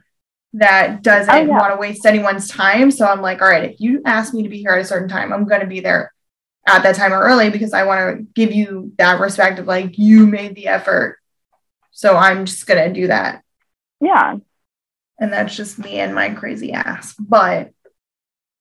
that 0.53 1.01
doesn't 1.01 1.33
Oh, 1.33 1.37
yeah. 1.37 1.57
want 1.57 1.73
to 1.73 1.79
waste 1.79 2.05
anyone's 2.05 2.47
time. 2.49 2.91
So 2.91 3.05
I'm 3.07 3.21
like, 3.21 3.41
all 3.41 3.49
right, 3.49 3.71
if 3.71 3.79
you 3.79 4.01
ask 4.05 4.33
me 4.33 4.43
to 4.43 4.49
be 4.49 4.59
here 4.59 4.71
at 4.71 4.81
a 4.81 4.85
certain 4.85 5.09
time, 5.09 5.33
I'm 5.33 5.45
going 5.45 5.61
to 5.61 5.67
be 5.67 5.79
there 5.79 6.13
at 6.67 6.83
that 6.83 6.95
time 6.95 7.13
or 7.13 7.21
early 7.21 7.49
because 7.49 7.73
I 7.73 7.83
want 7.83 8.17
to 8.17 8.23
give 8.33 8.51
you 8.51 8.91
that 8.97 9.19
respect 9.19 9.59
of 9.59 9.67
like, 9.67 9.97
you 9.97 10.27
made 10.27 10.55
the 10.55 10.67
effort. 10.67 11.19
So 11.91 12.15
I'm 12.15 12.45
just 12.45 12.67
going 12.67 12.87
to 12.93 12.93
do 13.01 13.07
that. 13.07 13.43
Yeah. 14.01 14.37
And 15.19 15.31
that's 15.31 15.55
just 15.55 15.79
me 15.79 15.99
and 15.99 16.13
my 16.13 16.29
crazy 16.29 16.73
ass. 16.73 17.15
But 17.17 17.71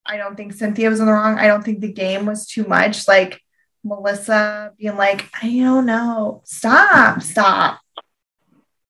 I 0.07 0.17
don't 0.17 0.37
think 0.37 0.53
Cynthia 0.53 0.91
was 0.91 1.01
in 1.01 1.07
the 1.07 1.13
wrong. 1.13 1.39
I 1.39 1.47
don't 1.47 1.65
think 1.65 1.81
the 1.81 1.93
game 1.93 2.27
was 2.27 2.47
too 2.47 2.65
much. 2.65 3.09
Like 3.09 3.41
Melissa 3.83 4.73
being 4.79 4.97
like, 4.97 5.29
I 5.43 5.49
don't 5.49 5.87
know. 5.87 6.43
Stop, 6.45 7.23
stop. 7.23 7.81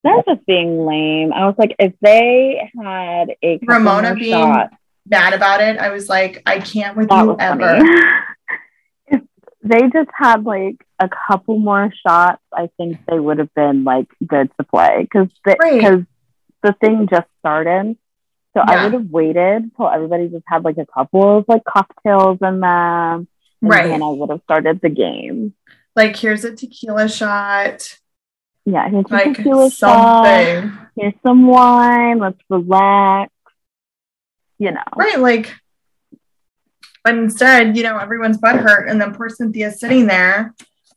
They're 0.03 0.23
just 0.29 0.45
being 0.47 0.85
lame. 0.85 1.33
I 1.33 1.47
was 1.47 1.55
like, 1.57 1.75
if 1.79 1.95
they 2.03 2.71
had 2.79 3.37
a 3.43 3.59
Ramona 3.67 4.15
being 4.15 4.33
shots, 4.33 4.75
Mad 5.07 5.35
about 5.35 5.61
it. 5.61 5.79
I 5.79 5.91
was 5.91 6.09
like, 6.09 6.43
I 6.47 6.61
can't 6.61 6.97
with 6.97 7.11
you 7.11 7.37
ever. 7.39 7.79
if 9.07 9.21
they 9.63 9.81
just 9.93 10.11
had 10.15 10.45
like 10.45 10.77
a 10.99 11.11
couple 11.29 11.59
more 11.59 11.93
shots, 12.07 12.43
I 12.53 12.71
think 12.79 12.99
they 13.07 13.19
would 13.19 13.39
have 13.39 13.53
been 13.55 13.85
like 13.85 14.09
good 14.27 14.51
to 14.59 14.65
play 14.65 15.01
because 15.01 15.29
Right. 15.45 15.81
The 16.65 16.73
thing 16.73 17.07
just 17.09 17.29
started. 17.39 17.97
So 18.55 18.63
Yeah. 18.67 18.73
I 18.73 18.85
would 18.85 18.93
have 18.95 19.11
waited 19.11 19.71
till 19.77 19.89
everybody 19.89 20.29
just 20.29 20.45
had 20.47 20.65
like 20.65 20.79
a 20.79 20.87
couple 20.87 21.39
of 21.39 21.45
like 21.47 21.63
cocktails 21.65 22.39
in 22.41 22.61
them. 22.61 23.29
And 23.63 23.71
Right. 23.71 23.87
then 23.89 24.03
I 24.03 24.09
would 24.09 24.31
have 24.31 24.41
started 24.43 24.81
the 24.81 24.89
game. 24.89 25.55
Like, 25.97 26.17
here's 26.17 26.45
a 26.45 26.55
tequila 26.55 27.09
shot. 27.09 27.99
Yeah, 28.65 28.89
here's 28.89 29.05
a 29.11 29.15
Like 29.15 29.37
tequila 29.37 29.71
shot. 29.71 30.65
Here's 30.97 31.15
some 31.23 31.47
wine. 31.47 32.19
Let's 32.19 32.41
relax. 32.51 33.31
You 34.59 34.73
know. 34.73 34.83
Right. 34.97 35.19
Like, 35.21 35.53
but 37.05 37.15
instead, 37.15 37.77
you 37.77 37.83
know, 37.83 37.99
everyone's 37.99 38.39
butt 38.39 38.57
hurt. 38.57 38.89
And 38.89 39.01
then 39.01 39.15
poor 39.15 39.29
Cynthia's 39.29 39.79
sitting 39.79 40.07
there, 40.07 40.55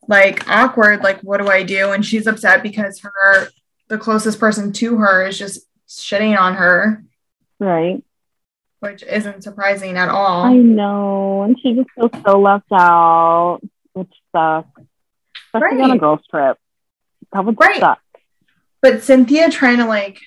like, 0.08 0.48
awkward. 0.48 1.02
Like, 1.02 1.20
what 1.20 1.40
do 1.40 1.48
I 1.48 1.62
do? 1.62 1.92
And 1.92 2.04
she's 2.04 2.26
upset 2.26 2.62
because 2.62 3.00
her, 3.00 3.48
the 3.88 3.98
closest 3.98 4.38
person 4.38 4.72
to 4.72 4.96
her 4.96 5.26
is 5.26 5.38
just 5.38 5.66
shitting 5.88 6.38
on 6.38 6.54
her, 6.54 7.02
Right. 7.58 8.02
which 8.80 9.02
isn't 9.02 9.42
surprising 9.42 9.96
at 9.96 10.08
all. 10.08 10.44
I 10.44 10.54
know. 10.54 11.42
And 11.42 11.58
she 11.60 11.74
just 11.74 11.90
feels 11.94 12.10
so 12.26 12.38
left 12.38 12.70
out, 12.72 13.60
which 13.94 14.12
sucks. 14.32 14.68
Especially 15.54 15.80
on 15.82 15.90
a 15.92 15.98
girls' 15.98 16.26
trip. 16.30 16.58
That 17.32 17.44
would 17.44 17.58
Right. 17.58 17.80
suck. 17.80 18.00
But 18.82 19.02
Cynthia 19.02 19.50
trying 19.50 19.78
to, 19.78 19.86
like, 19.86 20.20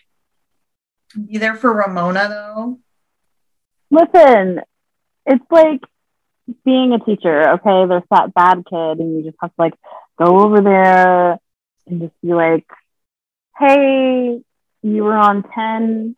be 1.16 1.38
there 1.38 1.56
for 1.56 1.72
Ramona, 1.74 2.28
though. 2.28 2.80
Listen, 3.92 4.62
it's 5.26 5.46
like 5.52 5.82
being 6.66 6.94
a 6.94 7.00
teacher, 7.00 7.52
okay, 7.52 7.86
there's 7.86 8.04
that 8.10 8.34
bad 8.34 8.64
kid, 8.70 9.00
and 9.00 9.18
you 9.18 9.24
just 9.24 9.38
have 9.42 9.52
to 9.52 9.62
like 9.62 9.74
go 10.18 10.40
over 10.40 10.62
there 10.62 11.38
and 11.88 12.02
just 12.02 12.14
be 12.22 12.34
like, 12.34 12.66
hey, 13.62 14.42
you 14.84 15.04
were 15.04 15.16
on 15.16 15.44
10, 15.44 16.16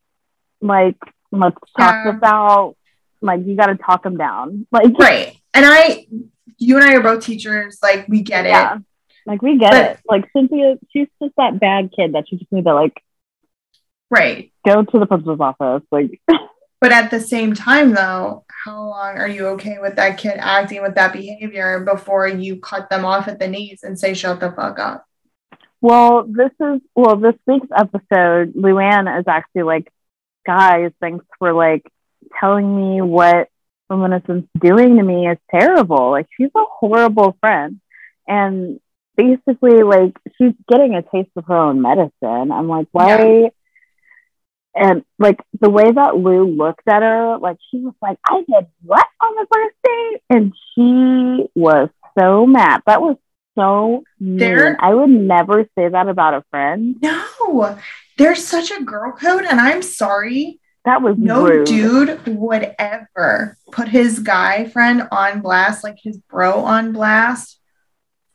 like, 0.61 0.95
let's 1.31 1.57
talk 1.77 2.05
Yeah. 2.05 2.09
about, 2.17 2.75
like, 3.21 3.45
you 3.45 3.55
got 3.55 3.67
to 3.67 3.75
talk 3.75 4.03
them 4.03 4.17
down. 4.17 4.65
Like, 4.71 4.93
Right. 4.99 5.35
And 5.53 5.65
I, 5.67 6.07
you 6.57 6.77
and 6.77 6.83
I 6.85 6.95
are 6.95 7.01
both 7.03 7.23
teachers. 7.23 7.77
Like, 7.83 8.07
we 8.07 8.21
get 8.21 8.45
it. 8.45 8.49
yeah. 8.49 8.77
Like, 9.25 9.41
we 9.41 9.57
get 9.57 9.71
But- 9.71 9.91
it. 9.91 9.99
Like, 10.09 10.29
Cynthia, 10.35 10.75
she's 10.91 11.07
just 11.21 11.35
that 11.37 11.59
bad 11.59 11.91
kid 11.95 12.13
that 12.13 12.31
you 12.31 12.37
just 12.39 12.51
need 12.51 12.65
to, 12.65 12.73
like, 12.73 12.93
Right. 14.09 14.51
go 14.65 14.83
to 14.83 14.99
the 14.99 15.05
principal's 15.05 15.39
office. 15.39 15.83
Like, 15.91 16.21
But 16.81 16.91
at 16.91 17.11
the 17.11 17.21
same 17.21 17.53
time, 17.53 17.93
though, 17.93 18.43
how 18.65 18.77
long 18.89 19.17
are 19.17 19.27
you 19.27 19.47
okay 19.55 19.77
with 19.79 19.95
that 19.95 20.17
kid 20.17 20.35
acting 20.37 20.81
with 20.81 20.95
that 20.95 21.13
behavior 21.13 21.79
before 21.79 22.27
you 22.27 22.57
cut 22.59 22.89
them 22.89 23.05
off 23.05 23.29
at 23.29 23.39
the 23.39 23.47
knees 23.47 23.83
and 23.83 23.97
say, 23.97 24.13
shut 24.13 24.41
the 24.41 24.51
fuck 24.51 24.79
up? 24.79 25.05
Well, 25.83 26.23
this 26.25 26.51
is 26.61 26.81
well, 26.95 27.17
this 27.17 27.35
week's 27.45 27.67
episode, 27.77 28.53
Luann 28.53 29.19
is 29.19 29.25
actually 29.27 29.63
like, 29.63 29.91
guys, 30.45 30.91
thanks 31.01 31.25
for 31.37 31.51
like 31.51 31.83
telling 32.39 32.73
me 32.73 33.01
what 33.01 33.49
Ramona's 33.89 34.45
doing 34.57 34.95
to 34.95 35.03
me 35.03 35.27
is 35.27 35.37
terrible. 35.51 36.09
Like 36.09 36.27
she's 36.37 36.51
a 36.55 36.63
horrible 36.79 37.35
friend. 37.41 37.81
And 38.25 38.79
basically 39.17 39.83
like 39.83 40.15
she's 40.37 40.53
getting 40.71 40.95
a 40.95 41.01
taste 41.01 41.31
of 41.35 41.43
her 41.47 41.57
own 41.57 41.81
medicine. 41.81 42.53
I'm 42.53 42.69
like, 42.69 42.87
why 42.93 43.51
and 44.73 45.03
like 45.19 45.41
the 45.59 45.69
way 45.69 45.91
that 45.91 46.15
Lou 46.15 46.45
looked 46.45 46.87
at 46.87 47.01
her, 47.01 47.37
like 47.39 47.57
she 47.69 47.79
was 47.79 47.93
like, 48.01 48.19
I 48.25 48.37
did 48.37 48.67
what 48.83 49.05
on 49.21 49.35
the 49.35 49.47
first 49.53 49.75
date? 49.83 50.21
And 50.29 50.53
she 50.73 51.49
was 51.59 51.89
so 52.17 52.45
mad. 52.45 52.83
That 52.87 53.01
was 53.01 53.17
so 53.55 54.03
mean. 54.19 54.75
I 54.79 54.93
would 54.93 55.09
never 55.09 55.65
say 55.77 55.87
that 55.89 56.07
about 56.09 56.33
a 56.33 56.43
friend. 56.49 56.95
No, 57.01 57.77
there's 58.17 58.43
such 58.45 58.71
a 58.71 58.83
girl 58.83 59.11
code, 59.13 59.45
and 59.45 59.59
I'm 59.59 59.81
sorry. 59.81 60.59
That 60.85 61.01
was 61.01 61.15
No 61.17 61.45
rude. 61.47 61.65
dude 61.67 62.25
would 62.27 62.75
ever 62.77 63.57
put 63.71 63.87
his 63.87 64.19
guy 64.19 64.65
friend 64.65 65.07
on 65.11 65.41
blast, 65.41 65.83
like 65.83 65.97
his 66.01 66.17
bro 66.17 66.59
on 66.65 66.91
blast, 66.91 67.59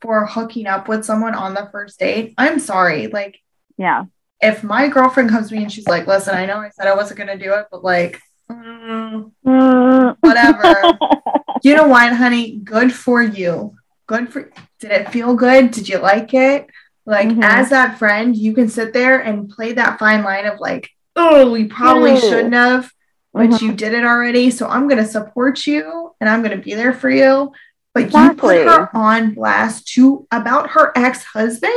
for 0.00 0.24
hooking 0.26 0.66
up 0.66 0.88
with 0.88 1.04
someone 1.04 1.34
on 1.34 1.52
the 1.54 1.68
first 1.70 1.98
date. 1.98 2.32
I'm 2.38 2.58
sorry. 2.58 3.08
Like, 3.08 3.38
Yeah. 3.76 4.04
if 4.40 4.64
my 4.64 4.88
girlfriend 4.88 5.28
comes 5.30 5.48
to 5.50 5.56
me 5.56 5.62
and 5.64 5.70
she's 5.72 5.86
like, 5.88 6.06
listen, 6.06 6.34
I 6.34 6.46
know 6.46 6.56
I 6.58 6.70
said 6.70 6.86
I 6.86 6.94
wasn't 6.94 7.18
going 7.18 7.36
to 7.38 7.44
do 7.44 7.52
it, 7.54 7.66
but 7.70 7.84
like, 7.84 8.18
Mm. 8.50 10.16
whatever. 10.20 10.98
you 11.62 11.74
know 11.76 11.86
what, 11.88 12.12
honey? 12.14 12.56
Good 12.58 12.92
for 12.94 13.22
you. 13.22 13.74
Good 14.08 14.32
for 14.32 14.50
Did 14.80 14.90
it 14.90 15.10
feel 15.12 15.34
good? 15.36 15.70
Did 15.70 15.88
you 15.88 15.98
like 15.98 16.34
it? 16.34 16.66
Like, 17.06 17.28
Mhm. 17.28 17.42
as 17.44 17.70
that 17.70 17.98
friend, 17.98 18.36
you 18.36 18.52
can 18.54 18.68
sit 18.68 18.92
there 18.92 19.18
and 19.18 19.48
play 19.48 19.72
that 19.74 19.98
fine 19.98 20.22
line 20.24 20.46
of 20.46 20.58
like, 20.60 20.90
oh, 21.16 21.50
we 21.50 21.64
probably 21.66 22.12
Ew. 22.14 22.20
shouldn't 22.20 22.54
have, 22.54 22.90
but 23.32 23.50
Mhm. 23.50 23.60
you 23.62 23.72
did 23.72 23.94
it 23.94 24.04
already. 24.04 24.50
So 24.50 24.66
I'm 24.68 24.88
going 24.88 25.02
to 25.02 25.08
support 25.08 25.66
you 25.66 26.12
and 26.20 26.28
I'm 26.30 26.42
going 26.42 26.56
to 26.56 26.62
be 26.62 26.74
there 26.74 26.92
for 26.92 27.10
you. 27.10 27.52
But 27.94 28.04
Exactly. 28.04 28.58
you 28.58 28.64
put 28.64 28.72
her 28.72 28.90
on 28.96 29.34
blast 29.34 29.88
to 29.94 30.26
about 30.30 30.70
her 30.70 30.92
ex 30.96 31.24
husband 31.24 31.72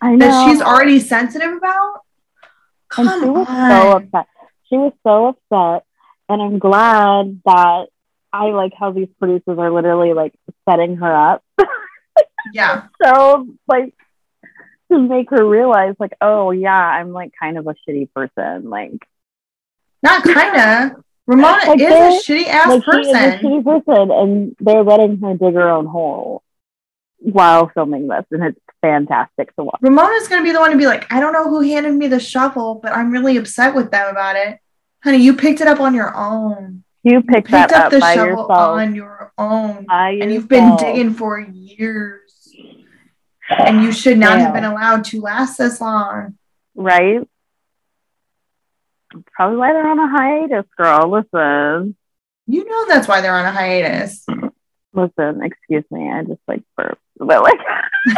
I 0.00 0.14
know. 0.14 0.26
that 0.28 0.48
she's 0.48 0.62
already 0.62 0.98
sensitive 1.00 1.52
about. 1.56 2.02
and 2.98 3.08
Come 3.08 3.20
she 3.22 3.28
was 3.28 3.48
on. 3.48 3.70
so 3.70 3.90
upset. 3.96 4.26
She 4.68 4.76
was 4.76 4.92
so 5.02 5.26
upset. 5.28 5.84
And 6.28 6.40
I'm 6.40 6.58
glad 6.60 7.40
that 7.44 7.86
I 8.32 8.46
like 8.52 8.72
how 8.78 8.92
these 8.92 9.08
producers 9.18 9.58
are 9.58 9.70
literally 9.72 10.12
like 10.12 10.32
setting 10.70 10.96
her 10.96 11.14
up. 11.14 11.42
yeah. 12.52 12.86
so 13.02 13.46
like 13.66 13.94
to 14.90 14.98
make 14.98 15.30
her 15.30 15.46
realize 15.46 15.94
like, 15.98 16.14
oh 16.20 16.50
yeah, 16.50 16.74
I'm 16.74 17.12
like 17.12 17.32
kind 17.38 17.58
of 17.58 17.66
a 17.66 17.74
shitty 17.88 18.12
person. 18.12 18.70
Like 18.70 19.06
Not 20.02 20.22
kind 20.24 20.94
of. 20.94 21.04
Ramona 21.26 21.64
Like 21.64 21.80
is 21.80 21.92
a 21.92 22.32
shitty 22.32 22.46
ass 22.46 22.68
like 22.68 22.82
she 22.82 23.00
is 23.00 23.14
a 23.14 23.38
shitty 23.38 23.64
person 23.64 24.10
and 24.10 24.56
they're 24.58 24.82
letting 24.82 25.18
her 25.18 25.34
dig 25.34 25.54
her 25.54 25.68
own 25.68 25.86
hole 25.86 26.42
while 27.18 27.70
filming 27.72 28.08
this 28.08 28.24
and 28.32 28.42
it's 28.42 28.60
fantastic 28.82 29.54
to 29.54 29.64
watch. 29.64 29.78
Ramona's 29.80 30.26
going 30.26 30.42
to 30.42 30.44
be 30.44 30.52
the 30.52 30.58
one 30.58 30.72
to 30.72 30.76
be 30.76 30.86
like, 30.86 31.12
I 31.12 31.20
don't 31.20 31.32
know 31.32 31.48
who 31.48 31.60
handed 31.60 31.94
me 31.94 32.08
the 32.08 32.18
shovel, 32.18 32.76
but 32.82 32.92
I'm 32.92 33.12
really 33.12 33.36
upset 33.36 33.74
with 33.74 33.90
them 33.92 34.08
about 34.08 34.36
it. 34.36 34.58
Honey, 35.04 35.18
you 35.18 35.36
picked 35.36 35.60
it 35.60 35.68
up 35.68 35.80
on 35.80 35.94
your 35.94 36.14
own. 36.16 36.82
You 37.02 37.12
You 37.14 37.22
picked 37.22 37.50
that 37.50 37.72
up 37.72 37.86
up, 37.86 37.90
the 37.92 38.00
shovel 38.00 38.24
yourself. 38.26 38.50
on 38.50 38.94
your 38.94 39.32
own. 39.38 39.86
by 39.86 40.10
And 40.20 40.32
you've 40.32 40.48
been 40.48 40.76
digging 40.76 41.14
for 41.14 41.40
years. 41.40 42.52
And 43.48 43.82
you 43.82 43.90
should 43.92 44.18
not 44.18 44.38
have 44.38 44.52
been 44.54 44.64
allowed 44.64 45.04
to 45.06 45.20
last 45.20 45.56
this 45.58 45.80
long. 45.80 46.36
right? 46.74 47.26
Probably 49.32 49.56
why 49.56 49.72
they're 49.72 49.88
on 49.88 49.98
a 49.98 50.08
hiatus, 50.08 50.66
girl. 50.76 51.08
Listen, 51.10 51.96
You 52.46 52.64
know 52.64 52.86
that's 52.86 53.08
why 53.08 53.20
they're 53.20 53.34
on 53.34 53.44
a 53.46 53.50
hiatus. 53.52 54.24
listen. 54.92 55.42
Excuse 55.42 55.84
me. 55.90 56.10
I 56.10 56.22
just 56.22 56.40
like 56.46 56.62
burped, 56.76 57.00
but 57.16 57.42
like, 57.42 57.58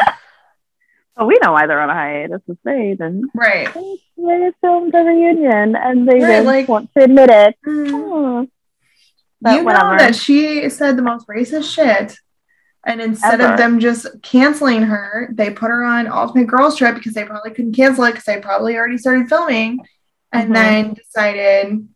but 1.16 1.26
we 1.26 1.38
know 1.42 1.52
why 1.52 1.66
they're 1.66 1.80
on 1.80 1.88
a 1.88 1.94
hiatus. 1.94 2.42
It's 2.46 2.60
they 2.64 2.90
didn't. 2.90 3.30
Right. 3.34 3.72
They 3.72 4.50
filmed 4.60 4.94
a 4.94 4.98
reunion, 4.98 5.76
and 5.76 6.06
they 6.06 6.14
Right, 6.20 6.26
didn't 6.28 6.46
like- 6.46 6.68
want 6.68 6.92
to 6.94 7.04
admit 7.04 7.30
it. 7.30 7.56
Mm. 7.66 8.50
But 9.42 9.54
you 9.58 9.64
whatever. 9.64 9.92
know 9.92 9.98
that 9.98 10.14
she 10.14 10.68
said 10.70 10.96
the 10.96 11.02
most 11.02 11.26
racist 11.28 11.72
shit. 11.74 12.16
And 12.84 13.00
instead 13.00 13.40
Ever. 13.40 13.52
of 13.52 13.58
them 13.58 13.78
just 13.78 14.06
canceling 14.22 14.82
her, 14.82 15.28
they 15.32 15.50
put 15.50 15.68
her 15.70 15.84
on 15.84 16.08
Ultimate 16.08 16.48
Girls 16.48 16.76
Trip 16.76 16.94
because 16.96 17.14
they 17.14 17.24
probably 17.24 17.52
couldn't 17.52 17.74
cancel 17.74 18.04
it 18.04 18.10
because 18.12 18.24
they 18.24 18.40
probably 18.40 18.76
already 18.76 18.98
started 18.98 19.28
filming. 19.28 19.78
And 20.32 20.50
Mhm. 20.50 20.54
then 20.54 20.94
decided, 20.94 21.88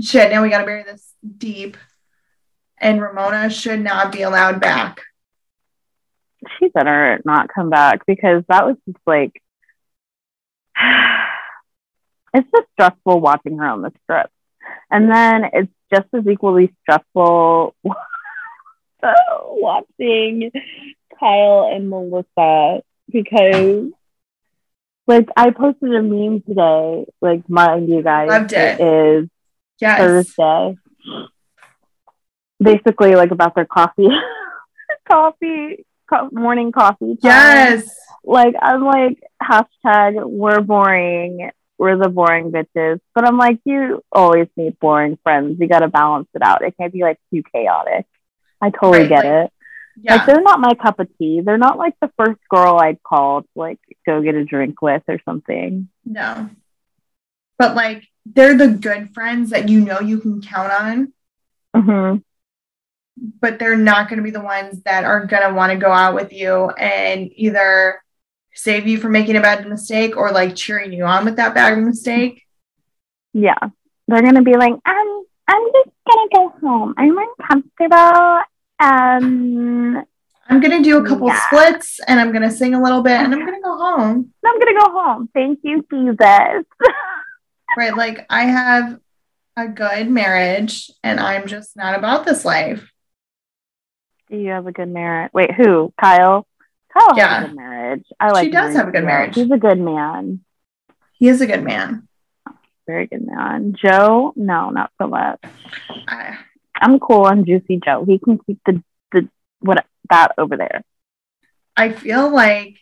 shit, 0.00 0.30
now 0.30 0.42
we 0.42 0.48
got 0.48 0.60
to 0.60 0.64
bury 0.64 0.82
this 0.82 1.14
deep. 1.36 1.76
And 2.78 3.02
Ramona 3.02 3.50
should 3.50 3.80
not 3.80 4.12
be 4.12 4.22
allowed 4.22 4.60
back. 4.60 5.00
she 6.58 6.68
better 6.68 7.20
not 7.26 7.50
come 7.54 7.68
back 7.68 8.06
because 8.06 8.42
that 8.48 8.64
was 8.64 8.76
just 8.86 8.96
like 9.06 9.42
it's 12.34 12.48
just 12.50 12.68
stressful 12.72 13.20
watching 13.20 13.58
her 13.58 13.66
on 13.66 13.82
the 13.82 13.92
strip 14.04 14.30
and 14.90 15.10
then 15.10 15.44
it's 15.52 15.72
just 15.92 16.06
as 16.14 16.26
equally 16.26 16.74
stressful 16.82 17.74
watching 19.02 20.50
kyle 21.18 21.70
and 21.72 21.88
melissa 21.90 22.80
because 23.10 23.90
like 25.06 25.28
i 25.36 25.50
posted 25.50 25.94
a 25.94 26.02
meme 26.02 26.40
today 26.42 27.06
like 27.20 27.48
mind 27.48 27.88
you 27.88 28.02
guys 28.02 28.28
Loved 28.28 28.52
it. 28.52 28.80
is 28.80 29.28
Yes. 29.80 29.98
Thursday. 30.36 30.76
Basically, 32.62 33.14
like 33.14 33.30
about 33.30 33.54
their 33.54 33.64
coffee, 33.64 34.08
coffee, 35.10 35.86
co- 36.10 36.28
morning 36.32 36.70
coffee. 36.70 37.16
time. 37.16 37.22
Yes. 37.22 37.90
Like 38.22 38.54
I'm 38.60 38.84
like 38.84 39.22
hashtag 39.42 40.22
we're 40.28 40.60
boring. 40.60 41.50
We're 41.80 41.96
the 41.96 42.10
boring 42.10 42.52
bitches. 42.52 43.00
But 43.14 43.26
I'm 43.26 43.38
like, 43.38 43.58
you 43.64 44.02
always 44.12 44.48
need 44.54 44.78
boring 44.78 45.18
friends. 45.22 45.58
You 45.58 45.66
got 45.66 45.78
to 45.80 45.88
balance 45.88 46.28
it 46.34 46.42
out. 46.42 46.62
It 46.62 46.74
can't 46.78 46.92
be 46.92 47.00
like 47.02 47.18
too 47.32 47.42
chaotic. 47.54 48.04
I 48.60 48.68
totally 48.68 49.00
Right, 49.00 49.08
get 49.08 49.24
like- 49.24 49.44
it. 49.46 49.52
Yeah. 50.02 50.14
Like 50.16 50.26
they're 50.26 50.40
not 50.42 50.60
my 50.60 50.74
cup 50.74 51.00
of 51.00 51.08
tea. 51.18 51.40
They're 51.44 51.58
not 51.58 51.76
like 51.78 51.94
the 52.00 52.10
first 52.18 52.38
girl 52.48 52.76
I'd 52.78 53.02
call 53.02 53.42
to 53.42 53.48
like 53.56 53.80
go 54.06 54.22
get 54.22 54.34
a 54.34 54.44
drink 54.44 54.80
with 54.82 55.02
or 55.08 55.18
something. 55.24 55.88
no. 56.04 56.48
But 57.58 57.74
like, 57.74 58.04
they're 58.26 58.56
the 58.56 58.68
good 58.68 59.12
friends 59.14 59.50
that 59.50 59.68
you 59.68 59.80
know 59.80 60.00
you 60.00 60.18
can 60.18 60.40
count 60.42 60.72
on. 60.72 61.12
hmm 61.74 62.16
but 63.40 63.58
they're 63.58 63.76
not 63.76 64.08
going 64.08 64.16
to 64.18 64.22
be 64.22 64.30
the 64.30 64.40
ones 64.40 64.82
that 64.84 65.04
are 65.04 65.26
going 65.26 65.46
to 65.46 65.52
want 65.54 65.70
to 65.72 65.76
go 65.78 65.90
out 65.92 66.14
with 66.14 66.32
you 66.32 66.70
and 66.70 67.28
either 67.34 68.00
save 68.62 68.86
you 68.86 68.98
from 68.98 69.12
making 69.12 69.36
a 69.36 69.40
bad 69.40 69.66
mistake 69.68 70.16
or 70.16 70.30
like 70.32 70.54
cheering 70.56 70.92
you 70.92 71.04
on 71.04 71.24
with 71.24 71.36
that 71.36 71.54
bad 71.54 71.78
mistake. 71.78 72.42
Yeah. 73.32 73.58
They're 74.08 74.22
gonna 74.22 74.42
be 74.42 74.54
like, 74.56 74.74
I'm 74.84 75.22
I'm 75.48 75.62
just 75.72 75.90
gonna 76.08 76.28
go 76.34 76.48
home. 76.60 76.94
I'm 76.96 77.16
uncomfortable. 77.18 78.40
Um 78.80 80.04
I'm 80.48 80.58
going 80.60 80.76
to 80.78 80.82
do 80.82 80.98
a 80.98 81.06
couple 81.06 81.28
Yeah. 81.28 81.40
splits 81.46 82.00
and 82.08 82.18
I'm 82.18 82.32
going 82.32 82.42
to 82.42 82.50
sing 82.50 82.74
a 82.74 82.82
little 82.82 83.02
bit 83.02 83.12
and 83.12 83.32
I'm 83.32 83.46
going 83.46 83.54
to 83.54 83.60
go 83.62 83.76
home. 83.76 84.32
I'm 84.44 84.58
gonna 84.58 84.80
go 84.84 84.90
home. 84.90 85.28
Thank 85.32 85.60
you, 85.62 85.84
Jesus. 85.92 86.64
Right. 87.76 87.96
Like 87.96 88.26
I 88.28 88.46
have 88.46 88.98
a 89.56 89.68
good 89.68 90.10
marriage 90.10 90.90
and 91.04 91.20
I'm 91.20 91.46
just 91.46 91.76
not 91.76 91.96
about 91.96 92.24
this 92.24 92.44
life. 92.44 92.90
Do 94.28 94.36
you 94.38 94.50
have 94.50 94.66
a 94.66 94.72
good 94.72 94.88
marriage? 94.88 95.30
Wait, 95.32 95.52
who? 95.54 95.92
Kyle? 96.00 96.48
Kyle 96.92 97.16
Yeah. 97.16 97.28
has 97.28 97.44
a 97.44 97.48
good 97.48 97.56
marriage. 97.56 98.04
I 98.18 98.30
like 98.30 98.44
She 98.46 98.50
does 98.50 98.74
have 98.74 98.88
a 98.88 98.90
good 98.90 99.04
marriage. 99.04 99.34
He's 99.34 99.50
a 99.50 99.58
good 99.58 99.78
man. 99.80 100.40
He 101.12 101.28
is 101.28 101.40
a 101.40 101.46
good 101.46 101.62
man. 101.62 102.08
Very 102.86 103.06
good 103.06 103.26
man. 103.26 103.74
Joe? 103.80 104.32
No, 104.36 104.70
not 104.70 104.90
so 105.00 105.06
much. 105.06 105.40
I, 106.08 106.38
I'm 106.74 106.98
cool 106.98 107.22
on 107.22 107.44
Juicy 107.44 107.80
Joe. 107.84 108.04
He 108.04 108.18
can 108.18 108.38
keep 108.38 108.58
the 108.66 108.82
the 109.12 109.28
what 109.60 109.84
that 110.08 110.32
over 110.38 110.56
there. 110.56 110.82
I 111.76 111.92
feel 111.92 112.28
like 112.30 112.78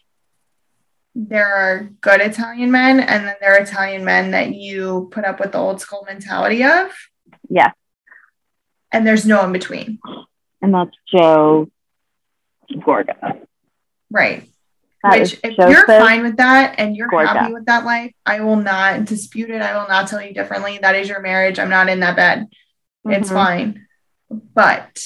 there 1.15 1.53
are 1.53 1.91
good 2.01 2.21
Italian 2.21 2.71
men, 2.71 3.01
and 3.01 3.27
then 3.27 3.35
there 3.41 3.55
are 3.57 3.61
Italian 3.63 4.05
men 4.05 4.31
that 4.31 4.55
you 4.55 5.09
put 5.11 5.25
up 5.25 5.41
with 5.41 5.53
the 5.53 5.59
old 5.59 5.81
school 5.81 6.05
mentality 6.07 6.63
of. 6.65 6.91
Yeah. 7.51 7.73
And 8.93 9.07
there's 9.07 9.27
no 9.27 9.45
in 9.45 9.53
between. 9.53 9.99
And 10.63 10.73
that's 10.73 10.97
Joe 11.13 11.69
Gorga. 12.73 13.41
Right. 14.11 14.49
That 15.03 15.21
Which, 15.21 15.35
if 15.45 15.57
Joseph 15.57 15.71
you're 15.71 15.87
fine 15.87 16.23
with 16.23 16.39
that 16.39 16.75
and 16.79 16.97
you're 16.97 17.09
Gorga. 17.09 17.27
happy 17.29 17.53
with 17.53 17.67
that 17.67 17.85
life, 17.85 18.13
I 18.27 18.41
will 18.41 18.57
not 18.57 19.05
dispute 19.05 19.51
it. 19.51 19.63
I 19.63 19.79
will 19.79 19.89
not 19.89 20.09
tell 20.09 20.21
you 20.21 20.35
differently. 20.35 20.79
That 20.79 20.97
is 20.97 21.09
your 21.09 21.21
marriage. 21.21 21.59
I'm 21.59 21.71
not 21.71 21.89
in 21.89 22.01
that 22.01 22.17
bed. 22.17 22.49
Mm-hmm. 23.07 23.13
It's 23.13 23.31
fine. 23.31 23.87
But 24.29 25.05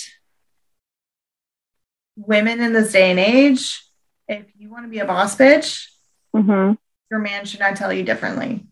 women 2.17 2.61
in 2.61 2.73
this 2.73 2.93
day 2.93 3.11
and 3.11 3.21
age, 3.21 3.85
if 4.29 4.47
you 4.57 4.71
want 4.71 4.85
to 4.85 4.91
be 4.91 5.01
a 5.01 5.05
boss 5.05 5.37
bitch, 5.37 5.89
mm-hmm. 6.35 6.73
your 7.11 7.21
man 7.21 7.45
should 7.45 7.61
not 7.61 7.77
tell 7.77 7.93
you 7.93 8.03
differently. 8.03 8.67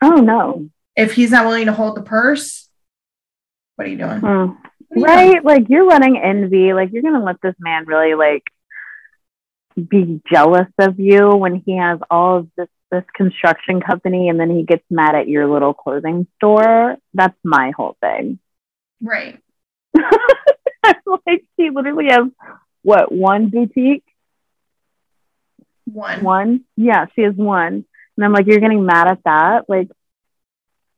Oh, 0.00 0.16
no. 0.16 0.68
If 0.94 1.14
he's 1.14 1.32
not 1.32 1.46
willing 1.46 1.66
to 1.66 1.72
hold 1.72 1.96
the 1.96 2.02
purse, 2.02 2.68
what 3.74 3.86
are 3.86 3.90
you 3.90 3.98
doing? 3.98 4.20
Mm. 4.20 4.56
Are 4.56 4.58
you 4.94 5.04
right? 5.04 5.32
Doing? 5.32 5.44
Like 5.44 5.68
you're 5.68 5.86
running 5.86 6.18
envy. 6.18 6.72
Like 6.72 6.92
you're 6.92 7.02
going 7.02 7.14
to 7.14 7.20
let 7.20 7.40
this 7.42 7.54
man 7.58 7.84
really 7.86 8.14
like 8.14 8.44
be 9.76 10.20
jealous 10.30 10.68
of 10.78 10.98
you 10.98 11.30
when 11.30 11.62
he 11.64 11.76
has 11.76 11.98
all 12.10 12.38
of 12.38 12.48
this 12.56 12.68
this 12.90 13.04
construction 13.14 13.80
company 13.80 14.28
and 14.28 14.38
then 14.38 14.50
he 14.50 14.62
gets 14.62 14.84
mad 14.90 15.14
at 15.14 15.28
your 15.28 15.46
little 15.46 15.74
clothing 15.74 16.26
store. 16.36 16.96
That's 17.14 17.36
my 17.44 17.72
whole 17.76 17.96
thing. 18.00 18.38
Right. 19.02 19.40
like 19.94 21.44
she 21.58 21.70
literally 21.70 22.06
has 22.10 22.26
what 22.82 23.10
one 23.10 23.48
boutique? 23.48 24.04
One. 25.84 26.22
One? 26.22 26.64
Yeah, 26.76 27.06
she 27.14 27.22
has 27.22 27.34
one. 27.34 27.84
And 28.16 28.24
I'm 28.24 28.32
like, 28.32 28.46
you're 28.46 28.60
getting 28.60 28.86
mad 28.86 29.08
at 29.08 29.24
that? 29.24 29.68
Like 29.68 29.88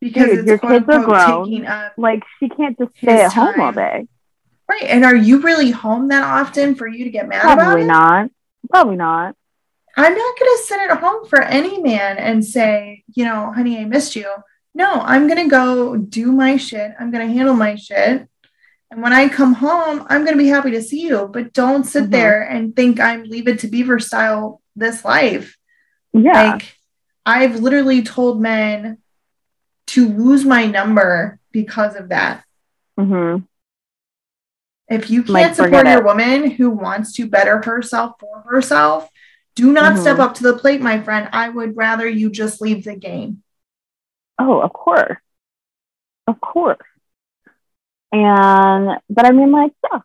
because 0.00 0.28
dude, 0.28 0.46
your 0.46 0.58
kids 0.58 0.86
are 0.88 1.04
grown. 1.04 1.66
Like 1.96 2.22
she 2.38 2.48
can't 2.48 2.78
just 2.78 2.96
stay 2.98 3.22
at 3.22 3.32
home 3.32 3.60
all 3.60 3.72
day. 3.72 4.06
Right. 4.68 4.84
And 4.84 5.04
are 5.04 5.16
you 5.16 5.40
really 5.40 5.70
home 5.70 6.08
that 6.08 6.22
often 6.22 6.74
for 6.74 6.86
you 6.86 7.04
to 7.04 7.10
get 7.10 7.26
mad 7.26 7.40
Probably 7.40 7.62
about 7.62 7.64
Probably 7.64 7.86
not. 7.86 8.30
Probably 8.70 8.96
not. 8.96 9.34
I'm 9.96 10.14
not 10.14 10.38
going 10.38 10.56
to 10.56 10.62
sit 10.64 10.80
at 10.80 10.98
home 10.98 11.26
for 11.26 11.42
any 11.42 11.82
man 11.82 12.18
and 12.18 12.44
say, 12.44 13.02
you 13.14 13.24
know, 13.24 13.52
honey, 13.52 13.78
I 13.78 13.84
missed 13.84 14.14
you. 14.14 14.30
No, 14.74 14.92
I'm 14.92 15.26
going 15.26 15.42
to 15.42 15.50
go 15.50 15.96
do 15.96 16.30
my 16.30 16.56
shit. 16.56 16.92
I'm 17.00 17.10
going 17.10 17.26
to 17.26 17.34
handle 17.34 17.54
my 17.54 17.74
shit. 17.74 18.28
And 18.90 19.02
when 19.02 19.12
I 19.12 19.28
come 19.28 19.54
home, 19.54 20.06
I'm 20.08 20.24
going 20.24 20.36
to 20.36 20.42
be 20.42 20.48
happy 20.48 20.70
to 20.70 20.82
see 20.82 21.02
you, 21.02 21.28
but 21.32 21.52
don't 21.52 21.84
sit 21.84 22.04
mm-hmm. 22.04 22.12
there 22.12 22.42
and 22.42 22.74
think 22.74 23.00
I'm 23.00 23.24
leave 23.24 23.48
it 23.48 23.60
to 23.60 23.68
beaver 23.68 23.98
style 23.98 24.62
this 24.76 25.04
life. 25.04 25.58
Yeah. 26.12 26.52
Like 26.52 26.76
I've 27.26 27.56
literally 27.56 28.02
told 28.02 28.40
men 28.40 28.98
to 29.88 30.08
lose 30.08 30.44
my 30.44 30.66
number 30.66 31.38
because 31.52 31.96
of 31.96 32.10
that. 32.10 32.44
Mm-hmm. 32.98 33.44
If 34.88 35.10
you 35.10 35.22
can't 35.22 35.34
like, 35.34 35.54
support 35.54 35.86
your 35.86 35.98
it. 35.98 36.04
woman 36.04 36.50
who 36.50 36.70
wants 36.70 37.12
to 37.14 37.26
better 37.26 37.60
herself 37.62 38.14
for 38.18 38.40
herself, 38.48 39.08
do 39.54 39.72
not 39.72 39.94
mm-hmm. 39.94 40.02
step 40.02 40.18
up 40.18 40.34
to 40.34 40.42
the 40.42 40.56
plate, 40.56 40.80
my 40.80 41.02
friend. 41.02 41.28
I 41.32 41.48
would 41.48 41.76
rather 41.76 42.08
you 42.08 42.30
just 42.30 42.60
leave 42.60 42.84
the 42.84 42.96
game. 42.96 43.42
Oh, 44.38 44.60
of 44.60 44.72
course. 44.72 45.18
Of 46.26 46.40
course. 46.40 46.78
And, 48.12 48.98
but 49.10 49.26
I 49.26 49.32
mean, 49.32 49.50
like, 49.50 49.72
yeah. 49.90 50.00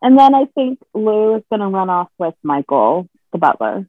And 0.00 0.18
then 0.18 0.34
I 0.34 0.46
think 0.54 0.80
Lou 0.94 1.36
is 1.36 1.42
going 1.50 1.60
to 1.60 1.68
run 1.68 1.90
off 1.90 2.08
with 2.18 2.34
Michael, 2.42 3.08
the 3.32 3.38
butler. 3.38 3.86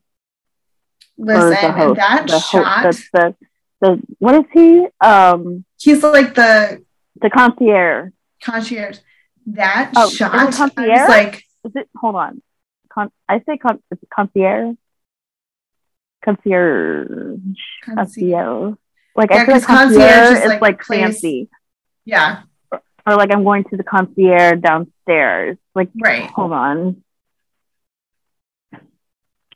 Listen, 1.17 1.71
host, 1.71 1.97
that 1.97 2.29
shot. 2.29 2.83
Host, 2.83 3.07
the, 3.13 3.35
the, 3.81 3.95
the, 3.95 4.01
what 4.19 4.35
is 4.35 4.45
he? 4.51 4.87
Um, 4.99 5.63
He's 5.79 6.03
like 6.03 6.35
the, 6.35 6.83
the 7.21 7.29
concierge. 7.29 8.11
Concierge. 8.43 8.99
That 9.47 9.91
oh, 9.95 10.09
shot. 10.09 10.31
Concierge? 10.31 10.77
I 10.77 11.01
was 11.01 11.09
like, 11.09 11.35
is 11.65 11.71
it, 11.75 11.89
hold 11.95 12.15
on. 12.15 12.41
Con, 12.89 13.09
I 13.27 13.39
say 13.39 13.57
con, 13.57 13.81
concierge. 14.13 14.75
Concierge. 16.23 17.39
Concierge. 17.83 18.75
Like 19.15 19.29
yeah, 19.29 19.37
I 19.37 19.45
feel 19.45 19.55
like 19.55 19.63
concierge, 19.63 20.11
concierge 20.11 20.37
is 20.39 20.45
like, 20.47 20.61
like 20.61 20.83
fancy. 20.83 21.49
Yeah 22.05 22.43
or 23.05 23.15
like 23.15 23.31
I'm 23.31 23.43
going 23.43 23.63
to 23.65 23.77
the 23.77 23.83
concierge 23.83 24.61
downstairs. 24.61 25.57
Like, 25.75 25.89
right. 26.01 26.29
Hold 26.31 26.53
on. 26.53 27.03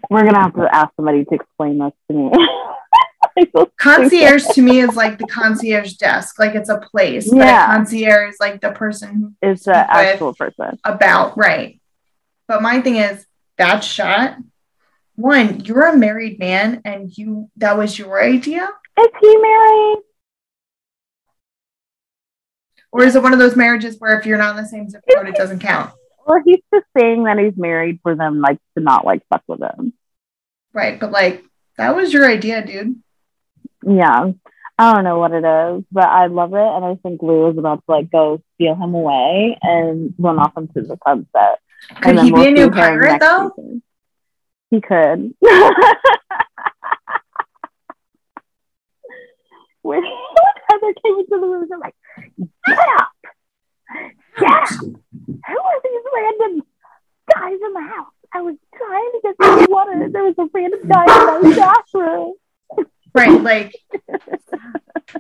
We're 0.10 0.26
gonna 0.26 0.42
have 0.42 0.56
to 0.56 0.68
ask 0.74 0.94
somebody 0.96 1.26
to 1.26 1.36
explain 1.36 1.80
this 1.80 1.92
to 2.10 2.18
me. 2.18 2.32
concierge 3.80 4.46
to 4.54 4.62
me 4.62 4.80
is 4.80 4.96
like 4.96 5.18
the 5.18 5.28
concierge 5.28 5.94
desk, 5.94 6.40
like 6.40 6.56
it's 6.56 6.70
a 6.70 6.78
place. 6.78 7.30
Yeah. 7.32 7.68
But 7.68 7.76
concierge 7.76 8.34
is 8.34 8.38
like 8.40 8.62
the 8.62 8.72
person 8.72 9.36
who 9.42 9.50
is 9.50 9.64
the 9.64 9.76
actual 9.76 10.34
person 10.34 10.80
about 10.84 11.38
right. 11.38 11.80
But 12.48 12.62
my 12.62 12.82
thing 12.82 12.98
is 12.98 13.26
that 13.58 13.84
shot. 13.84 14.38
One, 15.16 15.62
you're 15.62 15.88
a 15.88 15.98
married 15.98 16.38
man, 16.38 16.82
and 16.86 17.16
you 17.18 17.50
that 17.58 17.78
was 17.78 17.98
your 17.98 18.22
idea. 18.22 18.68
Is 19.00 19.08
he 19.20 19.38
married? 19.38 19.98
Or 22.92 23.04
is 23.04 23.16
it 23.16 23.24
one 23.24 23.34
of 23.34 23.40
those 23.40 23.56
marriages 23.56 23.98
where 24.00 24.18
if 24.20 24.26
you're 24.26 24.38
not 24.38 24.56
in 24.56 24.64
the 24.64 24.70
same 24.70 24.90
zip 24.90 25.02
code, 25.14 25.28
it 25.28 25.36
doesn't 25.36 25.60
count? 25.60 25.92
Well, 26.26 26.42
he's 26.44 26.62
just 26.74 26.86
saying 26.98 27.24
that 27.24 27.38
he's 27.38 27.58
married 27.58 28.00
for 28.04 28.16
them 28.16 28.42
like 28.42 28.60
to 28.78 28.84
not 28.84 29.06
like 29.06 29.24
fuck 29.30 29.44
with 29.48 29.62
him. 29.62 29.94
Right, 30.74 31.00
but 31.00 31.12
like 31.12 31.44
that 31.78 31.96
was 31.96 32.14
your 32.14 32.30
idea, 32.30 32.66
dude. 32.66 33.02
Yeah. 33.88 34.32
I 34.80 34.94
don't 34.94 35.06
know 35.06 35.18
what 35.18 35.32
it 35.32 35.44
is, 35.44 35.84
but 35.92 36.06
I 36.06 36.28
love 36.28 36.54
it, 36.54 36.60
and 36.60 36.86
I 36.86 36.96
think 37.02 37.24
Lou 37.24 37.50
is 37.50 37.58
about 37.58 37.84
to 37.86 37.92
like 37.92 38.12
go 38.12 38.44
steal 38.56 38.76
him 38.76 38.94
away 38.94 39.58
and 39.62 40.14
run 40.20 40.38
off 40.38 40.56
into 40.56 40.82
the 40.82 41.00
sunset. 41.04 41.60
Could 42.02 42.20
he 42.20 42.32
we'll 42.32 42.44
be 42.44 42.50
a 42.50 42.52
new 42.52 42.70
pirate 42.70 43.20
though? 43.20 43.54
Season. 43.56 43.82
He 44.70 44.82
could. 44.82 45.34
Where 49.82 50.02
Heather 50.02 50.94
came 51.04 51.20
into 51.20 51.28
the 51.30 51.38
room, 51.38 51.70
I'm 51.74 51.80
like, 51.80 51.96
Get 52.68 52.78
up! 53.00 53.12
Yeah! 54.42 54.66
Who 54.68 54.84
are 55.38 55.82
these 55.84 56.02
random 56.14 56.62
guys 57.34 57.54
in 57.66 57.74
the 57.74 57.82
house? 57.82 58.14
I 58.34 58.42
was 58.42 58.56
trying 58.76 59.12
to 59.14 59.20
get 59.24 59.36
some 59.42 59.66
water. 59.70 60.10
There 60.12 60.24
was 60.24 60.36
a 60.38 60.48
random 60.54 60.88
guy 60.88 61.04
in 61.04 61.50
my 61.50 61.56
bathroom. 61.56 62.34
Right, 63.14 63.42
like 63.42 63.76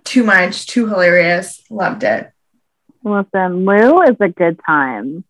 too 0.03 0.23
much, 0.23 0.67
too 0.67 0.87
hilarious. 0.87 1.63
Loved 1.69 2.03
it. 2.03 2.31
Listen, 3.03 3.65
Lou 3.65 4.01
is 4.01 4.17
a 4.19 4.29
good 4.29 4.59
time. 4.65 5.23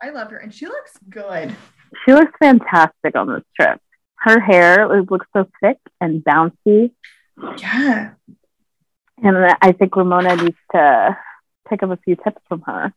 I 0.00 0.10
love 0.10 0.30
her, 0.30 0.36
and 0.36 0.54
she 0.54 0.66
looks 0.66 0.92
good. 1.08 1.54
She 2.04 2.12
looks 2.12 2.32
fantastic 2.38 3.14
on 3.14 3.28
this 3.28 3.44
trip. 3.58 3.80
Her 4.16 4.40
hair 4.40 4.88
looks 4.88 5.26
so 5.32 5.48
thick 5.60 5.78
and 6.00 6.22
bouncy. 6.24 6.92
Yeah. 7.58 8.12
And 9.22 9.36
I 9.60 9.72
think 9.72 9.96
Ramona 9.96 10.36
needs 10.36 10.56
to 10.72 11.16
pick 11.68 11.82
up 11.82 11.90
a 11.90 11.96
few 11.96 12.16
tips 12.16 12.42
from 12.48 12.62
her. 12.62 12.92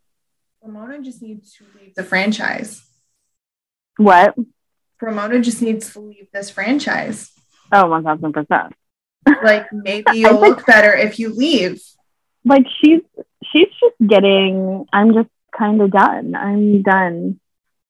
Ramona 0.61 1.01
just 1.01 1.21
needs 1.21 1.53
to 1.55 1.65
leave 1.79 1.95
the 1.95 2.03
franchise. 2.03 2.83
What? 3.97 4.35
Ramona 5.01 5.41
just 5.41 5.61
needs 5.61 5.93
to 5.93 5.99
leave 5.99 6.27
this 6.33 6.49
franchise. 6.49 7.31
Oh, 7.71 7.85
1000%. 7.85 8.71
Like 9.43 9.71
maybe 9.71 10.05
you'll 10.13 10.39
look 10.39 10.65
better 10.65 10.93
if 10.93 11.19
you 11.19 11.33
leave. 11.33 11.81
Like 12.45 12.65
she's 12.81 13.01
she's 13.51 13.67
just 13.79 13.95
getting 14.05 14.85
I'm 14.91 15.13
just 15.13 15.29
kind 15.57 15.81
of 15.81 15.91
done. 15.91 16.35
I'm 16.35 16.81
done. 16.81 17.39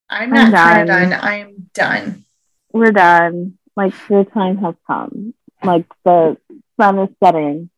I'm 0.09 0.29
not 0.29 0.53
kind 0.53 0.81
of 0.81 0.87
done. 0.87 1.13
I'm 1.13 1.69
done. 1.73 2.25
We're 2.71 2.91
done. 2.91 3.57
Like 3.75 3.93
the 4.07 4.25
time 4.33 4.57
has 4.57 4.75
come. 4.85 5.33
Like 5.63 5.85
the 6.05 6.37
sun 6.79 6.99
is 6.99 7.09
setting 7.23 7.69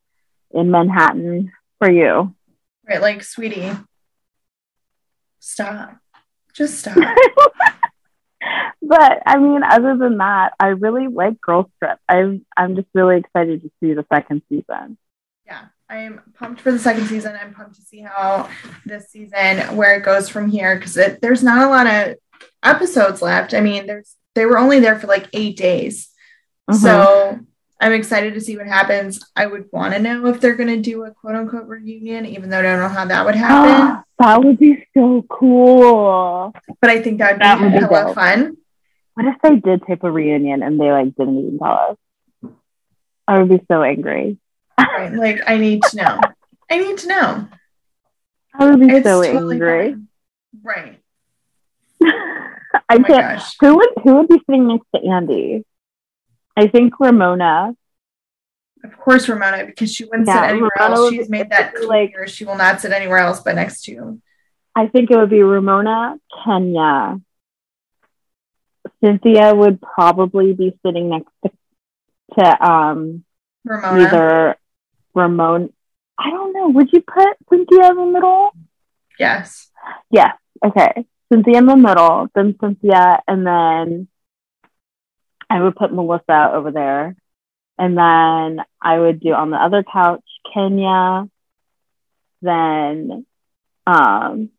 in 0.52 0.72
Manhattan 0.72 1.52
for 1.78 1.90
you. 1.90 2.36
Right, 2.88 3.02
like, 3.02 3.24
sweetie, 3.24 3.72
stop. 5.40 5.98
Just 6.54 6.80
stop. 6.80 6.98
but 8.82 9.22
I 9.26 9.38
mean, 9.38 9.64
other 9.64 9.98
than 9.98 10.18
that, 10.18 10.54
I 10.60 10.68
really 10.68 11.08
like 11.08 11.40
Girl 11.42 11.70
Trip. 11.80 11.98
I'm 12.08 12.46
I'm 12.56 12.76
just 12.76 12.88
really 12.94 13.18
excited 13.18 13.62
to 13.62 13.72
see 13.80 13.94
the 13.94 14.06
second 14.12 14.42
season. 14.50 14.98
Yeah, 15.46 15.66
I 15.90 15.98
am 16.00 16.22
pumped 16.36 16.62
for 16.62 16.72
the 16.72 16.80
second 16.80 17.08
season. 17.08 17.38
I'm 17.40 17.54
pumped 17.54 17.76
to 17.76 17.82
see 17.82 18.02
how 18.02 18.50
this 18.86 19.10
season 19.10 19.76
where 19.76 19.96
it 19.96 20.04
goes 20.04 20.30
from 20.30 20.50
here 20.50 20.76
because 20.76 20.96
there's 21.22 21.44
not 21.44 21.68
a 21.68 21.70
lot 21.70 21.88
of 21.88 22.16
episodes 22.64 23.22
left. 23.22 23.54
I 23.54 23.62
mean, 23.62 23.88
there's 23.88 24.16
they 24.36 24.46
were 24.46 24.60
only 24.60 24.80
there 24.80 25.00
for 25.00 25.08
like 25.08 25.28
eight 25.34 25.58
days, 25.58 26.10
mm-hmm. 26.70 26.80
so 26.82 27.40
I'm 27.82 27.94
excited 27.94 28.34
to 28.34 28.42
see 28.42 28.58
what 28.58 28.68
happens. 28.68 29.24
I 29.36 29.46
would 29.46 29.70
want 29.72 29.94
to 29.94 30.00
know 30.00 30.26
if 30.28 30.42
they're 30.42 30.56
going 30.56 30.68
to 30.70 30.82
do 30.82 31.06
a 31.06 31.12
quote 31.12 31.36
unquote 31.36 31.68
reunion, 31.68 32.26
even 32.26 32.50
though 32.50 32.60
I 32.60 32.62
don't 32.64 32.80
know 32.80 32.90
how 32.90 33.06
that 33.06 33.26
would 33.26 33.36
ah, 33.36 33.38
happen. 33.38 34.04
that 34.20 34.44
would 34.44 34.58
be 34.60 34.86
so 34.94 35.26
cool. 35.30 36.54
but 36.82 36.90
I 36.90 37.02
think 37.02 37.20
that 37.20 37.34
would 37.34 37.42
That 37.42 37.58
be 37.58 37.64
would 37.64 37.74
be 37.74 37.80
hella 37.80 38.06
dope. 38.08 38.16
fun. 38.16 38.58
What 39.14 39.26
if 39.28 39.36
they 39.42 39.56
did 39.58 39.84
tape 39.86 40.04
a 40.04 40.12
reunion 40.12 40.62
and 40.64 40.80
they 40.80 40.92
like 40.92 41.16
didn't 41.16 41.40
even 41.40 41.60
tell 41.60 41.98
us? 42.44 42.52
I 43.28 43.40
would 43.40 43.50
be 43.50 43.64
so 43.72 43.82
angry. 43.84 44.38
Right? 44.78 45.14
Like, 45.14 45.42
I 45.48 45.58
need 45.58 45.84
to 45.84 45.98
know. 45.98 46.20
I 46.72 46.78
need 46.78 46.98
to 47.00 47.08
know. 47.08 47.48
I 48.56 48.66
would 48.70 48.80
be 48.80 48.88
It's 48.94 49.06
so 49.06 49.22
totally 49.24 49.56
angry. 49.56 49.92
fine. 49.92 50.08
Right. 50.64 51.00
I 52.04 52.96
Oh 52.96 53.04
can't. 53.04 53.08
gosh. 53.08 53.56
Who 53.60 53.76
would 53.76 53.90
who 54.04 54.16
would 54.16 54.28
be 54.28 54.42
sitting 54.46 54.68
next 54.68 54.86
to 54.96 55.02
Andy? 55.08 55.64
I 56.60 56.68
think 56.68 57.00
Ramona. 57.00 57.74
Of 58.84 58.98
course, 58.98 59.28
Ramona, 59.30 59.66
because 59.66 59.94
she 59.94 60.06
wouldn't 60.06 60.28
Yeah, 60.28 60.42
sit 60.44 60.50
anywhere 60.52 60.72
Ramona 60.78 60.96
else. 60.96 61.10
She's 61.12 61.30
made 61.30 61.50
that 61.52 61.74
like- 61.86 62.12
clear. 62.14 62.28
She 62.28 62.44
will 62.46 62.56
not 62.58 62.82
sit 62.82 62.92
anywhere 62.92 63.18
else 63.20 63.40
but 63.42 63.56
next 63.56 63.84
to 63.86 63.92
you. 63.92 64.22
I 64.76 64.88
think 64.88 65.10
it 65.12 65.18
would 65.18 65.30
be 65.30 65.42
Ramona, 65.44 66.18
Kenya. 66.44 67.20
Cynthia 69.04 69.56
would 69.56 69.82
probably 69.82 70.54
be 70.54 70.78
sitting 70.86 71.10
next 71.10 71.32
to, 71.44 71.52
to 72.38 72.46
um 72.72 73.24
Ramona. 73.66 74.02
either 74.04 74.56
Ramon. 75.16 75.74
I 76.18 76.30
don't 76.30 76.54
know. 76.54 76.70
Would 76.70 76.92
you 76.92 77.02
put 77.02 77.38
Cynthia 77.50 77.90
in 77.92 77.96
the 77.96 78.06
middle? 78.06 78.52
Yes. 79.18 79.70
Yes. 80.12 80.36
Okay. 80.66 81.06
Cynthia 81.32 81.58
in 81.60 81.66
the 81.66 81.76
middle, 81.78 82.28
then 82.36 82.56
Cynthia, 82.60 83.22
and 83.28 83.46
then 83.48 84.08
I 85.50 85.62
would 85.62 85.76
put 85.76 85.94
Melissa 85.94 86.52
over 86.54 86.72
there. 86.72 87.16
And 87.78 87.98
then 87.98 88.64
I 88.82 89.00
would 89.00 89.20
do 89.20 89.34
on 89.34 89.52
the 89.52 89.58
other 89.58 89.84
couch 89.84 90.24
Kenya. 90.54 91.28
Then 92.42 93.26
um 93.88 94.50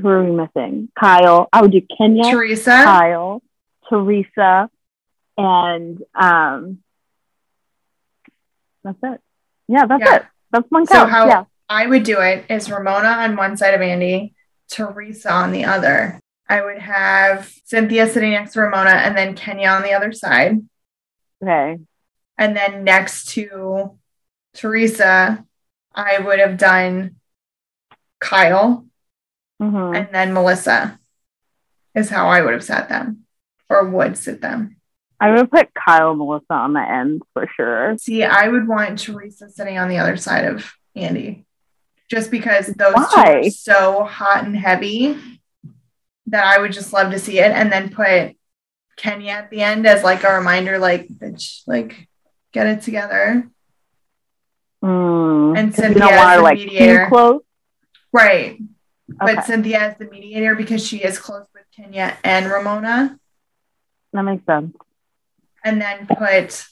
who 0.00 0.08
are 0.08 0.22
we 0.24 0.30
missing? 0.30 0.90
Kyle. 0.98 1.48
I 1.52 1.62
would 1.62 1.72
do 1.72 1.80
Kenya, 1.96 2.30
Teresa. 2.30 2.82
Kyle, 2.84 3.42
Teresa, 3.88 4.70
and 5.38 6.02
um 6.14 6.78
that's 8.84 8.98
it. 9.02 9.20
Yeah, 9.68 9.86
that's 9.86 10.00
Yeah. 10.04 10.14
it. 10.16 10.26
That's 10.52 10.70
one 10.70 10.86
So 10.86 11.06
how- 11.06 11.26
yeah. 11.26 11.44
I 11.68 11.86
would 11.86 12.04
do 12.04 12.20
it 12.20 12.44
is 12.48 12.70
Ramona 12.70 13.08
on 13.08 13.34
one 13.36 13.56
side 13.56 13.74
of 13.74 13.80
Andy, 13.80 14.34
Teresa 14.70 15.32
on 15.32 15.50
the 15.50 15.64
other. 15.64 16.20
I 16.48 16.62
would 16.62 16.78
have 16.78 17.52
Cynthia 17.64 18.08
sitting 18.08 18.32
next 18.32 18.52
to 18.52 18.60
Ramona 18.60 18.90
and 18.90 19.16
then 19.16 19.34
Kenya 19.34 19.68
on 19.68 19.82
the 19.82 19.92
other 19.92 20.12
side. 20.12 20.62
Okay. 21.42 21.78
And 22.38 22.56
then 22.56 22.84
next 22.84 23.30
to 23.30 23.98
Teresa, 24.54 25.44
I 25.94 26.18
would 26.18 26.38
have 26.38 26.58
done 26.58 27.16
Kyle 28.20 28.86
hmm 29.58 29.94
and 29.94 30.08
then 30.12 30.34
Melissa, 30.34 30.98
is 31.94 32.10
how 32.10 32.28
I 32.28 32.42
would 32.42 32.52
have 32.52 32.64
sat 32.64 32.88
them 32.90 33.24
or 33.70 33.88
would 33.88 34.18
sit 34.18 34.42
them. 34.42 34.76
I 35.18 35.32
would 35.32 35.50
put 35.50 35.70
Kyle 35.72 36.10
and 36.10 36.18
Melissa 36.18 36.52
on 36.52 36.74
the 36.74 36.82
end 36.82 37.22
for 37.32 37.48
sure. 37.56 37.96
See, 37.96 38.22
I 38.22 38.48
would 38.48 38.68
want 38.68 38.98
Teresa 38.98 39.48
sitting 39.48 39.78
on 39.78 39.88
the 39.88 39.96
other 39.98 40.18
side 40.18 40.44
of 40.44 40.70
Andy 40.94 41.46
just 42.10 42.30
because 42.30 42.66
those 42.66 42.94
two 42.94 43.20
are 43.20 43.50
so 43.50 44.04
hot 44.04 44.44
and 44.44 44.54
heavy 44.54 45.16
that 46.28 46.44
I 46.44 46.58
would 46.60 46.72
just 46.72 46.92
love 46.92 47.12
to 47.12 47.18
see 47.18 47.38
it 47.38 47.52
and 47.52 47.70
then 47.72 47.90
put 47.90 48.36
Kenya 48.96 49.32
at 49.32 49.50
the 49.50 49.62
end 49.62 49.86
as 49.86 50.02
like 50.02 50.24
a 50.24 50.34
reminder, 50.34 50.78
like, 50.78 51.08
like, 51.66 52.08
get 52.52 52.66
it 52.66 52.82
together. 52.82 53.48
Mm. 54.84 55.58
And 55.58 55.68
you 55.68 55.74
Cynthia 55.74 56.00
don't 56.00 56.12
as 56.12 56.36
the 56.38 56.42
like 56.42 56.58
mediator. 56.58 57.06
close. 57.08 57.42
Right. 58.12 58.52
Okay, 59.22 59.34
But 59.34 59.44
Cynthia 59.44 59.78
as 59.80 59.98
the 59.98 60.06
mediator 60.06 60.54
because 60.54 60.86
she 60.86 60.98
is 60.98 61.18
close 61.18 61.46
with 61.54 61.64
Kenya 61.74 62.16
and 62.24 62.46
Ramona. 62.50 63.18
that 64.12 64.22
makes 64.22 64.44
sense. 64.46 64.74
And 65.64 65.80
then 65.80 66.06
put 66.06 66.64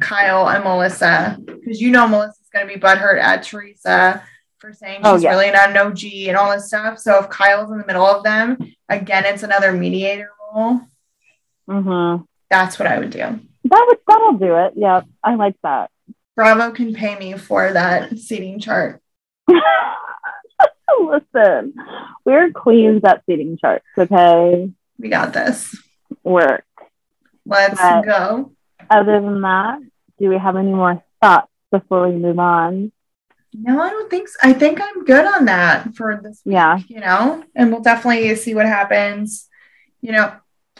Kyle 0.00 0.48
and 0.48 0.64
Melissa 0.64 1.38
because 1.44 1.80
you 1.80 1.90
know 1.90 2.06
Melissa's 2.08 2.48
going 2.52 2.66
to 2.66 2.74
be 2.74 2.80
butthurt 2.80 3.20
at 3.20 3.42
Teresa 3.42 4.22
for 4.58 4.72
saying 4.72 4.98
she's 4.98 5.06
Oh, 5.06 5.16
yeah. 5.16 5.30
really 5.30 5.50
not 5.50 5.70
an 5.70 5.76
OG 5.76 6.04
and 6.28 6.36
all 6.36 6.52
this 6.52 6.68
stuff. 6.68 6.98
So 6.98 7.18
if 7.22 7.30
Kyle's 7.30 7.70
in 7.70 7.78
the 7.78 7.86
middle 7.86 8.04
of 8.06 8.22
them, 8.22 8.58
again, 8.88 9.24
it's 9.26 9.42
another 9.42 9.72
mediator 9.72 10.30
role. 10.54 10.80
hmm 11.66 12.16
That's 12.50 12.78
what 12.78 12.86
I 12.88 12.98
would 12.98 13.10
do. 13.10 13.18
That 13.18 13.84
would 13.88 13.98
that'll 14.06 14.34
do 14.38 14.54
it. 14.56 14.74
Yeah, 14.76 15.02
I 15.22 15.34
like 15.36 15.56
that. 15.62 15.90
Bravo 16.36 16.72
can 16.72 16.94
pay 16.94 17.16
me 17.18 17.34
for 17.38 17.72
that 17.72 18.18
seating 18.18 18.58
chart. 18.60 19.00
Listen, 21.00 21.74
we're 22.24 22.50
queens 22.52 23.02
at 23.04 23.22
seating 23.26 23.56
charts. 23.58 23.84
Okay, 23.96 24.70
We 24.98 25.08
got 25.08 25.32
this. 25.32 25.76
work. 26.22 26.64
Let's 27.46 27.80
Right. 27.80 28.04
go. 28.04 28.52
Other 28.90 29.20
than 29.20 29.40
that, 29.42 29.78
do 30.18 30.28
we 30.28 30.38
have 30.38 30.56
any 30.56 30.72
more 30.72 31.02
thoughts 31.20 31.50
before 31.70 32.08
we 32.08 32.14
move 32.16 32.38
on? 32.38 32.92
No, 33.56 33.80
I 33.80 33.90
don't 33.90 34.10
think 34.10 34.28
so. 34.28 34.34
I 34.42 34.52
think 34.52 34.80
I'm 34.82 35.04
good 35.04 35.24
on 35.24 35.44
that 35.44 35.94
for 35.94 36.20
this 36.22 36.42
week, 36.44 36.54
Yeah. 36.54 36.78
you 36.88 37.00
know, 37.00 37.44
and 37.54 37.70
we'll 37.70 37.82
definitely 37.82 38.34
see 38.34 38.54
what 38.54 38.66
happens. 38.66 39.48
You 40.00 40.12
know, 40.12 40.32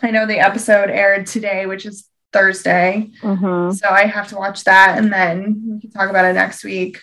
I 0.03 0.11
know 0.11 0.27
the 0.27 0.41
episode 0.41 0.91
aired 0.91 1.27
today, 1.27 1.66
which 1.66 1.87
is 1.87 2.09
Thursday. 2.33 3.11
hmm 3.22 3.70
So 3.70 3.89
I 3.89 4.07
have 4.07 4.29
to 4.29 4.37
watch 4.37 4.64
that 4.64 4.99
and 4.99 5.12
then 5.12 5.62
we 5.75 5.81
can 5.81 5.91
talk 5.91 6.11
about 6.11 6.25
it 6.25 6.33
next 6.35 6.64
week. 6.64 7.01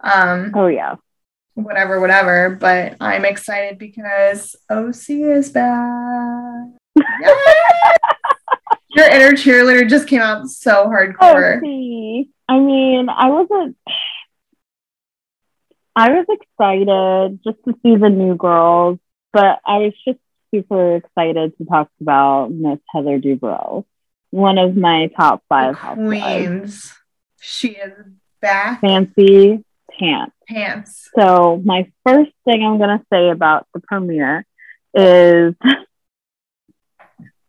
Um, 0.00 0.52
Oh 0.54 0.66
yeah. 0.66 0.96
whatever, 1.54 2.00
whatever. 2.00 2.50
But 2.50 2.96
I'm 3.00 3.24
excited 3.24 3.78
because 3.78 4.54
OC 4.70 5.10
is 5.10 5.50
back. 5.50 6.66
Yes! 7.20 7.96
Your 8.90 9.06
inner 9.06 9.32
cheerleader 9.32 9.88
just 9.88 10.08
came 10.08 10.20
out 10.20 10.48
so 10.48 10.86
hardcore. 10.86 11.60
See. 11.60 12.30
I 12.48 12.58
mean, 12.58 13.08
I 13.08 13.28
wasn't. 13.28 13.76
I 15.98 16.10
was 16.10 16.26
excited 16.30 17.40
just 17.42 17.58
to 17.64 17.74
see 17.82 17.96
the 17.96 18.08
new 18.08 18.36
girls, 18.36 19.00
but 19.32 19.58
I 19.66 19.78
was 19.78 19.94
just 20.06 20.20
super 20.54 20.94
excited 20.94 21.58
to 21.58 21.64
talk 21.64 21.90
about 22.00 22.52
Miss 22.52 22.78
Heather 22.94 23.18
Dubrow, 23.18 23.84
one 24.30 24.58
of 24.58 24.76
my 24.76 25.08
top 25.08 25.42
five 25.48 25.74
housewives. 25.74 26.46
Queens. 26.46 26.94
She 27.40 27.70
is 27.70 27.94
back. 28.40 28.80
Fancy 28.80 29.64
pants. 29.98 30.36
Pants. 30.46 31.10
So 31.18 31.60
my 31.64 31.90
first 32.06 32.30
thing 32.44 32.64
I'm 32.64 32.78
gonna 32.78 33.04
say 33.12 33.30
about 33.30 33.66
the 33.74 33.80
premiere 33.80 34.46
is 34.94 35.56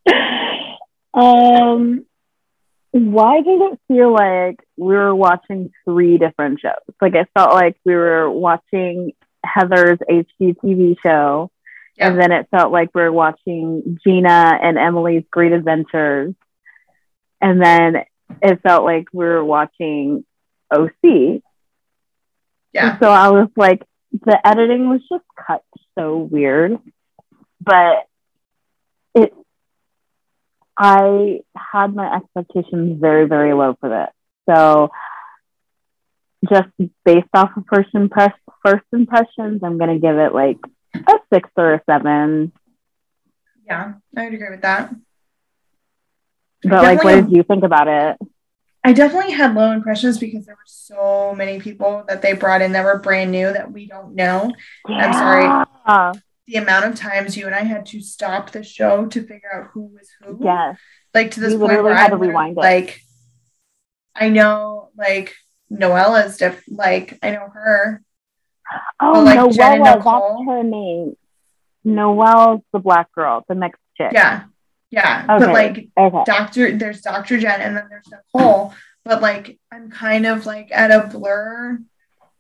um 1.14 2.04
why 2.92 3.42
did 3.42 3.62
it 3.62 3.80
feel 3.88 4.12
like 4.12 4.60
we 4.78 4.96
were 4.96 5.16
watching 5.16 5.72
three 5.86 6.18
different 6.18 6.60
shows? 6.60 6.74
Like 7.02 7.16
I 7.16 7.26
felt 7.38 7.54
like 7.54 7.78
we 7.86 7.94
were 7.96 8.30
watching 8.30 9.14
Heather's 9.46 10.00
HGTV 10.10 10.98
show, 11.02 11.52
Yeah. 11.98 12.08
and 12.10 12.20
then 12.20 12.32
it 12.32 12.48
felt 12.52 12.72
like 12.72 12.90
we 12.94 13.02
were 13.02 13.12
watching 13.12 14.00
Gina 14.04 14.58
and 14.62 14.78
Emily's 14.78 15.24
Great 15.32 15.52
Adventures, 15.54 16.34
and 17.42 17.62
then 17.62 18.04
it 18.42 18.62
felt 18.62 18.84
like 18.84 19.08
we 19.14 19.26
were 19.26 19.46
watching 19.46 20.26
OC. 20.72 21.42
Yeah. 22.74 22.92
And 22.92 23.00
so 23.00 23.10
I 23.10 23.30
was 23.30 23.50
like, 23.56 23.84
the 24.12 24.40
editing 24.46 24.90
was 24.90 25.02
just 25.12 25.24
cut 25.36 25.64
so 25.98 26.18
weird, 26.18 26.78
but 27.62 28.06
I 30.80 31.42
had 31.56 31.94
my 31.94 32.16
expectations 32.16 33.00
very, 33.02 33.28
very 33.28 33.54
low 33.54 33.76
for 33.82 33.90
this. 33.90 34.10
So 34.50 34.90
just 36.50 36.70
based 37.04 37.28
off 37.34 37.52
of 37.58 37.66
first 37.72 37.90
impress 37.94 38.32
first 38.66 38.86
impressions, 38.94 39.62
I'm 39.62 39.78
gonna 39.78 40.00
give 40.00 40.18
it 40.18 40.34
like 40.34 40.58
a 40.96 41.14
six 41.34 41.50
or 41.58 41.74
a 41.74 41.82
seven. 41.86 42.54
Yeah. 43.66 43.94
I 44.16 44.24
would 44.24 44.34
agree 44.34 44.50
with 44.50 44.62
that. 44.62 44.96
But 46.64 46.84
like, 46.84 47.04
what 47.04 47.16
did 47.16 47.32
you 47.32 47.44
think 47.44 47.64
about 47.64 47.88
it? 47.88 48.18
I 48.84 48.94
definitely 48.94 49.34
had 49.34 49.56
low 49.56 49.72
impressions 49.72 50.18
because 50.18 50.46
there 50.46 50.56
were 50.56 50.62
so 50.66 51.36
many 51.36 51.60
people 51.60 52.06
that 52.08 52.22
they 52.22 52.34
brought 52.34 52.62
in 52.62 52.72
that 52.72 52.86
were 52.86 52.98
brand 52.98 53.32
new 53.32 53.52
that 53.52 53.72
we 53.72 53.86
don't 53.86 54.16
know. 54.16 54.52
I'm 54.88 55.14
sorry. 55.14 56.20
The 56.50 56.56
amount 56.56 56.86
of 56.86 56.96
times 56.96 57.38
you 57.38 57.46
and 57.46 57.54
I 57.54 57.60
had 57.62 57.86
to 57.88 58.02
stop 58.02 58.50
the 58.50 58.64
show 58.64 59.06
to 59.06 59.22
figure 59.22 59.54
out 59.54 59.68
who 59.72 59.82
was 59.86 60.10
who. 60.20 60.40
Yes. 60.44 60.80
Like 61.14 61.30
to 61.32 61.40
this 61.42 61.54
We 61.54 61.60
point 61.60 61.84
where 61.84 61.94
had 61.96 62.12
I 62.12 62.16
rewind 62.16 62.58
it. 62.58 62.60
like 62.60 63.02
I 64.16 64.30
know 64.30 64.90
like 64.98 65.36
Noella's 65.72 66.38
diff 66.38 66.64
like 66.68 67.20
I 67.22 67.32
know 67.32 67.50
her. 67.54 68.02
Oh, 69.00 69.22
like, 69.24 69.52
Jen 69.54 69.74
and 69.76 69.84
Noella, 69.84 70.04
that's 70.04 70.46
her 70.48 70.64
name. 70.64 71.16
Noella's 71.86 72.62
the 72.74 72.80
black 72.80 73.12
girl, 73.12 73.46
the 73.48 73.54
next 73.56 73.80
chick. 73.96 74.12
Yeah. 74.12 74.46
Yeah, 74.92 75.26
Okay. 75.30 75.46
but 75.46 75.54
like 75.54 75.90
Okay. 75.96 76.24
Dr. 76.26 76.76
There's 76.78 77.02
Dr. 77.02 77.40
Jen 77.40 77.62
and 77.62 77.78
then 77.78 77.88
there's 77.92 78.08
Nicole, 78.10 78.74
but 79.06 79.22
like 79.22 79.60
I'm 79.72 79.92
kind 79.92 80.26
of 80.26 80.48
like 80.48 80.70
at 80.72 80.90
a 80.90 81.06
blur. 81.16 81.80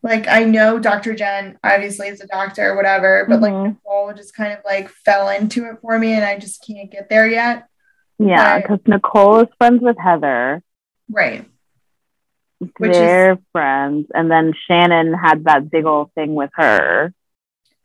Like 0.02 0.28
I 0.28 0.43
know 0.45 0.80
Dr. 0.80 1.14
Jen 1.14 1.60
obviously 1.64 2.08
is 2.08 2.22
a 2.22 2.28
doctor, 2.28 2.76
whatever, 2.76 3.26
but 3.28 3.41
like 3.41 3.52
Mhm. 3.54 3.64
Nicole 3.76 4.14
just 4.14 4.34
kind 4.36 4.54
of 4.54 4.60
like 4.66 4.88
fell 4.89 5.28
into 5.30 5.66
it 5.66 5.78
for 5.82 6.00
me 6.00 6.14
and 6.14 6.24
I 6.24 6.38
just 6.39 6.66
can't 6.66 6.89
get 6.89 7.10
there 7.10 7.28
yet. 7.28 7.66
Yeah, 8.18 8.60
because 8.60 8.80
Nicole 8.88 9.39
is 9.41 9.47
friends 9.58 9.82
with 9.82 9.97
Heather. 9.97 10.62
Right. 11.10 11.45
Which 12.78 12.91
is- 12.91 12.97
They're 12.97 13.38
friends. 13.52 14.08
And 14.14 14.30
then 14.32 14.54
Shannon 14.68 15.14
had 15.14 15.45
that 15.45 15.70
big 15.70 15.86
old 15.86 16.14
thing 16.14 16.34
with 16.36 16.50
her 16.56 17.14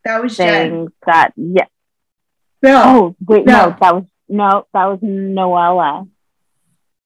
That 0.04 0.22
was 0.22 0.36
Jen. 0.36 0.88
that, 1.06 1.32
yeah. 1.36 1.66
No. 2.62 2.82
Oh, 2.84 3.16
wait, 3.26 3.44
No. 3.46 3.52
no, 3.70 3.76
that 3.80 3.94
was, 3.94 4.04
no, 4.28 4.66
that 4.72 4.84
was 4.86 5.00
Noella. 5.00 6.08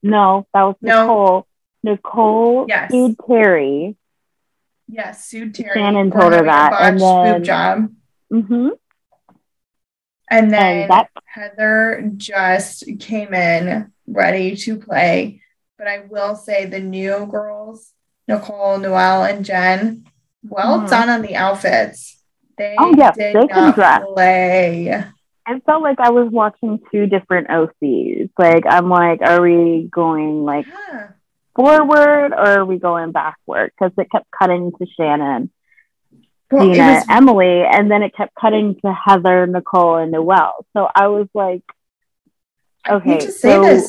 No, 0.02 0.46
that 0.54 0.62
was 0.62 0.76
No. 0.82 1.00
Nicole. 1.02 1.46
Nicole 1.82 2.66
Yes. 2.68 2.90
sued 2.90 3.16
Terry. 3.26 3.96
Yes, 4.88 5.26
sued 5.26 5.54
Terry. 5.54 5.70
Shannon 5.74 6.10
told 6.10 6.32
her 6.32 6.44
that, 6.44 6.72
and 6.80 7.00
then- 7.00 7.44
job. 7.44 7.88
Mm-hmm. 8.32 8.68
And 10.30 10.50
then 10.52 10.90
And 10.90 11.06
Heather 11.24 12.10
just 12.16 12.84
came 13.00 13.32
in 13.32 13.92
ready 14.06 14.56
to 14.56 14.76
play. 14.78 15.40
But 15.78 15.86
I 15.86 16.00
will 16.10 16.34
say 16.34 16.66
the 16.66 16.80
new 16.80 17.26
girls, 17.26 17.92
Nicole, 18.26 18.78
Noella, 18.78 19.30
and 19.32 19.44
Jen, 19.44 20.04
well 20.42 20.80
Mhm. 20.80 20.90
done 20.90 21.08
on 21.08 21.22
the 21.22 21.36
outfits. 21.36 22.22
They 22.58 22.74
Oh, 22.78 22.92
yes, 22.96 23.16
did 23.16 23.36
they 23.36 23.46
can 23.46 23.66
not 23.66 23.74
dress. 23.76 24.02
play. 24.14 25.04
I 25.46 25.60
felt 25.60 25.82
like 25.82 25.98
I 26.00 26.10
was 26.10 26.28
watching 26.30 26.80
two 26.92 27.06
different 27.06 27.48
OCs. 27.48 28.28
Like, 28.38 28.64
I'm 28.68 28.90
like, 28.90 29.22
are 29.22 29.40
we 29.40 29.88
going 29.90 30.44
like 30.44 30.66
Yeah. 30.66 31.08
Forward 31.58 32.32
or 32.32 32.60
are 32.60 32.64
we 32.64 32.78
going 32.78 33.10
backward? 33.10 33.72
Because 33.76 33.92
it 33.98 34.08
kept 34.12 34.30
cutting 34.30 34.70
to 34.78 34.86
Shannon, 34.96 35.50
Well, 36.52 36.72
Gina, 36.72 36.84
was 36.84 37.04
Emily, 37.10 37.64
and 37.64 37.90
then 37.90 38.04
it 38.04 38.14
kept 38.14 38.32
cutting 38.36 38.76
to 38.82 38.92
Heather, 38.92 39.44
Nicole, 39.48 39.96
and 39.96 40.14
Noella. 40.14 40.52
So 40.72 40.86
I 40.94 41.08
was 41.08 41.26
like, 41.34 41.64
okay, 42.88 43.18
so 43.28 43.82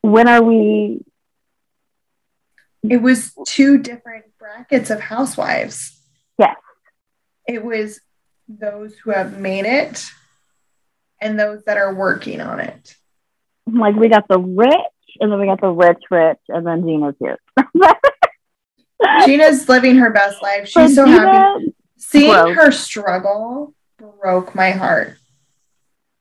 when 0.00 0.26
are 0.26 0.42
we? 0.42 1.04
It 2.82 3.02
was 3.02 3.34
two 3.46 3.76
different 3.76 4.24
brackets 4.38 4.88
of 4.88 5.00
housewives. 5.00 6.00
Yes. 6.38 6.56
It 7.46 7.62
was 7.62 8.00
those 8.48 8.94
who 8.96 9.10
have 9.10 9.38
made 9.38 9.66
it 9.66 10.08
and 11.20 11.38
those 11.38 11.62
that 11.64 11.76
are 11.76 11.94
working 11.94 12.40
on 12.40 12.60
it. 12.60 12.96
Like, 13.66 13.96
we 13.96 14.08
got 14.08 14.28
the 14.28 14.38
rich, 14.38 14.70
and 15.20 15.30
then 15.30 15.38
we 15.40 15.46
got 15.46 15.60
the 15.60 15.68
rich, 15.70 16.02
rich, 16.10 16.38
and 16.48 16.66
then 16.66 16.82
Gina's 16.82 17.14
here. 17.18 17.38
Gina's 19.26 19.68
living 19.68 19.96
her 19.96 20.10
best 20.10 20.42
life. 20.42 20.70
But 20.74 20.86
She's 20.86 20.94
so 20.94 21.04
Gina, 21.04 21.18
happy. 21.20 21.74
Seeing 21.98 22.32
broke. 22.32 22.56
her 22.56 22.70
struggle 22.72 23.74
broke 24.20 24.54
my 24.54 24.70
heart. 24.70 25.16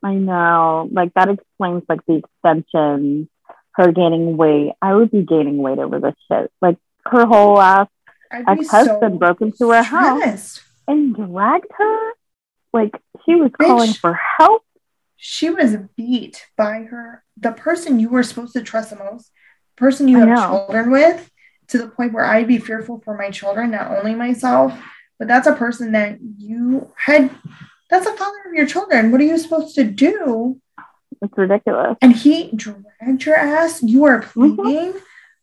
I 0.03 0.13
know. 0.15 0.87
Like 0.91 1.13
that 1.15 1.29
explains 1.29 1.83
like 1.89 2.01
the 2.07 2.21
extension, 2.23 3.29
her 3.73 3.91
gaining 3.91 4.37
weight. 4.37 4.73
I 4.81 4.93
would 4.93 5.11
be 5.11 5.23
gaining 5.23 5.57
weight 5.57 5.79
over 5.79 5.99
this 5.99 6.15
shit. 6.31 6.51
Like 6.61 6.77
her 7.05 7.25
whole 7.25 7.59
ass 7.59 7.87
I'd 8.31 8.47
ex-husband 8.59 9.13
so 9.13 9.17
broke 9.17 9.41
into 9.41 9.71
her 9.71 9.83
house 9.83 10.61
and 10.87 11.15
dragged 11.15 11.71
her. 11.77 12.11
Like 12.73 12.91
she 13.25 13.35
was 13.35 13.51
Bitch. 13.51 13.65
calling 13.65 13.93
for 13.93 14.13
help. 14.37 14.63
She 15.17 15.49
was 15.49 15.75
beat 15.97 16.45
by 16.57 16.83
her, 16.83 17.23
the 17.37 17.51
person 17.51 17.99
you 17.99 18.09
were 18.09 18.23
supposed 18.23 18.53
to 18.53 18.61
trust 18.61 18.89
the 18.91 18.97
most, 18.97 19.31
person 19.75 20.07
you 20.07 20.17
I 20.17 20.25
have 20.25 20.29
know. 20.29 20.47
children 20.67 20.91
with, 20.91 21.29
to 21.69 21.77
the 21.77 21.87
point 21.87 22.13
where 22.13 22.25
I'd 22.25 22.47
be 22.47 22.57
fearful 22.59 23.01
for 23.03 23.17
my 23.17 23.29
children, 23.29 23.71
not 23.71 23.91
only 23.91 24.13
myself, 24.15 24.73
but 25.17 25.27
that's 25.27 25.47
a 25.47 25.53
person 25.53 25.93
that 25.93 26.19
you 26.37 26.91
had. 26.97 27.29
That's 27.89 28.05
a 28.05 28.13
father 28.13 28.37
of 28.47 28.53
your 28.53 28.65
children. 28.67 29.11
What 29.11 29.21
are 29.21 29.25
you 29.25 29.37
supposed 29.37 29.75
to 29.75 29.83
do? 29.83 30.59
It's 31.21 31.37
ridiculous. 31.37 31.97
and 32.01 32.13
he 32.13 32.51
dragged 32.55 33.25
your 33.25 33.35
ass 33.37 33.81
you 33.81 34.03
are 34.03 34.19
Mm-hmm. 34.21 34.55
pleading 34.55 34.93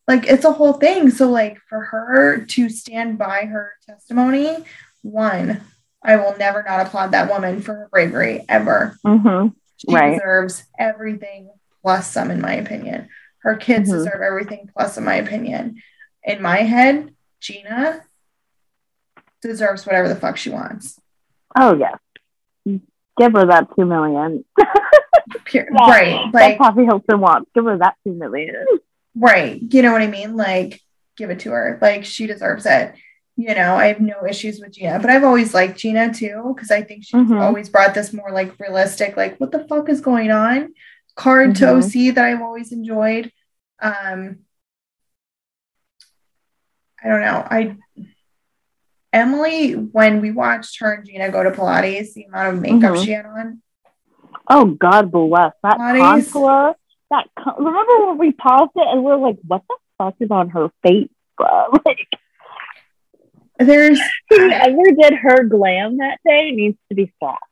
like 0.07 0.27
it's 0.27 0.45
a 0.45 0.53
whole 0.53 0.75
thing 0.75 1.11
so 1.11 1.31
like 1.31 1.59
for 1.69 1.81
her 1.81 2.45
to 2.45 2.69
stand 2.69 3.17
by 3.19 3.47
her 3.47 3.73
testimony 3.89 4.59
one 5.03 5.61
i 6.05 6.17
will 6.17 6.37
never 6.37 6.63
not 6.63 6.87
applaud 6.87 7.13
that 7.13 7.31
woman 7.31 7.61
for 7.63 7.75
her 7.75 7.89
bravery 7.91 8.45
ever 8.49 8.97
hmm 9.05 9.49
she 9.89 9.95
Right. 9.95 10.15
deserves 10.15 10.65
everything 10.79 11.51
plus 11.83 12.11
some 12.11 12.31
in 12.31 12.41
my 12.41 12.55
opinion 12.55 13.09
her 13.43 13.57
kids 13.57 13.91
Mhm. 13.91 13.95
deserve 13.95 14.21
everything 14.23 14.69
plus 14.73 14.97
in 14.99 15.05
my 15.05 15.15
opinion 15.17 15.83
in 16.25 16.41
my 16.43 16.59
head 16.59 17.15
gina 17.41 18.03
deserves 19.41 19.85
whatever 19.87 20.09
the 20.09 20.17
fuck 20.17 20.37
she 20.37 20.51
wants 20.51 20.99
Oh 21.55 21.75
yeah. 21.77 21.97
Give 23.19 23.33
her 23.35 23.45
that 23.45 23.69
two 23.77 23.85
million. 23.85 24.43
Pure, 25.45 25.67
Yeah. 25.71 25.91
right 25.91 26.33
like 26.33 26.57
Kathy 26.57 26.87
Hilton 26.87 27.21
wants. 27.21 27.51
Give 27.55 27.67
her 27.67 27.77
that 27.77 27.97
two 28.05 28.15
million. 28.15 28.65
Right. 29.15 29.61
You 29.61 29.83
know 29.83 29.93
what 29.93 30.01
I 30.01 30.07
mean? 30.07 30.35
Like, 30.35 30.81
give 31.19 31.29
it 31.29 31.41
to 31.41 31.51
her. 31.51 31.79
Like, 31.83 32.07
she 32.07 32.27
deserves 32.27 32.65
it. 32.65 32.95
You 33.37 33.55
know, 33.55 33.75
I 33.77 33.87
have 33.87 34.01
no 34.01 34.27
issues 34.29 34.61
with 34.61 34.73
Gina, 34.73 34.99
but 35.01 35.09
I've 35.11 35.25
always 35.25 35.55
liked 35.55 35.79
Gina 35.79 36.13
too, 36.13 36.53
because 36.55 36.71
I 36.71 36.83
think 36.83 37.05
she's 37.05 37.15
Mhm. 37.21 37.41
always 37.41 37.69
brought 37.71 37.95
this 37.95 38.13
more 38.13 38.31
like 38.31 38.59
realistic, 38.61 39.17
like, 39.17 39.39
what 39.39 39.53
the 39.53 39.65
fuck 39.67 39.89
is 39.89 40.01
going 40.03 40.31
on? 40.31 40.75
Card 41.17 41.55
to 41.57 41.65
Mhm. 41.67 41.77
OC 41.79 42.11
that 42.15 42.25
I've 42.25 42.43
always 42.43 42.73
enjoyed. 42.73 43.33
Um, 43.81 44.41
I 47.03 47.09
don't 47.09 47.21
know. 47.23 47.47
I 47.51 47.77
Emily, 49.15 49.73
when 49.75 50.23
we 50.23 50.31
watched 50.31 50.81
her 50.81 50.95
and 50.95 51.05
Gina 51.07 51.31
go 51.31 51.43
to 51.43 51.51
Pilates, 51.51 52.15
the 52.15 52.25
amount 52.25 52.57
of 52.57 52.63
makeup 52.63 52.95
Mhm. 52.95 53.05
she 53.05 53.11
had 53.13 53.27
on, 53.27 53.61
Oh 54.49 54.65
God 54.67 55.11
bless 55.11 55.53
that 55.63 55.77
contour. 55.77 56.75
That 57.11 57.27
con- 57.39 57.57
remember 57.59 58.07
when 58.07 58.19
we 58.19 58.33
paused 58.33 58.73
it 58.75 58.87
and 58.89 59.05
we 59.05 59.13
are 59.13 59.19
like, 59.19 59.37
"What 59.47 59.63
the 59.69 59.77
fuck 59.99 60.15
is 60.21 60.31
on 60.31 60.49
her 60.51 60.71
face?" 60.83 61.11
bro?" 61.37 61.69
Like 61.87 62.09
there's 63.65 64.01
whoever 64.31 64.83
did 64.99 65.15
her 65.15 65.45
glam 65.45 65.99
that 65.99 66.19
day 66.27 66.51
needs 66.53 66.79
to 66.89 66.95
be 66.95 67.13
slapped. 67.19 67.43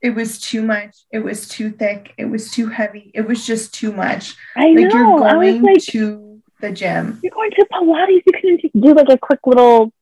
it 0.00 0.10
was 0.14 0.38
too 0.38 0.62
much. 0.62 0.96
It 1.10 1.20
was 1.20 1.48
too 1.48 1.70
thick. 1.70 2.12
It 2.18 2.26
was 2.26 2.50
too 2.50 2.68
heavy. 2.68 3.10
It 3.14 3.22
was 3.26 3.46
just 3.46 3.72
too 3.74 3.92
much. 3.92 4.36
I 4.56 4.66
Like 4.68 4.92
know. 4.92 4.98
you're 5.18 5.24
I 5.24 5.34
was 5.36 5.54
going 5.54 5.62
like, 5.62 5.82
to 5.84 6.42
the 6.60 6.70
gym. 6.72 7.20
"You're 7.22 7.32
going 7.32 7.50
to 7.52 7.66
Pilates. 7.72 8.22
You 8.26 8.32
couldn't 8.32 8.60
just 8.60 8.74
do 8.80 8.94
like 8.94 9.08
a 9.08 9.18
quick 9.18 9.40
little, 9.46 9.92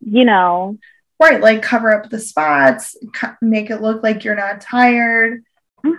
you 0.00 0.24
know." 0.24 0.78
Right, 1.20 1.40
like 1.40 1.62
cover 1.62 1.92
up 1.92 2.10
the 2.10 2.18
spots, 2.20 2.96
co- 3.14 3.34
make 3.42 3.70
it 3.70 3.80
look 3.82 4.02
like 4.04 4.22
you're 4.24 4.36
not 4.36 4.60
tired. 4.60 5.42
Mhm. 5.84 5.98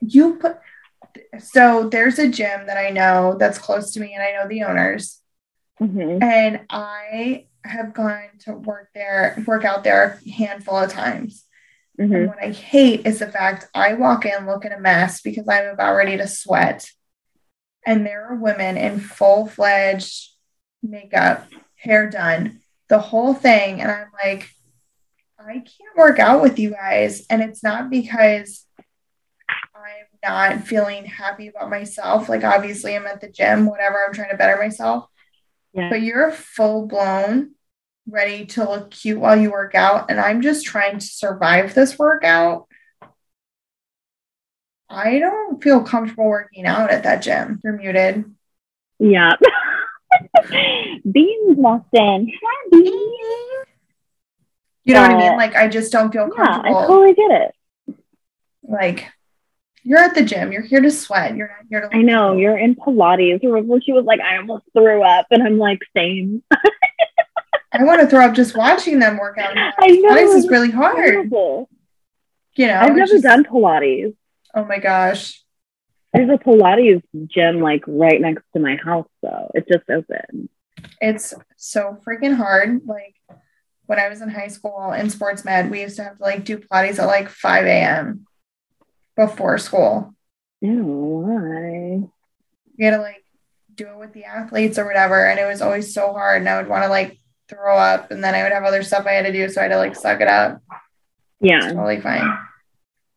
You 0.00 0.34
put 0.36 0.58
so 1.38 1.88
there's 1.88 2.18
a 2.18 2.28
gym 2.28 2.66
that 2.66 2.76
I 2.76 2.90
know 2.90 3.36
that's 3.38 3.58
close 3.58 3.92
to 3.92 4.00
me 4.00 4.14
and 4.14 4.22
I 4.22 4.32
know 4.32 4.48
the 4.48 4.64
owners 4.64 5.20
Mhm. 5.80 6.22
and 6.22 6.60
I 6.70 7.46
have 7.64 7.92
gone 7.94 8.28
to 8.40 8.54
work 8.54 8.90
there, 8.94 9.42
work 9.46 9.64
out 9.64 9.84
there 9.84 10.20
a 10.24 10.30
handful 10.30 10.76
of 10.76 10.90
times. 10.90 11.46
And 11.98 12.10
Mhm. 12.10 12.28
what 12.28 12.42
I 12.42 12.50
hate 12.50 13.06
is 13.06 13.18
the 13.20 13.30
fact 13.30 13.68
I 13.74 13.94
walk 13.94 14.24
in 14.24 14.46
looking 14.46 14.72
a 14.72 14.80
mess 14.80 15.20
because 15.20 15.46
I'm 15.48 15.68
about 15.68 15.94
ready 15.94 16.16
to 16.16 16.26
sweat. 16.26 16.90
And 17.86 18.06
there 18.06 18.26
are 18.26 18.36
women 18.36 18.76
in 18.76 19.00
full 19.00 19.46
fledged 19.46 20.30
makeup, 20.82 21.46
hair 21.76 22.08
done, 22.08 22.60
the 22.88 22.98
whole 22.98 23.34
thing. 23.34 23.80
And 23.80 23.90
I'm 23.90 24.08
like, 24.24 24.50
I 25.38 25.54
can't 25.54 25.96
work 25.96 26.18
out 26.18 26.42
with 26.42 26.58
you 26.58 26.70
guys. 26.70 27.26
And 27.28 27.42
it's 27.42 27.62
not 27.62 27.90
because 27.90 28.66
I'm 29.74 30.06
not 30.22 30.66
feeling 30.66 31.04
happy 31.04 31.48
about 31.48 31.70
myself. 31.70 32.28
Like, 32.28 32.44
obviously, 32.44 32.94
I'm 32.94 33.06
at 33.06 33.20
the 33.20 33.28
gym, 33.28 33.66
whatever, 33.66 34.04
I'm 34.04 34.12
trying 34.12 34.30
to 34.30 34.36
better 34.36 34.56
myself. 34.56 35.06
Yeah. 35.72 35.88
But 35.90 36.02
you're 36.02 36.30
full 36.30 36.86
blown 36.86 37.52
ready 38.08 38.46
to 38.46 38.64
look 38.68 38.90
cute 38.90 39.18
while 39.20 39.36
you 39.36 39.50
work 39.50 39.74
out. 39.74 40.10
And 40.10 40.20
I'm 40.20 40.42
just 40.42 40.66
trying 40.66 40.98
to 40.98 41.06
survive 41.06 41.74
this 41.74 41.98
workout. 41.98 42.66
I 44.88 45.18
don't 45.18 45.62
feel 45.62 45.82
comfortable 45.82 46.26
working 46.28 46.66
out 46.66 46.90
at 46.90 47.04
that 47.04 47.22
gym. 47.22 47.60
You're 47.64 47.72
muted. 47.78 48.24
Yeah. 48.98 49.32
Beans 51.10 51.56
walked 51.56 51.94
in. 51.94 52.30
Hi, 52.44 52.68
Beans. 52.70 53.66
You 54.84 54.94
know 54.94 55.02
what 55.02 55.10
I 55.12 55.14
Uh, 55.14 55.18
mean? 55.18 55.36
Like, 55.36 55.54
I 55.56 55.68
just 55.68 55.92
don't 55.92 56.12
feel 56.12 56.28
Yeah, 56.36 56.60
I 56.62 56.72
totally 56.72 57.14
get 57.14 57.30
it. 57.30 57.54
like, 58.62 59.08
you're 59.82 59.98
at 59.98 60.14
the 60.14 60.22
gym. 60.22 60.52
You're 60.52 60.62
here 60.62 60.80
to 60.80 60.90
sweat. 60.90 61.36
You're 61.36 61.48
not 61.48 61.66
here 61.68 61.80
to. 61.88 61.96
I 61.96 62.02
know 62.02 62.36
you're 62.36 62.58
in 62.58 62.74
Pilates. 62.74 63.42
Remember 63.42 63.80
she 63.80 63.92
was 63.92 64.04
like, 64.04 64.20
I 64.20 64.36
almost 64.38 64.64
threw 64.72 65.02
up, 65.02 65.26
and 65.30 65.42
I'm 65.42 65.58
like, 65.58 65.80
same. 65.96 66.42
I 67.74 67.84
want 67.84 68.00
to 68.02 68.06
throw 68.06 68.26
up 68.26 68.34
just 68.34 68.56
watching 68.56 68.98
them 68.98 69.16
work 69.18 69.38
out. 69.38 69.56
I 69.56 69.86
know, 69.88 70.10
Pilates 70.10 70.36
is 70.36 70.48
really 70.48 70.70
hard. 70.70 70.96
Horrible. 71.14 71.70
you 72.54 72.66
know, 72.66 72.74
I've 72.78 72.94
never 72.94 73.06
just- 73.12 73.22
done 73.24 73.44
Pilates. 73.44 74.14
Oh 74.54 74.64
my 74.64 74.78
gosh. 74.78 75.42
There's 76.12 76.28
a 76.28 76.36
Pilates 76.36 77.02
gym 77.26 77.60
like 77.60 77.84
right 77.86 78.20
next 78.20 78.44
to 78.52 78.60
my 78.60 78.76
house, 78.76 79.08
though. 79.22 79.50
It 79.54 79.66
just 79.66 79.88
opened. 79.88 80.50
It's 81.00 81.32
so 81.56 81.98
freaking 82.06 82.36
hard. 82.36 82.82
Like 82.84 83.14
when 83.86 83.98
I 83.98 84.10
was 84.10 84.20
in 84.20 84.28
high 84.28 84.48
school 84.48 84.92
in 84.92 85.08
sports 85.08 85.42
med, 85.42 85.70
we 85.70 85.80
used 85.80 85.96
to 85.96 86.04
have 86.04 86.18
to 86.18 86.22
like 86.22 86.44
do 86.44 86.58
Pilates 86.58 86.98
at 86.98 87.06
like 87.06 87.30
5 87.30 87.64
a.m. 87.64 88.26
before 89.16 89.58
school. 89.58 90.14
Ew, 90.60 90.84
why? 90.84 92.08
We 92.78 92.84
had 92.84 92.92
to 92.92 92.98
like 93.02 93.24
do 93.74 93.88
it 93.88 93.96
with 93.98 94.12
the 94.12 94.24
athletes 94.24 94.78
or 94.78 94.86
whatever. 94.86 95.26
And 95.26 95.38
it 95.40 95.46
was 95.46 95.62
always 95.62 95.92
so 95.94 96.12
hard. 96.12 96.40
And 96.42 96.48
I 96.48 96.56
would 96.60 96.68
want 96.68 96.84
to 96.84 96.88
like 96.88 97.18
throw 97.48 97.76
up 97.76 98.10
and 98.10 98.22
then 98.22 98.34
I 98.34 98.42
would 98.42 98.52
have 98.52 98.64
other 98.64 98.82
stuff 98.82 99.06
I 99.06 99.12
had 99.12 99.26
to 99.26 99.32
do. 99.32 99.48
So 99.48 99.60
I 99.60 99.64
had 99.64 99.70
to 99.70 99.76
like 99.78 99.96
suck 99.96 100.20
it 100.20 100.28
up. 100.28 100.60
It's 100.70 101.50
Yeah. 101.50 101.60
totally 101.72 102.00
fine. 102.00 102.38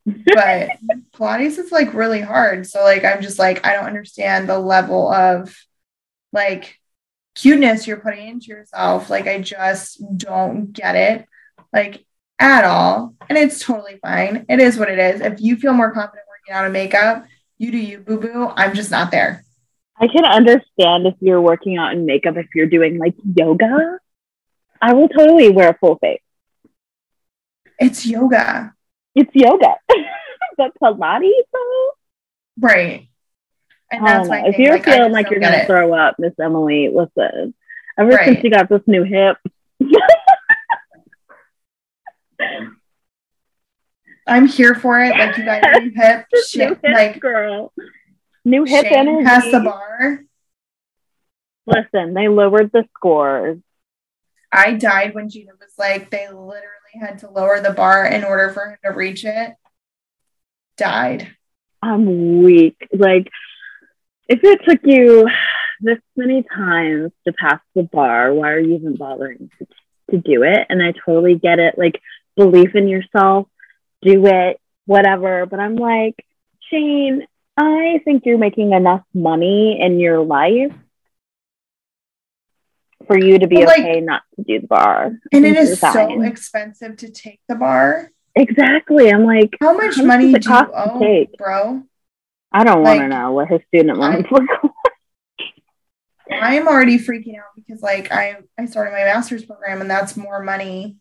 But 0.05 0.69
Pilates 1.13 1.57
is 1.57 1.71
like 1.71 1.93
really 1.93 2.21
hard. 2.21 2.67
So 2.67 2.83
like 2.83 3.03
I'm 3.05 3.21
just 3.21 3.39
like, 3.39 3.65
I 3.65 3.73
don't 3.73 3.85
understand 3.85 4.47
the 4.49 4.59
level 4.59 5.11
of 5.11 5.55
like 6.33 6.77
cuteness 7.35 7.85
you're 7.87 7.97
putting 7.97 8.27
into 8.27 8.47
yourself. 8.47 9.09
Like 9.09 9.27
I 9.27 9.39
just 9.41 10.01
don't 10.17 10.71
get 10.73 10.95
it. 10.95 11.25
Like 11.73 12.05
at 12.39 12.63
all. 12.65 13.13
And 13.29 13.37
it's 13.37 13.59
totally 13.63 13.97
fine. 14.01 14.45
It 14.49 14.59
is 14.59 14.77
what 14.77 14.89
it 14.89 14.99
is. 14.99 15.21
If 15.21 15.41
you 15.41 15.55
feel 15.57 15.73
more 15.73 15.91
confident 15.91 16.25
working 16.29 16.55
out 16.59 16.65
in 16.65 16.71
makeup, 16.71 17.25
you 17.57 17.71
do 17.71 17.77
you, 17.77 17.99
boo 17.99 18.19
boo. 18.19 18.51
I'm 18.55 18.73
just 18.73 18.91
not 18.91 19.11
there. 19.11 19.43
I 19.97 20.07
can 20.07 20.25
understand 20.25 21.07
if 21.07 21.15
you're 21.21 21.41
working 21.41 21.77
out 21.77 21.93
in 21.93 22.05
makeup, 22.05 22.35
if 22.37 22.47
you're 22.53 22.67
doing 22.67 22.97
like 22.97 23.15
yoga. 23.35 23.99
I 24.81 24.93
will 24.93 25.07
totally 25.07 25.49
wear 25.49 25.69
a 25.69 25.77
full 25.77 25.97
face. 25.97 26.19
It's 27.79 28.05
yoga. 28.05 28.73
It's 29.15 29.31
yoga. 29.33 29.75
but 30.57 30.71
Pilates, 30.81 31.31
though? 31.53 31.89
Right. 32.59 33.07
And 33.91 34.05
that's 34.05 34.27
know. 34.27 34.47
If 34.47 34.57
you're 34.57 34.73
Like, 34.73 34.83
feeling 34.85 35.11
like 35.11 35.29
you're 35.29 35.39
gonna 35.39 35.65
throw 35.65 35.93
up, 35.93 36.15
Miss 36.19 36.33
Emily, 36.41 36.89
listen. 36.93 37.53
Ever 37.97 38.09
Right. 38.09 38.25
since 38.25 38.43
you 38.43 38.49
got 38.49 38.67
this 38.67 38.81
new 38.87 39.03
hip, 39.03 39.37
I'm 44.27 44.47
here 44.47 44.75
for 44.75 44.99
it. 44.99 45.11
Like 45.17 45.37
you 45.37 45.45
got 45.45 45.61
new 45.81 45.91
hip, 45.95 46.25
new 46.55 46.67
hip 46.69 46.79
like 46.83 47.19
girl, 47.19 47.73
new 48.43 48.63
hip 48.63 48.85
Shane 48.85 48.93
energy. 48.93 49.25
past 49.25 49.51
the 49.51 49.59
bar. 49.59 50.21
Listen, 51.67 52.13
they 52.13 52.27
lowered 52.27 52.71
the 52.71 52.85
scores. 52.95 53.59
I 54.51 54.73
died 54.73 55.13
when 55.13 55.29
Gina 55.29 55.51
was 55.59 55.73
like, 55.77 56.09
they 56.09 56.27
literally 56.27 56.61
had 56.99 57.19
to 57.19 57.29
lower 57.29 57.59
the 57.59 57.71
bar 57.71 58.05
in 58.05 58.23
order 58.23 58.51
for 58.51 58.69
him 58.69 58.77
to 58.85 58.91
reach 58.91 59.25
it. 59.25 59.53
Died. 60.77 61.35
I'm 61.81 62.41
weak. 62.41 62.77
Like, 62.93 63.29
if 64.27 64.39
it 64.43 64.61
took 64.67 64.79
you 64.83 65.27
this 65.81 65.99
many 66.15 66.43
times 66.43 67.11
to 67.27 67.33
pass 67.33 67.59
the 67.75 67.83
bar, 67.83 68.33
why 68.33 68.51
are 68.51 68.59
you 68.59 68.75
even 68.75 68.95
bothering 68.95 69.49
to, 69.59 69.67
to 70.11 70.17
do 70.17 70.43
it? 70.43 70.67
And 70.69 70.81
I 70.81 70.93
totally 71.05 71.35
get 71.35 71.59
it. 71.59 71.77
Like, 71.77 72.01
belief 72.35 72.75
in 72.75 72.87
yourself, 72.87 73.47
do 74.01 74.25
it, 74.27 74.59
whatever. 74.85 75.45
But 75.45 75.59
I'm 75.59 75.75
like, 75.75 76.15
Shane, 76.69 77.25
I 77.57 78.01
think 78.03 78.23
you're 78.25 78.37
making 78.37 78.73
enough 78.73 79.03
money 79.13 79.79
in 79.81 79.99
your 79.99 80.19
life 80.19 80.73
for 83.07 83.17
you 83.17 83.39
to 83.39 83.47
be 83.47 83.65
like- 83.65 83.79
okay 83.79 84.01
not 84.01 84.23
to 84.35 84.43
do 84.43 84.61
the 84.61 84.67
bar. 84.67 85.11
And 85.31 85.45
it 85.45 85.55
is 85.57 85.79
so 85.79 86.21
expensive 86.23 86.97
to 86.97 87.11
take 87.11 87.39
the 87.47 87.55
bar. 87.55 88.09
Exactly. 88.35 89.09
I'm 89.09 89.23
like, 89.23 89.55
How 89.61 89.73
much 89.73 89.95
How 89.95 90.03
much 90.03 90.07
money 90.07 90.23
do 90.25 90.31
you 90.31 90.39
to 90.39 90.97
take? 90.99 91.37
bro? 91.37 91.83
I 92.51 92.63
don't 92.63 92.83
want 92.83 92.99
to 92.99 93.07
know 93.07 93.31
what 93.31 93.49
his 93.49 93.61
student 93.67 93.97
loans 93.97 94.25
look 94.31 94.43
like. 94.63 94.71
I'm 96.31 96.67
already 96.67 96.97
freaking 96.97 97.37
out 97.37 97.51
because 97.55 97.81
like 97.81 98.11
I 98.11 98.37
I 98.57 98.65
started 98.65 98.91
my 98.91 99.03
master's 99.03 99.45
program 99.45 99.81
and 99.81 99.89
that's 99.89 100.17
more 100.17 100.41
money 100.41 100.97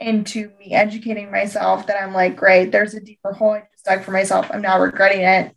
into 0.00 0.50
me 0.58 0.72
educating 0.72 1.30
myself 1.30 1.86
that 1.86 2.02
I'm 2.02 2.14
like, 2.14 2.34
great, 2.36 2.72
there's 2.72 2.94
a 2.94 3.00
deeper 3.00 3.32
hole 3.32 3.52
I 3.52 3.64
just 3.72 3.84
dug 3.84 4.02
for 4.02 4.10
myself. 4.10 4.50
I'm 4.50 4.62
not 4.62 4.80
regretting 4.80 5.20
it 5.20 5.54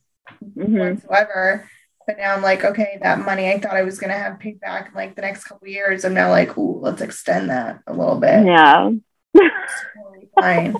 Mhm. 0.57 0.79
whatsoever. 1.01 1.69
But 2.05 2.17
now 2.17 2.35
I'm 2.35 2.41
like, 2.41 2.65
okay, 2.65 2.97
that 3.01 3.19
money 3.19 3.49
I 3.49 3.59
thought 3.59 3.77
I 3.77 3.83
was 3.83 3.97
gonna 3.97 4.17
have 4.17 4.37
paid 4.39 4.59
back 4.59 4.89
in 4.89 4.93
like 4.93 5.15
the 5.15 5.21
next 5.21 5.45
couple 5.45 5.65
of 5.65 5.71
years. 5.71 6.03
I'm 6.03 6.13
now 6.13 6.29
like, 6.29 6.57
ooh, 6.57 6.79
let's 6.81 7.01
extend 7.01 7.49
that 7.49 7.79
a 7.87 7.93
little 7.93 8.19
bit. 8.19 8.45
Yeah. 8.45 8.91
It's 9.33 9.73
totally 9.95 10.29
fine. 10.39 10.75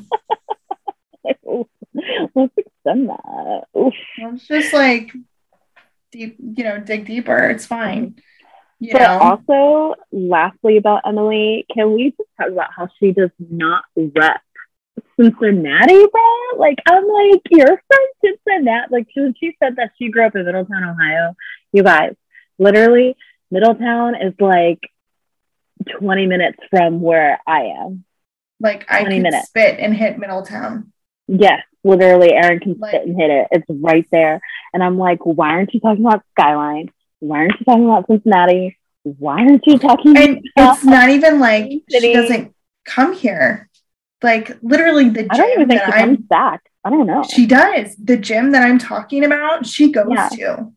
Let's 2.36 2.54
extend 2.58 3.10
that. 3.10 3.64
Oof. 3.78 3.94
Let's 4.22 4.48
just 4.48 4.74
like 4.74 5.12
deep, 6.12 6.38
you 6.40 6.64
know, 6.64 6.80
dig 6.80 7.06
deeper. 7.06 7.38
It's 7.50 7.66
fine. 7.66 8.16
You 8.84 8.92
But 8.92 9.02
know, 9.02 9.20
also, 9.48 9.96
lastly 10.12 10.76
about 10.76 11.04
Emily, 11.08 11.66
can 11.74 11.94
we 11.94 12.10
just 12.18 12.30
talk 12.38 12.50
about 12.52 12.72
how 12.76 12.90
she 13.00 13.14
does 13.14 13.30
not 13.40 13.86
rep 13.96 14.42
Cincinnati, 15.18 16.06
bro? 16.12 16.58
Like, 16.58 16.80
I'm 16.86 17.08
like, 17.08 17.42
you're 17.50 17.66
from 17.68 18.06
Cincinnati. 18.22 18.88
Like, 18.92 19.08
she, 19.14 19.34
she 19.40 19.56
said 19.62 19.78
that 19.78 19.92
she 19.98 20.10
grew 20.10 20.26
up 20.26 20.36
in 20.36 20.44
Middletown, 20.44 20.84
Ohio. 20.84 21.34
You 21.72 21.84
guys, 21.84 22.14
literally, 22.60 23.16
Middletown 23.52 24.16
is 24.16 24.34
like 24.40 24.80
20 26.00 26.26
minutes 26.28 26.58
from 26.70 27.00
where 27.02 27.40
I 27.48 27.74
am. 27.80 28.04
like 28.60 28.86
I 28.90 29.04
can 29.06 29.22
minutes. 29.22 29.48
spit 29.48 29.80
and 29.80 29.96
hit 29.96 30.18
Middletown. 30.20 30.92
Yes, 31.30 31.62
literally, 31.86 32.34
Erin 32.34 32.60
can 32.60 32.76
Like- 32.80 32.92
sit 32.92 33.06
and 33.08 33.16
hit 33.16 33.30
it. 33.32 33.48
It's 33.52 33.66
right 33.70 34.06
there. 34.12 34.42
And 34.74 34.84
I'm 34.84 34.98
like, 34.98 35.20
why 35.26 35.52
aren't 35.52 35.74
you 35.74 35.80
talking 35.80 36.06
about 36.06 36.24
Skyline? 36.38 36.90
Why 37.24 37.40
aren't 37.40 37.54
you 37.60 37.66
talking 37.66 37.86
about 37.86 38.08
Cincinnati? 38.08 38.78
Why 39.04 39.40
aren't 39.42 39.66
you 39.66 39.78
talking 39.80 40.18
And 40.18 40.38
about 40.58 40.76
it's 40.76 40.84
not 40.84 41.10
even 41.10 41.40
like 41.40 41.72
City. 41.90 42.08
she 42.08 42.14
doesn't 42.14 42.54
come 42.86 43.14
here. 43.14 43.70
Like 44.22 44.58
literally 44.62 45.10
the 45.10 45.24
gym 45.24 45.32
I 45.32 45.38
don't 45.38 45.52
even 45.54 45.68
think 45.70 45.82
that 45.82 45.94
she 45.94 46.02
I'm 46.02 46.16
back. 46.18 46.62
I 46.84 46.90
don't 46.90 47.08
know. 47.08 47.24
she 47.24 47.46
does. 47.46 47.96
The 47.96 48.18
gym 48.18 48.52
that 48.52 48.64
I'm 48.64 48.78
talking 48.78 49.24
about, 49.24 49.66
she 49.66 49.92
goes 49.92 50.08
Yeah. 50.10 50.30
to. 50.30 50.74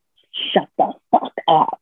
Shut 0.52 0.68
the 0.78 0.92
fuck 1.10 1.32
up. 1.48 1.80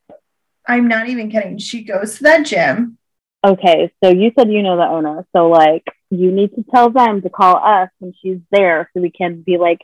I'm 0.67 0.89
not 0.89 1.09
even 1.09 1.31
kidding. 1.31 1.59
She 1.59 1.83
goes 1.85 2.17
to 2.17 2.23
that 2.25 2.47
gym. 2.47 2.97
Okay, 3.45 3.93
so 4.03 4.09
you 4.09 4.33
said 4.39 4.51
you 4.51 4.63
know 4.63 4.79
the 4.79 4.87
owner. 4.87 5.27
So, 5.37 5.49
like, 5.49 5.85
you 6.11 6.33
need 6.33 6.55
to 6.55 6.65
tell 6.75 6.89
them 6.89 7.21
to 7.21 7.29
call 7.29 7.57
us 7.59 7.91
when 7.99 8.15
she's 8.23 8.39
there 8.51 8.89
so 8.95 9.03
we 9.03 9.11
can 9.11 9.43
be 9.43 9.59
like, 9.59 9.81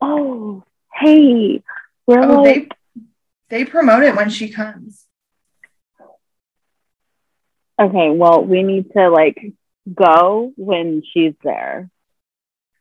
oh, 0.00 0.64
hey, 0.92 1.62
we're 2.08 2.22
Oh, 2.24 2.42
like, 2.42 2.68
they 2.68 2.68
they 3.50 3.64
promote 3.64 4.02
it 4.02 4.14
when 4.16 4.30
she 4.30 4.48
comes. 4.50 5.04
okay, 7.80 8.10
well, 8.10 8.44
we 8.44 8.62
need 8.62 8.92
to 8.92 9.08
like 9.08 9.52
go 9.94 10.52
when 10.56 11.02
she's 11.12 11.34
there. 11.42 11.90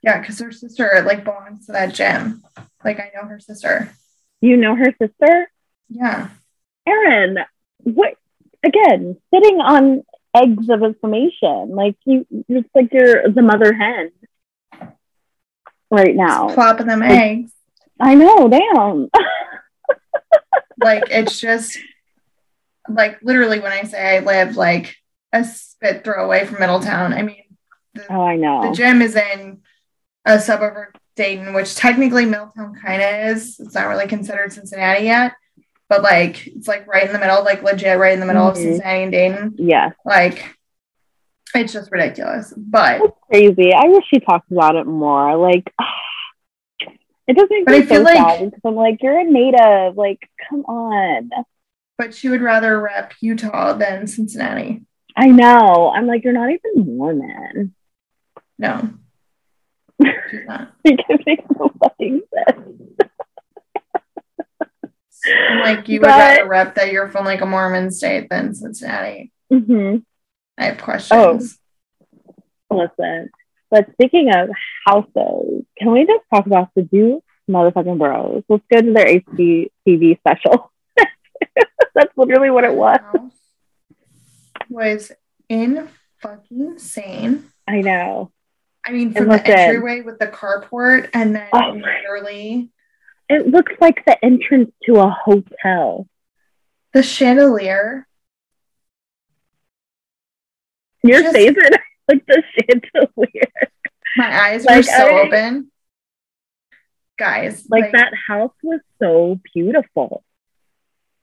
Yeah, 0.01 0.19
because 0.19 0.39
her 0.39 0.51
sister 0.51 1.03
like 1.05 1.23
belongs 1.23 1.65
to 1.67 1.71
that 1.73 1.93
gym. 1.93 2.43
Like 2.83 2.99
I 2.99 3.11
know 3.15 3.27
her 3.27 3.39
sister. 3.39 3.91
You 4.41 4.57
know 4.57 4.75
her 4.75 4.93
sister? 5.01 5.51
Yeah. 5.89 6.29
Erin, 6.87 7.37
what 7.83 8.15
again, 8.63 9.17
sitting 9.33 9.59
on 9.59 10.03
eggs 10.35 10.69
of 10.69 10.83
information. 10.83 11.69
Like 11.69 11.95
you 12.05 12.25
it's 12.47 12.69
like 12.75 12.89
you're 12.93 13.29
the 13.29 13.41
mother 13.41 13.73
hen 13.73 14.11
right 15.91 16.15
now. 16.15 16.53
Plopping 16.53 16.87
them 16.87 16.99
Like- 17.01 17.11
eggs. 17.11 17.51
I 17.99 18.13
know, 18.13 18.47
damn. 18.47 19.09
like 20.79 21.03
it's 21.09 21.39
just 21.39 21.77
like 22.89 23.19
literally 23.21 23.59
when 23.59 23.71
I 23.71 23.83
say 23.83 24.17
I 24.17 24.19
live 24.19 24.55
like 24.55 24.95
a 25.33 25.43
spit 25.43 26.03
throw 26.03 26.23
away 26.25 26.45
from 26.45 26.59
Middletown. 26.59 27.13
I 27.13 27.21
mean 27.21 27.43
the, 27.93 28.05
oh, 28.13 28.21
I 28.21 28.35
know 28.35 28.69
the 28.69 28.75
gym 28.75 29.01
is 29.01 29.15
in 29.15 29.59
a 30.25 30.39
suburb 30.39 30.77
of 30.77 31.01
Dayton, 31.15 31.53
which 31.53 31.75
technically 31.75 32.25
Middletown 32.25 32.75
kind 32.75 33.01
of 33.01 33.35
is. 33.35 33.59
It's 33.59 33.73
not 33.75 33.87
really 33.87 34.07
considered 34.07 34.53
Cincinnati 34.53 35.05
yet, 35.05 35.33
but 35.89 36.03
like 36.03 36.45
it's 36.47 36.67
like 36.67 36.87
right 36.87 37.05
in 37.05 37.13
the 37.13 37.19
middle, 37.19 37.43
like 37.43 37.63
legit 37.63 37.97
right 37.97 38.13
in 38.13 38.19
the 38.19 38.25
middle 38.25 38.47
of 38.47 38.55
Mhm. 38.55 38.61
Cincinnati 38.61 39.03
and 39.03 39.11
Dayton. 39.11 39.55
Yeah. 39.57 39.89
Like 40.05 40.53
it's 41.55 41.73
just 41.73 41.91
ridiculous. 41.91 42.53
But 42.55 43.01
It's 43.01 43.17
crazy. 43.55 43.73
I 43.73 43.85
wish 43.87 44.03
she 44.13 44.19
talked 44.19 44.51
about 44.51 44.75
it 44.75 44.85
more. 44.85 45.35
Like 45.37 45.73
it 47.27 47.35
doesn't 47.35 47.49
make 47.51 47.65
But 47.65 47.75
I 47.75 47.81
feel 47.83 47.97
so 47.97 48.03
like, 48.03 48.17
sad 48.17 48.45
because 48.45 48.61
I'm 48.65 48.75
like, 48.75 49.01
you're 49.03 49.19
a 49.19 49.23
native. 49.23 49.97
Like, 49.97 50.29
come 50.49 50.61
on. 50.65 51.29
but 51.97 52.13
she 52.13 52.29
would 52.29 52.41
rather 52.41 52.79
rep 52.81 53.13
Utah 53.21 53.73
than 53.73 54.07
Cincinnati. 54.07 54.83
I 55.15 55.27
know. 55.27 55.91
I'm 55.95 56.05
like, 56.07 56.23
you're 56.23 56.33
not 56.33 56.49
even 56.51 56.95
Mormon. 56.97 57.73
No, 58.59 58.89
she's 60.29 60.45
not. 60.47 60.71
It 60.83 60.99
makes 61.25 61.43
no 61.59 61.71
fucking 61.79 62.21
sense. 62.33 62.81
I'm 65.29 65.59
like 65.59 65.89
you 65.89 65.99
would 65.99 66.05
But- 66.07 66.17
rather 66.37 66.47
rep 66.47 66.75
that 66.75 66.91
you're 66.91 67.09
from 67.09 67.25
like 67.25 67.41
a 67.41 67.45
Mormon 67.45 67.91
state 67.91 68.29
than 68.29 68.53
Cincinnati. 68.55 69.31
hmm 69.51 69.97
I 70.57 70.65
have 70.65 70.77
questions. 70.79 71.59
Listen, 72.71 73.29
But 73.69 73.91
speaking 73.93 74.29
of 74.33 74.49
houses, 74.85 75.65
can 75.77 75.91
we 75.91 76.05
just 76.05 76.23
talk 76.33 76.45
about 76.45 76.69
the 76.75 76.83
two 76.83 77.21
motherfucking 77.49 77.97
bros? 77.97 78.43
Let's 78.47 78.63
go 78.71 78.81
to 78.81 78.93
their 78.93 79.05
HGTV 79.19 80.19
special. 80.19 80.71
That's 81.95 82.15
literally 82.15 82.49
what 82.49 82.63
it 82.63 82.73
was. 82.73 82.99
Was 84.69 85.11
in 85.49 85.87
fucking 86.21 86.59
insane. 86.59 87.45
I 87.67 87.81
know. 87.81 88.31
I 88.85 88.91
mean, 88.91 89.13
from 89.13 89.27
the 89.27 89.45
entryway 89.45 90.01
with 90.01 90.17
the 90.19 90.27
carport, 90.27 91.09
and 91.13 91.35
then 91.35 91.49
Oh. 91.53 91.71
literally 91.71 92.69
It 93.29 93.47
looks 93.47 93.73
like 93.81 94.05
the 94.05 94.23
entrance 94.23 94.71
to 94.85 94.95
a 94.97 95.09
hotel. 95.09 96.07
the 96.93 97.03
chandelier. 97.03 98.07
Your 101.03 101.21
Just- 101.21 101.35
favorite, 101.35 101.79
like 102.07 102.25
the 102.27 102.43
chandelier. 102.53 103.51
My 104.17 104.41
eyes 104.49 104.65
Like, 104.65 104.77
were 104.77 104.83
so 104.83 105.07
I- 105.07 105.21
open. 105.21 105.71
Guys, 107.17 107.65
Like, 107.67 107.91
that 107.93 108.13
house 108.27 108.53
was 108.61 108.79
so 109.01 109.39
beautiful. 109.53 110.23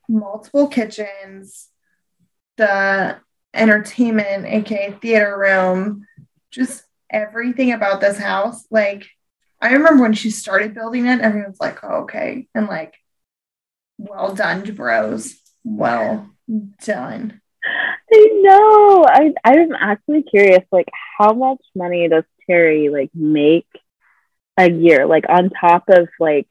multiple 0.08 0.66
kitchens, 0.66 1.68
the 2.56 3.18
entertainment, 3.54 4.44
aka 4.44 4.90
theater 5.00 5.38
room, 5.38 6.04
just 6.50 6.82
everything 7.10 7.70
about 7.72 8.00
this 8.00 8.18
house. 8.18 8.64
Like, 8.72 9.06
I 9.60 9.72
remember 9.74 10.02
when 10.02 10.14
she 10.14 10.30
started 10.30 10.74
building 10.74 11.06
it, 11.06 11.20
everyone's 11.20 11.60
like, 11.60 11.78
oh, 11.84 12.02
okay. 12.02 12.48
And 12.56 12.66
like, 12.66 12.94
well 13.96 14.34
done, 14.34 14.62
bros. 14.74 15.36
Well 15.62 16.28
done. 16.84 17.40
I 18.44 18.48
know. 18.48 19.04
I 19.06 19.34
I'm 19.44 19.72
actually 19.72 20.22
curious, 20.22 20.64
like 20.70 20.88
how 21.18 21.32
much 21.32 21.60
money 21.74 22.08
does 22.08 22.24
Terry 22.46 22.88
like 22.90 23.10
make 23.14 23.66
a 24.58 24.70
year? 24.70 25.06
Like 25.06 25.24
on 25.28 25.50
top 25.50 25.84
of 25.88 26.08
like 26.20 26.48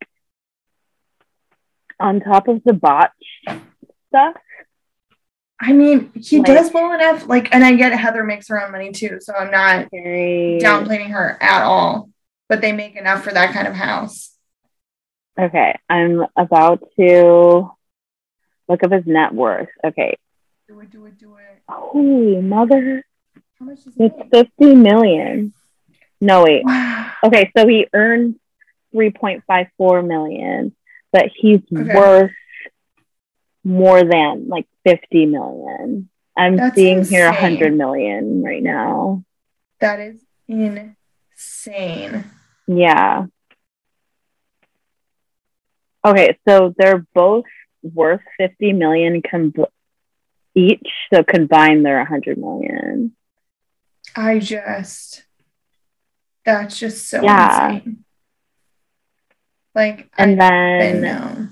on 1.99 2.19
top 2.19 2.47
of 2.47 2.63
the 2.63 2.73
Botched 2.73 3.13
stuff. 4.09 4.35
I 5.61 5.71
mean, 5.71 6.11
he 6.15 6.37
Like- 6.39 6.47
does 6.47 6.73
well 6.73 6.93
enough. 6.93 7.27
Like, 7.27 7.53
and 7.55 7.63
I 7.63 7.73
get 7.75 7.93
Heather 7.93 8.23
makes 8.23 8.49
her 8.49 8.61
own 8.61 8.71
money 8.71 8.91
too. 8.91 9.19
So 9.21 9.33
I'm 9.33 9.51
not 9.51 9.87
Terry 9.93 10.59
downplaying 10.61 11.11
her 11.11 11.37
at 11.41 11.63
all, 11.63 12.09
but 12.49 12.59
they 12.59 12.73
make 12.73 12.95
enough 12.97 13.23
for 13.23 13.31
that 13.31 13.53
kind 13.53 13.67
of 13.67 13.73
house. 13.75 14.35
Okay, 15.39 15.77
I'm 15.89 16.25
about 16.35 16.83
to 16.99 17.71
look 18.67 18.83
up 18.83 18.91
his 18.91 19.05
net 19.05 19.33
worth. 19.33 19.69
Okay. 19.85 20.17
Do 20.74 20.80
it, 20.80 20.89
do 20.89 21.05
it, 21.05 21.19
do 21.19 21.36
it. 21.36 21.61
Holy 21.69 22.41
mother. 22.41 23.03
How 23.59 23.65
much 23.67 23.78
is 23.86 23.93
It's 23.95 24.17
make? 24.17 24.47
50 24.57 24.74
million. 24.76 25.53
No 26.19 26.43
wait. 26.43 26.63
Okay, 27.24 27.51
so 27.55 27.67
he 27.67 27.86
earned 27.93 28.36
3.54 28.95 30.05
million, 30.07 30.76
but 31.11 31.28
he's 31.36 31.61
Okay. 31.74 31.93
worth 31.95 32.32
more 33.63 34.03
than 34.03 34.47
like 34.49 34.65
50 34.84 35.28
million. 35.28 36.09
I'm 36.36 36.57
That's 36.57 36.76
seeing 36.76 37.05
here 37.05 37.28
insane. 37.28 37.41
100 37.59 37.78
million 37.78 38.43
right 38.43 38.63
now. 38.63 39.24
That 39.80 39.99
is 40.01 40.26
insane. 40.47 42.26
Yeah. 42.67 43.28
Okay, 46.03 46.38
so 46.47 46.74
they're 46.78 47.05
both 47.13 47.45
worth 47.84 48.21
50 48.38 48.74
million 48.74 49.21
com- 49.21 49.53
each, 50.55 50.87
so 51.13 51.23
combined 51.23 51.85
they're 51.85 51.97
100 51.97 52.37
million. 52.37 53.15
I 54.15 54.39
just, 54.39 55.23
that's 56.45 56.79
just 56.79 57.09
so 57.09 57.23
Yeah. 57.23 57.69
insane. 57.69 58.03
Like, 59.75 60.09
And 60.17 60.41
I 60.41 60.49
then 60.49 61.01
know. 61.01 61.47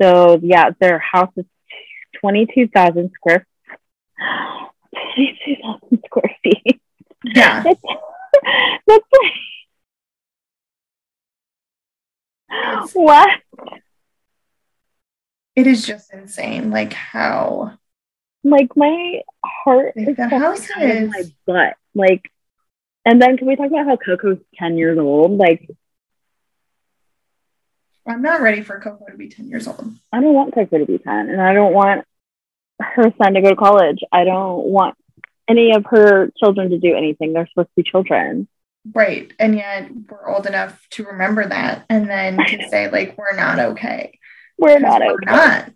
So 0.00 0.38
yeah, 0.42 0.70
their 0.80 0.98
house 0.98 1.32
is 1.36 1.46
twenty 2.20 2.46
two 2.52 2.68
thousand 2.68 3.10
square. 3.14 3.46
Twenty 5.14 5.38
two 5.44 5.56
thousand 5.62 6.02
square 6.06 6.36
feet. 6.42 6.80
Yeah. 7.24 7.62
That's, 7.62 7.80
that's 8.86 9.04
like 12.94 12.94
what? 12.94 13.30
It 15.56 15.66
is 15.66 15.86
just 15.86 16.12
insane. 16.12 16.70
Like, 16.70 16.92
how 16.92 17.78
Like 18.42 18.76
my 18.76 19.22
heart 19.44 19.94
Like, 19.96 20.08
is 20.08 20.16
that 20.16 20.32
house 20.32 20.68
of 20.76 21.08
my 21.08 21.22
butt. 21.46 21.74
Like, 21.94 22.30
and 23.04 23.20
then 23.20 23.36
can 23.36 23.46
we 23.46 23.56
talk 23.56 23.68
about 23.68 23.86
how 23.86 23.96
Coco's 23.96 24.38
ten 24.54 24.76
years 24.76 24.98
old? 24.98 25.32
Like, 25.32 25.68
I'm 28.06 28.22
not 28.22 28.40
ready 28.40 28.62
for 28.62 28.78
Coco 28.80 29.06
to 29.10 29.16
be 29.16 29.28
10 29.28 29.48
years 29.48 29.66
old. 29.66 29.94
I 30.12 30.20
don't 30.20 30.34
want 30.34 30.54
Coco 30.54 30.78
to 30.78 30.84
be 30.86 30.98
ten, 30.98 31.30
and 31.30 31.40
I 31.40 31.54
don't 31.54 31.72
want 31.72 32.04
her 32.80 33.12
son 33.22 33.34
to 33.34 33.40
go 33.40 33.50
to 33.50 33.56
college. 33.56 34.00
I 34.12 34.24
don't 34.24 34.66
want 34.66 34.96
any 35.48 35.72
of 35.74 35.84
her 35.86 36.30
children 36.38 36.70
to 36.70 36.78
do 36.78 36.94
anything. 36.94 37.32
They're 37.32 37.48
supposed 37.48 37.68
to 37.68 37.82
be 37.82 37.90
children. 37.90 38.48
Right. 38.92 39.32
And 39.38 39.54
yet 39.54 39.90
we're 40.10 40.28
old 40.28 40.46
enough 40.46 40.86
to 40.90 41.04
remember 41.04 41.46
that 41.46 41.86
and 41.88 42.08
then 42.08 42.36
to 42.36 42.68
say, 42.70 42.90
like, 42.90 43.16
we're 43.16 43.34
not 43.34 43.58
okay. 43.58 44.18
We're 44.58 44.78
not 44.78 45.00
we're 45.00 45.14
okay. 45.14 45.26
not. 45.26 45.72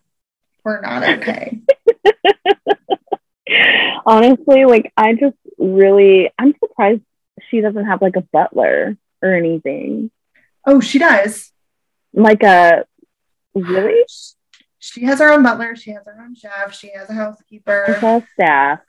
We're 0.64 0.80
not 0.80 1.02
okay. 1.04 1.60
Honestly, 4.06 4.64
like 4.64 4.92
I 4.96 5.14
just 5.14 5.36
really 5.58 6.30
I'm 6.38 6.54
surprised 6.58 7.02
she 7.50 7.60
doesn't 7.60 7.86
have 7.86 8.02
like 8.02 8.16
a 8.16 8.20
butler 8.20 8.96
or 9.22 9.34
anything. 9.34 10.10
oh, 10.66 10.80
she 10.80 10.98
does. 10.98 11.52
Like 12.12 12.42
a 12.42 12.84
really 13.54 14.04
She 14.80 15.04
has 15.04 15.18
her 15.18 15.32
own 15.32 15.42
butler. 15.42 15.74
She 15.74 15.90
has 15.90 16.06
her 16.06 16.16
own 16.20 16.36
chef. 16.36 16.72
She 16.74 16.92
has 16.94 17.10
a 17.10 17.14
housekeeper. 17.14 17.98
saw 18.00 18.20
staff. 18.34 18.80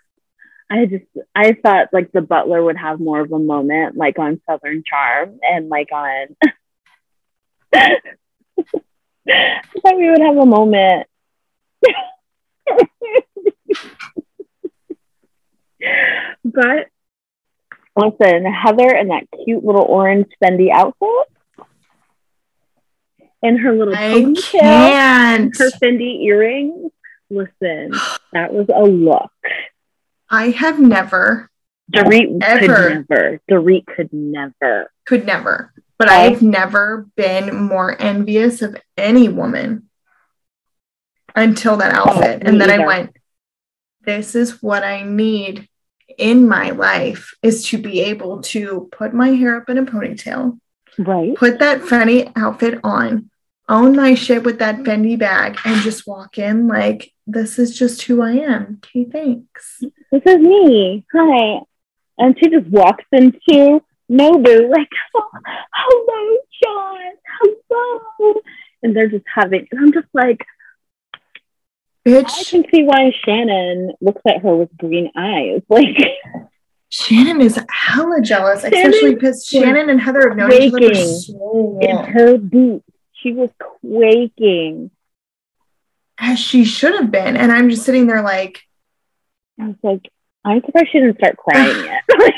I 0.70 0.86
just 0.86 1.06
I 1.34 1.54
thought 1.54 1.88
like 1.92 2.12
the 2.12 2.22
butler 2.22 2.64
would 2.64 2.78
have 2.78 3.00
more 3.00 3.22
of 3.22 3.32
a 3.32 3.40
moment 3.40 3.98
like 3.98 4.20
on 4.20 4.40
Southern 4.48 4.84
Charm 4.86 5.40
and 5.42 5.68
like 5.68 5.90
on 5.92 6.36
I 9.28 9.62
thought 9.82 9.98
we 9.98 10.10
would 10.10 10.22
have 10.22 10.38
a 10.38 10.46
moment. 10.46 11.08
but 16.44 16.88
listen, 17.96 18.46
Heather 18.46 18.96
in 18.96 19.08
that 19.10 19.26
cute 19.44 19.64
little 19.64 19.86
orange 19.88 20.28
Fendi 20.44 20.72
outfit 20.72 21.28
and 23.42 23.60
her 23.60 23.74
little 23.74 23.96
I 23.96 24.12
ponytail, 24.12 25.58
her 25.58 25.72
Fendi 25.72 26.24
earrings. 26.26 26.92
Listen, 27.30 27.92
that 28.34 28.54
was 28.54 28.68
a 28.74 28.82
look. 28.84 29.32
I 30.30 30.50
have 30.50 30.80
never, 30.80 31.50
Dorit 31.92 32.42
Ever. 32.42 32.60
could 32.60 33.08
never. 33.10 33.40
Dorit 33.50 33.86
could 33.86 34.14
never. 34.14 34.92
could 35.06 35.26
never, 35.26 35.74
but 36.00 36.10
Oh. 36.10 36.14
I've 36.14 36.42
never 36.42 37.08
been 37.16 37.54
more 37.64 37.96
envious 38.02 38.62
of 38.64 38.76
any 38.98 39.28
woman 39.28 39.90
until 41.36 41.78
that 41.78 41.94
oh, 41.96 42.10
outfit. 42.10 42.42
me 42.44 42.50
and 42.50 42.60
then 42.60 42.72
I 42.72 42.86
went, 42.86 43.16
this 44.06 44.34
is 44.34 44.64
what 44.64 44.84
I 44.84 45.04
need 45.04 45.68
in 46.18 46.48
my 46.48 46.72
life 46.72 47.36
is 47.44 47.66
to 47.68 47.78
be 47.78 48.00
able 48.02 48.42
to 48.42 48.90
put 48.92 49.14
my 49.14 49.30
hair 49.30 49.58
up 49.58 49.70
in 49.70 49.78
a 49.78 49.84
ponytail, 49.84 50.60
Right? 50.98 51.36
put 51.36 51.60
that 51.60 51.82
Fendi 51.82 52.32
outfit 52.36 52.80
on, 52.84 53.30
own 53.68 53.96
my 53.96 54.16
shit 54.16 54.44
with 54.44 54.60
that 54.60 54.78
Fendi 54.78 55.20
bag, 55.20 55.60
and 55.66 55.82
just 55.82 56.08
walk 56.08 56.38
in 56.38 56.68
like, 56.68 57.14
this 57.28 57.60
is 57.60 57.78
just 57.78 58.02
who 58.04 58.22
I 58.24 58.32
am. 58.32 58.80
Okay, 58.84 59.06
thanks. 59.06 59.82
This 60.12 60.24
is 60.26 60.38
me. 60.40 61.06
Hi. 61.14 61.62
And 62.18 62.36
she 62.40 62.50
just 62.50 62.68
walks 62.68 63.06
into 63.12 63.82
Nobu 64.10 64.70
like, 64.70 64.90
oh, 65.16 65.30
hello, 65.74 66.38
John. 66.64 67.00
Hello. 67.42 68.42
And 68.82 68.96
they're 68.96 69.10
just 69.10 69.26
having, 69.34 69.68
and 69.72 69.80
I'm 69.80 69.94
just 69.94 70.08
like, 70.14 70.46
Bitch. 72.06 72.32
I 72.32 72.44
can 72.44 72.66
see 72.72 72.84
why 72.84 73.12
Shannon 73.24 73.92
looks 74.02 74.22
at 74.26 74.42
her 74.42 74.56
with 74.56 74.76
green 74.78 75.12
eyes. 75.16 75.62
Like, 75.70 75.98
Shannon 76.92 77.40
is 77.40 77.60
hella 77.70 78.20
jealous, 78.22 78.62
Shannon 78.62 78.88
especially 78.88 79.14
because 79.14 79.46
Shannon 79.46 79.92
and 79.92 80.02
Heather 80.02 80.28
have 80.28 80.38
known 80.38 80.52
each 80.52 80.74
other 80.74 80.96
so 80.96 81.78
in 81.80 81.98
her 81.98 82.38
boots, 82.40 82.90
she 83.14 83.32
was 83.32 83.52
quaking. 83.60 84.90
As 86.18 86.40
she 86.40 86.66
should 86.66 86.96
have 86.96 87.12
been. 87.12 87.38
And 87.38 87.52
I'm 87.52 87.70
just 87.70 87.84
sitting 87.84 88.08
there 88.08 88.24
like, 88.24 88.62
I 89.62 89.68
was 89.68 89.76
like, 89.84 90.10
I'm 90.44 90.62
surprised 90.66 90.88
she 90.92 91.00
didn't 91.00 91.18
start 91.18 91.38
crying 91.38 91.86
yet. 91.86 92.04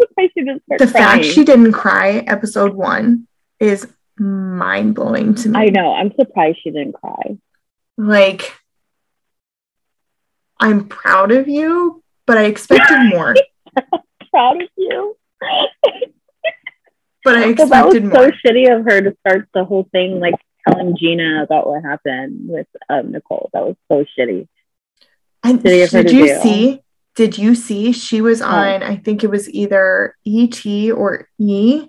I'm 0.00 0.28
she 0.34 0.40
didn't 0.44 0.62
start 0.64 0.78
the 0.80 0.86
crying. 0.86 1.22
fact 1.22 1.24
she 1.34 1.44
didn't 1.44 1.72
cry 1.72 2.24
episode 2.26 2.74
one 2.74 3.26
is 3.60 3.86
mind 4.18 4.94
blowing 4.94 5.34
to 5.36 5.48
me. 5.48 5.58
I 5.58 5.66
know. 5.66 5.92
I'm 5.94 6.12
surprised 6.14 6.58
she 6.62 6.70
didn't 6.70 6.92
cry. 6.94 7.38
Like, 7.96 8.52
I'm 10.60 10.88
proud 10.88 11.30
of 11.32 11.48
you, 11.48 12.02
but 12.26 12.36
I 12.38 12.44
expected 12.44 12.98
more. 13.10 13.34
Proud 14.30 14.62
of 14.62 14.68
you. 14.76 15.16
But 17.24 17.36
I 17.36 17.54
So 17.56 17.66
that 17.66 17.86
was 17.86 17.94
expected 17.96 18.12
so 18.12 18.30
shitty 18.44 18.76
of 18.78 18.84
her 18.84 19.00
to 19.00 19.16
start 19.20 19.48
the 19.54 19.64
whole 19.64 19.88
thing 19.92 20.20
like 20.20 20.34
telling 20.68 20.96
Gina 20.96 21.42
about 21.42 21.66
what 21.68 21.82
happened 21.84 22.48
with 22.48 22.66
um, 22.88 23.12
Nicole. 23.12 23.50
That 23.52 23.64
was 23.66 23.76
so 23.90 24.04
shitty. 24.18 24.48
And 25.44 25.62
Did 25.62 25.72
he 25.72 25.78
have 25.80 25.92
her 25.92 26.02
did 26.02 26.10
to 26.10 26.16
you 26.16 26.26
do? 26.26 26.40
see? 26.42 26.82
Did 27.18 27.36
you 27.36 27.56
see? 27.56 27.90
She 27.90 28.20
was 28.20 28.40
Oh. 28.40 28.46
on, 28.46 28.84
I 28.84 28.94
think 28.94 29.24
it 29.24 29.30
was 29.30 29.50
either 29.50 30.14
ET 30.24 30.92
or 30.92 31.26
E, 31.40 31.88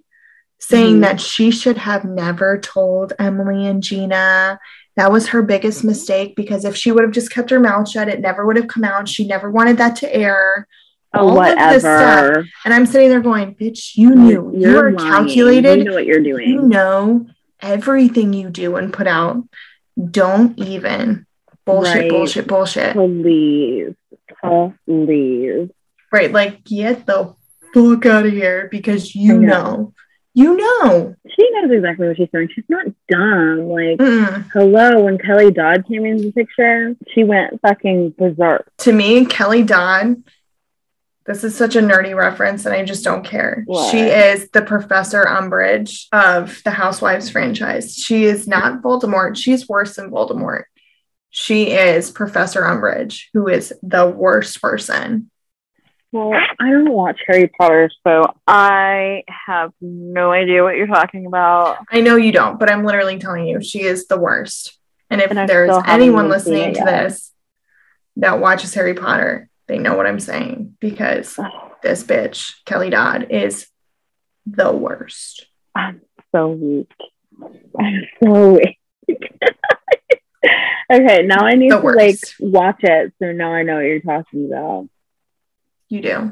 saying 0.57 0.97
Mhm. 0.97 1.01
that 1.01 1.21
she 1.21 1.51
should 1.51 1.77
have 1.77 2.03
never 2.03 2.57
told 2.57 3.13
Emily 3.19 3.67
and 3.67 3.83
Gina. 3.83 4.57
That 4.97 5.11
was 5.11 5.27
her 5.27 5.43
biggest 5.43 5.83
mistake 5.83 6.35
because 6.35 6.65
if 6.65 6.75
she 6.75 6.91
would 6.91 7.03
have 7.03 7.11
just 7.13 7.31
kept 7.31 7.51
her 7.51 7.59
mouth 7.59 7.87
shut, 7.87 8.07
it 8.09 8.21
never 8.21 8.43
would 8.43 8.55
have 8.55 8.67
come 8.67 8.83
out. 8.83 9.07
She 9.07 9.27
never 9.27 9.51
wanted 9.51 9.77
that 9.77 9.95
to 9.97 10.11
air. 10.13 10.67
Oh, 11.13 11.29
All 11.29 11.39
of 11.39 11.55
this 11.73 11.83
stuff. 11.83 12.21
whatever. 12.23 12.45
And 12.65 12.73
I'm 12.73 12.87
sitting 12.87 13.09
there 13.09 13.19
going, 13.21 13.53
bitch, 13.53 13.91
you 13.95 14.15
knew. 14.15 14.51
you 14.55 14.71
You're 14.71 14.87
are 14.87 14.91
lying. 14.93 15.11
calculated. 15.11 15.77
You 15.77 15.83
know 15.85 15.93
what 15.93 16.05
you're 16.07 16.23
doing. 16.23 16.49
You 16.49 16.61
know 16.63 17.27
everything 17.61 18.33
you 18.33 18.49
do 18.49 18.77
and 18.77 18.91
put 18.91 19.05
out. 19.05 19.43
Don't 20.09 20.57
even. 20.57 21.27
Bullshit, 21.65 21.95
Right. 21.95 22.09
bullshit, 22.09 22.47
bullshit. 22.47 22.93
Please. 22.93 23.93
Please. 24.41 25.69
Right. 26.11 26.31
Like, 26.31 26.63
get 26.63 27.05
the 27.05 27.35
fuck 27.73 28.05
out 28.05 28.25
of 28.25 28.31
here 28.31 28.67
because 28.71 29.15
you 29.15 29.39
know. 29.39 29.47
know. 29.47 29.93
You 30.33 30.55
know. 30.55 31.15
She 31.27 31.49
knows 31.51 31.71
exactly 31.71 32.07
what 32.07 32.17
she's 32.17 32.29
doing. 32.31 32.49
She's 32.53 32.63
not 32.69 32.85
dumb. 33.09 33.67
Like, 33.67 33.97
Mm-mm. 33.97 34.49
hello, 34.53 35.03
when 35.03 35.17
Kelly 35.17 35.51
Dodd 35.51 35.87
came 35.87 36.05
into 36.05 36.25
the 36.25 36.31
picture, 36.31 36.95
she 37.09 37.23
went 37.23 37.59
fucking 37.61 38.11
berserk. 38.17 38.71
To 38.79 38.93
me, 38.93 39.25
Kelly 39.25 39.63
Dodd, 39.63 40.23
this 41.25 41.43
is 41.43 41.55
such 41.55 41.75
a 41.75 41.81
nerdy 41.81 42.15
reference 42.15 42.65
and 42.65 42.73
I 42.73 42.83
just 42.83 43.03
don't 43.03 43.25
care. 43.25 43.63
What? 43.65 43.91
She 43.91 43.99
is 43.99 44.49
the 44.49 44.61
Professor 44.61 45.25
Umbridge 45.25 46.05
of 46.11 46.61
the 46.63 46.71
Housewives 46.71 47.29
franchise. 47.29 47.95
She 47.95 48.25
is 48.25 48.47
not 48.47 48.81
Voldemort. 48.81 49.35
She's 49.35 49.67
worse 49.67 49.95
than 49.95 50.09
Voldemort. 50.09 50.63
She 51.29 51.71
is 51.71 52.11
Professor 52.11 52.61
Umbridge, 52.61 53.25
who 53.33 53.47
is 53.47 53.73
the 53.83 54.07
worst 54.07 54.61
person. 54.61 55.29
Well, 56.11 56.33
I 56.33 56.71
don't 56.71 56.91
watch 56.91 57.21
Harry 57.27 57.47
Potter, 57.47 57.89
so 58.05 58.33
I 58.47 59.23
have 59.45 59.71
no 59.79 60.31
idea 60.31 60.63
what 60.63 60.75
you're 60.75 60.87
talking 60.87 61.27
about. 61.27 61.77
I 61.91 62.01
know 62.01 62.15
you 62.15 62.31
don't, 62.31 62.59
but 62.59 62.69
I'm 62.69 62.83
literally 62.83 63.19
telling 63.19 63.47
you, 63.47 63.61
she 63.61 63.81
is 63.81 64.07
the 64.07 64.17
worst. 64.17 64.75
And 65.11 65.21
if 65.21 65.29
And 65.29 65.47
there's 65.47 65.75
anyone 65.85 66.27
listening 66.29 66.73
to 66.75 66.83
this 66.83 67.31
that 68.17 68.39
watches 68.39 68.73
Harry 68.73 68.95
Potter, 68.95 69.49
they 69.67 69.77
know 69.77 69.95
what 69.95 70.07
I'm 70.07 70.19
saying 70.19 70.75
because 70.79 71.39
this 71.83 72.03
bitch, 72.03 72.53
Kelly 72.65 72.89
Dodd, 72.89 73.27
is 73.29 73.67
the 74.47 74.71
worst. 74.71 75.45
I'm 75.75 76.01
so 76.31 76.49
weak. 76.49 76.91
I'm 77.79 78.07
so 78.21 78.53
weak. 78.53 78.79
okay, 80.91 81.23
now 81.23 81.45
I 81.45 81.55
need 81.55 81.71
The 81.71 81.79
to 81.81 81.87
like 81.87 82.19
watch 82.39 82.79
it, 82.83 83.13
so 83.19 83.31
now 83.31 83.53
I 83.53 83.63
know 83.63 83.75
what 83.75 83.81
you're 83.85 83.99
talking 84.01 84.47
about. 84.47 84.89
You 85.89 86.01
do. 86.01 86.31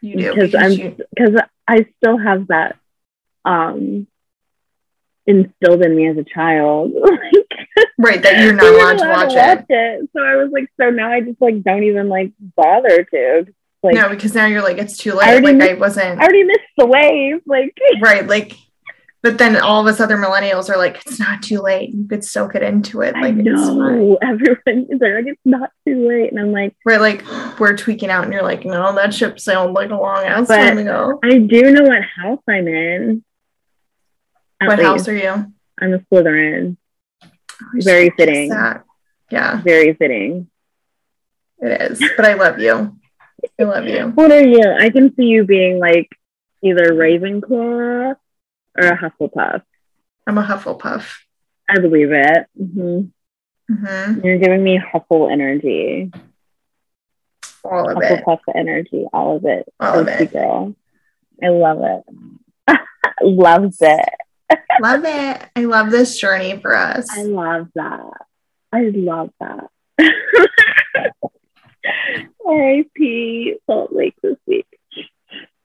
You 0.00 0.16
do. 0.16 0.34
because 0.34 0.54
I'm 0.54 0.72
you- 0.72 0.96
because 1.14 1.40
I 1.68 1.86
still 1.98 2.16
have 2.18 2.48
that 2.48 2.76
um 3.44 4.06
instilled 5.26 5.82
in 5.84 5.94
me 5.96 6.08
as 6.08 6.16
a 6.16 6.24
child. 6.24 6.92
like 7.02 7.88
right, 7.98 8.22
that 8.22 8.42
you're 8.42 8.52
not 8.54 8.64
we 8.64 8.70
allowed 8.70 8.78
weren't 8.78 8.98
to 9.00 9.08
watch 9.08 9.32
it. 9.32 9.66
it. 9.68 10.10
So 10.16 10.22
I 10.22 10.36
was 10.36 10.50
like, 10.52 10.68
so 10.80 10.90
now 10.90 11.10
I 11.10 11.20
just 11.20 11.40
like 11.40 11.62
don't 11.62 11.84
even 11.84 12.08
like 12.08 12.32
bother 12.56 13.04
to. 13.04 13.46
Like 13.82 13.94
no, 13.94 14.10
because 14.10 14.34
now 14.34 14.44
you're 14.46 14.62
like, 14.62 14.76
it's 14.78 14.98
too 14.98 15.12
late. 15.14 15.28
already 15.28 15.58
Like 15.58 15.70
I 15.70 15.74
wasn't 15.74 16.20
I 16.20 16.22
already 16.24 16.44
missed 16.44 16.60
the 16.76 16.86
wave. 16.86 17.40
Like 17.46 17.74
right, 18.02 18.26
like 18.26 18.52
but 19.22 19.38
then 19.38 19.56
all 19.56 19.80
of 19.80 19.86
us 19.86 20.00
other 20.00 20.16
millennials 20.16 20.70
are 20.70 20.78
like, 20.78 21.02
it's 21.06 21.18
not 21.20 21.42
too 21.42 21.60
late. 21.60 21.90
You 21.94 22.06
could 22.08 22.24
soak 22.24 22.54
it 22.54 22.62
into 22.62 23.02
it. 23.02 23.14
I 23.14 23.20
Like 23.30 23.34
it's 23.36 23.60
fine. 23.68 23.76
know 23.78 24.18
everyone 24.22 24.86
is 24.88 25.00
like, 25.00 25.26
it's 25.26 25.40
not 25.44 25.70
too 25.86 26.08
late, 26.08 26.30
and 26.32 26.40
I'm 26.40 26.52
like, 26.52 26.74
we're 26.84 26.98
like 26.98 27.24
we're 27.58 27.76
tweaking 27.76 28.10
out, 28.10 28.24
and 28.24 28.32
you're 28.32 28.42
like, 28.42 28.64
no, 28.64 28.94
that 28.94 29.12
ship 29.14 29.38
sailed 29.40 29.72
like 29.74 29.90
a 29.90 29.96
long 29.96 30.24
ass 30.24 30.48
time 30.48 30.78
ago. 30.78 31.18
I 31.22 31.38
do 31.38 31.70
know 31.72 31.82
what 31.82 32.02
house 32.02 32.40
I'm 32.48 32.66
in. 32.68 33.24
At 34.60 34.68
What 34.68 34.78
house 34.80 35.08
are 35.08 35.16
you? 35.16 35.52
I'm 35.80 35.94
a 35.94 35.98
Slytherin. 35.98 36.76
Oh, 37.22 37.26
I 37.74 37.80
Very 37.80 38.08
guess 38.08 38.16
fitting. 38.18 38.48
Yeah, 39.30 39.60
Very 39.62 39.94
fitting. 39.94 40.50
it 41.60 41.92
is. 41.92 42.02
But 42.16 42.26
I 42.26 42.34
love 42.34 42.58
you. 42.58 42.96
I 43.58 43.62
love 43.62 43.86
you. 43.86 44.08
What 44.08 44.32
are 44.32 44.44
you? 44.46 44.62
I 44.78 44.90
can 44.90 45.14
see 45.14 45.24
you 45.24 45.44
being 45.44 45.78
like 45.78 46.08
either 46.62 46.92
Ravenclaw 46.92 48.16
or 48.80 48.88
a 48.92 48.96
Hufflepuff. 48.98 49.62
I'm 50.26 50.38
a 50.38 50.42
Hufflepuff. 50.42 51.18
I 51.68 51.78
believe 51.78 52.12
it. 52.12 52.46
hmm 52.56 53.00
hmm 53.68 54.20
You're 54.24 54.38
giving 54.38 54.62
me 54.64 54.78
Huffle 54.78 55.30
energy, 55.30 56.10
All 57.64 57.88
of 57.90 58.02
it. 58.02 58.24
Hufflepuff 58.24 58.40
energy, 58.54 59.06
all 59.12 59.36
of 59.36 59.44
it. 59.44 59.66
All 59.78 59.98
of 60.00 60.08
it. 60.08 60.32
girl. 60.32 60.74
I 61.42 61.48
love 61.48 61.78
it. 61.82 62.78
Loves 63.22 63.78
it. 63.80 64.08
Love 64.80 65.04
it. 65.04 65.42
I 65.56 65.64
love 65.64 65.90
this 65.90 66.18
journey 66.18 66.58
for 66.60 66.74
us. 66.76 67.08
I 67.10 67.22
love 67.24 67.68
that. 67.74 68.10
I 68.72 68.90
love 68.94 69.30
that. 69.40 69.68
R.I.P. 72.46 73.56
Salt 73.66 73.92
Lake 73.92 74.14
this 74.22 74.36
week. 74.46 74.66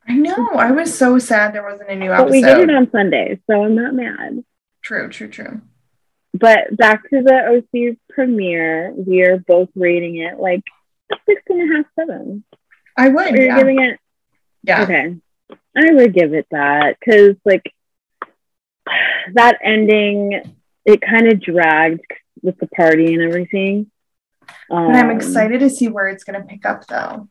I 0.08 0.16
know. 0.16 0.50
I 0.54 0.72
was 0.72 0.96
so 0.98 1.18
sad 1.20 1.54
there 1.54 1.64
wasn't 1.64 1.90
a 1.90 1.96
new 1.96 2.12
episode. 2.12 2.26
But 2.26 2.32
we 2.32 2.42
get 2.42 2.60
it 2.60 2.70
on 2.70 2.92
Sunday, 2.92 3.40
so 3.50 3.64
I'm 3.64 3.76
not 3.76 3.94
mad. 3.96 4.44
True, 4.84 5.10
true, 5.10 5.28
true. 5.30 5.62
But 6.34 6.76
back 6.76 7.10
to 7.10 7.24
the 7.24 7.64
OC 7.64 7.98
premiere, 8.10 8.94
we 8.96 9.24
are 9.24 9.38
both 9.38 9.70
rating 9.76 10.18
it 10.18 10.38
like 10.40 10.64
six 11.26 11.42
and 11.50 11.72
a 11.72 11.76
half, 11.78 11.86
seven. 11.98 12.44
I 12.98 13.10
would. 13.10 13.34
You're 13.36 13.46
Yeah. 13.46 13.58
giving 13.58 13.82
it 13.82 14.00
yeah. 14.64 14.84
okay. 14.84 15.16
I 15.78 15.92
would 15.94 16.14
give 16.14 16.34
it 16.34 16.48
that 16.52 16.98
because 17.00 17.36
like 17.46 17.72
that 19.34 19.58
ending, 19.64 20.42
it 20.86 21.02
kind 21.02 21.28
of 21.28 21.40
dragged 21.42 22.06
with 22.42 22.58
the 22.58 22.68
party 22.68 23.14
and 23.14 23.24
everything. 23.24 23.92
Um, 24.70 24.86
And 24.88 24.98
I'm 24.98 25.12
excited 25.12 25.60
to 25.62 25.70
see 25.70 25.88
where 25.88 26.08
it's 26.08 26.24
going 26.24 26.40
to 26.40 26.48
pick 26.48 26.66
up, 26.66 26.86
though. 26.88 27.28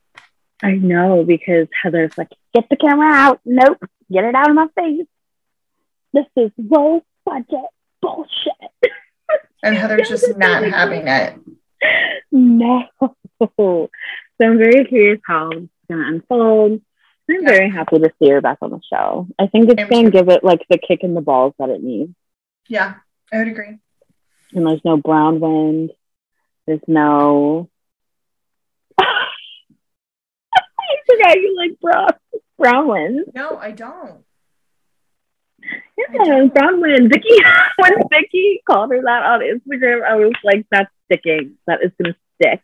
I 0.63 0.71
know 0.73 1.23
because 1.25 1.67
Heather's 1.83 2.17
like, 2.17 2.29
get 2.53 2.67
the 2.69 2.75
camera 2.77 3.11
out. 3.13 3.41
Nope, 3.45 3.83
get 4.11 4.23
it 4.23 4.35
out 4.35 4.49
of 4.49 4.55
my 4.55 4.67
face. 4.75 5.05
This 6.13 6.25
is 6.37 6.51
low 6.57 7.03
budget 7.25 7.65
bullshit. 8.01 8.53
And 9.63 9.75
Heather's 9.75 10.09
just 10.09 10.37
not 10.37 10.63
having 10.63 11.07
it. 11.07 11.39
no. 12.31 12.83
So 13.57 13.89
I'm 14.41 14.57
very 14.57 14.85
curious 14.85 15.19
how 15.25 15.49
it's 15.51 15.67
going 15.89 16.01
to 16.01 16.07
unfold. 16.07 16.81
I'm 17.29 17.41
Yeah. 17.41 17.47
very 17.49 17.69
happy 17.69 17.99
to 17.99 18.11
see 18.19 18.29
her 18.29 18.39
back 18.41 18.59
on 18.61 18.69
the 18.71 18.79
show. 18.89 19.27
I 19.39 19.47
think 19.47 19.69
it's 19.69 19.89
going 19.89 20.05
to 20.05 20.11
give 20.11 20.29
it 20.29 20.43
like 20.43 20.61
the 20.69 20.77
kick 20.77 20.99
in 21.03 21.13
the 21.15 21.21
balls 21.21 21.53
that 21.59 21.69
it 21.69 21.81
needs. 21.83 22.13
Yeah, 22.67 22.95
I 23.33 23.39
would 23.39 23.47
agree. 23.47 23.77
And 24.53 24.65
there's 24.67 24.85
no 24.85 24.97
Braunwyn. 24.97 25.89
There's 26.67 26.81
no. 26.87 27.69
I 31.25 31.35
you 31.35 31.55
like 31.57 31.79
brown. 32.57 33.25
No, 33.33 33.57
I 33.57 33.71
don't. 33.71 34.23
Yeah, 35.97 36.45
brown 36.53 36.81
wind. 36.81 37.09
Vicki, 37.09 37.35
when 37.77 37.93
Vicki 38.09 38.61
called 38.67 38.91
her 38.91 39.01
that 39.01 39.23
on 39.23 39.39
Instagram, 39.41 40.03
I 40.03 40.15
was 40.15 40.33
like, 40.43 40.65
"That's 40.71 40.91
sticking. 41.05 41.55
That 41.67 41.79
is 41.83 41.91
gonna 42.01 42.15
stick." 42.35 42.61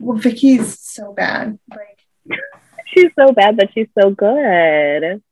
Well, 0.00 0.18
Vicki's 0.18 0.78
so 0.80 1.12
bad. 1.12 1.58
Like, 1.70 1.98
She's 2.86 3.10
so 3.18 3.32
bad 3.32 3.56
that 3.58 3.70
she's 3.74 3.88
so 4.00 4.10
good. 4.10 5.22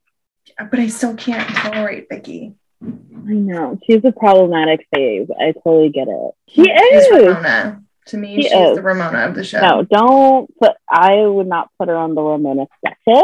but 0.59 0.79
I 0.79 0.89
still 0.89 1.15
can't 1.15 1.49
tolerate 1.49 2.09
Vicki. 2.11 2.55
I 2.83 3.33
know 3.33 3.79
she's 3.87 4.05
a 4.05 4.11
problematic 4.11 4.87
phase. 4.93 5.29
I 5.41 5.53
totally 5.53 5.91
get 5.91 6.09
it. 6.09 6.31
She 6.49 6.63
is. 6.63 7.11
Ramona. 7.11 7.83
To 8.07 8.17
me, 8.17 8.37
She 8.37 8.43
she's 8.43 8.53
is. 8.53 8.77
the 8.77 8.83
Ramona 8.83 9.27
of 9.29 9.35
the 9.35 9.45
show. 9.45 9.61
No, 9.61 9.83
don't 9.85 10.51
put. 10.59 10.73
I 10.89 11.25
would 11.25 11.47
not 11.47 11.71
put 11.79 11.89
her 11.89 11.97
on 11.97 12.15
the 12.15 12.23
Ramona 12.23 12.67
sketches, 12.79 13.23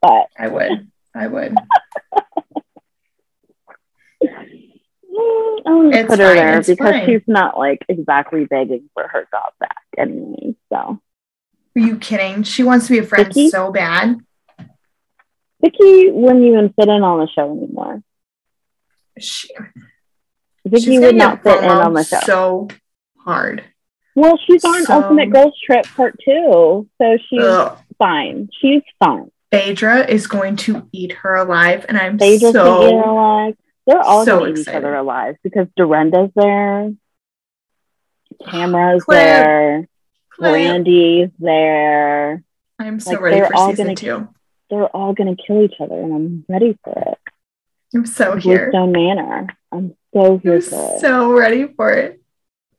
but 0.00 0.26
I 0.38 0.48
would. 0.48 0.90
I 1.14 1.26
would. 1.26 1.54
I 5.16 6.04
put 6.08 6.18
her 6.18 6.26
fine, 6.26 6.36
there 6.36 6.60
because 6.62 6.76
fine. 6.78 7.06
she's 7.06 7.22
not 7.26 7.58
like 7.58 7.84
exactly 7.88 8.44
begging 8.44 8.90
for 8.94 9.06
her 9.06 9.26
job 9.30 9.52
back 9.60 9.76
anyway. 9.96 10.54
So 10.72 10.76
Are 10.76 11.00
you 11.80 11.98
kidding? 11.98 12.42
She 12.42 12.62
wants 12.62 12.86
to 12.88 12.92
be 12.94 12.98
a 12.98 13.02
friend 13.04 13.26
Vicki? 13.26 13.48
so 13.50 13.70
bad. 13.70 14.18
Vicki 15.60 16.10
wouldn't 16.10 16.44
even 16.44 16.72
fit 16.78 16.88
in 16.88 17.02
on 17.02 17.20
the 17.20 17.28
show 17.28 17.50
anymore. 17.50 18.02
She, 19.18 19.48
Vicki 20.66 20.98
would 20.98 21.14
not 21.16 21.42
fit 21.42 21.62
in 21.62 21.70
on 21.70 21.94
the 21.94 22.04
show. 22.04 22.20
so 22.24 22.68
hard. 23.24 23.64
Well, 24.14 24.38
she's 24.46 24.64
on 24.64 24.84
So- 24.84 24.94
Ultimate 25.02 25.30
Girls 25.30 25.58
Trip 25.64 25.84
Part 25.96 26.16
Two, 26.24 26.88
so 27.00 27.18
she's 27.28 27.40
Ugh. 27.42 27.78
fine. 27.98 28.48
She's 28.60 28.82
fine. 28.98 29.30
Phaedra 29.50 30.06
is 30.08 30.26
going 30.26 30.56
to 30.56 30.88
eat 30.92 31.12
her 31.12 31.34
alive, 31.36 31.84
and 31.88 31.96
I'm 31.98 32.18
just 32.18 32.40
so 32.40 32.86
eat 32.88 32.92
her 32.92 33.02
alive. 33.02 33.56
They're 33.86 34.00
all 34.00 34.24
so 34.24 34.38
gonna 34.40 34.52
eat 34.52 34.58
each 34.60 34.68
other 34.68 34.94
alive 34.94 35.36
because 35.42 35.66
Dorinda's 35.76 36.30
there, 36.34 36.92
Tamra's 38.42 39.04
Claire. 39.04 39.44
there, 39.44 39.88
Claire. 40.30 40.52
Brandi's 40.52 41.30
there. 41.38 42.42
I'm 42.78 42.98
so 43.00 43.12
Like, 43.12 43.20
ready 43.20 43.36
they're 43.36 43.46
for 43.48 43.56
all 43.56 43.70
season 43.70 43.84
gonna- 43.86 43.96
two. 43.96 44.28
They're 44.70 44.86
all 44.96 45.12
gonna 45.12 45.36
kill 45.36 45.62
each 45.62 45.74
other, 45.80 45.94
and 46.00 46.12
I'm 46.14 46.44
ready 46.48 46.76
for 46.82 46.98
it. 46.98 47.18
I'm 47.94 48.06
so 48.06 48.36
here. 48.36 48.70
Bluestone 48.72 48.92
Manor. 48.92 49.46
I'm 49.70 49.94
so 50.12 50.38
here 50.38 50.54
I'm 50.54 50.60
for 50.62 50.94
it. 50.96 51.00
so 51.00 51.32
ready 51.32 51.66
for 51.66 51.90
it. 51.92 52.20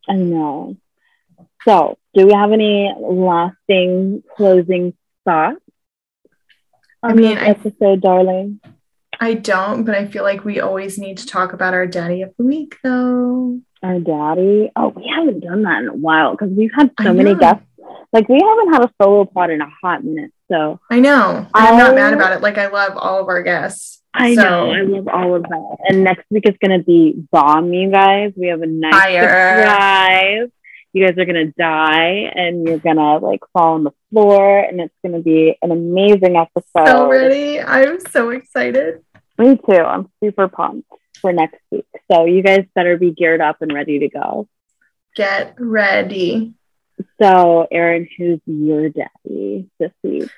I 0.10 0.14
know. 0.14 0.78
So, 1.64 1.98
do 2.14 2.28
we 2.28 2.34
have 2.34 2.52
any 2.52 2.94
lasting 3.00 4.24
closing 4.36 4.94
thoughts 5.26 5.60
on 7.02 7.12
I 7.12 7.14
mean, 7.14 7.36
this 7.36 7.44
I- 7.44 7.48
episode, 7.48 8.02
darling? 8.02 8.60
I 9.20 9.34
don't, 9.34 9.86
but 9.86 9.96
I 9.96 10.08
feel 10.08 10.24
like 10.24 10.44
we 10.44 10.60
always 10.60 10.98
need 11.00 11.18
to 11.20 11.26
talk 11.26 11.54
about 11.54 11.74
our 11.74 11.88
daddy 11.88 12.22
of 12.22 12.34
the 12.38 12.44
week, 12.44 12.78
though. 12.84 13.62
Our 13.82 14.00
daddy. 14.00 14.72
Oh, 14.76 14.90
we 14.90 15.08
haven't 15.08 15.40
done 15.40 15.64
that 15.64 15.84
in 15.84 15.88
a 15.88 15.94
while 15.94 16.32
because 16.32 16.50
we've 16.52 16.74
had 16.76 16.92
so 17.02 17.14
many 17.14 17.34
guests. 17.34 17.64
Like 18.16 18.30
we 18.30 18.40
haven't 18.42 18.74
had 18.74 18.86
a 18.86 18.92
solo 19.02 19.26
pod 19.26 19.50
in 19.50 19.60
a 19.62 19.70
hot 19.82 20.04
minute. 20.04 20.32
So 20.50 20.80
I 20.90 21.00
know. 21.02 21.38
and 21.38 21.48
I'm 21.54 21.78
not 21.78 21.96
mad 21.96 22.14
um, 22.14 22.20
about 22.20 22.32
it. 22.32 22.42
Like 22.42 22.58
I 22.58 22.68
love 22.68 22.94
all 22.96 23.20
of 23.22 23.28
our 23.28 23.44
guests. 23.44 24.02
I 24.14 24.34
So- 24.36 24.42
know 24.42 24.72
I 24.72 24.82
love 24.84 25.08
all 25.10 25.36
of 25.36 25.44
that. 25.44 25.78
And 25.90 26.04
next 26.06 26.24
week 26.30 26.48
is 26.48 26.56
gonna 26.62 26.82
be 26.82 27.16
bomb, 27.32 27.74
you 27.74 27.92
guys. 27.92 28.32
We 28.38 28.48
have 28.48 28.62
a 28.62 28.68
nice 28.68 28.94
Fire. 28.94 29.58
surprise. 29.60 30.50
You 30.94 31.06
guys 31.06 31.18
are 31.18 31.26
gonna 31.26 31.52
die 31.58 32.32
and 32.34 32.66
you're 32.66 32.78
gonna 32.80 33.18
like 33.18 33.42
fall 33.52 33.74
on 33.74 33.84
the 33.84 33.92
floor 34.12 34.60
and 34.60 34.80
it's 34.80 34.94
gonna 35.04 35.20
be 35.20 35.58
an 35.62 35.72
amazing 35.72 36.38
episode. 36.38 36.88
So 36.88 37.10
ready. 37.10 37.60
I'm 37.60 38.00
so 38.00 38.30
excited. 38.30 39.04
Me 39.38 39.58
too. 39.58 39.74
I'm 39.76 40.08
super 40.24 40.48
pumped 40.48 40.88
for 41.20 41.34
next 41.34 41.60
week. 41.70 41.86
So 42.10 42.24
you 42.24 42.42
guys 42.44 42.66
better 42.76 42.96
be 42.98 43.12
geared 43.12 43.42
up 43.42 43.58
and 43.62 43.74
ready 43.74 44.00
to 44.00 44.08
go. 44.08 44.48
Get 45.18 45.56
ready. 45.60 46.54
So 47.22 47.68
Erin, 47.72 48.08
who's 48.18 48.40
your 48.46 48.90
daddy 48.90 49.70
this 49.80 49.92
week? 50.04 50.30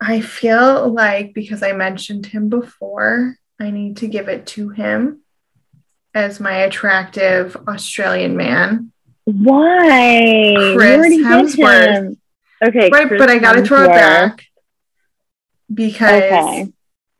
I 0.00 0.20
feel 0.20 0.92
like 0.92 1.34
because 1.34 1.62
I 1.62 1.72
mentioned 1.72 2.26
him 2.26 2.48
before, 2.48 3.36
I 3.60 3.70
need 3.70 3.96
to 3.98 4.06
give 4.06 4.28
it 4.28 4.46
to 4.48 4.68
him 4.68 5.20
as 6.14 6.40
my 6.40 6.52
attractive 6.58 7.56
Australian 7.66 8.36
man. 8.36 8.92
Why? 9.24 10.54
Chris 10.74 11.16
Hemsworth. 11.18 12.16
Okay, 12.64 12.90
Right, 12.90 13.06
Chris 13.08 13.18
but 13.18 13.30
I 13.30 13.38
got 13.38 13.52
to 13.54 13.62
throw 13.62 13.84
it 13.84 13.88
back 13.88 14.44
because 15.72 16.22
Okay. 16.22 16.72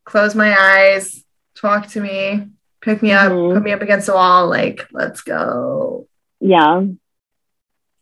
close 0.04 0.34
my 0.34 0.56
eyes, 0.58 1.24
talk 1.54 1.86
to 1.88 2.00
me, 2.00 2.48
pick 2.80 3.02
me 3.02 3.12
up, 3.12 3.30
Mhm. 3.32 3.54
put 3.54 3.62
me 3.62 3.72
up 3.72 3.82
against 3.82 4.06
the 4.06 4.14
wall. 4.14 4.48
Like, 4.48 4.86
let's 4.92 5.20
go. 5.20 6.08
Yeah. 6.40 6.82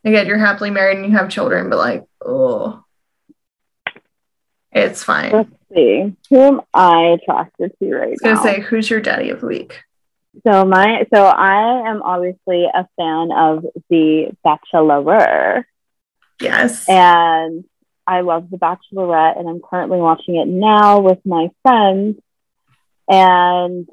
Again, 0.07 0.27
you're 0.29 0.39
happily 0.39 0.71
married 0.71 0.99
and 0.99 1.07
you 1.07 1.17
have 1.19 1.29
children, 1.29 1.69
but 1.69 1.79
like, 1.79 2.05
oh, 2.25 2.85
it's 4.71 5.03
fine. 5.03 5.33
Let's 5.33 5.51
see. 5.75 6.15
Who 6.31 6.41
am 6.41 6.61
I 6.73 7.17
attracted 7.21 7.73
to 7.81 7.93
right 7.95 8.03
I 8.05 8.11
was 8.11 8.21
gonna 8.21 8.35
now? 8.37 8.43
say, 8.43 8.61
who's 8.61 8.89
your 8.89 9.01
daddy 9.01 9.31
of 9.31 9.41
the 9.41 9.47
week? 9.49 9.83
so 10.47 10.67
my 10.67 11.07
so 11.15 11.25
I 11.25 11.89
am 11.89 12.03
obviously 12.03 12.67
a 12.67 12.87
fan 12.97 13.31
of 13.33 13.65
the 13.91 14.31
Bachelor. 14.45 15.67
Yes. 16.41 16.87
and 16.89 17.65
I 18.07 18.21
love 18.21 18.51
The 18.51 18.59
Bachelorette, 18.59 19.39
and 19.39 19.49
I'm 19.49 19.61
currently 19.61 19.99
watching 19.99 20.37
it 20.37 20.47
now 20.47 21.01
with 21.01 21.19
my 21.25 21.49
friends. 21.63 22.21
And 23.09 23.89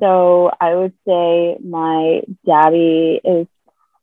so 0.00 0.50
I 0.58 0.74
would 0.74 0.94
say 1.06 1.58
my 1.62 2.22
daddy 2.46 3.20
is 3.22 3.46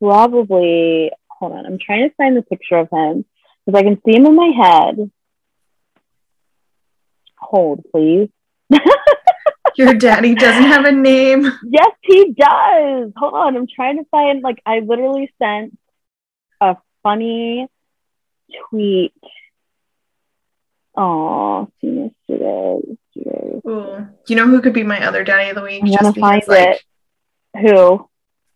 probably, 0.04 1.10
hold 1.28 1.52
on, 1.52 1.64
I'm 1.64 1.78
trying 1.78 2.08
to 2.08 2.14
find 2.16 2.36
the 2.36 2.42
picture 2.42 2.76
of 2.76 2.90
him 2.90 3.24
because 3.64 3.78
I 3.78 3.82
can 3.82 4.00
see 4.04 4.14
him 4.14 4.26
in 4.26 4.36
my 4.36 4.52
head. 4.54 5.10
Hold, 7.38 7.84
please. 7.90 8.28
Your 9.76 9.94
daddy 9.94 10.34
doesn't 10.34 10.64
have 10.64 10.84
a 10.84 10.92
name. 10.92 11.50
Yes, 11.66 11.90
he 12.02 12.32
does. 12.32 13.12
Hold 13.16 13.34
on. 13.34 13.56
I'm 13.56 13.66
trying 13.66 13.96
to 13.96 14.04
find, 14.10 14.42
like, 14.42 14.62
I 14.64 14.80
literally 14.80 15.32
sent 15.42 15.76
a 16.60 16.76
funny 17.02 17.66
tweet. 18.68 19.14
Oh, 20.96 21.68
seen 21.80 22.12
yesterday. 22.28 22.78
yesterday. 23.16 23.60
Ooh. 23.66 24.06
You 24.28 24.36
know 24.36 24.46
who 24.46 24.60
could 24.60 24.74
be 24.74 24.84
my 24.84 25.04
other 25.04 25.24
daddy 25.24 25.50
of 25.50 25.56
the 25.56 25.62
week? 25.62 25.82
I'm 25.82 25.88
Just 25.88 26.00
gonna 26.00 26.12
because, 26.12 26.30
find 26.30 26.48
like, 26.48 26.82
it. 27.54 27.70
Who? 27.70 28.08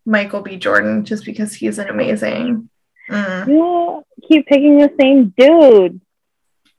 Michael 0.09 0.41
B. 0.41 0.57
Jordan, 0.57 1.05
just 1.05 1.23
because 1.23 1.53
he's 1.53 1.77
an 1.77 1.87
amazing. 1.89 2.69
Mm. 3.09 3.47
You 3.47 4.03
keep 4.27 4.47
picking 4.47 4.79
the 4.79 4.91
same 4.99 5.33
dude. 5.37 6.01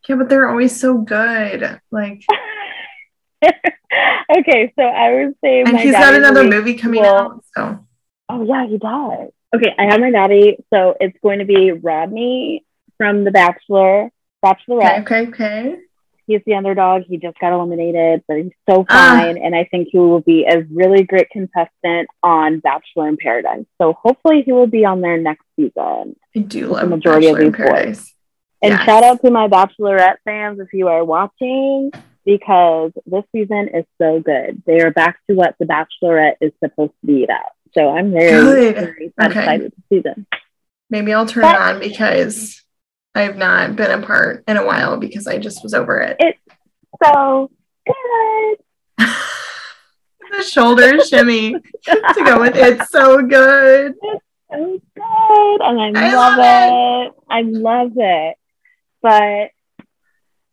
Yeah, 0.08 0.16
but 0.16 0.28
they're 0.28 0.48
always 0.48 0.78
so 0.78 0.98
good. 0.98 1.80
Like, 1.90 2.24
okay, 3.44 4.72
so 4.76 4.82
I 4.82 5.12
would 5.14 5.34
say 5.42 5.60
and 5.60 5.78
he's 5.78 5.92
got 5.92 6.00
daddy 6.00 6.16
of 6.16 6.22
the 6.22 6.28
another 6.28 6.44
movie 6.44 6.74
coming 6.74 7.04
out. 7.04 7.44
So, 7.56 7.86
Oh 8.28 8.44
yeah, 8.44 8.66
he 8.66 8.78
does. 8.78 9.30
Okay, 9.54 9.74
I 9.78 9.84
have 9.84 10.00
my 10.00 10.10
daddy. 10.10 10.56
So 10.72 10.96
it's 10.98 11.16
going 11.22 11.38
to 11.38 11.44
be 11.44 11.70
Rodney 11.72 12.64
from 12.98 13.24
The 13.24 13.30
Bachelor, 13.30 14.10
Bachelorette. 14.44 15.02
okay, 15.02 15.28
okay, 15.28 15.28
okay. 15.28 15.76
He's 16.30 16.42
the 16.46 16.54
underdog. 16.54 17.02
He 17.08 17.16
just 17.16 17.36
got 17.40 17.52
eliminated, 17.52 18.22
but 18.28 18.36
he's 18.36 18.52
so 18.68 18.86
Ah. 18.88 19.18
fine. 19.20 19.36
and 19.36 19.52
I 19.52 19.64
think 19.64 19.88
he 19.90 19.98
will 19.98 20.20
be 20.20 20.44
a 20.48 20.60
really 20.72 21.02
great 21.02 21.28
contestant 21.30 22.08
on 22.22 22.60
Bachelor 22.60 23.08
in 23.08 23.16
Paradise. 23.16 23.64
So 23.82 23.94
hopefully 23.94 24.42
he 24.42 24.52
will 24.52 24.68
be 24.68 24.84
on 24.84 25.00
there 25.00 25.16
next 25.18 25.44
season. 25.56 26.14
I 26.36 26.38
do 26.38 26.66
the 26.66 26.72
love 26.74 26.88
majority 26.88 27.26
of 27.26 27.34
Bachelor 27.34 27.46
in 27.46 27.52
these 27.52 27.58
boys. 27.58 27.66
Paradise. 27.68 28.14
And 28.62 28.70
Yes. 28.74 28.84
shout 28.84 29.02
out 29.02 29.20
to 29.22 29.30
my 29.32 29.48
Bachelorette 29.48 30.18
fans 30.24 30.60
if 30.60 30.68
you 30.72 30.86
are 30.86 31.04
watching, 31.04 31.90
because 32.24 32.92
this 33.06 33.24
season 33.32 33.68
is 33.74 33.84
so 34.00 34.20
good. 34.20 34.62
They 34.66 34.80
are 34.82 34.92
back 34.92 35.16
to 35.28 35.34
what 35.34 35.56
the 35.58 35.64
Bachelorette 35.66 36.36
is 36.40 36.52
supposed 36.62 36.92
to 37.00 37.06
be 37.06 37.24
about. 37.24 37.50
So 37.72 37.88
I'm 37.90 38.12
very, 38.12 38.70
very 38.72 39.12
Okay. 39.20 39.40
excited 39.40 39.72
to 39.74 39.82
see 39.88 39.98
them. 39.98 40.26
Maybe 40.90 41.12
I'll 41.12 41.26
turn 41.26 41.42
But- 41.42 41.54
it 41.56 41.60
on 41.60 41.80
because 41.80 42.62
I've 43.14 43.36
not 43.36 43.76
been 43.76 43.90
apart 43.90 44.44
in 44.46 44.56
a 44.56 44.64
while 44.64 44.96
because 44.96 45.26
I 45.26 45.38
just 45.38 45.62
was 45.62 45.74
over 45.74 46.00
it. 46.00 46.16
It's 46.20 46.38
so 47.02 47.50
good. 47.86 48.56
the 50.30 50.42
shoulder 50.42 51.00
shimmy 51.04 51.52
to 51.52 52.22
go 52.24 52.40
with 52.40 52.54
it's 52.56 52.90
so 52.90 53.22
good. 53.22 53.94
It's 54.00 54.24
so 54.50 54.80
good 54.94 55.60
and 55.60 55.98
I, 55.98 56.10
I 56.10 56.14
love, 56.14 56.38
love 56.38 57.08
it. 57.08 57.12
I 57.28 57.42
love 57.42 57.92
it. 57.96 58.36
But 59.02 59.50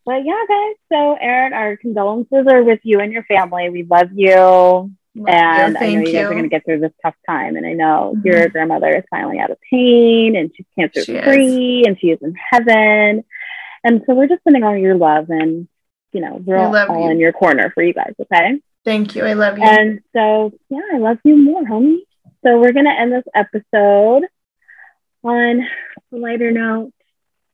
but 0.05 0.23
yeah, 0.25 0.45
guys. 0.47 0.75
So 0.91 1.17
Erin, 1.19 1.53
our 1.53 1.77
condolences 1.77 2.47
are 2.47 2.63
with 2.63 2.79
you 2.83 3.01
and 3.01 3.11
your 3.11 3.23
family. 3.23 3.69
We 3.69 3.83
love 3.83 4.09
you. 4.13 4.91
And 5.27 5.73
you. 5.73 5.79
I 5.79 5.93
know 5.95 5.99
you 6.01 6.11
guys 6.13 6.25
are 6.25 6.35
gonna 6.35 6.47
get 6.47 6.65
through 6.65 6.79
this 6.79 6.91
tough 7.01 7.15
time. 7.27 7.55
And 7.55 7.65
I 7.65 7.73
know 7.73 8.13
Mhm. 8.17 8.25
your 8.25 8.49
grandmother 8.49 8.89
is 8.95 9.03
finally 9.09 9.39
out 9.39 9.49
of 9.51 9.57
pain 9.69 10.35
and 10.35 10.51
she's 10.55 10.65
cancer 10.77 11.01
She 11.01 11.15
is. 11.15 11.23
free 11.23 11.83
and 11.87 11.99
she 11.99 12.11
is 12.11 12.19
in 12.21 12.35
heaven. 12.51 13.23
And 13.83 14.03
so 14.05 14.13
we're 14.13 14.27
just 14.27 14.43
sending 14.43 14.63
all 14.63 14.75
your 14.75 14.95
love 14.95 15.29
and 15.29 15.67
you 16.13 16.21
know, 16.21 16.41
we're 16.43 16.57
all, 16.57 16.75
all 16.75 17.05
you. 17.05 17.11
in 17.11 17.19
your 17.19 17.33
corner 17.33 17.69
for 17.71 17.83
you 17.83 17.93
guys, 17.93 18.13
okay? 18.19 18.59
Thank 18.85 19.15
you. 19.15 19.25
I 19.25 19.33
love 19.33 19.57
you. 19.57 19.63
And 19.65 19.99
so, 20.13 20.53
yeah, 20.69 20.81
I 20.93 20.97
love 20.97 21.17
you 21.23 21.35
more, 21.35 21.63
homie. 21.63 21.99
So 22.43 22.59
we're 22.59 22.71
gonna 22.71 22.93
end 22.97 23.11
this 23.11 23.25
episode 23.35 24.23
on 25.23 25.61
a 26.13 26.15
lighter 26.15 26.51
note, 26.51 26.93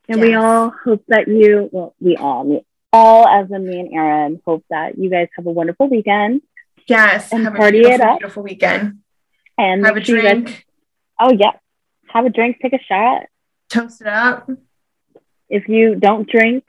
and 0.07 0.21
we 0.21 0.35
all 0.35 0.69
hope 0.69 1.03
that 1.07 1.27
you, 1.27 1.69
well, 1.71 1.95
we 1.99 2.15
all, 2.15 2.43
me, 2.43 2.63
all 2.91 3.27
as 3.27 3.49
in 3.49 3.65
me 3.67 3.79
and 3.79 3.93
Erin, 3.93 4.41
hope 4.45 4.63
that 4.69 4.97
you 4.97 5.09
guys 5.09 5.27
have 5.35 5.47
a 5.47 5.51
wonderful 5.51 5.87
weekend 5.89 6.41
yes. 6.87 7.31
and 7.31 7.43
have 7.43 7.55
a 7.55 7.57
party 7.57 7.79
it 7.79 7.83
beautiful, 7.83 8.07
up. 8.07 8.19
beautiful 8.19 8.43
weekend. 8.43 8.99
and 9.57 9.85
Have 9.85 9.97
a 9.97 9.99
drink. 9.99 10.65
oh 11.19 11.31
yeah. 11.31 11.51
have 12.09 12.25
a 12.25 12.29
drink, 12.29 12.57
take 12.61 12.73
a 12.73 12.79
shot. 12.79 13.23
Toast 13.69 14.01
it 14.01 14.07
up. 14.07 14.49
If 15.49 15.67
you 15.67 15.95
don't 15.95 16.27
drink, 16.29 16.63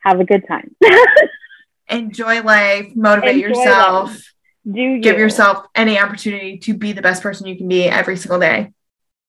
have 0.00 0.20
a 0.20 0.24
good 0.24 0.46
time. 0.46 0.74
Enjoy 1.88 2.42
life. 2.42 2.94
Motivate 2.94 3.36
Enjoy 3.36 3.48
yourself. 3.48 4.10
life. 4.10 4.34
Do 4.70 4.80
you 4.80 5.00
Give 5.00 5.18
yourself 5.18 5.66
any 5.74 5.98
opportunity 5.98 6.56
to 6.58 6.74
be 6.74 6.92
the 6.92 7.02
best 7.02 7.22
person 7.22 7.46
you 7.46 7.56
can 7.56 7.68
be 7.68 7.84
every 7.84 8.16
single 8.16 8.38
day. 8.40 8.72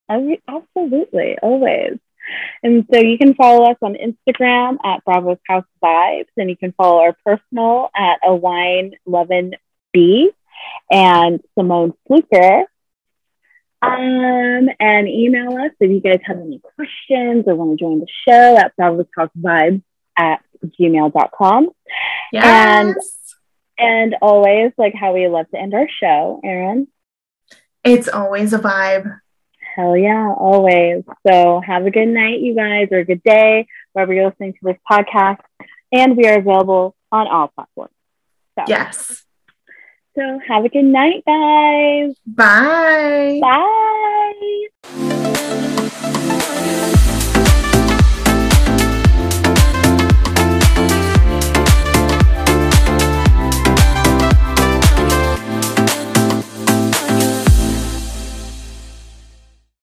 Every- 0.08 0.42
Absolutely, 0.48 1.36
always. 1.42 1.98
And 2.62 2.86
so 2.92 2.98
you 3.00 3.18
can 3.18 3.34
follow 3.34 3.70
us 3.70 3.76
on 3.82 3.94
Instagram 3.94 4.78
at 4.84 5.04
Bravo's 5.04 5.38
House 5.46 5.64
Vibes, 5.82 6.26
and 6.36 6.50
you 6.50 6.56
can 6.56 6.72
follow 6.72 7.00
our 7.00 7.16
personal 7.24 7.90
at 7.96 8.18
a 8.24 8.34
wine 8.34 8.92
lovin' 9.06 9.54
B 9.92 10.30
and 10.90 11.40
Simone 11.56 11.92
Fluker 12.06 12.64
Um, 13.82 14.68
and 14.80 15.08
email 15.08 15.52
us 15.58 15.72
if 15.78 15.90
you 15.90 16.00
guys 16.00 16.20
have 16.24 16.38
any 16.38 16.60
questions 16.60 17.44
or 17.46 17.54
want 17.54 17.78
to 17.78 17.84
join 17.84 18.00
the 18.00 18.06
show 18.26 18.56
at 18.56 18.74
Bravo's 18.76 19.06
House 19.16 19.30
Vibes 19.38 19.82
at 20.16 20.40
gmail.com. 20.64 21.70
Yes. 22.32 22.44
And 22.44 22.96
and 23.78 24.16
always 24.22 24.72
like 24.78 24.94
how 24.94 25.12
we 25.12 25.28
love 25.28 25.48
to 25.50 25.58
end 25.58 25.74
our 25.74 25.88
show, 26.00 26.40
Erin. 26.42 26.88
It's 27.84 28.08
always 28.08 28.52
a 28.52 28.58
vibe. 28.58 29.20
Hell 29.76 29.94
yeah, 29.94 30.32
always. 30.34 31.04
So 31.26 31.60
have 31.60 31.84
a 31.84 31.90
good 31.90 32.08
night, 32.08 32.40
you 32.40 32.54
guys, 32.54 32.88
or 32.90 33.00
a 33.00 33.04
good 33.04 33.22
day, 33.22 33.68
wherever 33.92 34.14
you're 34.14 34.30
listening 34.30 34.54
to 34.54 34.58
this 34.62 34.78
podcast. 34.90 35.40
And 35.92 36.16
we 36.16 36.26
are 36.26 36.38
available 36.38 36.96
on 37.12 37.28
all 37.28 37.48
platforms. 37.48 37.92
So. 38.58 38.64
Yes. 38.68 39.22
So 40.14 40.40
have 40.48 40.64
a 40.64 40.70
good 40.70 40.86
night, 40.86 41.22
guys. 41.26 42.16
Bye. 42.26 43.38
Bye. 43.42 44.68